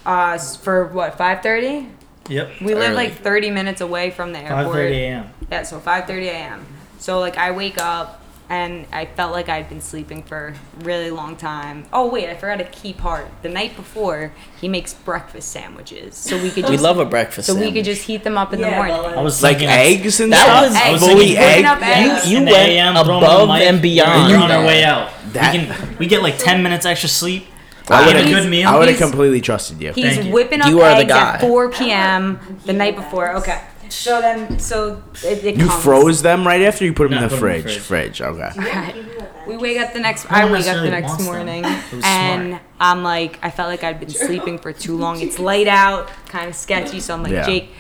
Uh, 0.07 0.39
for 0.39 0.85
what? 0.87 1.19
5:30. 1.19 1.89
Yep. 2.29 2.61
We 2.61 2.75
live 2.75 2.95
like 2.95 3.15
30 3.23 3.51
minutes 3.51 3.81
away 3.81 4.11
from 4.11 4.33
the 4.33 4.39
airport. 4.39 4.77
5:30 4.77 4.95
a.m. 4.97 5.31
Yeah, 5.51 5.63
so 5.65 5.81
5:30 5.81 6.27
a.m. 6.29 6.67
So 6.99 7.19
like 7.21 7.37
I 7.39 7.51
wake 7.51 7.79
up 7.79 8.23
and 8.51 8.87
I 8.93 9.05
felt 9.05 9.33
like 9.33 9.49
I'd 9.49 9.69
been 9.69 9.81
sleeping 9.81 10.23
for 10.23 10.55
a 10.81 10.85
really 10.85 11.11
long 11.11 11.37
time. 11.37 11.85
Oh 11.93 12.09
wait, 12.09 12.29
I 12.29 12.35
forgot 12.35 12.61
a 12.61 12.65
key 12.65 12.93
part. 12.95 13.27
The 13.43 13.49
night 13.49 13.77
before, 13.77 14.33
he 14.61 14.69
makes 14.69 14.95
breakfast 14.95 15.51
sandwiches, 15.51 16.17
so 16.17 16.37
we 16.43 16.51
could 16.51 16.63
just 16.65 16.71
We 16.71 16.79
love 16.79 16.99
a 16.99 17.05
breakfast. 17.05 17.47
so 17.47 17.55
we 17.55 17.71
could 17.73 17.85
just 17.85 18.03
heat 18.03 18.25
them 18.25 18.39
up 18.39 18.53
in 18.53 18.61
the 18.61 18.71
morning. 18.71 18.95
I 18.95 19.21
was 19.21 19.43
Like 19.43 19.61
eggs 19.63 20.21
and 20.21 20.33
That 20.33 20.45
stuff. 20.45 20.67
was- 20.69 20.75
I 20.77 20.93
was 20.93 21.01
fully 21.01 21.35
thinking 21.35 21.37
egg. 21.37 21.49
Whipping 21.51 21.65
up 21.67 21.83
eggs. 21.83 22.31
You 22.31 22.39
in 22.39 22.45
the 22.47 22.53
went 22.53 22.69
AM, 22.71 22.97
above 22.97 23.49
the 23.49 23.65
and 23.67 23.83
beyond. 23.83 24.33
We're 24.33 24.39
on 24.39 24.51
our 24.51 24.65
way 24.65 24.83
out. 24.85 25.11
That- 25.35 25.53
we 25.53 25.59
can 25.67 25.97
we 25.99 26.07
get 26.07 26.23
like 26.23 26.39
10 26.39 26.63
minutes 26.63 26.87
extra 26.87 27.09
sleep. 27.09 27.47
I 27.91 28.03
I 28.03 28.07
would 28.07 28.13
get 28.17 28.27
a 28.27 28.29
good 28.29 28.51
meal. 28.51 28.69
I 28.69 28.79
would 28.79 28.89
have 28.89 28.99
completely 28.99 29.41
trusted 29.41 29.81
you. 29.81 29.93
He's 29.95 30.05
Thank 30.17 30.27
you. 30.27 30.33
whipping 30.33 30.61
up 30.61 30.69
You 30.69 30.83
are 30.83 30.95
the 30.99 31.07
guy. 31.07 31.35
at 31.37 31.41
4 31.41 31.71
p.m. 31.71 32.39
the 32.67 32.75
night 32.75 32.97
before. 32.97 33.35
Okay. 33.37 33.59
So 33.93 34.21
then, 34.21 34.59
so 34.59 35.03
it, 35.25 35.45
it 35.45 35.57
You 35.57 35.67
comes. 35.69 35.83
froze 35.83 36.23
them 36.23 36.47
right 36.47 36.63
after 36.63 36.85
you 36.85 36.93
put 36.93 37.11
them 37.11 37.19
No, 37.19 37.25
in 37.25 37.29
the 37.31 37.37
put 37.37 37.45
'em 37.49 37.51
in 37.57 37.63
the 37.63 37.69
fridge. 37.69 37.79
Fridge. 37.79 38.21
Okay. 38.23 38.51
Okay. 38.59 39.05
We 39.47 39.57
wake 39.57 39.79
up 39.79 39.93
the 39.93 40.01
next. 40.01 40.31
No 40.31 40.37
I 40.37 40.45
one 40.45 40.53
wake 40.53 40.67
up 40.67 40.77
the 40.83 40.91
next 40.91 41.09
wants 41.09 41.25
them. 41.25 41.35
morning, 41.35 41.65
It 41.65 41.93
was 41.95 42.05
and 42.05 42.49
smart. 42.51 42.63
I'm 42.81 43.03
like, 43.03 43.39
I 43.43 43.51
felt 43.51 43.69
like 43.71 43.83
I'd 43.83 43.99
been 43.99 44.11
sleeping 44.11 44.59
for 44.59 44.73
too 44.73 44.97
long. 44.97 45.21
It's 45.23 45.39
light 45.39 45.67
out, 45.69 46.09
kind 46.29 46.49
of 46.49 46.55
sketchy. 46.55 47.01
So 47.01 47.15
I'm 47.15 47.23
like, 47.23 47.33
Yeah. 47.33 47.47
Jake, 47.47 47.71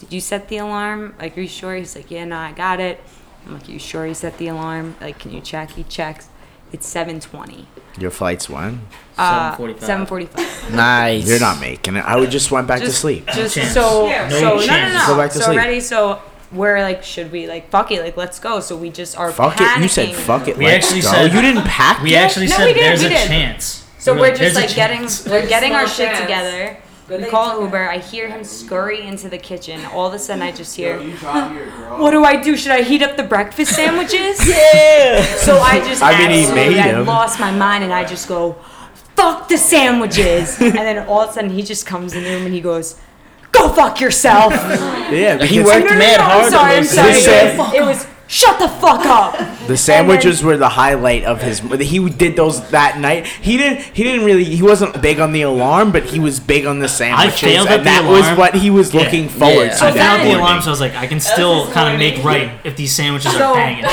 did 0.00 0.12
you 0.12 0.20
set 0.20 0.48
the 0.48 0.58
alarm? 0.58 1.14
Like, 1.18 1.36
are 1.38 1.40
you 1.40 1.48
sure? 1.48 1.74
He's 1.76 1.96
like, 1.96 2.10
Yeah, 2.10 2.24
no, 2.26 2.36
I 2.36 2.52
got 2.52 2.78
it. 2.80 3.00
I'm 3.46 3.54
like, 3.54 3.68
you 3.68 3.78
sure 3.78 4.06
you 4.06 4.14
set 4.14 4.36
the 4.38 4.48
alarm? 4.48 4.96
Like, 5.00 5.18
can 5.18 5.30
you 5.32 5.40
check? 5.40 5.70
He 5.72 5.84
checks. 5.84 6.28
It's 6.74 6.92
7:20. 6.92 7.66
Your 8.00 8.10
flight's 8.10 8.50
when? 8.50 8.80
Uh, 9.16 9.54
7:45. 9.56 9.78
7:45. 10.08 10.74
nice. 10.74 11.24
You're 11.28 11.38
not 11.38 11.60
making 11.60 11.94
it. 11.94 12.04
I 12.04 12.16
would 12.16 12.32
just 12.32 12.50
went 12.50 12.66
back 12.66 12.80
to 12.80 12.86
Just- 12.86 13.00
sleep. 13.00 13.28
Just 13.32 13.54
chance. 13.54 13.72
so, 13.72 14.08
Yeah. 14.08 14.28
so 14.28 14.40
No 14.40 14.54
no, 14.56 14.62
chance. 14.66 14.92
no, 14.94 14.98
no. 15.00 15.06
Go 15.06 15.16
back 15.16 15.30
to 15.30 15.38
so 15.38 15.44
sleep. 15.44 15.58
ready. 15.58 15.78
So 15.78 16.18
we're 16.50 16.80
like, 16.82 17.04
should 17.04 17.30
we 17.30 17.46
like 17.46 17.70
fuck 17.70 17.92
it? 17.92 18.02
Like, 18.02 18.16
let's 18.16 18.40
go. 18.40 18.58
So 18.58 18.74
we 18.76 18.90
just 18.90 19.16
are 19.16 19.30
Fuck 19.30 19.60
it. 19.60 19.80
You 19.80 19.86
said 19.88 20.08
panicking. 20.08 20.14
fuck 20.14 20.48
it. 20.48 20.58
We 20.58 20.64
let's 20.66 20.86
actually 20.86 21.02
go. 21.02 21.12
said- 21.12 21.32
you 21.32 21.40
didn't 21.42 21.62
pack. 21.64 22.02
We 22.02 22.10
yet? 22.10 22.24
actually 22.24 22.48
No, 22.48 22.56
said 22.56 22.66
we 22.66 22.72
did, 22.74 22.82
there's 22.82 23.00
we 23.02 23.06
a 23.06 23.08
did. 23.10 23.28
chance. 23.28 23.84
So 24.00 24.12
We 24.12 24.18
we're 24.20 24.26
like, 24.26 24.32
just 24.38 24.40
"There's 24.40 24.56
a 24.56 24.66
like 24.66 24.74
getting 24.74 25.00
chance." 25.02 25.26
we're 25.26 25.46
getting 25.46 25.72
our 25.74 25.86
small 25.86 25.94
shit 25.96 26.08
chance. 26.08 26.20
together. 26.22 26.76
Good 27.06 27.22
We 27.24 27.30
call. 27.30 27.60
Uber. 27.62 27.88
I 27.90 27.98
hear 27.98 28.28
him 28.28 28.42
scurry 28.44 29.02
into 29.02 29.28
the 29.28 29.36
kitchen. 29.36 29.84
All 29.92 30.06
of 30.06 30.14
a 30.14 30.18
sudden, 30.18 30.42
I 30.42 30.52
just 30.52 30.74
hear, 30.74 30.98
You 31.00 31.12
drop 31.18 31.52
your 31.52 31.66
girl. 31.66 31.98
"What 32.00 32.12
do 32.12 32.24
I 32.24 32.36
do? 32.36 32.56
Should 32.56 32.72
I 32.72 32.82
heat 32.82 33.02
up 33.02 33.16
the 33.18 33.22
breakfast 33.22 33.74
sandwiches?" 33.74 34.40
Yeah. 34.48 35.22
So 35.36 35.58
I 35.58 35.80
just 35.80 36.02
I 36.02 36.16
mean, 36.18 36.30
he 36.30 36.40
absolutely- 36.44 36.74
made 36.76 36.80
I 36.80 36.92
them. 36.92 37.06
lost 37.06 37.38
my 37.38 37.50
mind, 37.50 37.84
and 37.84 37.92
I 37.92 38.04
just 38.04 38.26
go, 38.26 38.56
"Fuck 39.16 39.48
the 39.48 39.58
sandwiches!" 39.58 40.58
and 40.60 40.72
then 40.74 41.06
all 41.06 41.20
of 41.20 41.30
a 41.30 41.32
sudden, 41.34 41.50
he 41.50 41.62
just 41.62 41.84
comes 41.86 42.14
in 42.14 42.24
the 42.24 42.30
room 42.30 42.46
and 42.46 42.54
he 42.54 42.60
goes, 42.62 42.96
"Go 43.52 43.68
fuck 43.68 44.00
yourself." 44.00 44.52
Yeah, 45.12 45.44
He 45.44 45.60
worked 45.60 45.84
No, 45.84 45.90
no, 45.90 45.92
no, 45.92 45.98
mad 45.98 46.16
no, 46.16 46.24
hard 46.24 46.44
I'm 46.44 46.50
sorry. 46.50 46.72
on 46.72 46.78
I'm 46.78 46.84
sorry. 47.20 47.76
It 47.78 47.84
was 47.84 48.06
shut 48.34 48.58
the 48.58 48.68
fuck 48.68 49.06
up. 49.06 49.36
the 49.68 49.76
sandwiches 49.76 50.42
were 50.42 50.56
the 50.56 50.68
highlight 50.68 51.24
of 51.24 51.40
his. 51.40 51.60
He 51.60 52.08
did 52.10 52.34
those 52.36 52.68
that 52.70 52.98
night. 52.98 53.26
He 53.26 53.56
didn't. 53.56 53.80
He 53.94 54.02
didn't 54.02 54.24
really. 54.26 54.44
He 54.44 54.62
wasn't 54.62 55.00
big 55.00 55.20
on 55.20 55.32
the 55.32 55.42
alarm, 55.42 55.92
but 55.92 56.04
he 56.04 56.18
was 56.18 56.40
big 56.40 56.66
on 56.66 56.80
the 56.80 56.88
sandwiches, 56.88 57.42
I 57.42 57.46
failed 57.46 57.66
at 57.68 57.72
and 57.78 57.80
the 57.82 57.84
that 57.90 58.04
was 58.08 58.38
what 58.38 58.54
he 58.54 58.70
was 58.70 58.92
Yeah. 58.92 59.02
looking 59.02 59.28
forward 59.28 59.64
Yeah. 59.66 59.70
to. 59.70 59.76
So 59.76 59.86
I 59.86 59.90
that 59.92 60.16
found 60.18 60.28
the 60.30 60.38
alarm, 60.38 60.60
so 60.62 60.68
I 60.68 60.70
was 60.70 60.80
like, 60.80 60.94
I 60.96 61.06
can 61.06 61.20
still 61.20 61.70
kind 61.72 61.92
of 61.94 61.98
make 61.98 62.24
right 62.24 62.50
if 62.64 62.76
these 62.76 62.92
sandwiches 62.92 63.32
So- 63.32 63.50
are 63.50 63.54
banging. 63.54 63.84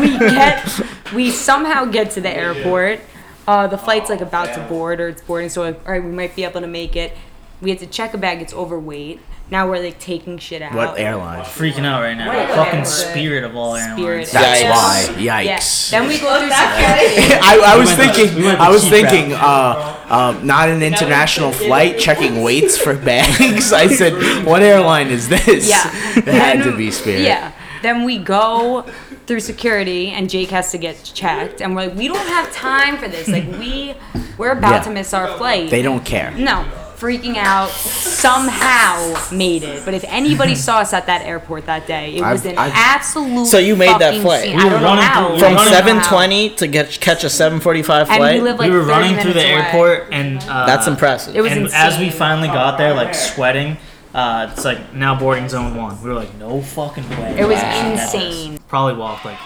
we 0.00 0.18
get 0.18 0.80
we 1.14 1.30
somehow 1.30 1.84
get 1.84 2.10
to 2.12 2.20
the 2.20 2.30
airport. 2.30 3.00
Uh, 3.46 3.66
the 3.66 3.78
flight's 3.78 4.08
like 4.08 4.20
about 4.20 4.54
to 4.54 4.60
board 4.68 5.00
or 5.00 5.08
it's 5.08 5.22
boarding, 5.22 5.48
so 5.50 5.64
all 5.64 5.74
right, 5.86 6.02
we 6.02 6.10
might 6.10 6.34
be 6.36 6.44
able 6.44 6.60
to 6.60 6.66
make 6.68 6.94
it. 6.96 7.16
We 7.60 7.70
had 7.70 7.78
to 7.80 7.86
check 7.86 8.14
a 8.14 8.18
bag; 8.18 8.40
it's 8.40 8.54
overweight. 8.54 9.20
Now 9.50 9.68
we're 9.68 9.82
like 9.82 9.98
taking 9.98 10.38
shit 10.38 10.62
out. 10.62 10.74
What 10.74 10.98
airline? 10.98 11.42
Freaking 11.44 11.84
out 11.84 12.02
right 12.02 12.14
now. 12.16 12.28
What 12.28 12.48
Fucking 12.50 12.72
airline? 12.80 12.86
Spirit 12.86 13.44
of 13.44 13.56
all 13.56 13.76
Spirit. 13.76 13.98
airlines. 13.98 14.32
That's 14.32 14.62
Yikes. 14.62 15.14
why. 15.16 15.20
Yeah. 15.20 15.56
Yikes. 15.58 15.90
Then 15.90 16.06
we 16.08 16.18
go 16.20 16.38
through 16.38 16.50
security. 16.50 17.34
I, 17.42 17.62
I 17.74 17.76
was 17.76 17.88
went 17.88 17.98
the- 18.12 18.14
thinking. 18.14 18.42
we 18.42 18.48
I 18.50 18.68
was 18.70 18.88
thinking. 18.88 19.32
Uh, 19.32 19.96
uh, 20.08 20.40
not 20.44 20.68
an 20.68 20.82
international 20.82 21.52
flight. 21.52 21.98
Checking 21.98 22.42
weights 22.42 22.76
for 22.78 22.96
bags. 23.10 23.72
I 23.72 23.88
said, 23.88 24.44
"What 24.46 24.62
airline 24.62 25.08
is 25.08 25.28
this?" 25.28 25.68
Yeah. 25.68 25.82
it 26.16 26.24
had 26.26 26.62
to 26.64 26.76
be 26.76 26.90
Spirit. 26.90 27.22
Yeah. 27.22 27.52
Then 27.82 28.04
we 28.04 28.18
go 28.18 28.82
through 29.26 29.40
security 29.40 30.08
and 30.08 30.28
Jake 30.28 30.50
has 30.50 30.70
to 30.72 30.78
get 30.78 31.02
checked 31.14 31.62
and 31.62 31.74
we're 31.74 31.86
like, 31.86 31.94
we 31.96 32.08
don't 32.08 32.18
have 32.28 32.52
time 32.52 32.98
for 32.98 33.08
this. 33.08 33.26
Like 33.28 33.46
we 33.58 33.94
we're 34.36 34.50
about 34.50 34.72
Yeah. 34.72 34.82
to 34.82 34.90
miss 34.90 35.14
our 35.14 35.28
flight. 35.38 35.70
They 35.70 35.80
don't 35.80 36.04
care. 36.04 36.30
No. 36.32 36.66
Freaking 37.00 37.36
out, 37.36 37.70
somehow 37.70 39.14
made 39.32 39.62
it. 39.62 39.84
But 39.84 39.94
if 39.94 40.04
anybody 40.06 40.54
saw 40.54 40.78
us 40.80 40.92
at 40.92 41.06
that 41.06 41.22
airport 41.22 41.66
that 41.66 41.86
day, 41.86 42.14
it 42.16 42.20
was 42.22 42.40
I've- 42.42 42.50
an 42.50 42.58
I've- 42.58 42.72
absolute. 42.76 43.46
So 43.46 43.58
you 43.58 43.74
made 43.76 43.88
that 43.88 44.00
fucking 44.00 44.20
flight? 44.22 44.42
scene. 44.42 44.56
We 44.58 44.64
were 44.64 44.70
running 44.78 45.02
how. 45.04 45.28
through- 45.28 45.38
From 45.38 45.54
don't 45.54 45.56
know 45.56 45.62
how. 45.62 45.70
720 45.70 46.50
to 46.50 46.66
get 46.66 47.00
catch 47.00 47.24
a 47.24 47.30
745 47.30 48.08
And 48.10 48.16
flight. 48.18 48.34
we 48.34 48.40
live 48.42 48.58
like 48.58 48.70
we 48.70 48.76
were 48.76 48.82
running 48.82 49.16
through 49.16 49.32
the 49.32 49.40
away. 49.40 49.50
airport, 49.50 50.08
and 50.12 50.44
uh, 50.48 50.66
That's 50.66 50.86
impressive. 50.86 51.34
It 51.34 51.40
was 51.40 51.52
and 51.52 51.68
as 51.72 51.98
we 51.98 52.10
finally 52.10 52.48
got 52.48 52.76
there, 52.76 52.92
like 52.94 53.14
sweating, 53.14 53.78
uh, 54.14 54.48
it's 54.52 54.64
like 54.64 54.92
now 54.94 55.14
boarding 55.14 55.48
zone 55.48 55.74
one. 55.76 56.00
We 56.02 56.08
were 56.10 56.14
like, 56.16 56.34
no 56.38 56.60
fucking 56.60 57.08
way. 57.10 57.36
It 57.38 57.46
was 57.48 57.56
Wow. 57.62 57.90
insane. 57.92 58.58
Probably 58.68 58.94
walked 58.94 59.24
like 59.24 59.38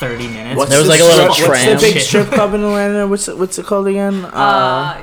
thirty 0.00 0.26
minutes. 0.26 0.56
What's 0.56 0.70
There 0.70 0.78
was 0.80 0.88
the 0.88 0.92
like 0.94 1.00
a 1.02 1.04
little 1.04 1.34
strip- 1.34 1.50
tram. 1.50 1.66
What's 1.68 1.82
the 1.84 1.92
big 1.92 2.02
strip 2.02 2.30
club 2.32 2.54
in 2.54 2.64
Atlanta? 2.64 3.06
What's 3.06 3.28
it, 3.28 3.38
what's 3.38 3.58
it 3.58 3.66
called 3.66 3.86
again? 3.86 4.24
Uh, 4.24 4.96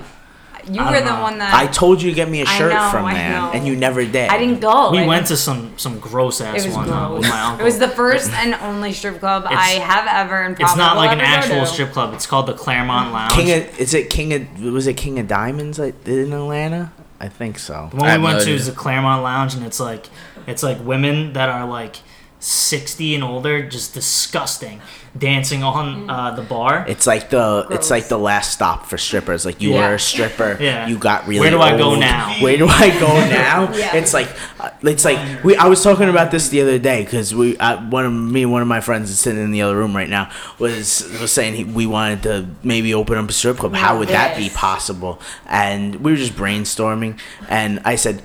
you 0.69 0.83
were 0.83 0.99
the 0.99 1.05
know. 1.05 1.21
one 1.21 1.37
that 1.39 1.53
I 1.53 1.67
told 1.67 2.01
you 2.01 2.09
to 2.09 2.15
get 2.15 2.29
me 2.29 2.41
a 2.41 2.45
shirt 2.45 2.71
know, 2.73 2.89
from 2.91 3.05
I 3.05 3.13
there, 3.13 3.33
and 3.53 3.65
you 3.67 3.75
never 3.75 4.03
did. 4.05 4.29
I 4.29 4.37
didn't 4.37 4.59
go. 4.59 4.91
we 4.91 4.99
I 4.99 5.07
went 5.07 5.27
didn't- 5.27 5.27
to 5.29 5.37
some 5.37 5.77
some 5.77 5.99
gross 5.99 6.41
ass 6.41 6.63
It 6.63 6.67
was 6.67 6.75
one 6.75 6.89
uh, 6.89 7.09
with 7.13 7.21
gross. 7.21 7.29
my 7.31 7.41
uncle. 7.41 7.61
It 7.61 7.63
was 7.65 7.79
the 7.79 7.87
first 7.89 8.31
and 8.33 8.53
only 8.55 8.93
strip 8.93 9.19
club 9.19 9.45
I 9.47 9.71
have 9.79 10.07
ever 10.07 10.41
and 10.43 10.59
It's 10.59 10.75
not 10.75 10.97
like 10.97 11.11
an 11.11 11.21
actual 11.21 11.61
to. 11.61 11.67
strip 11.67 11.91
club. 11.91 12.13
It's 12.13 12.25
called 12.27 12.47
the 12.47 12.53
Clermont 12.53 13.13
Lounge. 13.13 13.33
King 13.33 13.51
of 13.51 13.79
is 13.79 13.93
it 13.93 14.09
King 14.09 14.33
of 14.33 14.61
was 14.61 14.87
it 14.87 14.95
King 14.97 15.19
of 15.19 15.27
Diamonds 15.27 15.79
in 15.79 16.33
Atlanta? 16.33 16.91
I 17.19 17.29
think 17.29 17.57
so. 17.57 17.87
The 17.91 17.97
one 17.97 18.09
I 18.09 18.17
we 18.17 18.23
went 18.25 18.37
no 18.39 18.43
to 18.43 18.49
idea. 18.51 18.55
is 18.55 18.65
the 18.67 18.73
Clermont 18.73 19.23
Lounge, 19.23 19.55
and 19.55 19.65
it's 19.65 19.79
like 19.79 20.05
it's 20.45 20.61
like 20.63 20.83
women 20.85 21.33
that 21.33 21.49
are 21.49 21.65
like 21.65 21.95
sixty 22.39 23.15
and 23.15 23.23
older, 23.23 23.67
just 23.67 23.93
disgusting, 23.93 24.79
dancing 25.17 25.63
on 25.63 26.09
uh, 26.09 26.31
the 26.35 26.43
bar. 26.43 26.85
It's 26.87 27.07
like 27.07 27.29
the 27.31 27.65
it's 27.71 27.89
like 27.89 28.07
the 28.09 28.17
last 28.19 28.53
stop 28.53 28.85
for 28.85 28.97
strippers. 28.97 29.45
Like 29.45 29.61
you 29.61 29.71
Yeah. 29.73 29.89
were 29.89 29.95
a 29.95 29.99
stripper, 29.99 30.57
Yeah. 30.61 30.87
you 30.87 30.97
got 30.97 31.27
really. 31.27 31.39
Where 31.41 31.49
do 31.51 31.59
I 31.61 31.75
go 31.77 31.95
now? 31.95 32.35
Where 32.39 32.55
do 32.57 32.67
I 32.67 32.89
go 32.99 33.07
now? 33.29 33.73
Yeah. 33.75 33.95
It's 33.95 34.13
like 34.13 34.29
uh, 34.59 34.69
it's 34.83 35.03
like 35.03 35.43
we. 35.43 35.55
I 35.55 35.67
was 35.67 35.83
talking 35.83 36.09
about 36.09 36.29
this 36.31 36.49
the 36.49 36.61
other 36.61 36.77
day 36.77 37.03
because 37.03 37.33
we 37.33 37.57
uh, 37.57 37.81
one 37.89 38.05
of 38.05 38.13
me 38.13 38.43
and 38.43 38.51
one 38.51 38.61
of 38.61 38.67
my 38.67 38.81
friends 38.81 39.09
is 39.09 39.19
sitting 39.19 39.43
in 39.43 39.51
the 39.51 39.63
other 39.63 39.75
room 39.75 39.95
right 39.95 40.09
now 40.09 40.29
was 40.59 41.09
was 41.19 41.31
saying 41.31 41.55
he, 41.55 41.63
we 41.63 41.85
wanted 41.87 42.23
to 42.23 42.47
maybe 42.63 42.93
open 42.93 43.17
up 43.17 43.27
a 43.29 43.33
strip 43.33 43.57
club. 43.57 43.73
How 43.73 43.97
would 43.97 44.09
that 44.09 44.37
be 44.37 44.49
possible? 44.49 45.19
And 45.47 45.95
we 45.97 46.11
were 46.11 46.17
just 46.17 46.33
brainstorming, 46.33 47.19
and 47.49 47.79
I 47.83 47.95
said. 47.95 48.21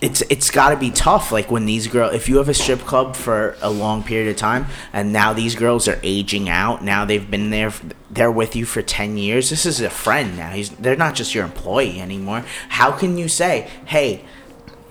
It's 0.00 0.22
it's 0.30 0.50
got 0.50 0.70
to 0.70 0.76
be 0.76 0.90
tough. 0.92 1.32
Like 1.32 1.50
when 1.50 1.66
these 1.66 1.88
girls, 1.88 2.14
if 2.14 2.28
you 2.28 2.36
have 2.36 2.48
a 2.48 2.54
strip 2.54 2.80
club 2.80 3.16
for 3.16 3.56
a 3.60 3.68
long 3.70 4.04
period 4.04 4.30
of 4.30 4.36
time, 4.36 4.66
and 4.92 5.12
now 5.12 5.32
these 5.32 5.56
girls 5.56 5.88
are 5.88 5.98
aging 6.04 6.48
out. 6.48 6.84
Now 6.84 7.04
they've 7.04 7.28
been 7.28 7.50
there, 7.50 7.72
they're 8.08 8.30
with 8.30 8.54
you 8.54 8.64
for 8.64 8.80
ten 8.80 9.16
years. 9.16 9.50
This 9.50 9.66
is 9.66 9.80
a 9.80 9.90
friend 9.90 10.36
now. 10.36 10.50
He's 10.50 10.70
they're 10.70 10.94
not 10.96 11.16
just 11.16 11.34
your 11.34 11.44
employee 11.44 12.00
anymore. 12.00 12.44
How 12.68 12.92
can 12.92 13.18
you 13.18 13.26
say, 13.28 13.68
hey? 13.86 14.24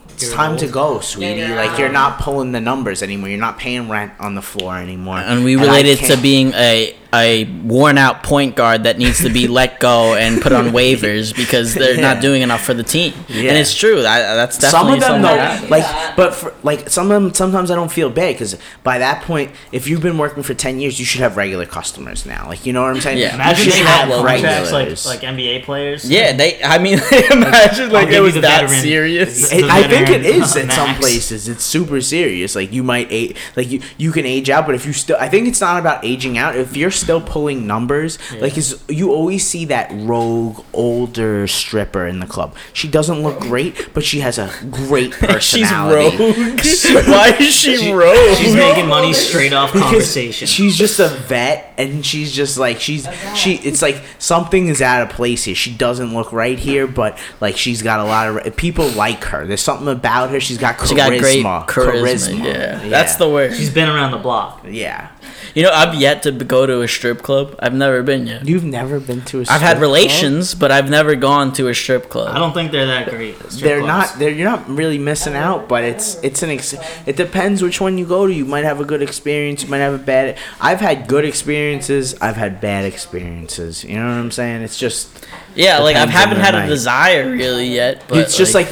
It's 0.09 0.23
You're 0.25 0.33
time 0.35 0.57
to 0.57 0.67
go, 0.67 0.99
sweetie. 0.99 1.41
you're 1.41 1.55
like 1.55 1.77
you're 1.77 1.91
not 1.91 2.19
pulling 2.19 2.51
the 2.51 2.59
numbers 2.59 3.03
anymore. 3.03 3.29
You're 3.29 3.39
not 3.39 3.59
paying 3.59 3.87
rent 3.87 4.13
on 4.19 4.33
the 4.33 4.41
floor 4.41 4.75
anymore. 4.75 5.19
and 5.19 5.43
we 5.43 5.55
I 5.55 5.61
related 5.61 5.99
to 6.07 6.17
being 6.19 6.53
a 6.55 6.95
a 7.13 7.45
worn 7.63 7.97
out 7.97 8.21
point 8.23 8.55
guard 8.55 8.83
that 8.83 8.97
needs 8.97 9.21
to 9.23 9.29
be 9.31 9.47
let 9.59 9.79
go 9.79 10.15
and 10.15 10.41
put 10.41 10.51
on 10.51 10.67
waivers 10.69 11.35
because 11.35 11.73
they're 11.73 11.95
Yeah. 11.95 12.01
not 12.13 12.21
doing 12.21 12.41
enough 12.41 12.63
for 12.63 12.73
the 12.73 12.83
team. 12.83 13.13
Yeah. 13.27 13.49
And 13.49 13.57
it's 13.57 13.73
true. 13.73 13.99
I, 13.99 14.19
that's 14.35 14.59
some 14.59 14.87
definitely 14.87 14.93
of 14.95 14.99
them 14.99 15.07
something 15.09 15.21
though, 15.21 15.35
that- 15.35 15.61
that. 15.61 15.69
like, 15.69 16.15
but 16.17 16.35
for, 16.35 16.53
like 16.63 16.89
some 16.89 17.09
of 17.11 17.21
them, 17.21 17.33
sometimes 17.33 17.71
I 17.71 17.75
don't 17.75 17.91
feel 17.91 18.09
bad 18.09 18.33
because 18.35 18.57
by 18.83 18.97
that 18.99 19.23
point, 19.23 19.51
if 19.71 19.87
you've 19.87 20.01
been 20.01 20.17
working 20.17 20.43
for 20.43 20.53
ten 20.53 20.79
years, 20.79 20.99
you 20.99 21.05
should 21.05 21.21
have 21.21 21.37
regular 21.37 21.65
customers 21.65 22.25
now. 22.25 22.47
Like, 22.47 22.65
you 22.65 22.73
know 22.73 22.81
what 22.81 22.95
I'm 22.95 23.01
saying? 23.01 23.17
Yeah. 23.19 23.29
You 23.29 23.35
Imagine 23.35 23.63
should 23.63 23.73
they 23.73 23.77
have 23.79 24.09
had 24.09 24.25
contracts 24.25 24.71
like 24.71 24.87
like 25.05 25.21
NBA 25.35 25.63
players. 25.63 26.09
Yeah, 26.09 26.33
they. 26.35 26.61
I 26.63 26.77
mean, 26.77 26.99
imagine 27.31 27.91
like 27.91 28.09
it 28.09 28.19
was 28.21 28.35
that 28.35 28.61
veteran. 28.61 28.81
serious. 28.81 29.51
It- 29.51 29.63
I 29.65 29.87
think 29.87 30.09
it 30.09 30.25
is 30.25 30.55
in 30.55 30.69
some 30.69 30.95
places. 30.95 31.47
It's 31.47 31.63
super 31.63 32.01
serious. 32.01 32.55
Like 32.55 32.71
you 32.73 32.83
might 32.83 33.07
age, 33.11 33.35
like 33.55 33.69
you 33.69 33.81
you 33.97 34.11
can 34.11 34.25
age 34.25 34.49
out, 34.49 34.65
but 34.65 34.75
if 34.75 34.85
you 34.85 34.93
still, 34.93 35.17
I 35.19 35.29
think 35.29 35.47
it's 35.47 35.61
not 35.61 35.79
about 35.79 36.03
aging 36.03 36.37
out. 36.37 36.55
If 36.55 36.75
you're 36.75 36.91
still 37.07 37.21
pulling 37.21 37.65
numbers, 37.65 38.19
like 38.41 38.57
is 38.57 38.83
you 38.89 39.13
always 39.13 39.47
see 39.47 39.63
that 39.63 39.89
rogue 39.93 40.59
older 40.73 41.47
stripper 41.47 42.05
in 42.05 42.19
the 42.19 42.25
club. 42.27 42.53
She 42.73 42.89
doesn't 42.89 43.23
look 43.23 43.39
great, 43.39 43.89
but 43.93 44.03
she 44.03 44.19
has 44.19 44.37
a 44.37 44.51
great 44.69 45.11
personality. 45.13 46.17
She's 46.61 46.93
rogue. 46.93 47.05
Why 47.07 47.37
is 47.39 47.55
she, 47.55 47.77
She- 47.77 47.91
rogue? 47.93 48.35
She's 48.37 48.53
making 48.55 48.87
money 48.87 49.13
straight 49.27 49.53
off 49.53 49.71
conversation. 49.71 50.47
She's 50.47 50.75
just 50.77 50.99
a 50.99 51.07
vet, 51.07 51.73
and 51.77 52.05
she's 52.05 52.33
just 52.33 52.57
like 52.57 52.81
she's 52.81 53.07
she. 53.35 53.55
It's 53.55 53.81
like 53.81 54.01
something 54.19 54.67
is 54.67 54.81
out 54.81 55.01
of 55.03 55.09
place 55.15 55.45
here. 55.45 55.55
She 55.55 55.73
doesn't 55.73 56.13
look 56.13 56.33
right 56.33 56.59
here, 56.59 56.87
but 56.87 57.17
like 57.39 57.55
she's 57.55 57.81
got 57.81 58.01
a 58.01 58.03
lot 58.03 58.45
of 58.45 58.55
people 58.57 58.89
like 58.89 59.23
her. 59.25 59.45
There's 59.47 59.61
something 59.61 59.87
about 59.87 60.31
her. 60.31 60.41
She's 60.41 60.57
got 60.57 60.75
charisma. 60.77 60.87
she 60.89 60.95
got 60.95 61.09
great 61.19 61.45
charisma. 61.45 62.43
Yeah. 62.43 62.89
that's 62.89 63.15
the 63.15 63.29
word. 63.29 63.53
She's 63.55 63.69
been 63.69 63.87
around 63.87 64.11
the 64.11 64.17
block. 64.17 64.65
yeah. 64.67 65.11
You 65.55 65.63
know, 65.63 65.71
I've 65.71 65.95
yet 65.95 66.23
to 66.23 66.31
go 66.31 66.65
to 66.65 66.81
a 66.81 66.87
strip 66.87 67.21
club. 67.21 67.55
I've 67.59 67.73
never 67.73 68.03
been 68.03 68.27
yet. 68.27 68.47
You've 68.47 68.63
never 68.63 68.99
been 68.99 69.21
to 69.25 69.37
a. 69.37 69.41
I've 69.41 69.45
strip 69.47 69.61
had 69.61 69.71
club? 69.77 69.81
relations, 69.81 70.55
but 70.55 70.71
I've 70.71 70.89
never 70.89 71.15
gone 71.15 71.53
to 71.53 71.67
a 71.69 71.73
strip 71.73 72.09
club. 72.09 72.35
I 72.35 72.39
don't 72.39 72.53
think 72.53 72.71
they're 72.71 72.85
that 72.87 73.09
great. 73.09 73.39
They're 73.39 73.81
clubs. 73.81 74.11
not. 74.13 74.19
They're 74.19 74.29
you're 74.31 74.49
not 74.49 74.67
really 74.69 74.99
missing 74.99 75.35
out, 75.35 75.67
but 75.67 75.83
it's 75.83 76.15
it's 76.23 76.43
an. 76.43 76.49
Ex- 76.51 76.75
it 77.05 77.15
depends 77.15 77.61
which 77.61 77.79
one 77.81 77.97
you 77.97 78.05
go 78.05 78.27
to. 78.27 78.33
You 78.33 78.45
might 78.45 78.63
have 78.65 78.79
a 78.79 78.85
good 78.85 79.01
experience. 79.01 79.63
You 79.63 79.69
might 79.69 79.79
have 79.79 79.93
a 79.93 79.97
bad. 80.03 80.37
I've 80.61 80.79
had 80.81 81.07
good 81.07 81.25
experiences. 81.25 82.15
I've 82.21 82.35
had 82.37 82.59
bad 82.61 82.85
experiences. 82.85 83.83
You 83.83 83.95
know 83.95 84.05
what 84.07 84.17
I'm 84.17 84.31
saying? 84.31 84.61
It's 84.61 84.77
just. 84.77 85.25
yeah, 85.55 85.79
like 85.79 85.95
I 85.95 86.05
Depends 86.05 86.13
haven't 86.19 86.37
the 86.39 86.43
had 86.43 86.55
a 86.55 86.67
desire 86.67 87.29
really 87.29 87.67
yet. 87.67 88.03
But 88.07 88.19
it's 88.19 88.37
just 88.37 88.53
like 88.53 88.67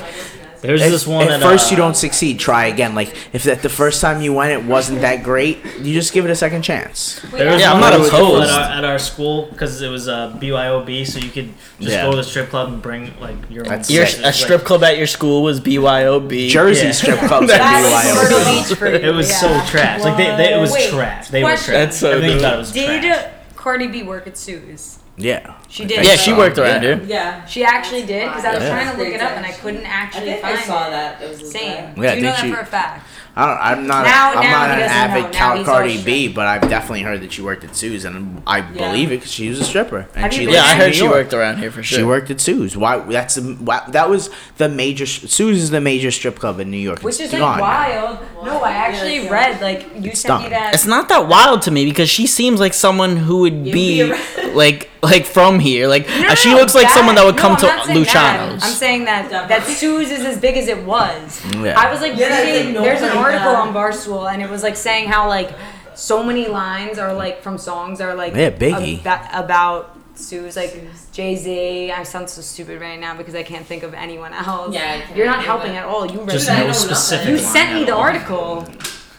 There's 0.65 0.81
At, 0.81 0.89
this 0.91 1.05
one 1.07 1.27
at 1.27 1.33
at, 1.33 1.41
first 1.41 1.67
uh, 1.67 1.71
you 1.71 1.77
don't 1.77 1.95
succeed. 1.95 2.39
Try 2.39 2.65
again. 2.67 2.95
Like 2.95 3.15
if 3.33 3.47
at 3.47 3.61
the 3.61 3.69
first 3.69 4.01
time 4.01 4.21
you 4.21 4.33
went, 4.33 4.51
it 4.51 4.63
wasn't 4.67 5.01
that 5.01 5.23
great, 5.23 5.59
you 5.79 5.93
just 5.93 6.13
give 6.13 6.25
it 6.25 6.31
a 6.31 6.35
second 6.35 6.61
chance. 6.63 7.21
There 7.31 7.57
Yeah, 7.59 7.71
I'm 7.73 7.79
not 7.79 7.93
at- 7.93 8.01
opposed. 8.07 8.49
at 8.51 8.71
our, 8.71 8.77
at 8.79 8.85
our 8.85 8.99
school 8.99 9.47
because 9.51 9.81
it 9.81 9.89
was 9.89 10.07
uh, 10.07 10.35
BYOB, 10.39 11.05
so 11.07 11.19
you 11.19 11.29
could 11.29 11.53
just 11.79 11.91
Yeah. 11.91 12.03
go 12.03 12.11
to 12.11 12.17
the 12.17 12.23
strip 12.23 12.49
club 12.49 12.69
and 12.73 12.81
bring 12.81 13.13
like 13.19 13.35
your 13.49 13.63
own. 13.65 13.69
That's 13.69 13.89
your 13.89 14.03
a 14.03 14.33
strip 14.33 14.63
club 14.63 14.83
at 14.83 14.97
your 14.97 15.07
school 15.07 15.43
was 15.43 15.59
BYOB. 15.61 16.49
Jersey 16.49 16.85
Yeah. 16.87 16.91
strip 16.91 17.19
clubs 17.19 17.47
That 17.51 17.61
are 17.61 17.81
That 17.81 18.15
was 18.29 18.71
BYOB. 18.71 18.77
For 18.77 18.87
you. 18.89 18.95
It 18.95 19.13
was 19.15 19.29
yeah. 19.29 19.35
so 19.37 19.65
trash. 19.71 20.01
Like 20.01 20.17
they, 20.17 20.35
they 20.37 20.53
it 20.53 20.59
was 20.59 20.71
Wait, 20.71 20.89
trash. 20.89 21.29
They 21.29 21.43
were 21.43 21.49
trash. 21.51 21.65
That's 21.67 21.97
so 21.97 22.11
Everything 22.11 22.37
dope. 22.37 22.39
about 22.41 22.53
it 22.55 22.57
was 22.57 22.71
Did 22.71 23.01
trash. 23.01 23.31
Cardi 23.55 23.87
B 23.87 24.03
work 24.03 24.27
at 24.27 24.37
Sue's? 24.37 24.99
Yeah. 25.17 25.55
She 25.69 25.85
did. 25.85 26.05
Yeah, 26.05 26.15
she 26.15 26.33
worked 26.33 26.57
around 26.57 26.83
yeah. 26.83 26.95
here. 26.95 27.01
Yeah. 27.07 27.45
She 27.45 27.63
actually 27.63 28.05
did 28.05 28.27
because 28.27 28.43
I 28.45 28.53
was 28.53 28.63
Yeah. 28.63 28.69
trying 28.83 28.95
to 28.97 29.03
look 29.03 29.13
it 29.13 29.21
up 29.21 29.31
and 29.31 29.45
I 29.45 29.51
couldn't 29.51 29.85
I 29.85 29.89
actually 29.89 30.25
think 30.25 30.41
find 30.41 30.57
I 30.57 30.61
saw 30.61 30.87
it. 30.87 30.91
that. 30.91 31.21
It 31.21 31.29
was 31.29 31.39
in 31.41 31.47
Same. 31.47 31.93
Yeah, 32.03 32.11
Do 32.11 32.17
you 32.17 32.23
know 32.23 32.29
that 32.31 32.39
she- 32.41 32.51
for 32.51 32.59
a 32.59 32.65
fact? 32.65 33.07
I 33.37 33.45
don't, 33.47 33.57
I'm 33.61 33.87
not. 33.87 34.05
Now- 34.05 34.29
I'm 34.35 34.43
now 34.49 34.67
not 34.67 34.77
an 34.77 34.83
avid 34.83 35.23
know. 35.25 35.29
Cal- 35.31 35.63
Cardi. 35.65 36.01
B, 36.01 36.29
but 36.29 36.47
I've 36.47 36.69
definitely 36.69 37.01
heard 37.01 37.19
that 37.21 37.33
she 37.33 37.41
worked 37.41 37.65
at 37.65 37.75
Sue's, 37.75 38.05
and 38.05 38.41
I 38.47 38.59
Yeah. 38.59 38.63
believe 38.77 39.11
it 39.11 39.17
because 39.17 39.31
she 39.33 39.49
was 39.49 39.59
a 39.59 39.65
stripper. 39.65 40.07
And 40.15 40.23
Have 40.23 40.33
she 40.33 40.45
Yeah, 40.49 40.63
I 40.63 40.75
heard 40.75 40.95
she 40.95 41.05
worked 41.05 41.33
around 41.33 41.57
here 41.57 41.69
for 41.69 41.83
sure. 41.83 41.97
She 41.99 42.03
worked 42.05 42.31
at 42.31 42.39
Sue's. 42.39 42.77
Why? 42.77 42.99
That's 42.99 43.35
the. 43.35 43.41
Why, 43.55 43.81
that 43.89 44.09
was 44.09 44.29
the 44.57 44.69
major. 44.69 45.05
Sue's 45.05 45.63
is 45.63 45.69
the 45.69 45.81
major 45.81 46.11
strip 46.11 46.39
club 46.39 46.61
in 46.61 46.71
New 46.71 46.77
York. 46.77 47.01
Which 47.01 47.15
It's 47.15 47.23
is 47.25 47.33
like 47.33 47.41
gone 47.41 47.57
now. 47.57 47.63
wild. 47.63 48.19
No, 48.45 48.61
I 48.61 48.71
actually 48.71 49.25
Yeah. 49.25 49.29
read 49.33 49.61
like 49.61 49.85
you 49.99 50.15
sent 50.15 50.43
me 50.43 50.49
that. 50.49 50.73
It's 50.73 50.85
not 50.85 51.09
that 51.09 51.27
wild 51.27 51.61
to 51.63 51.71
me 51.71 51.83
because 51.83 52.09
she 52.09 52.27
seems 52.27 52.61
like 52.61 52.73
someone 52.73 53.17
who 53.17 53.39
would 53.39 53.65
You'd 53.65 53.73
be 53.73 54.03
be 54.13 54.51
like 54.53 54.89
like 55.05 55.25
from 55.25 55.59
here. 55.59 55.87
Like 55.87 56.07
No, 56.07 56.15
uh, 56.15 56.21
no, 56.29 56.35
she 56.35 56.51
no, 56.51 56.57
looks 56.57 56.75
like 56.75 56.87
that- 56.87 56.93
someone 56.95 57.15
that 57.15 57.25
would 57.25 57.35
no, 57.35 57.41
come 57.41 57.51
I'm 57.53 57.57
to 57.59 57.65
not 57.67 57.85
saying 57.85 57.93
that. 57.93 57.99
Luciano's. 57.99 58.63
I'm 58.63 58.71
saying 58.73 59.05
that 59.05 59.29
that 59.31 59.47
Definitely. 59.47 59.75
Sue's 59.75 60.11
is 60.11 60.25
as 60.25 60.37
big 60.39 60.57
as 60.57 60.67
it 60.67 60.83
was. 60.83 61.41
Yeah. 61.55 61.79
I 61.79 61.91
was 61.91 62.01
like 62.01 62.15
Yeah, 62.17 62.41
reading. 62.41 62.73
like 62.75 62.83
there's 62.83 63.01
an 63.01 63.17
article 63.17 63.51
does. 63.53 63.67
on 63.67 63.73
Barstool, 63.73 64.31
and 64.31 64.41
it 64.41 64.49
was 64.49 64.63
like 64.63 64.75
saying 64.75 65.07
how 65.09 65.27
like 65.27 65.51
so 65.93 66.21
many 66.23 66.47
lines 66.47 66.97
are 66.99 67.13
like 67.13 67.41
from 67.41 67.57
songs 67.57 68.01
are 68.01 68.13
like 68.15 68.33
Yeah, 68.35 68.49
Biggie. 68.51 68.99
about, 69.01 69.21
about 69.45 69.97
Sue's 70.15 70.55
like 70.55 70.73
Jay 71.11 71.35
Z. 71.35 71.91
I 71.91 72.03
sound 72.03 72.29
so 72.29 72.41
stupid 72.41 72.79
right 72.81 72.99
now 72.99 73.15
because 73.17 73.35
I 73.35 73.43
can't 73.43 73.65
think 73.65 73.83
of 73.83 73.93
anyone 73.93 74.33
else. 74.33 74.73
Yeah, 74.73 75.01
You're 75.13 75.25
not 75.25 75.43
helping 75.43 75.75
at 75.75 75.85
all. 75.85 76.05
You 76.09 76.19
read 76.19 76.29
Just 76.31 76.49
I 76.49 76.55
that. 76.55 76.59
know 76.61 76.67
no 76.67 76.71
specific. 76.73 77.27
You 77.29 77.37
sent 77.37 77.73
me 77.73 77.81
at 77.81 77.87
the 77.87 77.93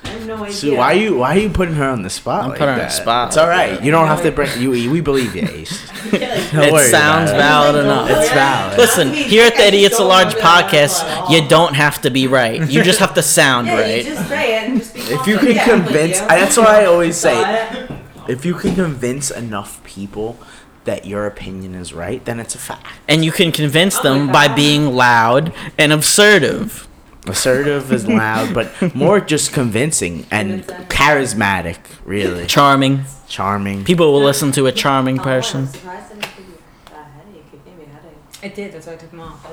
all. 0.08 0.12
article. 0.14 0.36
no 0.36 0.44
idea. 0.44 0.52
Sue, 0.56 0.76
why 0.76 0.84
are 0.86 0.94
you 0.94 1.16
why 1.18 1.36
are 1.36 1.38
you 1.40 1.50
putting 1.50 1.74
her 1.74 1.84
on 1.88 2.02
the 2.02 2.10
spot? 2.10 2.44
I'm 2.44 2.50
like 2.50 2.58
putting 2.58 2.74
her 2.74 2.80
on 2.82 2.88
the 2.88 2.94
that? 2.94 3.02
spot 3.02 3.28
It's 3.28 3.36
all 3.36 3.48
right. 3.48 3.72
like. 3.74 3.82
You 3.84 3.90
don't 3.90 4.06
have 4.06 4.22
to 4.22 4.32
bring 4.32 4.60
you. 4.60 4.70
We 4.70 5.00
believe 5.00 5.34
you, 5.36 5.42
Ace. 5.48 5.86
Don't 6.10 6.22
it 6.22 6.72
worry 6.72 6.88
sounds 6.90 7.30
about 7.30 7.74
it. 7.74 7.82
valid 7.82 7.84
enough. 7.84 8.10
It's 8.10 8.30
valid. 8.32 8.78
Listen, 8.78 9.12
here 9.12 9.44
at 9.46 9.56
the 9.56 9.66
Idiots 9.66 9.98
a 9.98 10.04
Large 10.04 10.34
podcast, 10.36 11.30
you 11.30 11.46
don't 11.48 11.74
have 11.74 12.00
to 12.02 12.10
be 12.10 12.28
right. 12.28 12.60
You 12.70 12.82
just 12.84 13.00
have 13.00 13.14
to 13.14 13.22
sound 13.22 13.66
Yeah, 13.66 13.74
you 13.74 13.80
right. 13.82 14.04
just 14.04 14.28
say 14.28 14.56
it 14.64 14.70
and 14.70 14.78
just 14.78 14.94
be 14.94 15.00
If 15.00 15.26
you 15.26 15.36
confident. 15.38 15.40
can 15.40 15.54
Yeah, 15.56 15.62
I'm 15.72 15.78
with 15.80 15.86
convince, 15.88 16.20
you. 16.20 16.26
I, 16.28 16.38
that's 16.38 16.56
what 16.56 16.68
I 16.68 16.84
always 16.92 17.16
say. 17.16 17.34
Got. 17.34 18.30
If 18.30 18.44
you 18.44 18.54
can 18.54 18.74
convince 18.76 19.30
enough 19.32 19.82
people 19.84 20.38
that 20.84 21.06
your 21.06 21.26
opinion 21.26 21.74
is 21.74 21.92
right, 21.92 22.24
then 22.24 22.38
it's 22.38 22.54
a 22.54 22.58
fact. 22.58 22.86
And 23.08 23.24
you 23.24 23.32
can 23.32 23.50
convince 23.50 23.98
oh 23.98 24.02
them 24.04 24.28
by 24.30 24.46
being 24.46 24.94
loud 24.94 25.52
and 25.76 25.92
assertive. 25.92 26.86
Assertive 27.28 27.92
is 27.92 28.06
loud, 28.06 28.54
but 28.54 28.94
more 28.94 29.20
just 29.20 29.52
convincing 29.52 30.26
and 30.30 30.64
charismatic. 30.88 31.78
Really 32.04 32.46
Charming. 32.46 33.04
charming. 33.28 33.84
People 33.84 34.12
will 34.12 34.22
listen 34.22 34.52
to 34.52 34.66
a 34.66 34.72
charming 34.72 35.18
person. 35.18 35.62
I'm 35.62 35.68
didn't 36.08 36.22
give 36.36 36.46
you 36.46 36.58
a 36.86 36.94
headache. 36.94 37.44
It 37.52 37.64
gave 37.64 37.78
me 37.78 37.84
a 37.84 37.88
headache. 37.88 38.42
It 38.42 38.54
did. 38.54 38.72
That's 38.72 38.86
why 38.86 38.92
I 38.92 38.96
took 38.96 39.10
them 39.10 39.20
off. 39.20 39.46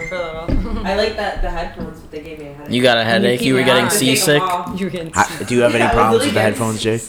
I 0.86 0.96
like 0.96 1.16
that 1.18 1.42
the 1.42 1.50
headphones, 1.50 2.00
but 2.00 2.12
they 2.12 2.22
gave 2.22 2.40
me 2.40 2.48
a 2.48 2.54
headache. 2.54 2.72
You 2.74 2.84
got 2.84 2.98
a 2.98 3.04
headache? 3.04 3.42
You 3.42 3.56
were 3.56 3.64
getting 3.64 3.90
seasick? 3.90 4.42
You 4.76 4.86
were 4.86 4.92
getting. 4.92 5.12
I, 5.16 5.44
do 5.48 5.56
you 5.56 5.62
have 5.62 5.74
any 5.74 5.84
Yeah, 5.84 5.92
problems 5.94 6.26
with 6.26 6.34
the 6.36 6.42
headphones, 6.42 6.82
Jake? 6.82 7.02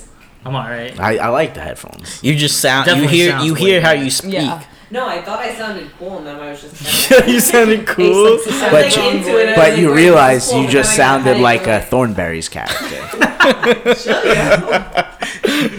I'm 0.47 0.55
alright. 0.55 0.99
I, 1.01 1.17
I 1.19 1.29
like 1.29 1.55
the 1.55 1.61
headphones. 1.61 2.23
You 2.23 2.35
just 2.37 2.61
sound. 2.61 2.87
You 2.87 3.07
hear. 3.09 3.39
You 3.41 3.55
hear 3.55 3.79
way 3.81 3.83
how 3.83 3.93
you 3.93 4.11
speak. 4.11 4.33
Yeah. 4.33 4.63
No, 4.95 5.09
I 5.09 5.21
thought 5.23 5.41
I 5.41 5.53
sounded 5.53 5.91
cool, 5.99 6.19
and 6.19 6.27
then 6.29 6.39
I 6.39 6.51
was 6.51 6.61
just. 6.63 7.11
yeah, 7.11 7.27
you 7.33 7.41
sounded 7.41 7.85
cool. 7.97 8.39
But 8.47 8.73
like, 8.73 8.97
you- 8.97 9.03
into 9.11 9.37
it, 9.41 9.57
But 9.57 9.77
you 9.77 9.93
realize 9.93 10.53
you 10.53 10.69
just 10.69 10.97
then 10.97 11.01
I 11.01 11.17
got 11.19 11.25
sounded 11.25 11.41
like 11.43 11.67
a 11.67 11.71
headache, 11.71 11.87
uh, 11.87 11.91
Thornberry's 11.91 12.49
character. 12.49 12.79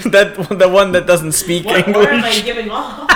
that 0.09 0.35
the 0.51 0.67
one 0.69 0.91
that 0.91 1.07
doesn't 1.07 1.31
speak 1.31 1.65
What, 1.65 1.87
what 1.87 2.09
am 2.11 2.25
I 2.25 2.41
giving 2.41 2.69
off? 2.69 3.09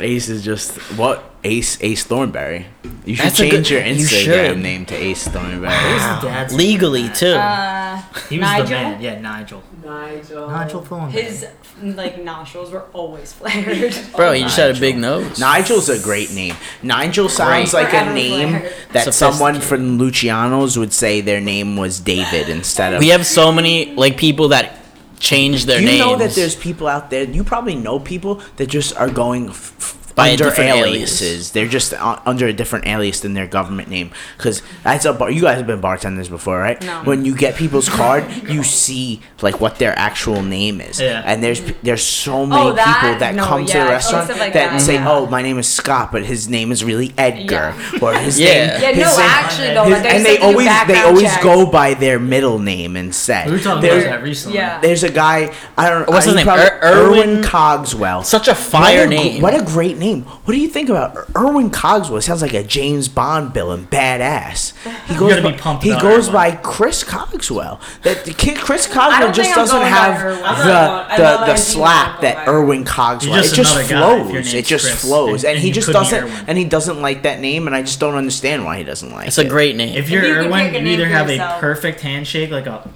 Ace 0.00 0.28
is 0.28 0.44
just 0.44 0.76
what 0.98 1.29
Ace 1.42 1.78
Ace 1.82 2.04
Thornberry. 2.04 2.66
You 3.06 3.16
should 3.16 3.24
That's 3.26 3.40
a 3.40 3.42
change 3.42 3.52
good- 3.52 3.70
your 3.70 3.80
you 3.86 3.94
Instagram 4.04 4.46
should. 4.48 4.58
name 4.58 4.84
to 4.86 4.94
Ace 4.94 5.26
Thornberry. 5.28 5.72
His 5.92 6.02
dad's 6.22 6.54
Legally 6.54 7.08
too. 7.08 7.28
Uh, 7.32 8.02
He 8.28 8.38
was 8.38 8.42
Nigel? 8.46 8.64
the 8.66 8.70
man. 8.72 9.00
Yeah, 9.00 9.20
Nigel. 9.20 9.62
Nigel. 9.84 10.48
Nigel 10.50 10.82
Thornberry. 10.82 11.22
his 11.22 11.46
like 11.82 12.22
nostrils 12.22 12.70
were 12.70 12.84
always 12.92 13.32
flared. 13.38 13.94
Bro, 14.16 14.32
you 14.32 14.42
just 14.44 14.58
had 14.58 14.76
a 14.76 14.78
big 14.78 14.98
nose. 14.98 15.38
Nigel's 15.40 15.88
a 15.88 15.98
great 15.98 16.30
name. 16.34 16.54
Nigel 16.82 17.28
sounds 17.30 17.70
Great. 17.70 17.84
like 17.84 17.92
a 17.94 17.98
Forever 18.00 18.14
name 18.14 18.48
flared. 18.60 18.74
that 18.92 19.14
someone 19.14 19.54
Sophisticated. 19.54 19.68
from 19.68 19.98
Luciano's 19.98 20.76
would 20.78 20.92
say 20.92 21.22
their 21.22 21.40
name 21.40 21.76
was 21.78 22.00
David 22.00 22.50
instead 22.50 22.92
of. 22.92 23.00
We 23.00 23.08
have 23.08 23.24
so 23.26 23.50
many 23.50 23.94
like 23.94 24.18
people 24.18 24.48
that 24.48 24.76
change 25.18 25.64
their 25.64 25.78
Do 25.78 25.84
you 25.84 25.88
names. 25.92 26.00
know 26.00 26.16
that 26.16 26.32
there's 26.34 26.54
people 26.56 26.86
out 26.86 27.08
there? 27.08 27.24
You 27.24 27.44
probably 27.44 27.76
know 27.76 27.98
people 27.98 28.42
that 28.56 28.66
just 28.68 28.94
are 28.96 29.08
going 29.08 29.48
f- 29.48 29.74
f- 29.78 29.96
By 30.20 30.28
a 30.28 30.32
under 30.32 30.44
different 30.44 30.70
aliases. 30.70 31.22
alias. 31.22 31.50
They're 31.50 31.68
just 31.68 31.92
uh, 31.94 32.20
under 32.26 32.46
a 32.46 32.52
different 32.52 32.86
alias 32.86 33.20
than 33.20 33.34
their 33.34 33.46
government 33.46 33.88
name. 33.88 34.10
Because 34.36 34.62
that's 34.84 35.04
a 35.04 35.12
bar. 35.12 35.30
You 35.30 35.42
guys 35.42 35.56
have 35.58 35.66
been 35.66 35.80
bartenders 35.80 36.28
before, 36.28 36.58
right? 36.58 36.80
No. 36.82 37.02
When 37.04 37.24
you 37.24 37.34
get 37.34 37.56
people's 37.56 37.88
card, 37.88 38.24
you 38.48 38.62
see 38.62 39.20
like 39.42 39.60
what 39.60 39.78
their 39.78 39.98
actual 39.98 40.42
name 40.42 40.80
is. 40.80 41.00
Yeah. 41.00 41.22
And 41.24 41.42
there's 41.42 41.60
there's 41.82 42.02
so 42.02 42.46
many 42.46 42.60
Oh, 42.70 42.72
that? 42.72 43.00
people 43.02 43.18
that 43.20 43.34
No, 43.34 43.44
come 43.44 43.66
to 43.66 43.72
the 43.72 43.84
oh, 43.86 43.88
restaurant 43.88 44.24
stuff 44.26 44.38
like 44.38 44.52
that, 44.52 44.72
that, 44.72 44.80
say, 44.80 44.94
yeah. 44.94 45.10
"Oh, 45.10 45.26
my 45.26 45.42
name 45.42 45.58
is 45.58 45.68
Scott, 45.68 46.12
but 46.12 46.24
his 46.24 46.48
name 46.48 46.72
is 46.72 46.84
really 46.84 47.12
Edgar," 47.18 47.74
or 48.02 48.14
his 48.14 48.38
Yeah. 48.38 48.46
name. 48.46 48.82
Yeah, 48.82 48.92
his 48.92 49.04
no, 49.04 49.16
name- 49.16 49.30
actually 49.30 49.74
though, 49.74 49.84
his- 49.84 49.92
like 50.02 50.12
and 50.12 50.24
they 50.26 50.38
always 50.38 50.68
they 50.86 51.00
always 51.00 51.22
checks. 51.22 51.42
go 51.44 51.66
by 51.70 51.94
their 51.94 52.18
middle 52.18 52.58
name 52.58 52.96
instead. 52.96 53.46
We 53.46 53.52
were 53.52 53.58
talking 53.58 53.82
There's- 53.82 54.04
about 54.04 54.16
that 54.18 54.22
recently. 54.22 54.58
Yeah. 54.58 54.80
there's 54.80 55.02
a 55.04 55.10
guy. 55.10 55.52
I 55.78 55.88
don't. 55.90 56.08
What's 56.08 56.26
uh, 56.26 56.30
his 56.30 56.36
name? 56.36 56.44
probably- 56.46 56.64
Er- 56.66 56.80
Erwin- 56.82 57.28
Erwin 57.30 57.42
Cogswell. 57.42 58.22
Such 58.24 58.48
a 58.48 58.54
fire 58.54 58.80
what 58.80 59.04
a, 59.04 59.06
gr- 59.06 59.14
name. 59.14 59.42
What 59.42 59.54
a 59.54 59.64
great 59.64 59.96
name. 59.98 60.09
What 60.18 60.52
do 60.54 60.60
you 60.60 60.68
think 60.68 60.88
about 60.88 61.16
Er- 61.16 61.26
Erwin 61.36 61.70
Cogswell? 61.70 62.20
Sounds 62.22 62.42
like 62.42 62.52
a 62.54 62.62
James 62.62 63.08
Bond 63.08 63.54
villain, 63.54 63.86
badass. 63.90 64.72
He 65.06 65.14
goes. 65.16 65.30
gotta 65.30 65.42
be 65.42 65.50
by, 65.52 65.56
pumped 65.58 65.84
he 65.84 65.90
goes 65.90 66.24
Erwin. 66.28 66.32
by 66.32 66.50
Chris 66.56 67.04
Cogswell. 67.04 67.80
That 68.02 68.24
the 68.24 68.34
kid 68.34 68.58
Chris 68.58 68.86
I 68.90 68.92
Cogswell 68.94 69.32
just 69.32 69.54
doesn't 69.54 69.80
have 69.82 70.22
Erwin. 70.22 70.38
the 70.38 70.44
I'm 70.46 70.66
not 70.66 71.08
going- 71.08 71.20
I 71.26 71.46
the, 71.46 71.52
the 71.52 71.56
slap 71.56 72.20
that 72.22 72.48
Erwin 72.48 72.84
Cogswell. 72.84 73.30
You're 73.30 73.38
It 73.38 73.42
just 73.42 73.54
just 73.54 73.74
another 73.74 73.88
guy 73.88 74.20
if 74.26 74.32
your 74.32 74.42
flows. 74.42 74.54
It 74.54 74.64
just 74.66 74.84
Chris, 74.86 75.00
flows, 75.00 75.44
and- 75.44 75.50
and, 75.50 75.56
and 75.56 75.64
he 75.64 75.70
just 75.72 75.88
doesn't. 75.92 76.22
Erwin. 76.24 76.44
And 76.48 76.58
he 76.58 76.64
doesn't 76.64 77.00
like 77.00 77.22
that 77.22 77.40
name, 77.40 77.66
and 77.66 77.76
I 77.76 77.82
just 77.82 78.00
don't 78.00 78.14
understand 78.16 78.64
why 78.64 78.78
he 78.78 78.84
doesn't 78.84 79.10
like 79.12 79.28
It's 79.28 79.38
a 79.38 79.44
great 79.48 79.76
name. 79.76 79.96
If 79.96 80.10
you're 80.10 80.22
If 80.22 80.28
you 80.28 80.34
could 80.34 80.46
Erwin, 80.46 80.86
you 80.86 80.92
either 80.92 81.04
for 81.04 81.10
have 81.10 81.30
a 81.30 81.58
perfect 81.60 82.00
handshake, 82.00 82.50
like 82.50 82.66
a, 82.66 82.88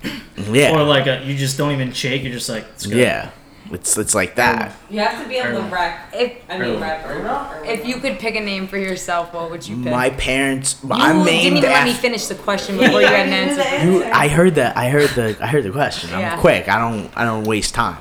Yeah. 0.51 0.73
or 0.75 0.83
like 0.85 1.07
a, 1.07 1.23
you 1.25 1.37
just 1.37 1.57
don't 1.59 1.73
even 1.73 1.93
shake. 1.93 2.23
You're 2.23 2.33
just 2.33 2.49
like, 2.49 2.65
it's 2.75 2.87
good. 2.87 2.97
yeah. 2.99 3.31
It's 3.71 3.97
it's 3.97 4.15
like 4.15 4.35
that. 4.37 4.75
You 4.91 5.01
have 5.01 5.23
to 5.23 5.29
be 5.29 5.41
on 5.41 5.55
the 5.55 5.61
Erwin. 5.61 5.95
If 6.12 6.33
I 6.51 6.59
mean, 6.59 6.81
rep. 6.81 7.05
Or, 7.07 7.65
if 7.65 7.87
you 7.87 7.97
could 7.97 8.19
pick 8.19 8.37
a 8.37 8.41
name 8.41 8.67
for 8.69 8.77
yourself, 8.79 9.33
what 9.33 9.51
would 9.51 9.67
you 9.67 9.77
pick? 9.77 9.91
My 9.91 10.11
parents. 10.11 10.79
you 10.83 10.91
I'm 10.93 11.25
didn't 11.25 11.27
named 11.27 11.57
even 11.59 11.71
let 11.71 11.85
me 11.85 11.93
finish 11.95 12.27
the 12.27 12.35
question 12.35 12.77
before 12.79 13.01
you 13.01 13.07
had 13.07 13.27
an 13.27 13.33
answer. 13.33 13.91
You, 13.91 14.05
I 14.05 14.29
heard 14.29 14.57
that. 14.57 14.77
I 14.77 14.89
heard 14.91 15.11
the. 15.11 15.37
I 15.41 15.47
heard 15.47 15.65
the 15.65 15.71
question. 15.71 16.12
I'm 16.12 16.21
Yeah. 16.21 16.39
quick. 16.41 16.69
I 16.69 16.79
don't. 16.79 17.11
I 17.17 17.25
don't 17.25 17.45
waste 17.45 17.75
time. 17.75 17.97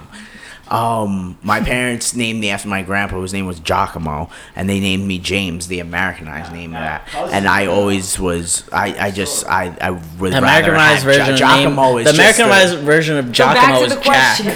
Um, 0.74 1.38
my 1.44 1.60
parents 1.62 2.16
named 2.16 2.40
me 2.40 2.50
after 2.50 2.68
my 2.68 2.82
grandpa, 2.82 3.18
whose 3.18 3.32
name 3.32 3.46
was 3.46 3.60
Giacomo, 3.60 4.30
and 4.56 4.68
they 4.68 4.80
named 4.80 5.06
me 5.06 5.20
James, 5.20 5.68
the 5.68 5.80
Americanized 5.80 6.52
name 6.52 6.74
of 6.74 6.82
that. 6.82 7.08
And 7.32 7.48
I 7.48 7.68
always 7.68 8.20
was. 8.20 8.68
I. 8.72 8.96
I 9.08 9.12
just. 9.12 9.46
I. 9.48 9.76
I 9.80 9.92
would 9.92 10.34
The 10.34 10.42
rather 10.42 10.74
Americanized 10.74 11.04
have 11.04 11.16
version 11.16 11.26
Gi- 11.28 11.32
of 11.34 11.38
Giacomo 11.38 11.90
name, 11.90 11.98
is 12.00 12.06
the 12.12 12.14
just 12.18 12.40
a- 12.40 12.44
Americanized 12.44 12.78
version 12.86 13.18
of 13.18 13.32
Giacomo 13.32 13.80
to 13.80 13.86
is 13.86 13.96
the 13.96 14.02
Jack, 14.02 14.38
dude. 14.38 14.48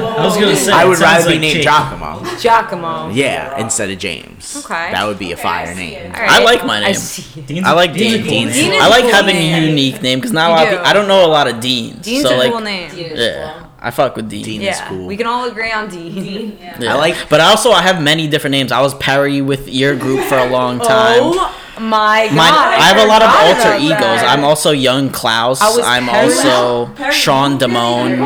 I 0.00 0.24
was 0.24 0.34
gonna 0.36 0.56
say. 0.56 0.72
I 0.72 0.84
would 0.84 0.98
sounds 0.98 1.00
rather 1.00 1.24
be 1.26 1.32
like 1.32 1.40
named 1.40 1.54
Jake. 1.54 1.62
Giacomo. 1.64 2.36
Giacomo. 2.38 3.10
Yeah, 3.10 3.58
instead 3.60 3.90
of 3.90 3.98
James. 3.98 4.56
Okay. 4.64 4.92
That 4.92 5.06
would 5.06 5.18
be 5.18 5.32
a 5.32 5.36
fire 5.36 5.74
name. 5.74 6.06
All 6.14 6.20
right. 6.20 6.30
I 6.30 6.44
like 6.44 6.64
my 6.64 6.78
I 6.78 6.86
name. 6.86 6.94
see. 6.94 7.60
I 7.62 7.72
like 7.72 7.92
Dean's 7.92 8.14
a 8.14 8.18
Dean. 8.18 8.22
cool 8.44 8.52
Dean 8.52 8.70
name. 8.70 8.80
is 8.82 8.88
like 8.90 9.04
having 9.06 9.36
a 9.36 9.66
unique 9.66 10.02
name 10.02 10.18
because 10.20 10.32
not 10.32 10.50
a 10.50 10.52
You 10.52 10.56
lot 10.56 10.62
of 10.66 10.70
do. 10.70 10.76
people, 10.76 10.86
I 10.88 10.92
don't 10.92 11.08
know 11.08 11.26
a 11.26 11.32
lot 11.32 11.48
of 11.48 11.60
Deans. 11.60 12.04
Dean's 12.04 12.22
so 12.28 12.36
a 12.36 12.38
like, 12.38 12.50
cool 12.52 12.60
name. 12.60 12.90
yeah, 12.96 13.63
I 13.86 13.90
fuck 13.90 14.16
with 14.16 14.28
Dean. 14.30 14.44
Dean 14.44 14.60
is 14.62 14.78
Yeah, 14.78 14.88
cool. 14.88 15.06
we 15.06 15.16
can 15.16 15.26
all 15.26 15.44
agree 15.48 15.70
on 15.70 15.88
Dean. 15.90 16.58
Yeah. 16.80 16.94
I 16.94 16.96
like- 16.96 17.28
but 17.28 17.40
also 17.40 17.70
I 17.70 17.82
have 17.82 18.02
many 18.02 18.26
different 18.26 18.52
names. 18.52 18.72
I 18.72 18.80
was 18.80 18.94
Perry 18.94 19.40
with 19.42 19.68
your 19.68 19.94
group 19.94 20.24
for 20.24 20.38
a 20.38 20.48
long 20.48 20.80
oh 20.82 20.88
time. 20.88 21.20
Oh 21.22 21.80
my 21.80 22.26
god! 22.28 22.36
My, 22.36 22.48
I 22.78 22.82
have 22.92 22.98
a 22.98 23.06
lot 23.06 23.20
of 23.20 23.28
alter 23.30 23.76
egos. 23.84 23.98
that. 23.98 24.26
I'm 24.38 24.44
also 24.44 24.70
Young 24.70 25.10
Klaus. 25.10 25.60
I 25.60 25.68
was 25.70 25.80
I'm 25.84 26.06
Perry. 26.06 26.32
also 26.32 27.10
Sean 27.10 27.58
Damone. 27.58 28.20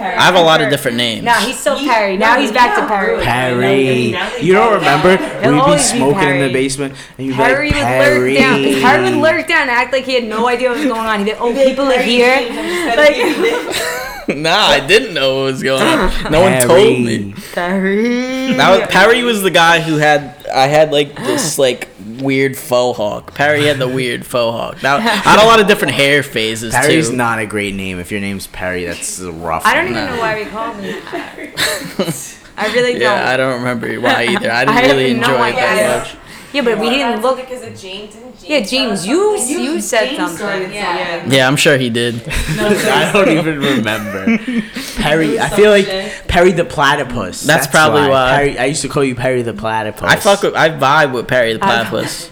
I 0.00 0.22
have 0.22 0.34
a 0.34 0.40
lot 0.42 0.60
of 0.60 0.68
different 0.68 0.96
names. 0.96 1.22
Now 1.22 1.38
he's 1.40 1.58
still 1.58 1.78
Perry. 1.78 2.16
Now 2.16 2.36
he's 2.38 2.50
back 2.50 2.74
to 2.76 2.86
Perry. 2.86 3.22
Perry. 3.24 4.16
You 4.44 4.52
don't 4.54 4.74
remember? 4.74 5.16
He'll 5.16 5.52
We'd 5.52 5.56
be 5.56 5.60
always 5.60 5.92
be 5.92 5.98
smoking 5.98 6.28
in 6.30 6.40
the 6.48 6.52
basement, 6.52 6.94
and 7.16 7.26
you'd 7.28 7.32
be 7.34 7.36
Perry 7.36 7.70
like, 7.70 7.76
would 7.78 7.84
Perry. 7.84 8.34
lurk 8.34 8.40
down. 8.40 8.62
'cause 8.64 8.82
Perry 8.82 9.04
would 9.04 9.14
lurk 9.22 9.46
down 9.48 9.62
and 9.62 9.70
act 9.70 9.92
like 9.92 10.04
he 10.04 10.14
had 10.14 10.24
no 10.24 10.48
idea 10.48 10.68
what 10.70 10.78
was 10.78 10.86
going 10.86 11.06
on. 11.06 11.18
He'd 11.20 11.24
be 11.26 11.32
like, 11.32 11.40
"Oh, 11.40 11.52
people 11.54 11.86
are 11.86 12.02
here." 12.02 12.34
Like 12.96 13.16
nah, 14.36 14.50
I 14.50 14.86
didn't 14.86 15.14
know 15.14 15.36
what 15.36 15.52
was 15.52 15.62
going 15.62 15.82
on. 15.82 16.12
No 16.30 16.40
one 16.42 16.60
told 16.60 17.00
me. 17.00 17.34
Perry. 17.52 18.54
Now 18.54 18.86
Perry 18.86 19.22
was 19.22 19.42
the 19.42 19.50
guy 19.50 19.80
who 19.80 19.96
had 19.96 20.46
I 20.48 20.66
had 20.66 20.92
like 20.92 21.14
this 21.16 21.58
like 21.66 21.88
weird 22.18 22.56
faux 22.56 22.96
hawk. 22.98 23.34
Perry 23.34 23.64
had 23.64 23.78
the 23.78 23.88
weird 23.94 24.26
faux 24.26 24.56
hawk. 24.56 24.82
Now 24.82 24.96
I 24.96 25.00
had 25.00 25.42
a 25.42 25.46
lot 25.46 25.60
of 25.60 25.66
different 25.66 25.94
hair 25.94 26.22
phases 26.22 26.74
Perry's 26.74 27.08
too. 27.10 27.16
not 27.16 27.38
a 27.38 27.46
great 27.46 27.74
name. 27.74 27.98
If 27.98 28.10
your 28.10 28.20
name's 28.20 28.46
Perry, 28.46 28.84
that's 28.84 29.18
a 29.20 29.32
rough. 29.32 29.64
I 29.64 29.74
don't 29.74 29.86
one. 29.86 29.94
even 29.94 30.06
know 30.14 30.20
why 30.20 30.42
we 30.42 30.44
called 30.50 30.76
him 30.76 31.02
that. 31.04 32.34
I 32.58 32.72
really 32.74 32.92
don't. 32.94 33.02
yeah, 33.02 33.28
I 33.28 33.36
don't 33.36 33.58
remember 33.60 34.00
why 34.00 34.24
either. 34.24 34.50
I 34.50 34.64
didn't 34.64 34.76
I 34.76 34.80
have 34.80 34.96
really 34.96 35.14
no 35.14 35.20
enjoy 35.20 35.48
it 35.48 35.54
that 35.56 36.06
much. 36.06 36.27
Yeah, 36.52 36.62
but 36.62 36.78
we 36.78 36.88
didn't 36.90 37.20
look. 37.20 37.36
because 37.38 37.62
of 37.62 37.76
James 37.78 38.14
and 38.14 38.24
James. 38.38 38.48
Yeah, 38.48 38.60
James, 38.60 39.06
you 39.06 39.36
you 39.38 39.80
said 39.80 40.16
something. 40.16 40.72
Yeah. 40.72 41.26
Yeah, 41.28 41.46
I'm 41.46 41.56
sure 41.56 41.76
he 41.76 41.90
did. 41.90 42.26
No, 42.56 42.68
I 42.68 43.10
don't 43.12 43.28
even 43.28 43.58
remember. 43.60 44.38
Perry, 44.96 45.38
I 45.38 45.48
feel 45.50 45.70
like 45.70 45.86
Perry 46.26 46.52
the 46.52 46.64
platypus. 46.64 47.42
That's 47.42 47.66
probably 47.66 48.08
why. 48.08 48.30
Perry, 48.36 48.58
I 48.58 48.64
used 48.66 48.82
to 48.82 48.88
call 48.88 49.04
you 49.04 49.14
Perry 49.14 49.42
the 49.42 49.52
platypus. 49.54 50.02
I 50.04 50.16
fuck 50.16 50.42
with, 50.42 50.54
I 50.54 50.70
vibe 50.70 51.12
with 51.12 51.28
Perry 51.28 51.52
the 51.52 51.58
Platypus 51.58 52.30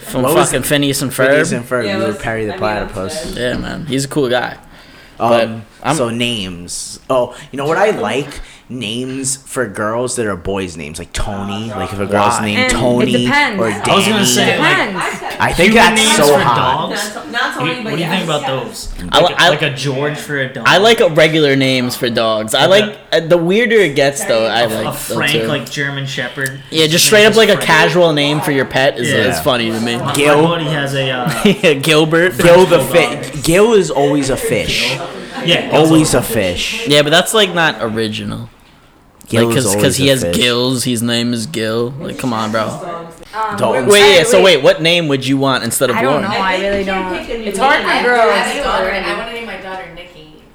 from 0.00 0.22
What 0.22 0.34
fucking 0.34 0.62
Phineas 0.62 1.02
and 1.02 1.12
Phineas 1.12 1.52
Ferb. 1.52 1.56
and 1.58 1.64
Ferb. 1.66 1.84
Yeah, 1.84 1.98
you 1.98 2.04
were 2.04 2.14
Perry 2.14 2.46
the 2.46 2.52
I 2.54 2.54
mean, 2.54 2.58
platypus. 2.60 3.36
Yeah, 3.36 3.58
man, 3.58 3.84
he's 3.86 4.06
a 4.06 4.08
cool 4.08 4.30
guy. 4.30 4.56
But 5.18 5.44
Um, 5.44 5.64
I'm- 5.82 5.96
so 5.96 6.08
names. 6.10 7.00
Oh, 7.10 7.36
you 7.52 7.56
know 7.58 7.66
what 7.66 7.76
I 7.76 7.90
like? 7.90 8.40
Names 8.70 9.36
for 9.36 9.66
girls 9.66 10.16
that 10.16 10.26
are 10.26 10.36
boys' 10.36 10.76
names, 10.76 10.98
like 10.98 11.10
Tony. 11.14 11.70
Like 11.70 11.90
if 11.92 11.98
a 11.98 12.06
girl's 12.06 12.34
Why? 12.38 12.44
named 12.44 12.58
And 12.64 12.72
Tony 12.72 13.14
it 13.14 13.18
depends. 13.26 13.60
or 13.60 13.66
I 13.68 13.78
Danny. 13.78 13.90
I 13.90 13.96
was 13.96 14.06
gonna 14.08 14.26
say, 14.26 14.58
like, 14.58 14.76
Depends. 14.92 15.36
I 15.40 15.52
think 15.54 15.72
Human 15.72 15.94
that's 15.94 16.02
names 16.02 16.16
so 16.16 16.34
for 16.36 16.40
hot. 16.44 16.90
dogs. 16.90 17.14
Not, 17.14 17.30
not 17.30 17.42
What 17.42 17.54
Tony, 17.60 17.70
do 17.70 17.76
you, 17.78 17.82
but 17.84 17.84
what 17.84 17.96
do 17.96 18.02
you 18.02 18.08
yes. 18.10 18.18
think 18.18 18.24
about 18.24 18.46
those? 18.46 18.94
I 19.10 19.20
Like, 19.20 19.28
li- 19.30 19.34
a, 19.34 19.40
I- 19.40 19.48
like 19.48 19.62
a 19.62 19.74
George 19.74 20.18
for 20.18 20.36
a 20.36 20.52
dog. 20.52 20.64
I 20.68 20.76
like 20.78 21.00
regular 21.16 21.56
names 21.56 21.96
for 21.96 22.10
dogs. 22.10 22.54
I 22.54 22.66
like 22.66 22.98
uh, 23.10 23.20
the 23.20 23.38
weirder 23.38 23.76
it 23.76 23.96
gets 23.96 24.22
though. 24.26 24.44
I 24.46 24.62
a, 24.62 24.68
like 24.68 24.78
a 24.80 24.82
them 24.84 24.94
Frank, 25.16 25.32
too. 25.32 25.46
like 25.46 25.70
German 25.70 26.04
Shepherd. 26.04 26.60
yeah, 26.70 26.86
just 26.88 27.06
straight 27.06 27.24
up 27.24 27.36
like 27.36 27.48
a 27.48 27.52
Frank. 27.52 27.66
casual 27.66 28.12
name 28.12 28.42
for 28.42 28.50
your 28.50 28.66
pet 28.66 28.98
is, 28.98 29.08
Yeah. 29.10 29.28
is 29.28 29.40
funny 29.40 29.70
to 29.70 29.80
me. 29.80 29.96
My, 29.96 30.14
Gil. 30.14 30.42
my 30.42 30.48
buddy 30.48 30.64
has 30.66 30.94
a. 30.94 31.10
Uh, 31.10 31.42
Yeah, 31.62 31.72
Gilbert. 31.72 32.36
Gil 32.36 32.66
the 32.66 32.80
fish. 32.80 33.42
Gil 33.44 33.72
is 33.72 33.90
always 33.90 34.28
a 34.28 34.36
fish. 34.36 34.94
Yeah. 35.44 35.70
Always 35.72 36.12
a 36.12 36.20
fish. 36.22 36.86
Yeah, 36.86 37.02
but 37.02 37.10
that's 37.10 37.32
like 37.32 37.54
not 37.54 37.76
original. 37.80 38.50
Gil 39.28 39.48
Like, 39.48 39.58
is 39.58 39.64
cause, 39.76 39.96
he 39.96 40.08
has 40.08 40.22
fish. 40.22 40.34
gills. 40.36 40.84
His 40.84 41.02
name 41.02 41.32
is 41.34 41.46
Gil. 41.46 41.90
Like, 42.00 42.18
come 42.18 42.32
on, 42.32 42.50
bro. 42.50 42.62
Um, 43.34 43.56
Dalton. 43.58 43.86
Wait, 43.86 44.16
yeah. 44.16 44.24
So 44.24 44.42
wait, 44.42 44.62
what 44.62 44.80
name 44.80 45.06
would 45.08 45.26
you 45.26 45.36
want 45.36 45.64
instead 45.64 45.90
of 45.90 45.96
I 45.96 46.02
don't 46.02 46.12
Lauren? 46.22 46.30
know. 46.30 46.36
I 46.36 46.60
really 46.60 46.82
don't. 46.84 47.14
pick 47.18 47.28
a 47.28 47.38
new 47.38 47.44
It's 47.44 47.58
hard 47.58 47.78
name. 47.80 47.86
for 47.86 47.92
I 47.92 48.02
girls. 48.02 48.32
have 48.32 48.56
a 48.56 48.62
daughter, 48.64 48.88
and 48.88 49.04
I 49.06 49.16
want 49.18 49.28
to 49.28 49.34
name 49.34 49.34
my 49.34 49.36
daughter 49.36 49.37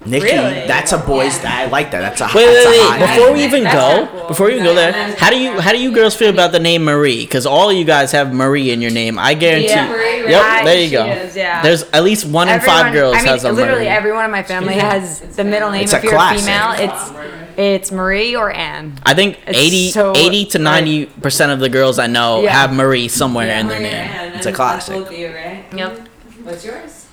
Nikki. 0.05 0.25
Nikki, 0.25 0.35
Really? 0.37 0.67
that's 0.67 0.91
a 0.91 0.97
boy's. 0.97 1.43
I 1.45 1.65
like 1.67 1.91
that. 1.91 2.01
That's 2.01 2.21
a. 2.21 2.25
Wait, 2.35 2.45
that's 2.45 2.65
wait, 2.65 2.65
a 2.65 2.69
wait. 2.71 2.79
hot 2.81 2.99
Before 2.99 3.25
name. 3.27 3.33
we 3.37 3.43
even 3.45 3.63
That's 3.63 3.75
go, 4.11 4.17
cool. 4.19 4.27
before 4.27 4.47
we 4.47 4.53
even 4.53 4.65
go 4.65 4.75
there, 4.75 4.91
how 5.17 5.29
do 5.29 5.39
you 5.39 5.59
how 5.59 5.71
do 5.71 5.79
you 5.81 5.91
girls 5.93 6.15
feel 6.15 6.29
about 6.29 6.51
the 6.51 6.59
name 6.59 6.83
Marie? 6.83 7.23
Because 7.25 7.45
all 7.45 7.71
you 7.71 7.85
guys 7.85 8.11
have 8.11 8.33
Marie 8.33 8.71
in 8.71 8.81
your 8.81 8.91
name. 8.91 9.17
I 9.17 9.33
guarantee. 9.33 9.67
Yeah. 9.69 9.87
Marie, 9.89 10.13
Yep, 10.23 10.41
right? 10.41 10.63
there 10.65 10.81
you 10.81 10.89
go. 10.91 11.05
is, 11.05 11.35
yeah. 11.35 11.61
There's 11.61 11.83
at 11.91 12.01
least 12.03 12.25
one 12.25 12.47
in 12.47 12.59
five 12.61 12.93
girls 12.93 13.15
I 13.15 13.19
mean, 13.19 13.27
has 13.27 13.43
a 13.43 13.51
literally 13.51 13.79
Marie. 13.83 13.87
everyone 13.87 14.23
in 14.25 14.31
my 14.31 14.43
family 14.43 14.75
has 14.75 15.19
the 15.35 15.43
middle 15.43 15.69
name. 15.69 15.83
It's 15.83 15.93
if 15.93 15.99
a 16.01 16.03
you're 16.05 16.13
classic. 16.13 16.43
a 16.43 16.45
female, 16.45 16.89
it's 16.89 17.57
it's 17.57 17.91
Marie 17.91 18.35
or 18.35 18.49
Anne. 18.51 18.97
I 19.05 19.13
think 19.13 19.37
It's 19.45 19.57
80, 19.59 19.91
so, 19.91 20.13
80 20.15 20.45
to 20.45 20.59
ninety 20.59 21.05
percent 21.07 21.51
of 21.51 21.59
the 21.59 21.69
girls 21.69 21.99
I 21.99 22.07
know 22.07 22.41
Yeah. 22.41 22.51
have 22.51 22.73
Marie 22.73 23.07
somewhere 23.09 23.49
in 23.59 23.67
their 23.67 23.79
name. 23.81 24.33
It's 24.35 24.45
a 24.47 24.51
classic. 24.53 24.95
Both 24.95 25.11
you, 25.11 25.27
right? 25.27 25.65
Yep. 25.75 26.07
What's 26.43 26.65
yours? 26.65 27.05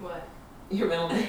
What? 0.00 0.28
Your 0.70 0.88
middle 0.88 1.08
name. 1.08 1.27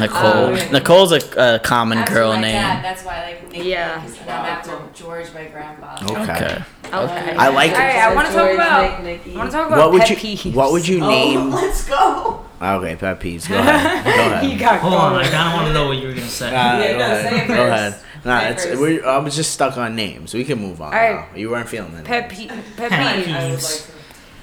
Nicole. 0.00 0.50
Nicole. 0.50 0.68
Oh. 0.68 0.72
Nicole's 0.72 1.12
a, 1.12 1.54
a 1.56 1.58
common 1.60 1.98
After 1.98 2.14
girl 2.14 2.32
my 2.34 2.40
name. 2.40 2.52
dad, 2.54 2.84
that's 2.84 3.04
why 3.04 3.16
I 3.16 3.22
like 3.26 3.52
Nikki. 3.52 3.68
Yeah. 3.68 4.00
Because 4.00 4.20
I'm 4.22 4.28
after 4.28 4.78
George, 4.94 5.32
my 5.34 5.44
grandpa. 5.46 5.98
Okay. 6.04 6.20
Okay. 6.22 6.62
Okay. 6.92 7.36
I 7.36 7.48
like 7.48 7.70
All 7.72 7.78
right, 7.78 7.96
I 7.96 8.14
want 8.14 8.26
to 8.28 8.32
talk 8.34 8.50
about. 8.52 9.04
Nick, 9.04 9.20
I 9.26 9.36
want 9.38 9.50
to 9.50 9.56
talk 9.56 9.66
about 9.68 9.78
What 9.78 9.92
would 9.92 10.02
pet 10.02 10.10
you? 10.10 10.16
peeves. 10.36 10.54
What 10.54 10.72
would 10.72 10.86
you 10.88 11.00
name? 11.00 11.50
Let's 11.52 11.88
go. 11.88 12.44
Okay, 12.60 12.96
pet 12.96 13.20
peeves. 13.20 13.48
Go 13.48 13.56
ahead. 13.58 14.04
Go 14.04 14.10
ahead. 14.10 14.58
Got 14.58 14.80
Hold 14.80 14.94
on, 14.94 15.14
I 15.14 15.22
kind 15.30 15.48
of 15.48 15.54
want 15.54 15.66
to 15.68 15.72
know 15.72 15.86
what 15.86 15.98
you 15.98 16.08
were 16.08 16.14
gonna 16.14 16.26
say. 16.26 16.48
Uh, 16.54 16.78
Yeah, 16.80 16.92
go 16.92 16.98
no, 16.98 17.04
ahead. 17.04 17.30
say 17.30 17.44
it 17.44 17.46
Go 17.48 17.66
ahead. 17.66 17.94
Nah, 18.24 18.40
it's 18.48 18.64
first. 18.66 18.80
we 18.82 19.02
I 19.02 19.16
was 19.18 19.34
just 19.36 19.52
stuck 19.52 19.78
on 19.78 19.96
names. 19.96 20.34
We 20.34 20.44
can 20.44 20.58
move 20.58 20.82
on. 20.82 20.92
Alright. 20.92 21.30
now. 21.32 21.36
You 21.36 21.50
weren't 21.50 21.68
feeling 21.68 21.94
it. 21.94 22.04
Pet 22.04 22.28
pe- 22.28 22.48
pet 22.48 22.64
Pet 22.76 23.24
peeves. 23.24 23.24
peeves. 23.54 23.90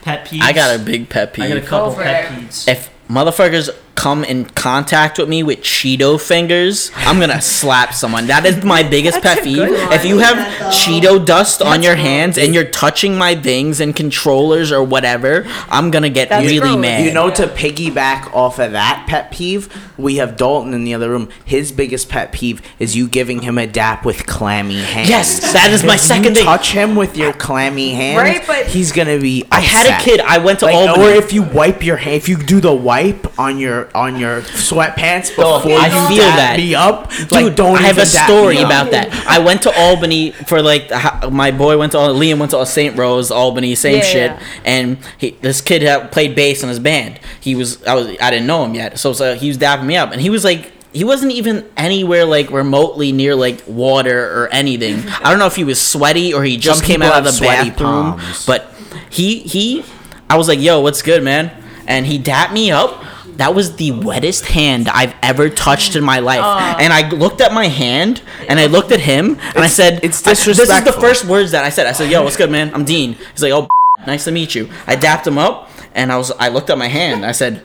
Pet 0.01 0.26
peeves. 0.26 0.41
I 0.41 0.53
got 0.53 0.76
a 0.76 0.80
big 0.80 1.10
pet 1.10 1.38
I 1.39 1.47
got 1.49 1.58
a 1.58 1.62
couple 1.62 1.91
for 1.91 2.01
pet 2.03 2.32
it. 2.32 2.36
peeves. 2.36 2.68
If 2.68 2.89
motherfuckers 3.10 3.70
come 3.97 4.23
in 4.23 4.45
contact 4.45 5.17
with 5.17 5.27
me 5.27 5.41
with 5.43 5.59
Cheeto 5.61 6.21
fingers, 6.21 6.91
I'm 6.95 7.19
gonna 7.19 7.41
slap 7.57 7.93
someone. 7.93 8.27
That 8.27 8.45
is 8.45 8.63
my 8.63 8.83
biggest 8.83 9.21
pet 9.21 9.43
peeve. 9.43 9.57
If 9.91 10.05
you 10.05 10.19
have 10.19 10.37
Cheeto 10.71 11.25
dust 11.25 11.61
on 11.61 11.81
your 11.83 11.95
hands 11.95 12.37
and 12.37 12.53
you're 12.53 12.69
touching 12.69 13.17
my 13.17 13.33
things 13.35 13.79
and 13.81 13.95
controllers 13.95 14.71
or 14.71 14.83
whatever, 14.83 15.45
I'm 15.69 15.89
gonna 15.91 16.09
get 16.11 16.29
That's 16.29 16.45
really 16.45 16.59
gross. 16.59 16.77
mad. 16.77 17.05
You 17.05 17.11
know, 17.13 17.29
to 17.31 17.47
piggyback 17.47 18.33
off 18.33 18.59
of 18.59 18.71
that 18.73 19.05
pet 19.09 19.31
peeve, 19.31 19.67
we 19.97 20.17
have 20.17 20.37
Dalton 20.37 20.73
in 20.75 20.83
the 20.83 20.93
other 20.93 21.09
room. 21.09 21.29
His 21.43 21.71
biggest 21.71 22.07
pet 22.07 22.31
peeve 22.31 22.61
is 22.77 22.95
you 22.95 23.07
giving 23.07 23.41
him 23.41 23.57
a 23.57 23.65
dap 23.65 24.05
with 24.05 24.27
clammy 24.27 24.81
hands. 24.83 25.09
Yes, 25.09 25.53
that 25.53 25.71
is 25.71 25.83
my 25.83 25.95
If 25.95 26.01
second 26.01 26.23
you 26.25 26.35
thing. 26.35 26.45
touch 26.45 26.71
him 26.71 26.95
with 26.95 27.17
your 27.17 27.33
clammy 27.33 27.95
hands, 27.95 28.17
Right, 28.19 28.45
but- 28.45 28.67
he's 28.67 28.91
gonna 28.91 29.17
be. 29.17 29.43
I 29.51 29.61
had 29.61 29.87
a 29.87 30.03
kid. 30.03 30.19
I 30.21 30.37
went 30.37 30.59
to 30.59 30.65
Like, 30.65 30.75
Albany. 30.75 31.03
or 31.03 31.09
if 31.15 31.33
you 31.33 31.41
wipe 31.41 31.83
your 31.83 31.97
hand, 31.97 32.15
if 32.15 32.29
you 32.29 32.37
do 32.37 32.59
the 32.61 32.73
wipe 32.73 33.39
on 33.39 33.57
your 33.57 33.86
on 33.95 34.19
your 34.19 34.41
sweatpants 34.41 35.35
Dog, 35.35 35.63
before 35.63 35.77
I 35.79 35.85
you 35.88 36.07
feel 36.07 36.25
that. 36.25 36.55
me 36.57 36.75
up, 36.75 37.09
Dude, 37.11 37.31
like 37.31 37.55
don't 37.55 37.77
I 37.77 37.81
have 37.83 37.97
a 37.97 38.05
story 38.05 38.57
about 38.59 38.91
that. 38.91 39.11
I 39.27 39.39
went 39.39 39.61
to 39.63 39.71
Albany 39.77 40.31
for 40.31 40.61
like 40.61 40.89
my 41.31 41.51
boy 41.51 41.77
went 41.77 41.91
to 41.93 41.97
Liam 41.97 42.39
went 42.39 42.51
to 42.51 42.65
St. 42.65 42.97
Rose, 42.97 43.31
Albany, 43.31 43.75
same 43.75 43.95
Yeah, 43.97 44.01
shit. 44.01 44.31
yeah. 44.31 44.43
And 44.65 44.97
he, 45.17 45.31
this 45.41 45.61
kid 45.61 45.81
had 45.81 46.11
played 46.11 46.35
bass 46.35 46.63
in 46.63 46.69
his 46.69 46.79
band. 46.79 47.19
He 47.39 47.55
was 47.55 47.83
I 47.85 47.95
was 47.95 48.07
I 48.21 48.29
didn't 48.29 48.47
know 48.47 48.63
him 48.65 48.75
yet, 48.75 48.99
so, 48.99 49.13
so 49.13 49.35
he 49.35 49.47
was 49.47 49.57
dapping 49.57 49.85
me 49.85 49.95
up, 49.97 50.11
and 50.11 50.21
he 50.21 50.29
was 50.29 50.43
like. 50.43 50.73
He 50.93 51.03
wasn't 51.03 51.33
even 51.33 51.69
anywhere 51.77 52.25
like 52.25 52.49
remotely 52.49 53.11
near 53.11 53.35
like 53.35 53.61
water 53.67 54.41
or 54.41 54.47
anything. 54.49 55.03
I 55.23 55.29
don't 55.29 55.38
know 55.38 55.45
if 55.45 55.55
he 55.55 55.63
was 55.63 55.79
sweaty 55.79 56.33
or 56.33 56.43
he 56.43 56.57
just 56.57 56.79
Some 56.79 56.88
came 56.88 57.01
out 57.03 57.19
of 57.27 57.35
the 57.35 57.39
bathroom. 57.39 57.75
palms. 58.17 58.45
But 58.47 58.73
he 59.11 59.39
he, 59.41 59.83
I 60.27 60.38
was 60.38 60.47
like, 60.47 60.59
"Yo, 60.59 60.79
what's 60.79 61.03
good, 61.03 61.21
man?" 61.23 61.51
And 61.85 62.07
he 62.07 62.17
dapped 62.17 62.51
me 62.53 62.71
up. 62.71 63.03
That 63.38 63.53
was 63.55 63.75
the 63.75 63.91
wettest 63.91 64.45
hand 64.47 64.89
I've 64.89 65.13
ever 65.21 65.49
touched 65.49 65.95
in 65.95 66.03
my 66.03 66.19
life. 66.19 66.41
And 66.81 66.91
I 66.91 67.09
looked 67.09 67.39
at 67.41 67.53
my 67.53 67.67
hand 67.67 68.21
and 68.49 68.59
I 68.59 68.65
looked 68.65 68.91
at 68.91 68.99
him 68.99 69.38
and 69.55 69.63
I 69.63 69.67
said, 69.67 69.99
it's 70.03 70.25
I- 70.25 70.31
This 70.57 70.69
is 70.69 70.85
the 70.85 70.91
first 71.01 71.25
words 71.25 71.51
that 71.51 71.63
I 71.63 71.69
said. 71.69 71.85
I 71.88 71.91
said, 71.93 72.09
"Yo, 72.11 72.23
what's 72.23 72.35
good, 72.38 72.51
man? 72.51 72.71
I'm 72.73 72.83
Dean." 72.83 73.13
He's 73.33 73.43
like, 73.43 73.53
"Oh, 73.53 73.67
nice 74.07 74.23
to 74.25 74.31
meet 74.31 74.55
you." 74.55 74.69
I 74.88 74.95
dapped 74.95 75.25
him 75.27 75.38
up 75.38 75.69
and 75.93 76.11
I 76.11 76.17
was 76.17 76.31
I 76.39 76.49
looked 76.49 76.69
at 76.69 76.77
my 76.77 76.88
hand. 76.88 77.25
I 77.25 77.31
said, 77.31 77.63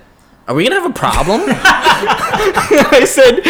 "Are 0.48 0.54
we 0.54 0.64
gonna 0.68 0.80
have 0.80 0.90
a 0.90 0.94
problem?" 0.94 1.40
I 1.46 3.04
said, 3.06 3.40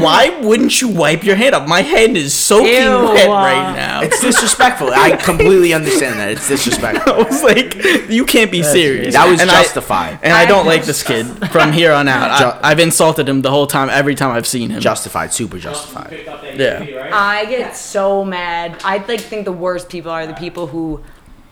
"Why 0.00 0.38
wouldn't 0.42 0.80
you 0.80 0.88
wipe 0.88 1.22
your 1.24 1.36
hand 1.36 1.54
up? 1.54 1.68
My 1.68 1.82
hand 1.82 2.16
is 2.16 2.34
soaking 2.34 2.72
Ew. 2.72 3.04
wet 3.04 3.28
uh, 3.28 3.32
right 3.32 3.74
now." 3.74 4.02
It's 4.02 4.20
disrespectful. 4.20 4.90
I 4.92 5.16
completely 5.24 5.72
understand 5.72 6.18
that. 6.18 6.30
It's 6.32 6.48
disrespectful. 6.48 7.12
I 7.12 7.22
was 7.22 7.42
like, 7.42 7.74
"You 8.10 8.24
can't 8.24 8.50
be 8.50 8.62
serious." 8.62 9.14
That 9.14 9.28
was 9.28 9.40
And 9.40 9.50
I- 9.50 9.62
justified. 9.62 10.18
and 10.22 10.32
I 10.32 10.44
don't 10.46 10.66
like 10.66 10.84
this 10.84 11.02
kid 11.02 11.26
from 11.50 11.72
here 11.72 11.92
on 11.92 12.08
out. 12.08 12.38
Ju- 12.38 12.44
I, 12.62 12.70
I've 12.72 12.80
insulted 12.80 13.28
him 13.28 13.42
the 13.42 13.50
whole 13.50 13.66
time, 13.66 13.88
every 13.90 14.14
time 14.14 14.30
I've 14.30 14.46
seen 14.46 14.70
him. 14.70 14.80
justified. 14.80 15.32
Super 15.32 15.58
justified. 15.58 16.10
Picked 16.10 16.28
up 16.28 16.42
that 16.42 16.58
Yeah. 16.58 17.10
I 17.12 17.44
get 17.46 17.76
so 17.76 18.24
mad. 18.24 18.80
I 18.84 18.98
like 18.98 19.20
think 19.20 19.44
the 19.44 19.52
worst 19.52 19.88
people 19.88 20.10
are 20.10 20.26
the 20.26 20.34
people 20.34 20.66
who 20.66 21.02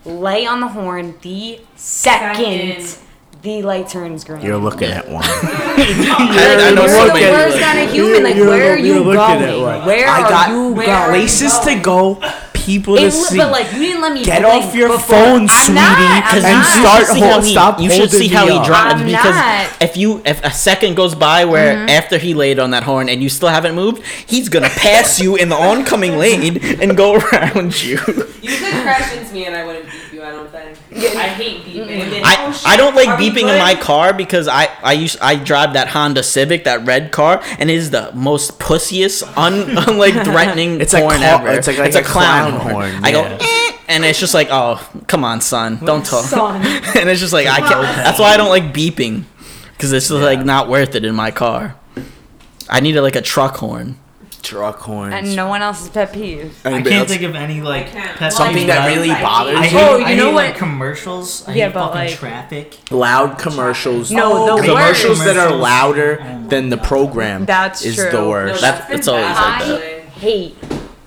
lay 0.05 0.47
on 0.47 0.61
the 0.61 0.69
horn 0.69 1.15
the 1.23 1.61
second, 1.77 2.83
Second. 2.83 2.99
The 3.43 3.63
light 3.63 3.89
turns 3.89 4.25
green. 4.25 4.43
You're 4.43 4.59
looking 4.59 4.91
at 4.91 5.09
one. 5.09 5.25
I, 5.27 6.69
I 6.71 6.75
know 6.75 6.83
You're 6.83 6.89
somebody- 6.91 7.25
the 7.25 7.31
worst 7.31 7.59
kind 7.59 7.79
of 7.81 7.91
human. 7.93 8.23
Like, 8.25 8.37
You're- 8.37 8.49
where 8.51 8.73
are 8.75 8.77
you're 8.79 8.99
you 8.99 9.05
going? 9.05 9.17
Where 9.87 10.09
I 10.09 10.23
are 10.49 10.53
you 10.53 10.73
where 10.73 10.87
going? 10.87 10.91
are 10.91 11.09
places 11.09 11.59
to 11.61 11.81
go, 11.81 12.21
people 12.53 12.97
to 12.97 13.03
It, 13.05 13.11
see. 13.13 13.39
but 13.39 13.51
like, 13.51 13.73
you 13.73 13.79
didn't 13.79 14.03
let 14.03 14.13
me 14.13 14.25
Get 14.25 14.45
off 14.45 14.75
your 14.75 14.89
before- 14.89 15.17
phone, 15.17 15.41
I'm 15.43 15.49
sweetie, 15.49 15.75
not, 15.75 16.35
and 16.35 16.43
not. 16.43 16.67
start 17.07 17.17
You 17.19 17.25
hold- 17.25 17.45
he- 17.45 17.53
stop 17.53 17.81
You 17.81 17.91
should 17.91 18.11
see 18.11 18.29
how 18.29 18.47
he 18.47 18.53
up. 18.59 18.67
drives 18.67 19.03
because 19.03 19.35
not. 19.35 19.69
if 19.83 19.97
you 19.97 20.21
if 20.27 20.45
a 20.45 20.51
second 20.53 20.95
goes 20.97 21.15
by 21.15 21.47
where 21.47 21.77
Mm-hmm. 21.77 21.89
after 21.89 22.19
he 22.19 22.35
laid 22.35 22.59
on 22.59 22.73
that 22.73 22.83
horn 22.83 23.09
and 23.09 23.23
you 23.23 23.29
still 23.31 23.49
haven't 23.49 23.75
moved, 23.75 24.03
he's 24.27 24.49
gonna 24.51 24.69
pass 24.69 25.19
you 25.19 25.37
in 25.37 25.49
the 25.49 25.57
oncoming 25.57 26.19
lane 26.19 26.59
and 26.83 26.95
go 26.97 27.15
around 27.33 27.83
you. 27.83 27.97
You 28.43 28.57
could 28.59 28.83
crash 28.83 29.17
into 29.17 29.33
me 29.33 29.47
and 29.47 29.57
I 29.57 29.65
wouldn't 29.65 29.87
beep. 31.01 31.11
I 31.11 31.13
don't. 31.13 31.19
I 31.21 31.29
hate 31.29 31.65
beeping. 31.65 31.89
And 32.03 32.13
then, 32.13 32.23
I, 32.25 32.37
oh, 32.47 32.53
shit, 32.53 32.67
I 32.67 32.77
don't 32.77 32.95
like 32.95 33.09
beeping 33.19 33.49
in 33.53 33.59
my 33.59 33.75
car 33.75 34.13
because 34.13 34.47
I 34.49 34.69
I 34.83 34.93
use 34.93 35.17
I 35.21 35.37
drive 35.37 35.73
that 35.75 35.89
Honda 35.89 36.23
Civic 36.23 36.65
that 36.65 36.85
red 36.87 37.11
car 37.13 37.43
and 37.59 37.71
it 37.71 37.75
is 37.75 37.91
the 37.91 38.11
most 38.15 38.59
pussiest 38.59 39.23
un, 39.37 39.77
unlike 39.89 40.15
threatening 40.25 40.81
It's 40.81 40.95
a 40.95 41.01
horn 41.01 41.17
cla- 41.17 41.27
ever. 41.27 41.49
it's 41.51 41.67
like- 41.67 41.79
like 41.79 41.95
a 41.95 41.99
a 42.01 42.03
clown, 42.03 42.53
clown 42.53 42.61
horn. 42.61 42.91
horn, 42.93 43.05
I 43.05 43.13
go 43.13 43.23
"Eh," 43.25 43.73
and 43.89 44.05
it's 44.05 44.21
just 44.21 44.35
like 44.35 44.49
oh 44.51 44.81
come 45.07 45.25
on 45.25 45.41
son 45.41 45.79
don't 45.85 46.05
talk 46.05 46.25
Son. 46.25 46.57
and 46.97 47.09
it's 47.09 47.21
just 47.21 47.33
like 47.33 47.47
I 47.47 47.59
can't. 47.61 47.83
That's 47.83 48.19
why 48.19 48.31
I 48.33 48.37
don't 48.37 48.51
like 48.51 48.73
beeping 48.75 49.25
because 49.73 49.93
it's 49.93 50.09
just 50.09 50.23
like 50.23 50.45
not 50.45 50.69
worth 50.69 50.95
it 50.95 51.05
in 51.05 51.15
my 51.15 51.31
car. 51.31 51.77
I 52.69 52.81
needed 52.81 53.01
like 53.03 53.17
a 53.17 53.23
truck 53.23 53.57
horn. 53.57 53.97
Truck 54.43 54.79
horns. 54.81 55.15
And 55.15 55.37
no 55.37 55.49
one 55.49 55.63
else's 55.63 55.89
pet 55.91 56.13
peeve. 56.13 56.59
I 56.65 56.69
Anybody 56.71 56.91
can't 56.91 57.01
else? 57.03 57.11
think 57.11 57.23
of 57.23 57.35
any 57.35 57.61
like 57.61 57.91
pet 57.93 58.33
Something 58.33 58.65
peeves, 58.65 58.67
that 58.69 58.79
but 58.79 58.91
I- 58.91 58.95
really 58.95 59.09
bothers 59.11 59.57
I 59.59 59.65
you. 59.65 59.69
hate, 59.71 59.89
Oh, 59.89 59.97
you 59.99 60.05
I 60.07 60.15
know 60.15 60.27
hate, 60.27 60.35
what- 60.35 60.45
Like 60.47 60.57
commercials. 60.57 61.45
I 61.49 61.53
Yeah, 61.55 61.65
hate 61.67 61.75
but, 61.75 61.87
fucking 61.89 62.01
like- 62.01 62.19
traffic. 62.19 62.77
loud 62.91 63.39
commercials. 63.39 64.11
No, 64.11 64.49
oh, 64.51 64.57
the 64.57 64.67
commercials 64.69 65.19
worst. 65.19 65.25
that 65.27 65.37
are 65.37 65.49
Commercials. 65.49 65.63
louder 65.63 66.23
oh 66.23 66.49
than 66.49 66.69
the 66.71 66.79
program. 66.79 67.45
That's 67.45 67.85
is 67.85 67.97
true. 67.97 68.11
the 68.11 68.21
No, 68.21 68.29
worst. 68.29 68.61
That- 68.63 68.89
been 68.89 68.99
it's 68.99 69.09
always 69.09 69.25
bad, 69.27 69.37
like 69.61 69.69
that. 69.69 69.83
actually. 69.83 70.01
Hate 70.21 70.57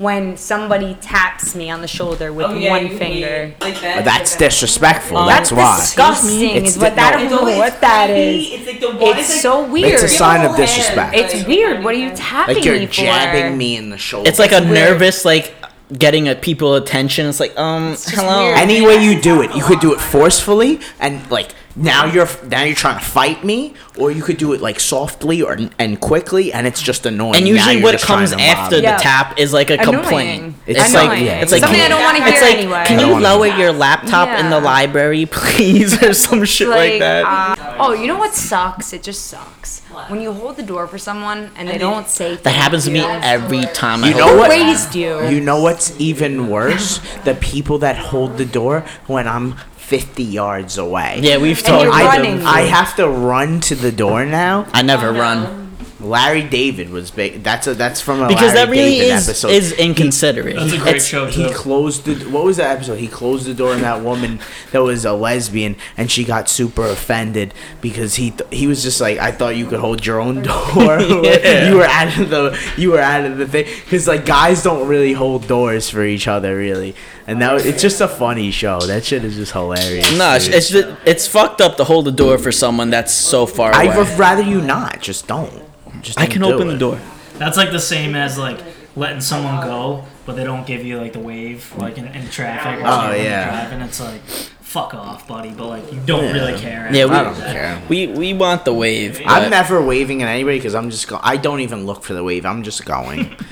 when 0.03 0.37
somebody 0.37 0.93
taps 1.01 1.55
me 1.55 1.69
on 1.71 1.81
the 1.81 1.87
shoulder 1.87 2.31
with 2.31 2.45
Oh, 2.45 2.53
yeah, 2.53 2.69
one 2.69 2.89
finger. 2.97 3.53
Like 3.61 3.79
that. 3.81 4.05
That's 4.05 4.35
disrespectful. 4.35 5.17
Um, 5.17 5.27
That's 5.27 5.49
That's 5.49 5.59
why. 5.59 5.79
disgusting. 5.79 6.49
It's 6.57 6.71
Is 6.71 6.77
what 6.77 6.95
that? 6.95 7.15
no. 7.15 7.17
I 7.19 7.23
don't 7.29 7.31
It's 7.47 7.51
know 7.53 7.57
what 7.57 7.81
that 7.81 8.07
creepy. 8.07 8.53
is. 8.53 8.59
It's 8.59 8.67
like 8.67 8.79
the 8.81 8.87
one. 9.05 9.17
It's 9.17 9.29
like, 9.29 9.39
so 9.41 9.71
weird. 9.71 9.93
It's 9.93 10.03
a 10.03 10.07
sign 10.09 10.41
of 10.41 10.43
Your 10.43 10.53
hand, 10.57 10.67
disrespect. 10.67 11.15
It's 11.15 11.33
like, 11.35 11.47
weird. 11.47 11.83
What 11.83 11.95
are 11.95 11.97
you 11.97 12.11
tapping 12.15 12.55
me 12.55 12.61
Like 12.61 12.65
you're 12.65 12.79
me 12.79 12.85
for? 12.87 12.93
jabbing 12.93 13.57
me 13.57 13.75
in 13.77 13.89
the 13.89 13.97
shoulder. 13.97 14.29
It's 14.29 14.39
like 14.39 14.51
a 14.51 14.59
weird. 14.61 14.73
nervous 14.73 15.25
like 15.25 15.53
getting 15.97 16.27
a 16.27 16.35
people 16.35 16.75
attention. 16.75 17.25
It's 17.27 17.39
like 17.39 17.57
um 17.57 17.91
just 17.91 18.09
hello. 18.11 18.43
weird. 18.45 18.57
any 18.57 18.81
way 18.85 19.03
you 19.03 19.19
do 19.21 19.41
it, 19.41 19.55
you 19.55 19.63
could 19.63 19.79
do 19.79 19.93
it 19.93 19.99
forcefully 20.13 20.79
and 20.99 21.29
like 21.31 21.53
now 21.75 22.05
you're 22.05 22.27
now 22.47 22.63
you're 22.63 22.75
trying 22.75 22.99
to 22.99 23.03
fight 23.05 23.43
me, 23.43 23.73
or 23.97 24.11
you 24.11 24.21
could 24.21 24.37
do 24.37 24.53
it 24.53 24.61
like 24.61 24.79
softly 24.79 25.41
or 25.41 25.57
and 25.79 25.99
quickly, 25.99 26.53
and 26.53 26.67
it's 26.67 26.81
just 26.81 27.05
annoying. 27.05 27.35
And 27.37 27.47
usually, 27.47 27.81
what 27.81 27.99
comes 28.01 28.31
after 28.33 28.75
the 28.77 28.81
Yeah. 28.83 28.97
tap 28.97 29.39
is 29.39 29.53
like 29.53 29.69
a 29.69 29.73
Annoying. 29.75 29.93
complaint. 29.95 30.55
It's 30.65 30.79
It's 30.79 30.93
like- 30.93 31.09
like 31.09 31.19
yeah, 31.21 31.41
it's 31.41 31.51
like 31.51 31.61
something 31.61 31.79
I 31.79 31.83
can- 31.83 31.91
don't 31.91 32.03
want 32.03 32.17
to 32.17 32.23
It's 32.23 32.31
hear 32.39 32.41
like, 32.49 32.57
anyway. 32.59 32.83
can 32.85 32.99
you 32.99 33.19
lower 33.19 33.47
your 33.47 33.71
laptop 33.73 34.29
in 34.39 34.49
the 34.49 34.59
library, 34.59 35.25
please, 35.31 36.01
or 36.03 36.13
some 36.13 36.45
shit 36.45 36.67
like, 36.69 36.99
that? 36.99 37.25
uh, 37.25 37.75
oh, 37.79 37.93
you 37.93 38.07
know 38.07 38.17
what 38.17 38.33
sucks? 38.35 38.93
It 38.93 39.03
just 39.03 39.25
sucks 39.27 39.81
when 40.07 40.21
you 40.21 40.31
hold 40.31 40.57
the 40.57 40.63
door 40.63 40.87
for 40.87 40.97
someone 40.97 41.51
and 41.55 41.67
they 41.67 41.77
don't 41.77 42.07
say. 42.07 42.35
that 42.43 42.51
happens 42.51 42.85
to 42.85 42.91
me 42.91 43.01
every 43.01 43.65
time. 43.73 44.03
I 44.03 44.09
You 44.09 44.13
hold 44.13 44.25
know 44.33 44.37
what? 44.37 44.49
Raised 44.51 44.95
you. 44.95 45.27
You 45.27 45.39
know 45.41 45.59
what's 45.61 45.93
even 45.99 46.47
worse? 46.49 46.99
The 47.25 47.35
people 47.35 47.77
that 47.79 47.97
hold 47.97 48.37
the 48.37 48.45
door 48.45 48.85
when 49.07 49.27
I'm 49.27 49.55
50 49.83 50.23
yards 50.23 50.77
away. 50.77 51.19
Yeah, 51.21 51.37
we've 51.37 51.57
And 51.59 51.65
talked. 51.67 51.83
you're 51.83 51.93
I, 51.93 52.05
running. 52.17 52.41
I 52.45 52.61
have 52.61 52.95
to 52.95 53.07
run 53.07 53.59
to 53.61 53.75
the 53.75 53.91
door 53.91 54.25
now. 54.25 54.65
I 54.73 54.81
never 54.81 55.09
Oh, 55.09 55.13
no. 55.13 55.19
run 55.19 55.62
Larry 56.03 56.43
David 56.43 56.89
was 56.89 57.11
big. 57.11 57.43
That's 57.43 57.67
a 57.67 57.73
that's 57.73 58.01
from 58.01 58.21
a 58.21 58.27
because 58.27 58.53
Larry 58.53 58.65
that 58.65 58.69
really 58.69 58.91
David 58.99 59.15
is 59.15 59.29
episode. 59.29 59.47
is 59.51 59.71
inconsiderate. 59.73 60.55
That's 60.55 60.73
a 60.73 60.77
great 60.77 60.87
It's- 60.97 61.05
show 61.07 61.25
he 61.27 61.49
closed 61.51 62.05
the 62.05 62.15
what 62.29 62.43
was 62.43 62.57
that 62.57 62.75
episode? 62.75 62.99
He 62.99 63.07
closed 63.07 63.45
the 63.45 63.53
door 63.53 63.73
on 63.73 63.81
that 63.81 64.01
woman 64.03 64.39
that 64.71 64.83
was 64.83 65.05
a 65.05 65.13
lesbian, 65.13 65.75
and 65.97 66.11
she 66.11 66.23
got 66.23 66.49
super 66.49 66.85
offended 66.85 67.53
because 67.81 68.15
he 68.15 68.31
th- 68.31 68.49
he 68.51 68.67
was 68.67 68.83
just 68.83 68.99
like, 69.01 69.17
I 69.19 69.31
thought 69.31 69.55
you 69.55 69.65
could 69.65 69.79
hold 69.79 70.05
your 70.05 70.19
own 70.19 70.41
door. 70.43 70.99
Yeah. 71.23 71.69
You 71.69 71.77
were 71.77 71.85
out 71.85 72.17
of 72.19 72.29
the 72.29 72.59
you 72.77 72.91
were 72.91 72.99
out 72.99 73.25
of 73.25 73.37
the 73.37 73.47
thing 73.47 73.65
because 73.85 74.07
like 74.07 74.25
guys 74.25 74.61
don't 74.63 74.87
really 74.87 75.13
hold 75.13 75.47
doors 75.47 75.89
for 75.89 76.03
each 76.03 76.27
other 76.27 76.55
really, 76.57 76.95
and 77.27 77.41
that 77.41 77.53
was- 77.53 77.65
it's 77.65 77.81
just 77.81 78.01
a 78.01 78.07
funny 78.07 78.51
show. 78.51 78.79
That 78.81 79.03
shit 79.05 79.23
is 79.23 79.35
just 79.35 79.53
hilarious. 79.53 80.17
No, 80.17 80.35
it's 80.35 80.45
dude. 80.45 80.55
it's, 80.55 80.69
ju- 80.69 80.95
it's 81.05 81.27
fucked 81.27 81.61
up 81.61 81.77
to 81.77 81.83
hold 81.83 82.05
the 82.05 82.11
door 82.11 82.37
for 82.37 82.51
someone 82.51 82.89
that's 82.89 83.13
so 83.13 83.45
far 83.45 83.71
away. 83.71 83.89
I 83.89 83.97
would 83.97 84.07
rather 84.19 84.41
you 84.43 84.61
not. 84.61 85.01
Just 85.01 85.27
don't. 85.27 85.62
Just 86.03 86.19
I 86.19 86.27
can 86.27 86.41
do 86.41 86.53
open 86.53 86.67
it. 86.69 86.73
the 86.73 86.77
door. 86.77 86.99
That's 87.39 87.57
like 87.57 87.71
the 87.71 87.79
same 87.79 88.13
as 88.15 88.37
like 88.37 88.59
letting 88.95 89.21
someone 89.21 89.65
go, 89.65 90.05
but 90.25 90.35
they 90.35 90.43
don't 90.43 90.67
give 90.67 90.83
you 90.85 90.97
like 90.99 91.13
the 91.13 91.19
wave, 91.19 91.73
like 91.77 91.97
in, 91.97 92.05
in 92.07 92.29
traffic. 92.29 92.79
Or 92.83 92.87
Oh, 92.87 92.89
something 92.91 93.09
when 93.09 93.17
you're 93.21 93.29
yeah. 93.29 93.49
driving. 93.69 93.81
It's 93.81 93.99
like, 93.99 94.21
fuck 94.21 94.93
off, 94.93 95.27
buddy. 95.27 95.49
But 95.51 95.67
like 95.67 95.91
you 95.91 95.99
don't 96.05 96.25
Yeah. 96.25 96.31
really 96.33 96.59
care. 96.59 96.89
Yeah, 96.93 97.05
we- 97.05 97.11
I 97.15 97.23
don't 97.23 97.35
care. 97.35 97.81
We 97.89 98.07
we 98.07 98.33
want 98.33 98.65
the 98.65 98.73
wave. 98.73 99.19
I'm 99.25 99.49
never 99.49 99.81
waving 99.81 100.21
at 100.21 100.29
anybody 100.29 100.57
because 100.59 100.75
I'm 100.75 100.89
just 100.91 101.07
go- 101.07 101.19
I 101.23 101.37
don't 101.37 101.61
even 101.61 101.85
look 101.87 102.03
for 102.03 102.13
the 102.13 102.23
wave. 102.23 102.45
I'm 102.45 102.61
just 102.63 102.85
going. 102.85 103.35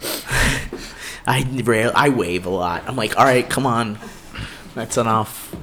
I 1.26 1.44
rail. 1.64 1.92
I 1.94 2.08
wave 2.10 2.46
a 2.46 2.50
lot. 2.50 2.84
I'm 2.86 2.96
like, 2.96 3.18
all 3.18 3.24
right, 3.24 3.48
come 3.48 3.66
on, 3.66 3.98
that's 4.74 4.96
enough. 4.96 5.54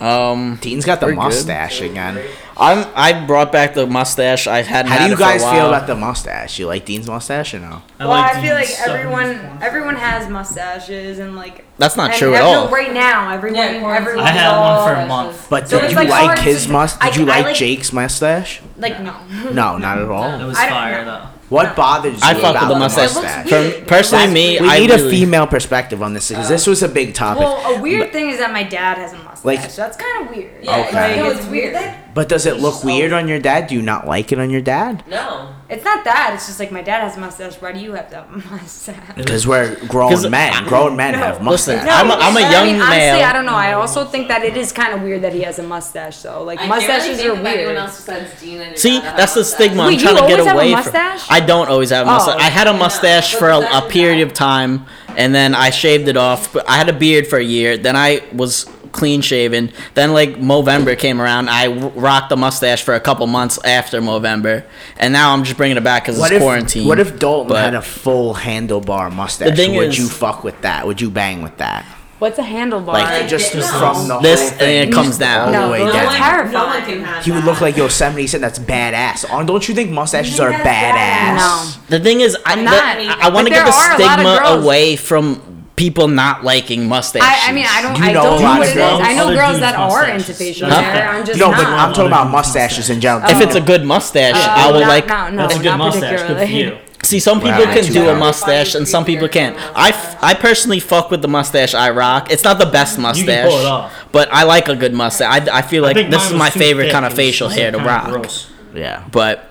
Um, 0.00 0.56
Dean's 0.60 0.84
got 0.84 1.00
the 1.00 1.06
We're 1.06 1.12
good. 1.12 1.18
mustache 1.18 1.80
again. 1.80 2.20
I'm 2.56 2.86
I 2.94 3.24
brought 3.26 3.50
back 3.52 3.74
the 3.74 3.86
mustache. 3.86 4.46
I 4.46 4.62
hadn't. 4.62 4.90
How 4.92 4.98
do 4.98 5.04
you 5.06 5.12
it 5.12 5.16
for 5.16 5.22
a 5.22 5.26
guys 5.26 5.42
feel 5.42 5.68
about 5.68 5.86
the 5.86 5.94
mustache? 5.96 6.58
You 6.58 6.66
like 6.66 6.84
Dean's 6.84 7.06
mustache 7.06 7.54
or 7.54 7.60
no? 7.60 7.82
I 7.98 8.06
well, 8.06 8.08
like 8.10 8.34
I 8.36 8.42
feel 8.42 8.54
like 8.54 8.68
everyone 8.80 9.26
74. 9.26 9.58
everyone 9.66 9.96
has 9.96 10.28
mustaches 10.28 11.18
and 11.18 11.36
like. 11.36 11.64
That's 11.78 11.96
not 11.96 12.14
true 12.14 12.34
at 12.34 12.40
ev- 12.42 12.46
all. 12.46 12.64
no, 12.66 12.70
Right 12.72 12.92
now, 12.92 13.32
everyone 13.32 13.56
Yeah, 13.58 13.78
quarantine. 13.80 14.02
everyone 14.08 14.26
I 14.26 14.30
had 14.30 14.50
all, 14.52 14.86
one 14.86 14.94
for 14.96 15.00
a 15.00 15.06
month. 15.06 15.46
But 15.48 15.68
So 15.68 15.80
did 15.80 15.90
you 15.92 15.96
like 15.96 16.08
like 16.08 16.38
his 16.40 16.66
to- 16.66 16.72
must? 16.72 17.00
Did 17.00 17.16
you 17.16 17.22
I 17.24 17.26
like, 17.26 17.44
like- 17.46 17.56
Jake's 17.56 17.92
mustache? 17.92 18.60
like 18.76 19.00
no. 19.00 19.14
No, 19.52 19.78
not 19.78 19.98
at 19.98 20.08
all. 20.08 20.40
It 20.40 20.44
was 20.44 20.58
fire 20.58 21.04
though. 21.04 21.26
What 21.48 21.74
bothers 21.76 22.12
you 22.20 22.28
I 22.28 22.34
fuck 22.34 22.50
about 22.56 22.60
with 22.62 22.68
the 22.68 22.74
the 22.74 22.78
mustache. 22.80 23.14
Mustache? 23.14 23.50
weird. 23.50 23.74
From 23.76 23.84
personally, 23.86 24.26
That's- 24.26 24.34
me, 24.34 24.60
we 24.60 24.68
I 24.68 24.78
need 24.80 24.90
really, 24.90 25.06
a 25.06 25.10
female 25.10 25.46
perspective 25.46 26.02
on 26.02 26.12
this 26.12 26.28
because 26.28 26.48
this 26.48 26.66
was 26.66 26.82
a 26.82 26.88
big 26.88 27.14
topic. 27.14 27.40
Well, 27.42 27.76
a 27.76 27.80
weird 27.80 28.12
thing 28.12 28.28
is 28.30 28.38
that 28.38 28.52
my 28.52 28.64
dad 28.64 28.98
has 28.98 29.12
a 29.12 29.16
mustache. 29.16 29.27
Like- 29.44 29.70
so 29.70 29.82
that's 29.82 29.96
kind 29.96 30.26
of 30.28 30.34
weird. 30.36 30.50
Yeah, 30.64 30.76
Okay. 30.88 31.16
no, 31.18 31.30
it's 31.30 31.46
weird. 31.46 31.74
That, 31.74 32.14
but 32.14 32.28
does 32.28 32.46
it 32.46 32.56
look 32.60 32.74
just 32.74 32.84
weird 32.84 33.12
always- 33.12 33.22
on 33.24 33.28
your 33.28 33.38
dad? 33.38 33.66
Do 33.68 33.74
you 33.74 33.82
not 33.82 34.06
like 34.06 34.32
it 34.32 34.38
on 34.40 34.50
your 34.50 34.60
dad? 34.62 35.02
no. 35.08 35.54
It's 35.70 35.84
not 35.84 36.02
that. 36.04 36.30
It's 36.32 36.46
just 36.46 36.58
like 36.60 36.72
my 36.72 36.80
dad 36.80 37.02
has 37.02 37.18
a 37.18 37.20
mustache. 37.20 37.56
Why 37.60 37.72
do 37.72 37.78
you 37.78 37.92
have 37.92 38.08
to 38.08 38.16
have 38.16 38.32
a 38.32 38.38
mustache? 38.54 38.96
Because 39.16 39.46
we're 39.46 39.76
grown 39.86 40.30
men. 40.30 40.50
I- 40.54 40.66
grown 40.66 40.96
men 40.96 41.12
have 41.12 41.44
Listen, 41.44 41.76
mustaches. 41.76 41.88
I'm 41.92 42.10
a, 42.10 42.14
I'm 42.14 42.36
a 42.38 42.40
young 42.40 42.52
I 42.54 42.72
mean, 42.72 42.76
honestly, 42.80 42.96
male. 42.96 43.22
I 43.26 43.32
don't 43.34 43.44
know. 43.44 43.52
I 43.52 43.74
also 43.74 44.06
think 44.06 44.28
that 44.28 44.42
it 44.42 44.56
is 44.56 44.72
kind 44.72 44.94
of 44.94 45.02
weird 45.02 45.20
that 45.24 45.34
he 45.34 45.42
has 45.42 45.58
a 45.58 45.62
mustache, 45.62 46.22
though. 46.22 46.42
Like 46.42 46.58
I 46.60 46.66
mustaches 46.68 47.18
really 47.18 47.28
are 47.28 47.34
think 47.34 47.40
of 47.40 47.46
anyone 47.46 47.66
weird. 47.66 47.76
else 47.76 47.96
besides 47.96 48.40
Dean 48.40 48.60
and 48.62 48.68
your 48.70 48.76
See, 48.78 48.92
dad 48.92 49.02
that 49.02 49.08
have 49.08 49.16
that's 49.18 49.34
the 49.34 49.40
mustache. 49.40 49.56
stigma 49.66 49.82
I'm 49.82 49.98
trying 49.98 50.16
to 50.16 50.20
get 50.22 50.40
always 50.40 50.46
have 50.46 50.56
a 50.56 50.58
away 50.58 50.82
from. 50.82 51.20
I 51.36 51.40
don't 51.40 51.68
always 51.68 51.90
have 51.90 52.06
a 52.06 52.10
Oh. 52.10 52.12
mustache. 52.14 52.40
I 52.40 52.44
had 52.48 52.66
a 52.66 52.72
mustache 52.72 53.34
for 53.34 53.50
a, 53.50 53.58
a 53.58 53.82
period 53.90 54.26
of 54.26 54.32
time, 54.32 54.86
and 55.18 55.34
then 55.34 55.54
I 55.54 55.68
shaved 55.68 56.08
it 56.08 56.16
off. 56.16 56.50
But 56.50 56.66
I 56.66 56.76
had 56.78 56.88
a 56.88 56.94
beard 56.94 57.26
for 57.26 57.36
a 57.38 57.44
year. 57.44 57.76
Then 57.76 57.94
I 57.94 58.22
was 58.32 58.64
clean 58.92 59.20
shaven. 59.20 59.72
Then 59.94 60.12
like 60.12 60.36
Movember 60.36 60.98
came 60.98 61.20
around, 61.20 61.48
I 61.48 61.68
w- 61.68 61.88
rocked 61.94 62.28
the 62.30 62.36
mustache 62.36 62.82
for 62.82 62.94
a 62.94 63.00
couple 63.00 63.26
months 63.26 63.58
after 63.64 64.00
Movember, 64.00 64.64
and 64.98 65.12
now 65.12 65.32
I'm 65.32 65.44
just 65.44 65.56
bringing 65.56 65.76
it 65.76 65.84
back 65.84 66.04
because 66.04 66.18
What 66.18 66.30
it's 66.32 66.36
if 66.36 66.42
quarantine. 66.42 66.88
what 66.88 66.98
if 66.98 67.18
Dalton 67.18 67.48
But- 67.48 67.64
had 67.64 67.74
a 67.74 67.82
full 67.82 68.34
handlebar 68.34 69.12
mustache? 69.12 69.56
thing 69.56 69.74
Would 69.76 69.88
is- 69.88 69.98
you 69.98 70.08
fuck 70.08 70.44
with 70.44 70.60
that? 70.62 70.86
Would 70.86 71.00
you 71.00 71.10
bang 71.10 71.42
with 71.42 71.56
that? 71.58 71.84
What's 72.18 72.36
a 72.36 72.42
handlebar? 72.42 72.94
Like 72.94 73.28
just 73.28 73.54
no. 73.54 73.60
from 73.62 74.08
the 74.08 74.18
This 74.18 74.40
whole 74.40 74.48
and 74.50 74.58
thing 74.58 74.88
it 74.88 74.92
comes 74.92 75.18
down. 75.18 75.46
all 75.46 75.52
No, 75.52 75.66
the 75.66 75.72
way 75.72 75.78
no 75.78 75.84
No 75.86 75.92
down. 75.92 76.06
one, 76.06 76.16
terrifying. 76.16 76.52
no 76.52 76.66
one 76.66 76.82
can 76.82 77.04
have 77.04 77.24
He 77.24 77.30
would 77.30 77.44
look 77.44 77.60
like 77.60 77.76
Yosemite. 77.76 78.22
He 78.22 78.26
said 78.26 78.40
that's 78.40 78.58
badass. 78.58 79.24
Oh, 79.30 79.44
Don't 79.44 79.68
you 79.68 79.72
think 79.72 79.92
mustaches 79.92 80.36
You 80.36 80.42
are 80.42 80.50
think 80.50 80.64
that's 80.64 80.98
badass? 80.98 81.36
No. 81.38 81.96
The 81.96 82.00
thing 82.02 82.20
is, 82.20 82.36
I, 82.44 82.54
I'm 82.54 82.64
the- 82.64 82.70
I, 82.72 83.16
I 83.20 83.28
want 83.28 83.46
to 83.46 83.52
get 83.52 83.64
the 83.64 83.70
there 83.70 83.80
are 83.80 83.94
a 84.00 84.02
lot 84.04 84.18
of 84.18 84.50
stigma 84.50 84.64
away 84.66 84.96
from 84.96 85.40
people 85.78 86.08
not 86.08 86.44
liking 86.44 86.86
mustaches. 86.88 87.26
I, 87.26 87.48
I 87.48 87.52
mean, 87.52 87.66
I 87.68 87.80
don't. 87.82 87.96
You 87.96 88.04
I 88.04 88.12
know 88.12 88.22
don't 88.22 88.38
a 88.38 88.42
know 88.42 88.48
what 88.48 88.60
of 88.60 88.66
it 88.66 88.70
is. 88.70 88.74
girls- 88.74 89.00
I 89.02 89.14
know 89.14 89.34
girls 89.34 89.48
dudes' 89.52 89.60
that 89.60 89.74
are 89.76 90.08
into 90.08 90.34
facial 90.34 90.68
Nothing. 90.68 90.84
hair. 90.84 91.08
I'm 91.08 91.24
just 91.24 91.38
No, 91.40 91.50
not. 91.50 91.56
but 91.56 91.66
I'm 91.66 91.92
talking 91.94 92.06
about 92.08 92.30
mustaches 92.30 92.90
in 92.90 93.00
general. 93.00 93.30
if 93.30 93.40
it's 93.40 93.54
a 93.54 93.60
good 93.60 93.84
mustache, 93.84 94.34
Uh, 94.34 94.38
I 94.62 94.70
will 94.70 94.80
not- 94.80 94.88
like. 94.88 95.06
No, 95.08 95.30
no, 95.30 95.36
That's 95.42 95.56
a 95.56 95.62
good 95.62 95.76
mustache. 95.78 96.22
Good 96.28 96.36
for 96.38 96.44
you. 96.44 96.78
See, 97.04 97.20
some 97.20 97.38
people 97.40 97.64
Wow, 97.64 97.72
can 97.72 97.84
do 97.92 98.08
a 98.08 98.16
mustache 98.16 98.74
and 98.74 98.86
some 98.86 99.04
people 99.04 99.28
can't. 99.28 99.56
I, 99.76 99.90
f- 99.90 100.16
I 100.20 100.34
personally 100.34 100.80
fuck 100.80 101.12
with 101.12 101.22
the 101.22 101.28
mustache 101.28 101.72
I 101.72 101.90
rock. 101.90 102.30
It's 102.32 102.42
not 102.42 102.58
the 102.58 102.66
best 102.66 102.98
mustache, 102.98 103.48
pull 103.48 103.60
it 103.60 103.66
off. 103.66 103.92
but 104.10 104.28
I 104.32 104.42
like 104.42 104.68
a 104.68 104.74
good 104.74 104.92
mustache. 104.92 105.48
I, 105.48 105.58
I 105.58 105.62
feel 105.62 105.84
like 105.84 105.94
think 105.96 106.10
this 106.10 106.26
is 106.28 106.36
my 106.36 106.50
favorite 106.50 106.90
kind 106.90 107.06
of 107.06 107.12
facial 107.14 107.48
hair 107.48 107.70
to 107.70 107.78
rock. 107.78 108.08
gross. 108.08 108.50
yeah. 108.74 109.04
But 109.12 109.48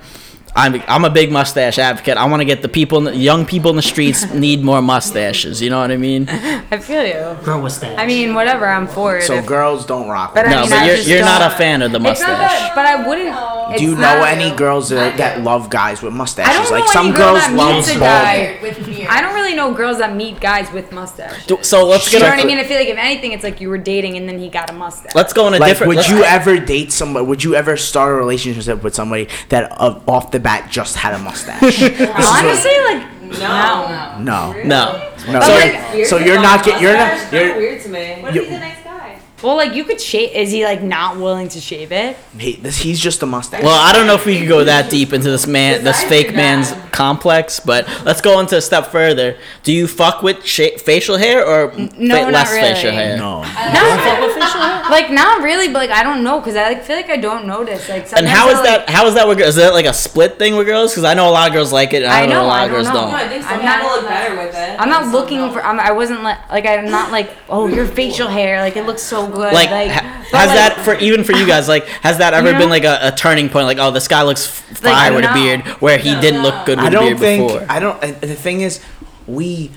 I'm 0.58 0.82
I'm 0.88 1.06
a 1.06 1.10
big 1.10 1.32
mustache 1.32 1.78
advocate. 1.78 2.18
I 2.18 2.26
want 2.26 2.42
to 2.42 2.46
get 2.46 2.62
the 2.64 2.68
people, 2.68 2.98
in 2.98 3.04
the, 3.06 3.16
young 3.16 3.46
people 3.46 3.70
in 3.70 3.76
the 3.78 3.82
streets 3.84 4.26
need 4.46 4.64
more 4.64 4.82
mustaches. 4.82 5.62
You 5.62 5.70
know 5.70 5.80
what 5.80 5.92
I 5.92 5.98
mean? 5.98 6.28
I 6.72 6.78
feel 6.80 7.06
you. 7.06 7.38
Grow 7.44 7.64
a 7.66 7.70
stash. 7.70 7.98
I 7.98 8.06
mean, 8.08 8.34
whatever. 8.34 8.66
I'm 8.68 8.88
for 8.88 9.18
it. 9.18 9.24
So 9.24 9.36
If- 9.36 9.46
girls 9.46 9.86
don't 9.86 10.10
rock. 10.10 10.34
But 10.34 10.46
with 10.46 10.54
I 10.54 10.56
No, 10.56 10.62
mean, 10.62 10.70
but 10.72 10.80
I 10.80 10.86
you're 10.88 10.96
you're 10.98 11.22
not 11.22 11.42
a 11.52 11.56
fan 11.56 11.82
of 11.84 11.92
the 11.92 12.00
It's 12.02 12.20
not 12.22 12.40
mustache. 12.40 12.60
that, 12.60 12.72
but 12.76 12.86
I 12.88 13.08
wouldn't. 13.08 13.30
Do 13.76 13.84
you 13.84 13.95
know 13.95 14.19
not- 14.19 14.30
any 14.30 14.56
girls 14.56 14.89
that, 14.89 15.18
that 15.18 15.41
love 15.41 15.69
guys 15.69 16.02
with 16.02 16.14
mustaches? 16.14 16.49
I 16.49 16.53
don't 16.61 16.72
like 16.72 16.85
know 16.85 16.91
some 16.94 17.07
any 17.07 17.15
girl 17.18 17.34
girls 17.34 17.39
that 17.48 17.53
love 17.53 17.76
meets 17.76 17.89
a 17.89 17.99
bald. 17.99 18.02
guy. 18.02 18.60
With 18.61 18.85
beard. 18.85 19.07
I 19.10 19.22
don't 19.22 19.34
really 19.34 19.56
know 19.56 19.73
girls 19.73 19.98
that 19.98 20.15
meet 20.15 20.39
guys 20.39 20.72
with 20.72 20.91
mustache. 20.91 21.45
Do- 21.48 21.60
So 21.61 21.85
let's 21.85 22.06
You 22.11 22.19
get 22.19 22.26
know 22.26 22.31
what 22.35 22.39
I 22.44 22.45
mean? 22.48 22.57
I 22.60 22.64
feel 22.64 22.77
like 22.77 22.88
if 22.88 22.98
anything, 22.98 23.31
it's 23.34 23.44
like 23.44 23.60
you 23.60 23.69
were 23.69 23.77
dating 23.77 24.15
and 24.18 24.27
then 24.30 24.38
he 24.39 24.49
got 24.49 24.69
a 24.69 24.73
mustache. 24.73 25.14
let's 25.15 25.34
go 25.34 25.45
on 25.48 25.53
a 25.53 25.57
Like, 25.57 25.69
different. 25.72 25.88
would 25.89 25.98
let's- 25.98 26.10
you 26.10 26.23
ever 26.23 26.57
date 26.60 26.91
somebody? 26.91 27.26
Would 27.26 27.44
you 27.44 27.56
ever 27.56 27.76
start 27.77 28.11
a 28.11 28.15
relationship 28.15 28.84
with 28.84 28.95
somebody 28.95 29.27
that 29.49 29.72
uh, 29.80 29.99
off 30.07 30.31
the 30.31 30.39
bat 30.39 30.69
just 30.69 30.95
had 30.95 31.14
a 31.14 31.19
mustache? 31.19 31.81
Honestly, 31.81 32.72
like 32.85 33.03
no. 33.39 34.18
no, 34.19 34.53
No. 34.53 34.64
no. 34.64 35.03
But, 35.27 35.44
So, 35.44 35.53
like, 35.53 36.06
so 36.06 36.18
you're 36.18 36.41
not 36.41 36.64
get 36.64 36.80
you're 36.81 36.94
not 36.95 37.11
Mustache? 37.18 37.34
you're, 37.34 37.57
weird 37.57 37.81
to 37.84 37.89
me. 37.89 38.22
What 38.22 38.34
You- 38.34 38.41
if 38.44 38.48
he's 38.48 38.57
a 38.57 38.60
nice 38.61 38.84
guy? 38.84 38.86
Well, 39.43 39.55
like 39.55 39.73
you 39.73 39.84
could 39.84 40.01
shave. 40.01 40.31
Is 40.35 40.51
he 40.51 40.64
like 40.65 40.81
not 40.81 41.18
willing 41.18 41.47
to 41.49 41.59
shave 41.59 41.91
it? 41.91 42.18
he, 42.38 42.55
this, 42.55 42.77
he's 42.77 42.99
just 42.99 43.22
a 43.23 43.26
mustache. 43.26 43.64
Well, 43.64 43.80
I 43.80 43.93
don't 43.93 44.07
know 44.07 44.15
if 44.15 44.26
we 44.26 44.39
could 44.39 44.47
go 44.47 44.64
that 44.64 44.89
deep 44.89 45.14
into 45.14 45.30
this 45.30 45.45
man, 45.47 45.84
this 45.84 46.03
fake 46.03 46.34
man's 46.35 46.73
complex, 46.91 47.59
but 47.59 47.88
let's 48.03 48.22
go 48.22 48.39
into 48.39 48.57
a 48.57 48.61
step 48.61 48.88
further. 48.88 49.38
Do 49.64 49.72
you 49.73 49.88
fuck 49.88 50.23
with 50.23 50.43
sha- 50.45 50.77
facial 50.77 51.18
hair 51.18 51.45
or 51.45 51.72
no, 51.77 51.85
fa- 51.88 51.97
not 51.97 52.34
less 52.34 52.51
really. 52.51 52.73
facial 52.73 52.91
hair? 52.91 53.18
no. 53.18 53.41
No, 53.43 53.43
like 54.89 55.11
not 55.11 55.43
really, 55.43 55.68
but 55.68 55.88
like 55.88 55.91
I 55.91 56.03
don't 56.03 56.23
know 56.23 56.39
because 56.39 56.55
I 56.55 56.69
like 56.69 56.84
feel 56.84 56.95
like 56.95 57.09
I 57.09 57.18
don't 57.18 57.45
notice. 57.45 57.88
Like 57.89 58.11
And 58.14 58.26
how 58.27 58.47
is 58.47 58.47
how 58.47 58.47
I, 58.47 58.51
is 58.51 58.55
like, 58.55 58.64
that? 58.85 58.89
How 58.89 59.05
is 59.07 59.14
that? 59.15 59.27
With, 59.27 59.38
girls? 59.38 59.49
is 59.49 59.55
that 59.57 59.73
like 59.73 59.85
a 59.85 59.93
split 59.93 60.39
thing 60.39 60.55
with 60.55 60.65
girls? 60.68 60.91
Because 60.91 61.03
I 61.03 61.14
know 61.14 61.30
a 61.30 61.31
lot 61.31 61.47
of 61.47 61.53
girls 61.53 61.72
like 61.73 61.93
it. 61.93 62.03
And 62.03 62.11
I, 62.11 62.23
I 62.23 62.26
know, 62.26 62.34
know, 62.35 62.45
a 62.45 62.47
lot 62.47 62.65
of 62.65 62.72
girls 62.72 62.88
don't 62.88 62.95
know. 62.95 63.01
don't. 63.01 63.11
No, 63.11 63.18
I 63.18 63.27
think 63.27 63.43
some 63.43 63.59
I'm 63.59 63.65
not- 63.65 63.81
people 63.81 63.95
look 63.97 64.07
better 64.07 64.35
with 64.38 64.55
it. 64.55 64.80
I'm 64.80 64.89
not 64.89 65.11
looking 65.11 65.38
don't. 65.39 65.53
for. 65.53 65.64
I'm, 65.64 65.80
I 65.80 65.91
wasn't 65.91 66.23
like 66.23 66.49
like 66.49 66.65
I'm 66.65 66.89
not 66.89 67.11
like 67.11 67.31
oh 67.49 67.68
your 67.68 67.85
facial 67.85 68.27
hair 68.27 68.61
like 68.61 68.76
it 68.77 68.85
looks 68.85 69.03
so 69.03 69.27
good. 69.32 69.54
Like, 69.54 69.70
Like, 69.70 69.91
ha- 69.91 70.02
has 70.32 70.48
like, 70.49 70.58
that 70.58 70.82
for 70.84 70.95
even 70.95 71.24
for 71.24 71.34
you 71.34 71.45
guys? 71.48 71.68
Like, 71.68 71.86
has 71.88 72.18
that 72.20 72.34
ever 72.34 72.48
You 72.48 72.54
know? 72.54 72.60
been 72.60 72.70
like 72.70 72.84
a, 72.84 72.99
a 73.08 73.12
turning 73.12 73.49
point? 73.49 73.66
Like, 73.68 73.78
oh, 73.80 73.91
this 73.91 74.08
guy 74.08 74.24
looks 74.24 74.48
f- 74.48 74.84
Like, 74.84 74.94
fire 74.94 75.14
with 75.14 75.26
a 75.26 75.34
beard, 75.34 75.62
where 75.82 75.98
he 75.98 76.14
didn't 76.20 76.41
look 76.44 76.66
good 76.66 76.78
with 76.78 76.86
I 76.86 76.90
a 76.90 76.91
don't 76.91 77.06
beard 77.06 77.20
think 77.20 77.48
before. 77.52 77.66
I 77.70 77.80
don't. 77.80 78.04
And 78.04 78.16
the 78.22 78.36
thing 78.36 78.62
is, 78.62 78.82
we 79.28 79.72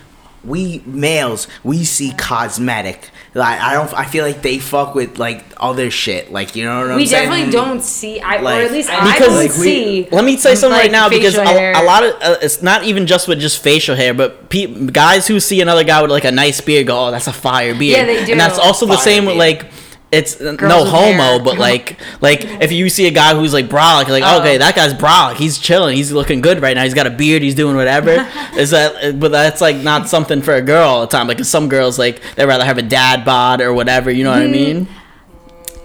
we 0.45 0.83
males 0.87 1.47
we 1.63 1.85
see 1.85 2.13
cosmetic. 2.13 3.11
Like 3.35 3.61
I 3.61 3.75
don't. 3.75 3.93
I 3.95 4.05
feel 4.07 4.25
like 4.25 4.43
they 4.43 4.59
fuck 4.59 4.95
with 4.95 5.19
like 5.19 5.45
other 5.59 5.91
shit. 5.91 6.33
Like 6.33 6.57
you 6.57 6.65
know 6.65 6.81
what 6.81 6.91
I'm 6.91 6.97
we 6.97 7.07
saying? 7.07 7.29
definitely 7.29 7.53
don't 7.53 7.83
see. 7.83 8.21
I 8.21 8.39
or 8.39 8.43
Like- 8.43 8.65
at 8.67 8.73
least 8.73 8.89
Because, 8.89 9.09
I 9.11 9.19
don't 9.19 9.35
like, 9.37 9.57
we- 9.59 10.09
Let 10.11 10.25
me 10.25 10.37
say 10.37 10.55
something 10.55 10.73
like, 10.73 10.83
right 10.85 10.91
now 10.93 11.09
because 11.09 11.37
a, 11.37 11.43
a 11.43 11.85
lot 11.85 12.03
of 12.03 12.15
uh, 12.23 12.37
it's 12.43 12.63
not 12.63 12.85
even 12.85 13.07
just 13.07 13.29
with 13.29 13.39
just 13.39 13.63
facial 13.63 13.95
hair, 13.95 14.15
but 14.15 14.49
pe- 14.49 14.87
guys 14.87 15.27
who 15.27 15.39
see 15.41 15.61
another 15.61 15.85
guy 15.85 16.03
with 16.03 16.11
like 16.11 16.25
a 16.25 16.33
nice 16.33 16.61
beard 16.61 16.87
go, 16.89 17.07
"Oh, 17.07 17.11
that's 17.11 17.27
a 17.29 17.33
fire 17.33 17.75
beard." 17.75 17.99
Yeah, 17.99 18.05
they 18.07 18.25
do. 18.25 18.33
And 18.33 18.41
that's 18.41 18.59
also 18.59 18.87
the 18.87 18.95
Fire 18.95 19.03
same 19.05 19.27
with 19.27 19.37
like 19.37 19.71
it's 20.13 20.41
uh, 20.41 20.53
no 20.61 20.85
homo, 20.85 21.23
hair. 21.23 21.39
but 21.41 21.57
like 21.59 21.97
like 22.21 22.41
if 22.45 22.73
you 22.73 22.89
see 22.89 23.07
a 23.07 23.11
guy 23.13 23.35
who's 23.35 23.53
like 23.53 23.67
brolic, 23.69 24.09
you're 24.09 24.19
like 24.19 24.25
Oh. 24.27 24.41
okay, 24.41 24.59
that 24.59 24.75
guy's 24.75 24.93
brolic. 24.93 25.37
He's 25.37 25.59
chilling. 25.59 25.97
He's 25.97 26.11
looking 26.11 26.41
good 26.41 26.61
right 26.61 26.75
now. 26.75 26.83
He's 26.85 26.95
got 26.95 27.07
a 27.07 27.11
beard. 27.11 27.43
He's 27.43 27.55
doing 27.55 27.77
whatever. 27.77 28.29
Is 28.57 28.71
that? 28.71 29.21
But 29.21 29.31
that's 29.31 29.61
like 29.61 29.77
not 29.77 30.09
something 30.09 30.43
for 30.43 30.55
a 30.55 30.63
girl 30.63 30.89
all 30.89 31.01
the 31.03 31.07
time. 31.07 31.29
Like 31.29 31.37
'cause 31.39 31.49
some 31.49 31.69
girls 31.69 31.99
like 31.99 32.21
they 32.35 32.45
rather 32.45 32.65
have 32.65 32.79
a 32.79 32.83
dad 32.83 33.25
bod 33.25 33.61
or 33.61 33.73
whatever. 33.73 34.11
You 34.11 34.25
know 34.25 34.31
what 34.31 34.43
I 34.43 34.47
mean? 34.49 34.89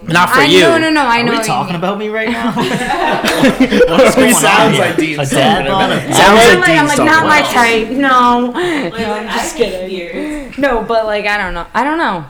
Not 0.02 0.30
for 0.30 0.40
I, 0.40 0.44
you. 0.44 0.60
No, 0.60 0.78
no, 0.78 0.90
no. 0.90 1.00
I 1.02 1.20
Are 1.20 1.24
know. 1.24 1.30
we 1.32 1.36
what 1.38 1.46
you 1.46 1.52
talking 1.52 1.72
mean. 1.72 1.76
about 1.82 1.98
me 1.98 2.08
right 2.08 2.28
now? 2.30 2.52
He 2.52 4.32
sounds 4.32 4.78
like 4.78 4.96
Dean. 4.96 5.18
a 5.18 5.26
dad 5.26 5.66
Sounds 6.14 6.20
I'm 6.20 6.60
like 6.60 6.68
like, 6.68 6.78
I'm 6.78 6.86
like 6.86 6.98
not 6.98 7.26
my 7.26 7.42
type. 7.42 7.88
No. 7.90 8.52
Like, 8.54 8.92
no, 9.00 9.12
I'm 9.14 9.26
just 9.28 9.56
hate 9.56 9.70
kidding. 9.70 9.88
beards. 9.88 10.58
No, 10.58 10.82
but 10.84 11.06
like 11.06 11.26
I 11.26 11.36
don't 11.38 11.54
know. 11.54 11.66
I 11.74 11.82
don't 11.84 11.98
know. 11.98 12.24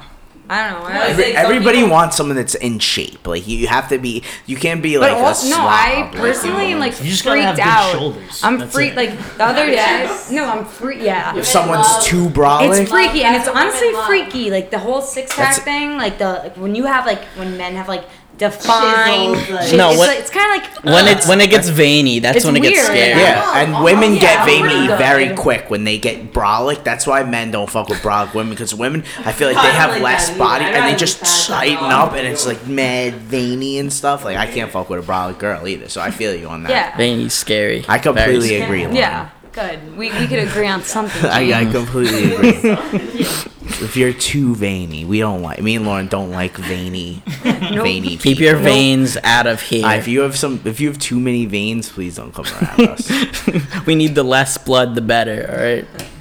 I 0.48 0.70
don't 0.70 0.80
know. 0.80 0.86
I 0.88 0.98
What, 0.98 1.08
was 1.08 1.18
is 1.18 1.24
Every, 1.24 1.36
everybody 1.36 1.78
people- 1.78 1.90
wants 1.90 2.16
someone 2.16 2.36
that's 2.36 2.54
in 2.54 2.78
shape. 2.78 3.26
Like 3.26 3.46
you 3.48 3.66
have 3.66 3.88
to 3.88 3.98
be. 3.98 4.22
You 4.46 4.56
can't 4.56 4.82
be 4.82 4.94
But 4.96 5.12
like 5.12 5.22
also, 5.22 5.46
a 5.46 5.50
no. 5.50 5.56
I 5.66 6.10
personally 6.14 6.72
am 6.72 6.78
like 6.78 6.92
You 7.02 7.10
just 7.10 7.24
gotta 7.24 7.40
freaked 7.40 7.46
have 7.46 7.56
big 7.56 7.66
out. 7.66 7.92
shoulders. 7.92 8.40
I'm 8.44 8.58
That's 8.58 8.72
freaked. 8.72 8.92
it. 8.92 8.96
Like 8.96 9.36
the 9.38 9.44
other 9.44 9.66
day, 9.66 10.08
no, 10.30 10.44
I'm 10.48 10.64
free. 10.64 11.04
Yeah, 11.04 11.36
if 11.36 11.46
someone's 11.46 12.04
too 12.06 12.28
brolic. 12.28 12.80
it's 12.80 12.90
freaky, 12.90 13.24
and 13.24 13.34
it's 13.36 13.48
honestly 13.48 13.92
freaky. 14.06 14.50
Like 14.50 14.70
the 14.70 14.78
whole 14.78 15.00
six 15.02 15.34
pack 15.34 15.56
thing, 15.62 15.96
like 15.98 16.18
the 16.18 16.28
like, 16.44 16.56
when 16.56 16.74
you 16.74 16.84
have 16.84 17.06
like 17.06 17.22
when 17.36 17.56
men 17.56 17.74
have 17.74 17.88
like 17.88 18.04
defined. 18.38 19.36
Chiseled, 19.36 19.54
like- 19.60 19.72
No, 19.74 19.88
it's, 19.90 19.98
what- 19.98 20.08
like, 20.08 20.18
it's 20.18 20.30
kind 20.30 20.62
of 20.62 20.68
like 20.68 20.84
When 20.84 21.06
it 21.08 21.24
when 21.26 21.40
it 21.40 21.50
gets 21.50 21.68
veiny, 21.68 22.18
that's 22.20 22.44
when 22.44 22.56
it 22.56 22.62
gets 22.62 22.80
scary. 22.84 23.20
Yeah, 23.20 23.42
oh, 23.44 23.54
and 23.60 23.74
oh, 23.74 23.84
women 23.84 24.14
yeah, 24.14 24.20
get 24.20 24.42
oh 24.42 24.46
veiny 24.46 24.86
good. 24.88 24.98
very 24.98 25.34
quick 25.34 25.70
when 25.70 25.84
they 25.84 25.98
get 25.98 26.32
brolic. 26.32 26.84
That's 26.84 27.06
why 27.06 27.22
men 27.24 27.50
don't 27.50 27.68
fuck 27.68 27.88
with 27.88 27.98
brolic 27.98 28.34
women 28.34 28.50
because 28.50 28.74
women, 28.74 29.04
I 29.24 29.32
feel 29.32 29.48
like 29.52 29.56
they 29.62 29.72
have 29.72 29.90
like 29.90 30.02
less 30.02 30.28
that 30.30 30.38
body 30.38 30.64
and 30.64 30.84
they 30.92 30.96
just 30.96 31.20
be 31.20 31.26
fat 31.26 31.48
than 31.48 31.56
tighten 31.76 31.90
up 31.92 32.12
and 32.12 32.26
it's 32.26 32.46
like 32.46 32.66
mad 32.66 33.14
veiny 33.14 33.78
and 33.78 33.92
stuff. 33.92 34.24
Like 34.24 34.36
I 34.36 34.46
can't 34.46 34.70
fuck 34.70 34.88
with 34.90 35.06
a 35.08 35.12
brolic 35.12 35.38
girl 35.38 35.66
either. 35.66 35.88
So 35.88 36.00
I 36.00 36.10
feel 36.10 36.34
you 36.34 36.48
on 36.48 36.62
that. 36.64 36.70
yeah, 36.70 36.96
Veiny's 36.96 37.34
scary. 37.34 37.84
I 37.88 37.98
completely 37.98 38.48
scary. 38.48 38.62
agree. 38.64 38.80
Lauren. 38.82 38.96
yeah. 38.96 39.30
Good. 39.52 39.96
We, 39.96 40.10
we 40.12 40.26
could 40.26 40.40
agree 40.40 40.66
on 40.68 40.82
something. 40.82 41.24
I, 41.30 41.62
I 41.62 41.72
completely 41.72 42.34
agree. 42.34 43.26
if 43.82 43.96
you're 43.96 44.12
too 44.12 44.54
veiny, 44.54 45.04
we 45.04 45.20
don't 45.20 45.42
like. 45.42 45.60
Me 45.60 45.76
and 45.76 45.86
Lauren 45.86 46.06
don't 46.06 46.30
like 46.30 46.56
veiny, 46.56 47.22
veiny. 47.42 48.10
Keep 48.10 48.20
people. 48.20 48.44
your 48.44 48.56
veins 48.56 49.16
out 49.22 49.46
of 49.46 49.60
here. 49.60 49.86
Uh, 49.86 49.94
if 49.94 50.08
you 50.08 50.20
have 50.20 50.36
some, 50.36 50.60
if 50.64 50.80
you 50.80 50.88
have 50.88 50.98
too 50.98 51.20
many 51.20 51.46
veins, 51.46 51.88
please 51.88 52.16
don't 52.16 52.32
come 52.32 52.46
around 52.46 52.80
us. 52.80 53.86
we 53.86 53.94
need 53.94 54.14
the 54.14 54.22
less 54.22 54.58
blood, 54.58 54.94
the 54.94 55.00
better. 55.02 55.46
All 55.50 55.56
right. 55.56 56.12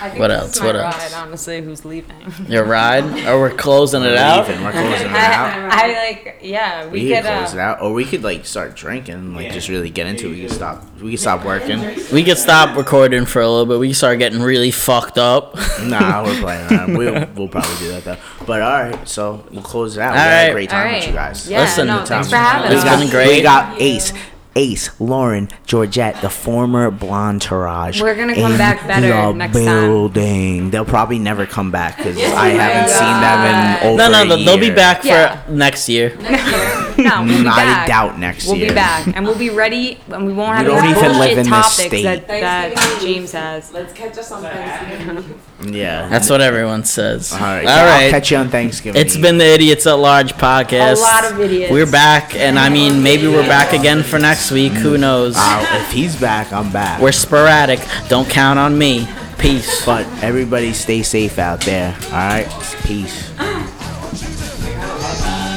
I 0.00 0.08
think 0.08 0.20
What 0.20 0.30
else? 0.30 0.54
is 0.56 0.60
my 0.60 0.66
What 0.66 0.74
ride, 0.76 0.94
else? 0.94 1.14
honestly, 1.14 1.62
who's 1.62 1.84
leaving? 1.84 2.16
Your 2.48 2.64
ride, 2.64 3.04
or 3.26 3.40
we're 3.40 3.50
closing 3.50 4.02
it 4.02 4.16
out. 4.16 4.46
Leaving, 4.48 4.64
we're 4.64 4.72
closing 4.72 5.06
it 5.06 5.16
out. 5.16 5.72
I, 5.72 5.90
I 5.92 6.08
like, 6.08 6.38
yeah, 6.42 6.86
we, 6.86 6.90
We 7.04 7.08
could. 7.08 7.22
could 7.24 7.32
close 7.32 7.54
it 7.54 7.58
Uh, 7.58 7.62
out, 7.62 7.82
or 7.82 7.92
we 7.92 8.04
could 8.04 8.22
like 8.22 8.46
start 8.46 8.74
drinking, 8.76 9.34
like 9.34 9.52
just 9.52 9.68
really 9.68 9.90
get 9.90 10.06
into 10.06 10.26
it. 10.28 10.30
We 10.30 10.40
could 10.42 10.52
stop. 10.52 10.84
We 11.00 11.10
could 11.12 11.20
stop 11.20 11.44
working. 11.44 11.80
We 12.12 12.24
could 12.24 12.38
stop 12.38 12.76
recording 12.76 13.24
for 13.26 13.40
a 13.42 13.48
little 13.48 13.66
bit. 13.66 13.78
We 13.78 13.88
can 13.88 13.94
start 13.94 14.18
getting 14.18 14.40
really 14.42 14.70
fucked 14.70 15.18
up. 15.18 15.54
nah, 15.82 16.24
we're 16.24 16.40
playing 16.40 16.72
around. 16.72 16.96
We'll, 16.98 17.26
we'll 17.36 17.48
probably 17.48 17.76
do 17.78 17.88
that 17.92 18.04
though. 18.04 18.16
But 18.46 18.62
all 18.62 18.72
right, 18.82 19.08
so 19.08 19.44
we'll 19.52 19.62
close 19.62 19.96
it 19.96 20.00
out. 20.00 20.12
we 20.14 20.18
All 20.18 20.24
had 20.24 20.50
a 20.50 20.52
great 20.52 20.70
time 20.70 20.86
right. 20.86 20.96
with 21.00 21.06
you 21.08 21.12
guys. 21.14 21.48
Yeah, 21.48 21.60
Listen, 21.60 21.86
no, 21.86 22.04
thanks 22.04 22.30
for 22.30 22.36
having 22.36 22.72
It's 22.76 22.84
us. 22.84 23.00
been 23.00 23.10
great. 23.10 23.28
We 23.36 23.42
got 23.42 23.80
Ace. 23.80 24.12
Ace, 24.58 24.90
Lauren, 25.00 25.48
Georgette, 25.66 26.20
the 26.20 26.28
former 26.28 26.90
Blonde 26.90 27.40
Tourage. 27.42 28.02
We're 28.02 28.16
gonna 28.16 28.34
come 28.34 28.50
in 28.52 28.58
back 28.58 28.84
better 28.88 29.06
the 29.08 29.32
next 29.32 29.54
time. 29.56 29.64
building. 29.88 30.70
They'll 30.70 30.84
probably 30.84 31.20
never 31.20 31.46
come 31.46 31.70
back 31.70 31.96
because 31.96 32.18
I 32.18 32.48
haven't 32.48 32.90
seen 32.92 33.20
them 33.20 33.40
in 33.46 33.86
over 33.88 33.96
No, 33.96 34.10
no, 34.10 34.22
a 34.24 34.26
they'll, 34.36 34.44
they'll 34.44 34.58
be 34.58 34.66
year. 34.66 34.74
back 34.74 35.02
for 35.02 35.06
Yeah. 35.08 35.40
next 35.48 35.88
year. 35.88 36.16
no, 36.18 37.22
we'll 37.22 37.38
be 37.38 37.42
Not 37.44 37.56
back. 37.56 37.86
a 37.86 37.88
doubt 37.88 38.18
next 38.18 38.46
year. 38.46 38.56
We'll 38.56 38.68
be 38.68 38.74
back, 38.74 39.06
and 39.14 39.24
we'll 39.24 39.38
be 39.38 39.50
ready, 39.50 40.00
and 40.08 40.26
we 40.26 40.32
won't 40.32 40.56
have 40.56 40.66
You 40.66 40.72
any 40.72 40.92
don't 40.92 40.98
even 41.04 41.18
live 41.18 41.18
bullshit 41.18 41.30
in 41.30 41.36
this 41.44 41.48
topics 41.48 41.74
state. 41.76 42.02
that, 42.02 42.26
that 42.26 42.98
James 43.00 43.30
has. 43.32 43.72
Let's 43.72 43.92
catch 43.92 44.18
us 44.18 44.32
on 44.32 44.42
Thanksgiving. 44.42 45.40
Yeah. 45.60 46.08
That's 46.08 46.30
what 46.30 46.40
everyone 46.40 46.84
says. 46.84 47.32
all 47.32 47.40
right. 47.40 47.66
All 47.66 47.88
I'll 47.88 48.10
catch 48.10 48.30
you 48.30 48.36
on 48.36 48.48
Thanksgiving. 48.48 49.00
It's 49.00 49.16
Eve. 49.16 49.22
been 49.22 49.38
the 49.38 49.44
Idiots 49.44 49.86
at 49.86 49.94
Large 49.94 50.34
podcast. 50.34 50.98
A 50.98 51.00
lot 51.00 51.24
of 51.32 51.40
idiots. 51.40 51.72
We're 51.72 51.90
back, 51.90 52.34
and 52.36 52.58
I 52.58 52.68
mean, 52.68 53.02
maybe 53.02 53.26
we're 53.26 53.46
back 53.48 53.72
again 53.72 54.02
for 54.02 54.18
next 54.18 54.50
week. 54.52 54.72
Who 54.72 54.98
knows? 54.98 55.34
Uh, 55.36 55.66
if 55.82 55.90
he's 55.90 56.18
back, 56.20 56.52
I'm 56.52 56.70
back. 56.72 57.00
We're 57.00 57.12
sporadic. 57.12 57.80
Don't 58.08 58.28
count 58.28 58.58
on 58.58 58.78
me. 58.78 59.08
Peace. 59.38 59.84
but 59.86 60.04
everybody 60.22 60.72
stay 60.72 61.02
safe 61.02 61.38
out 61.38 61.60
there. 61.60 61.96
All 62.06 62.10
right. 62.10 62.48
Peace. 62.84 63.30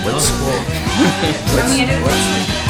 What's, 0.04 0.32
what's, 0.32 0.68
what's, 2.04 2.61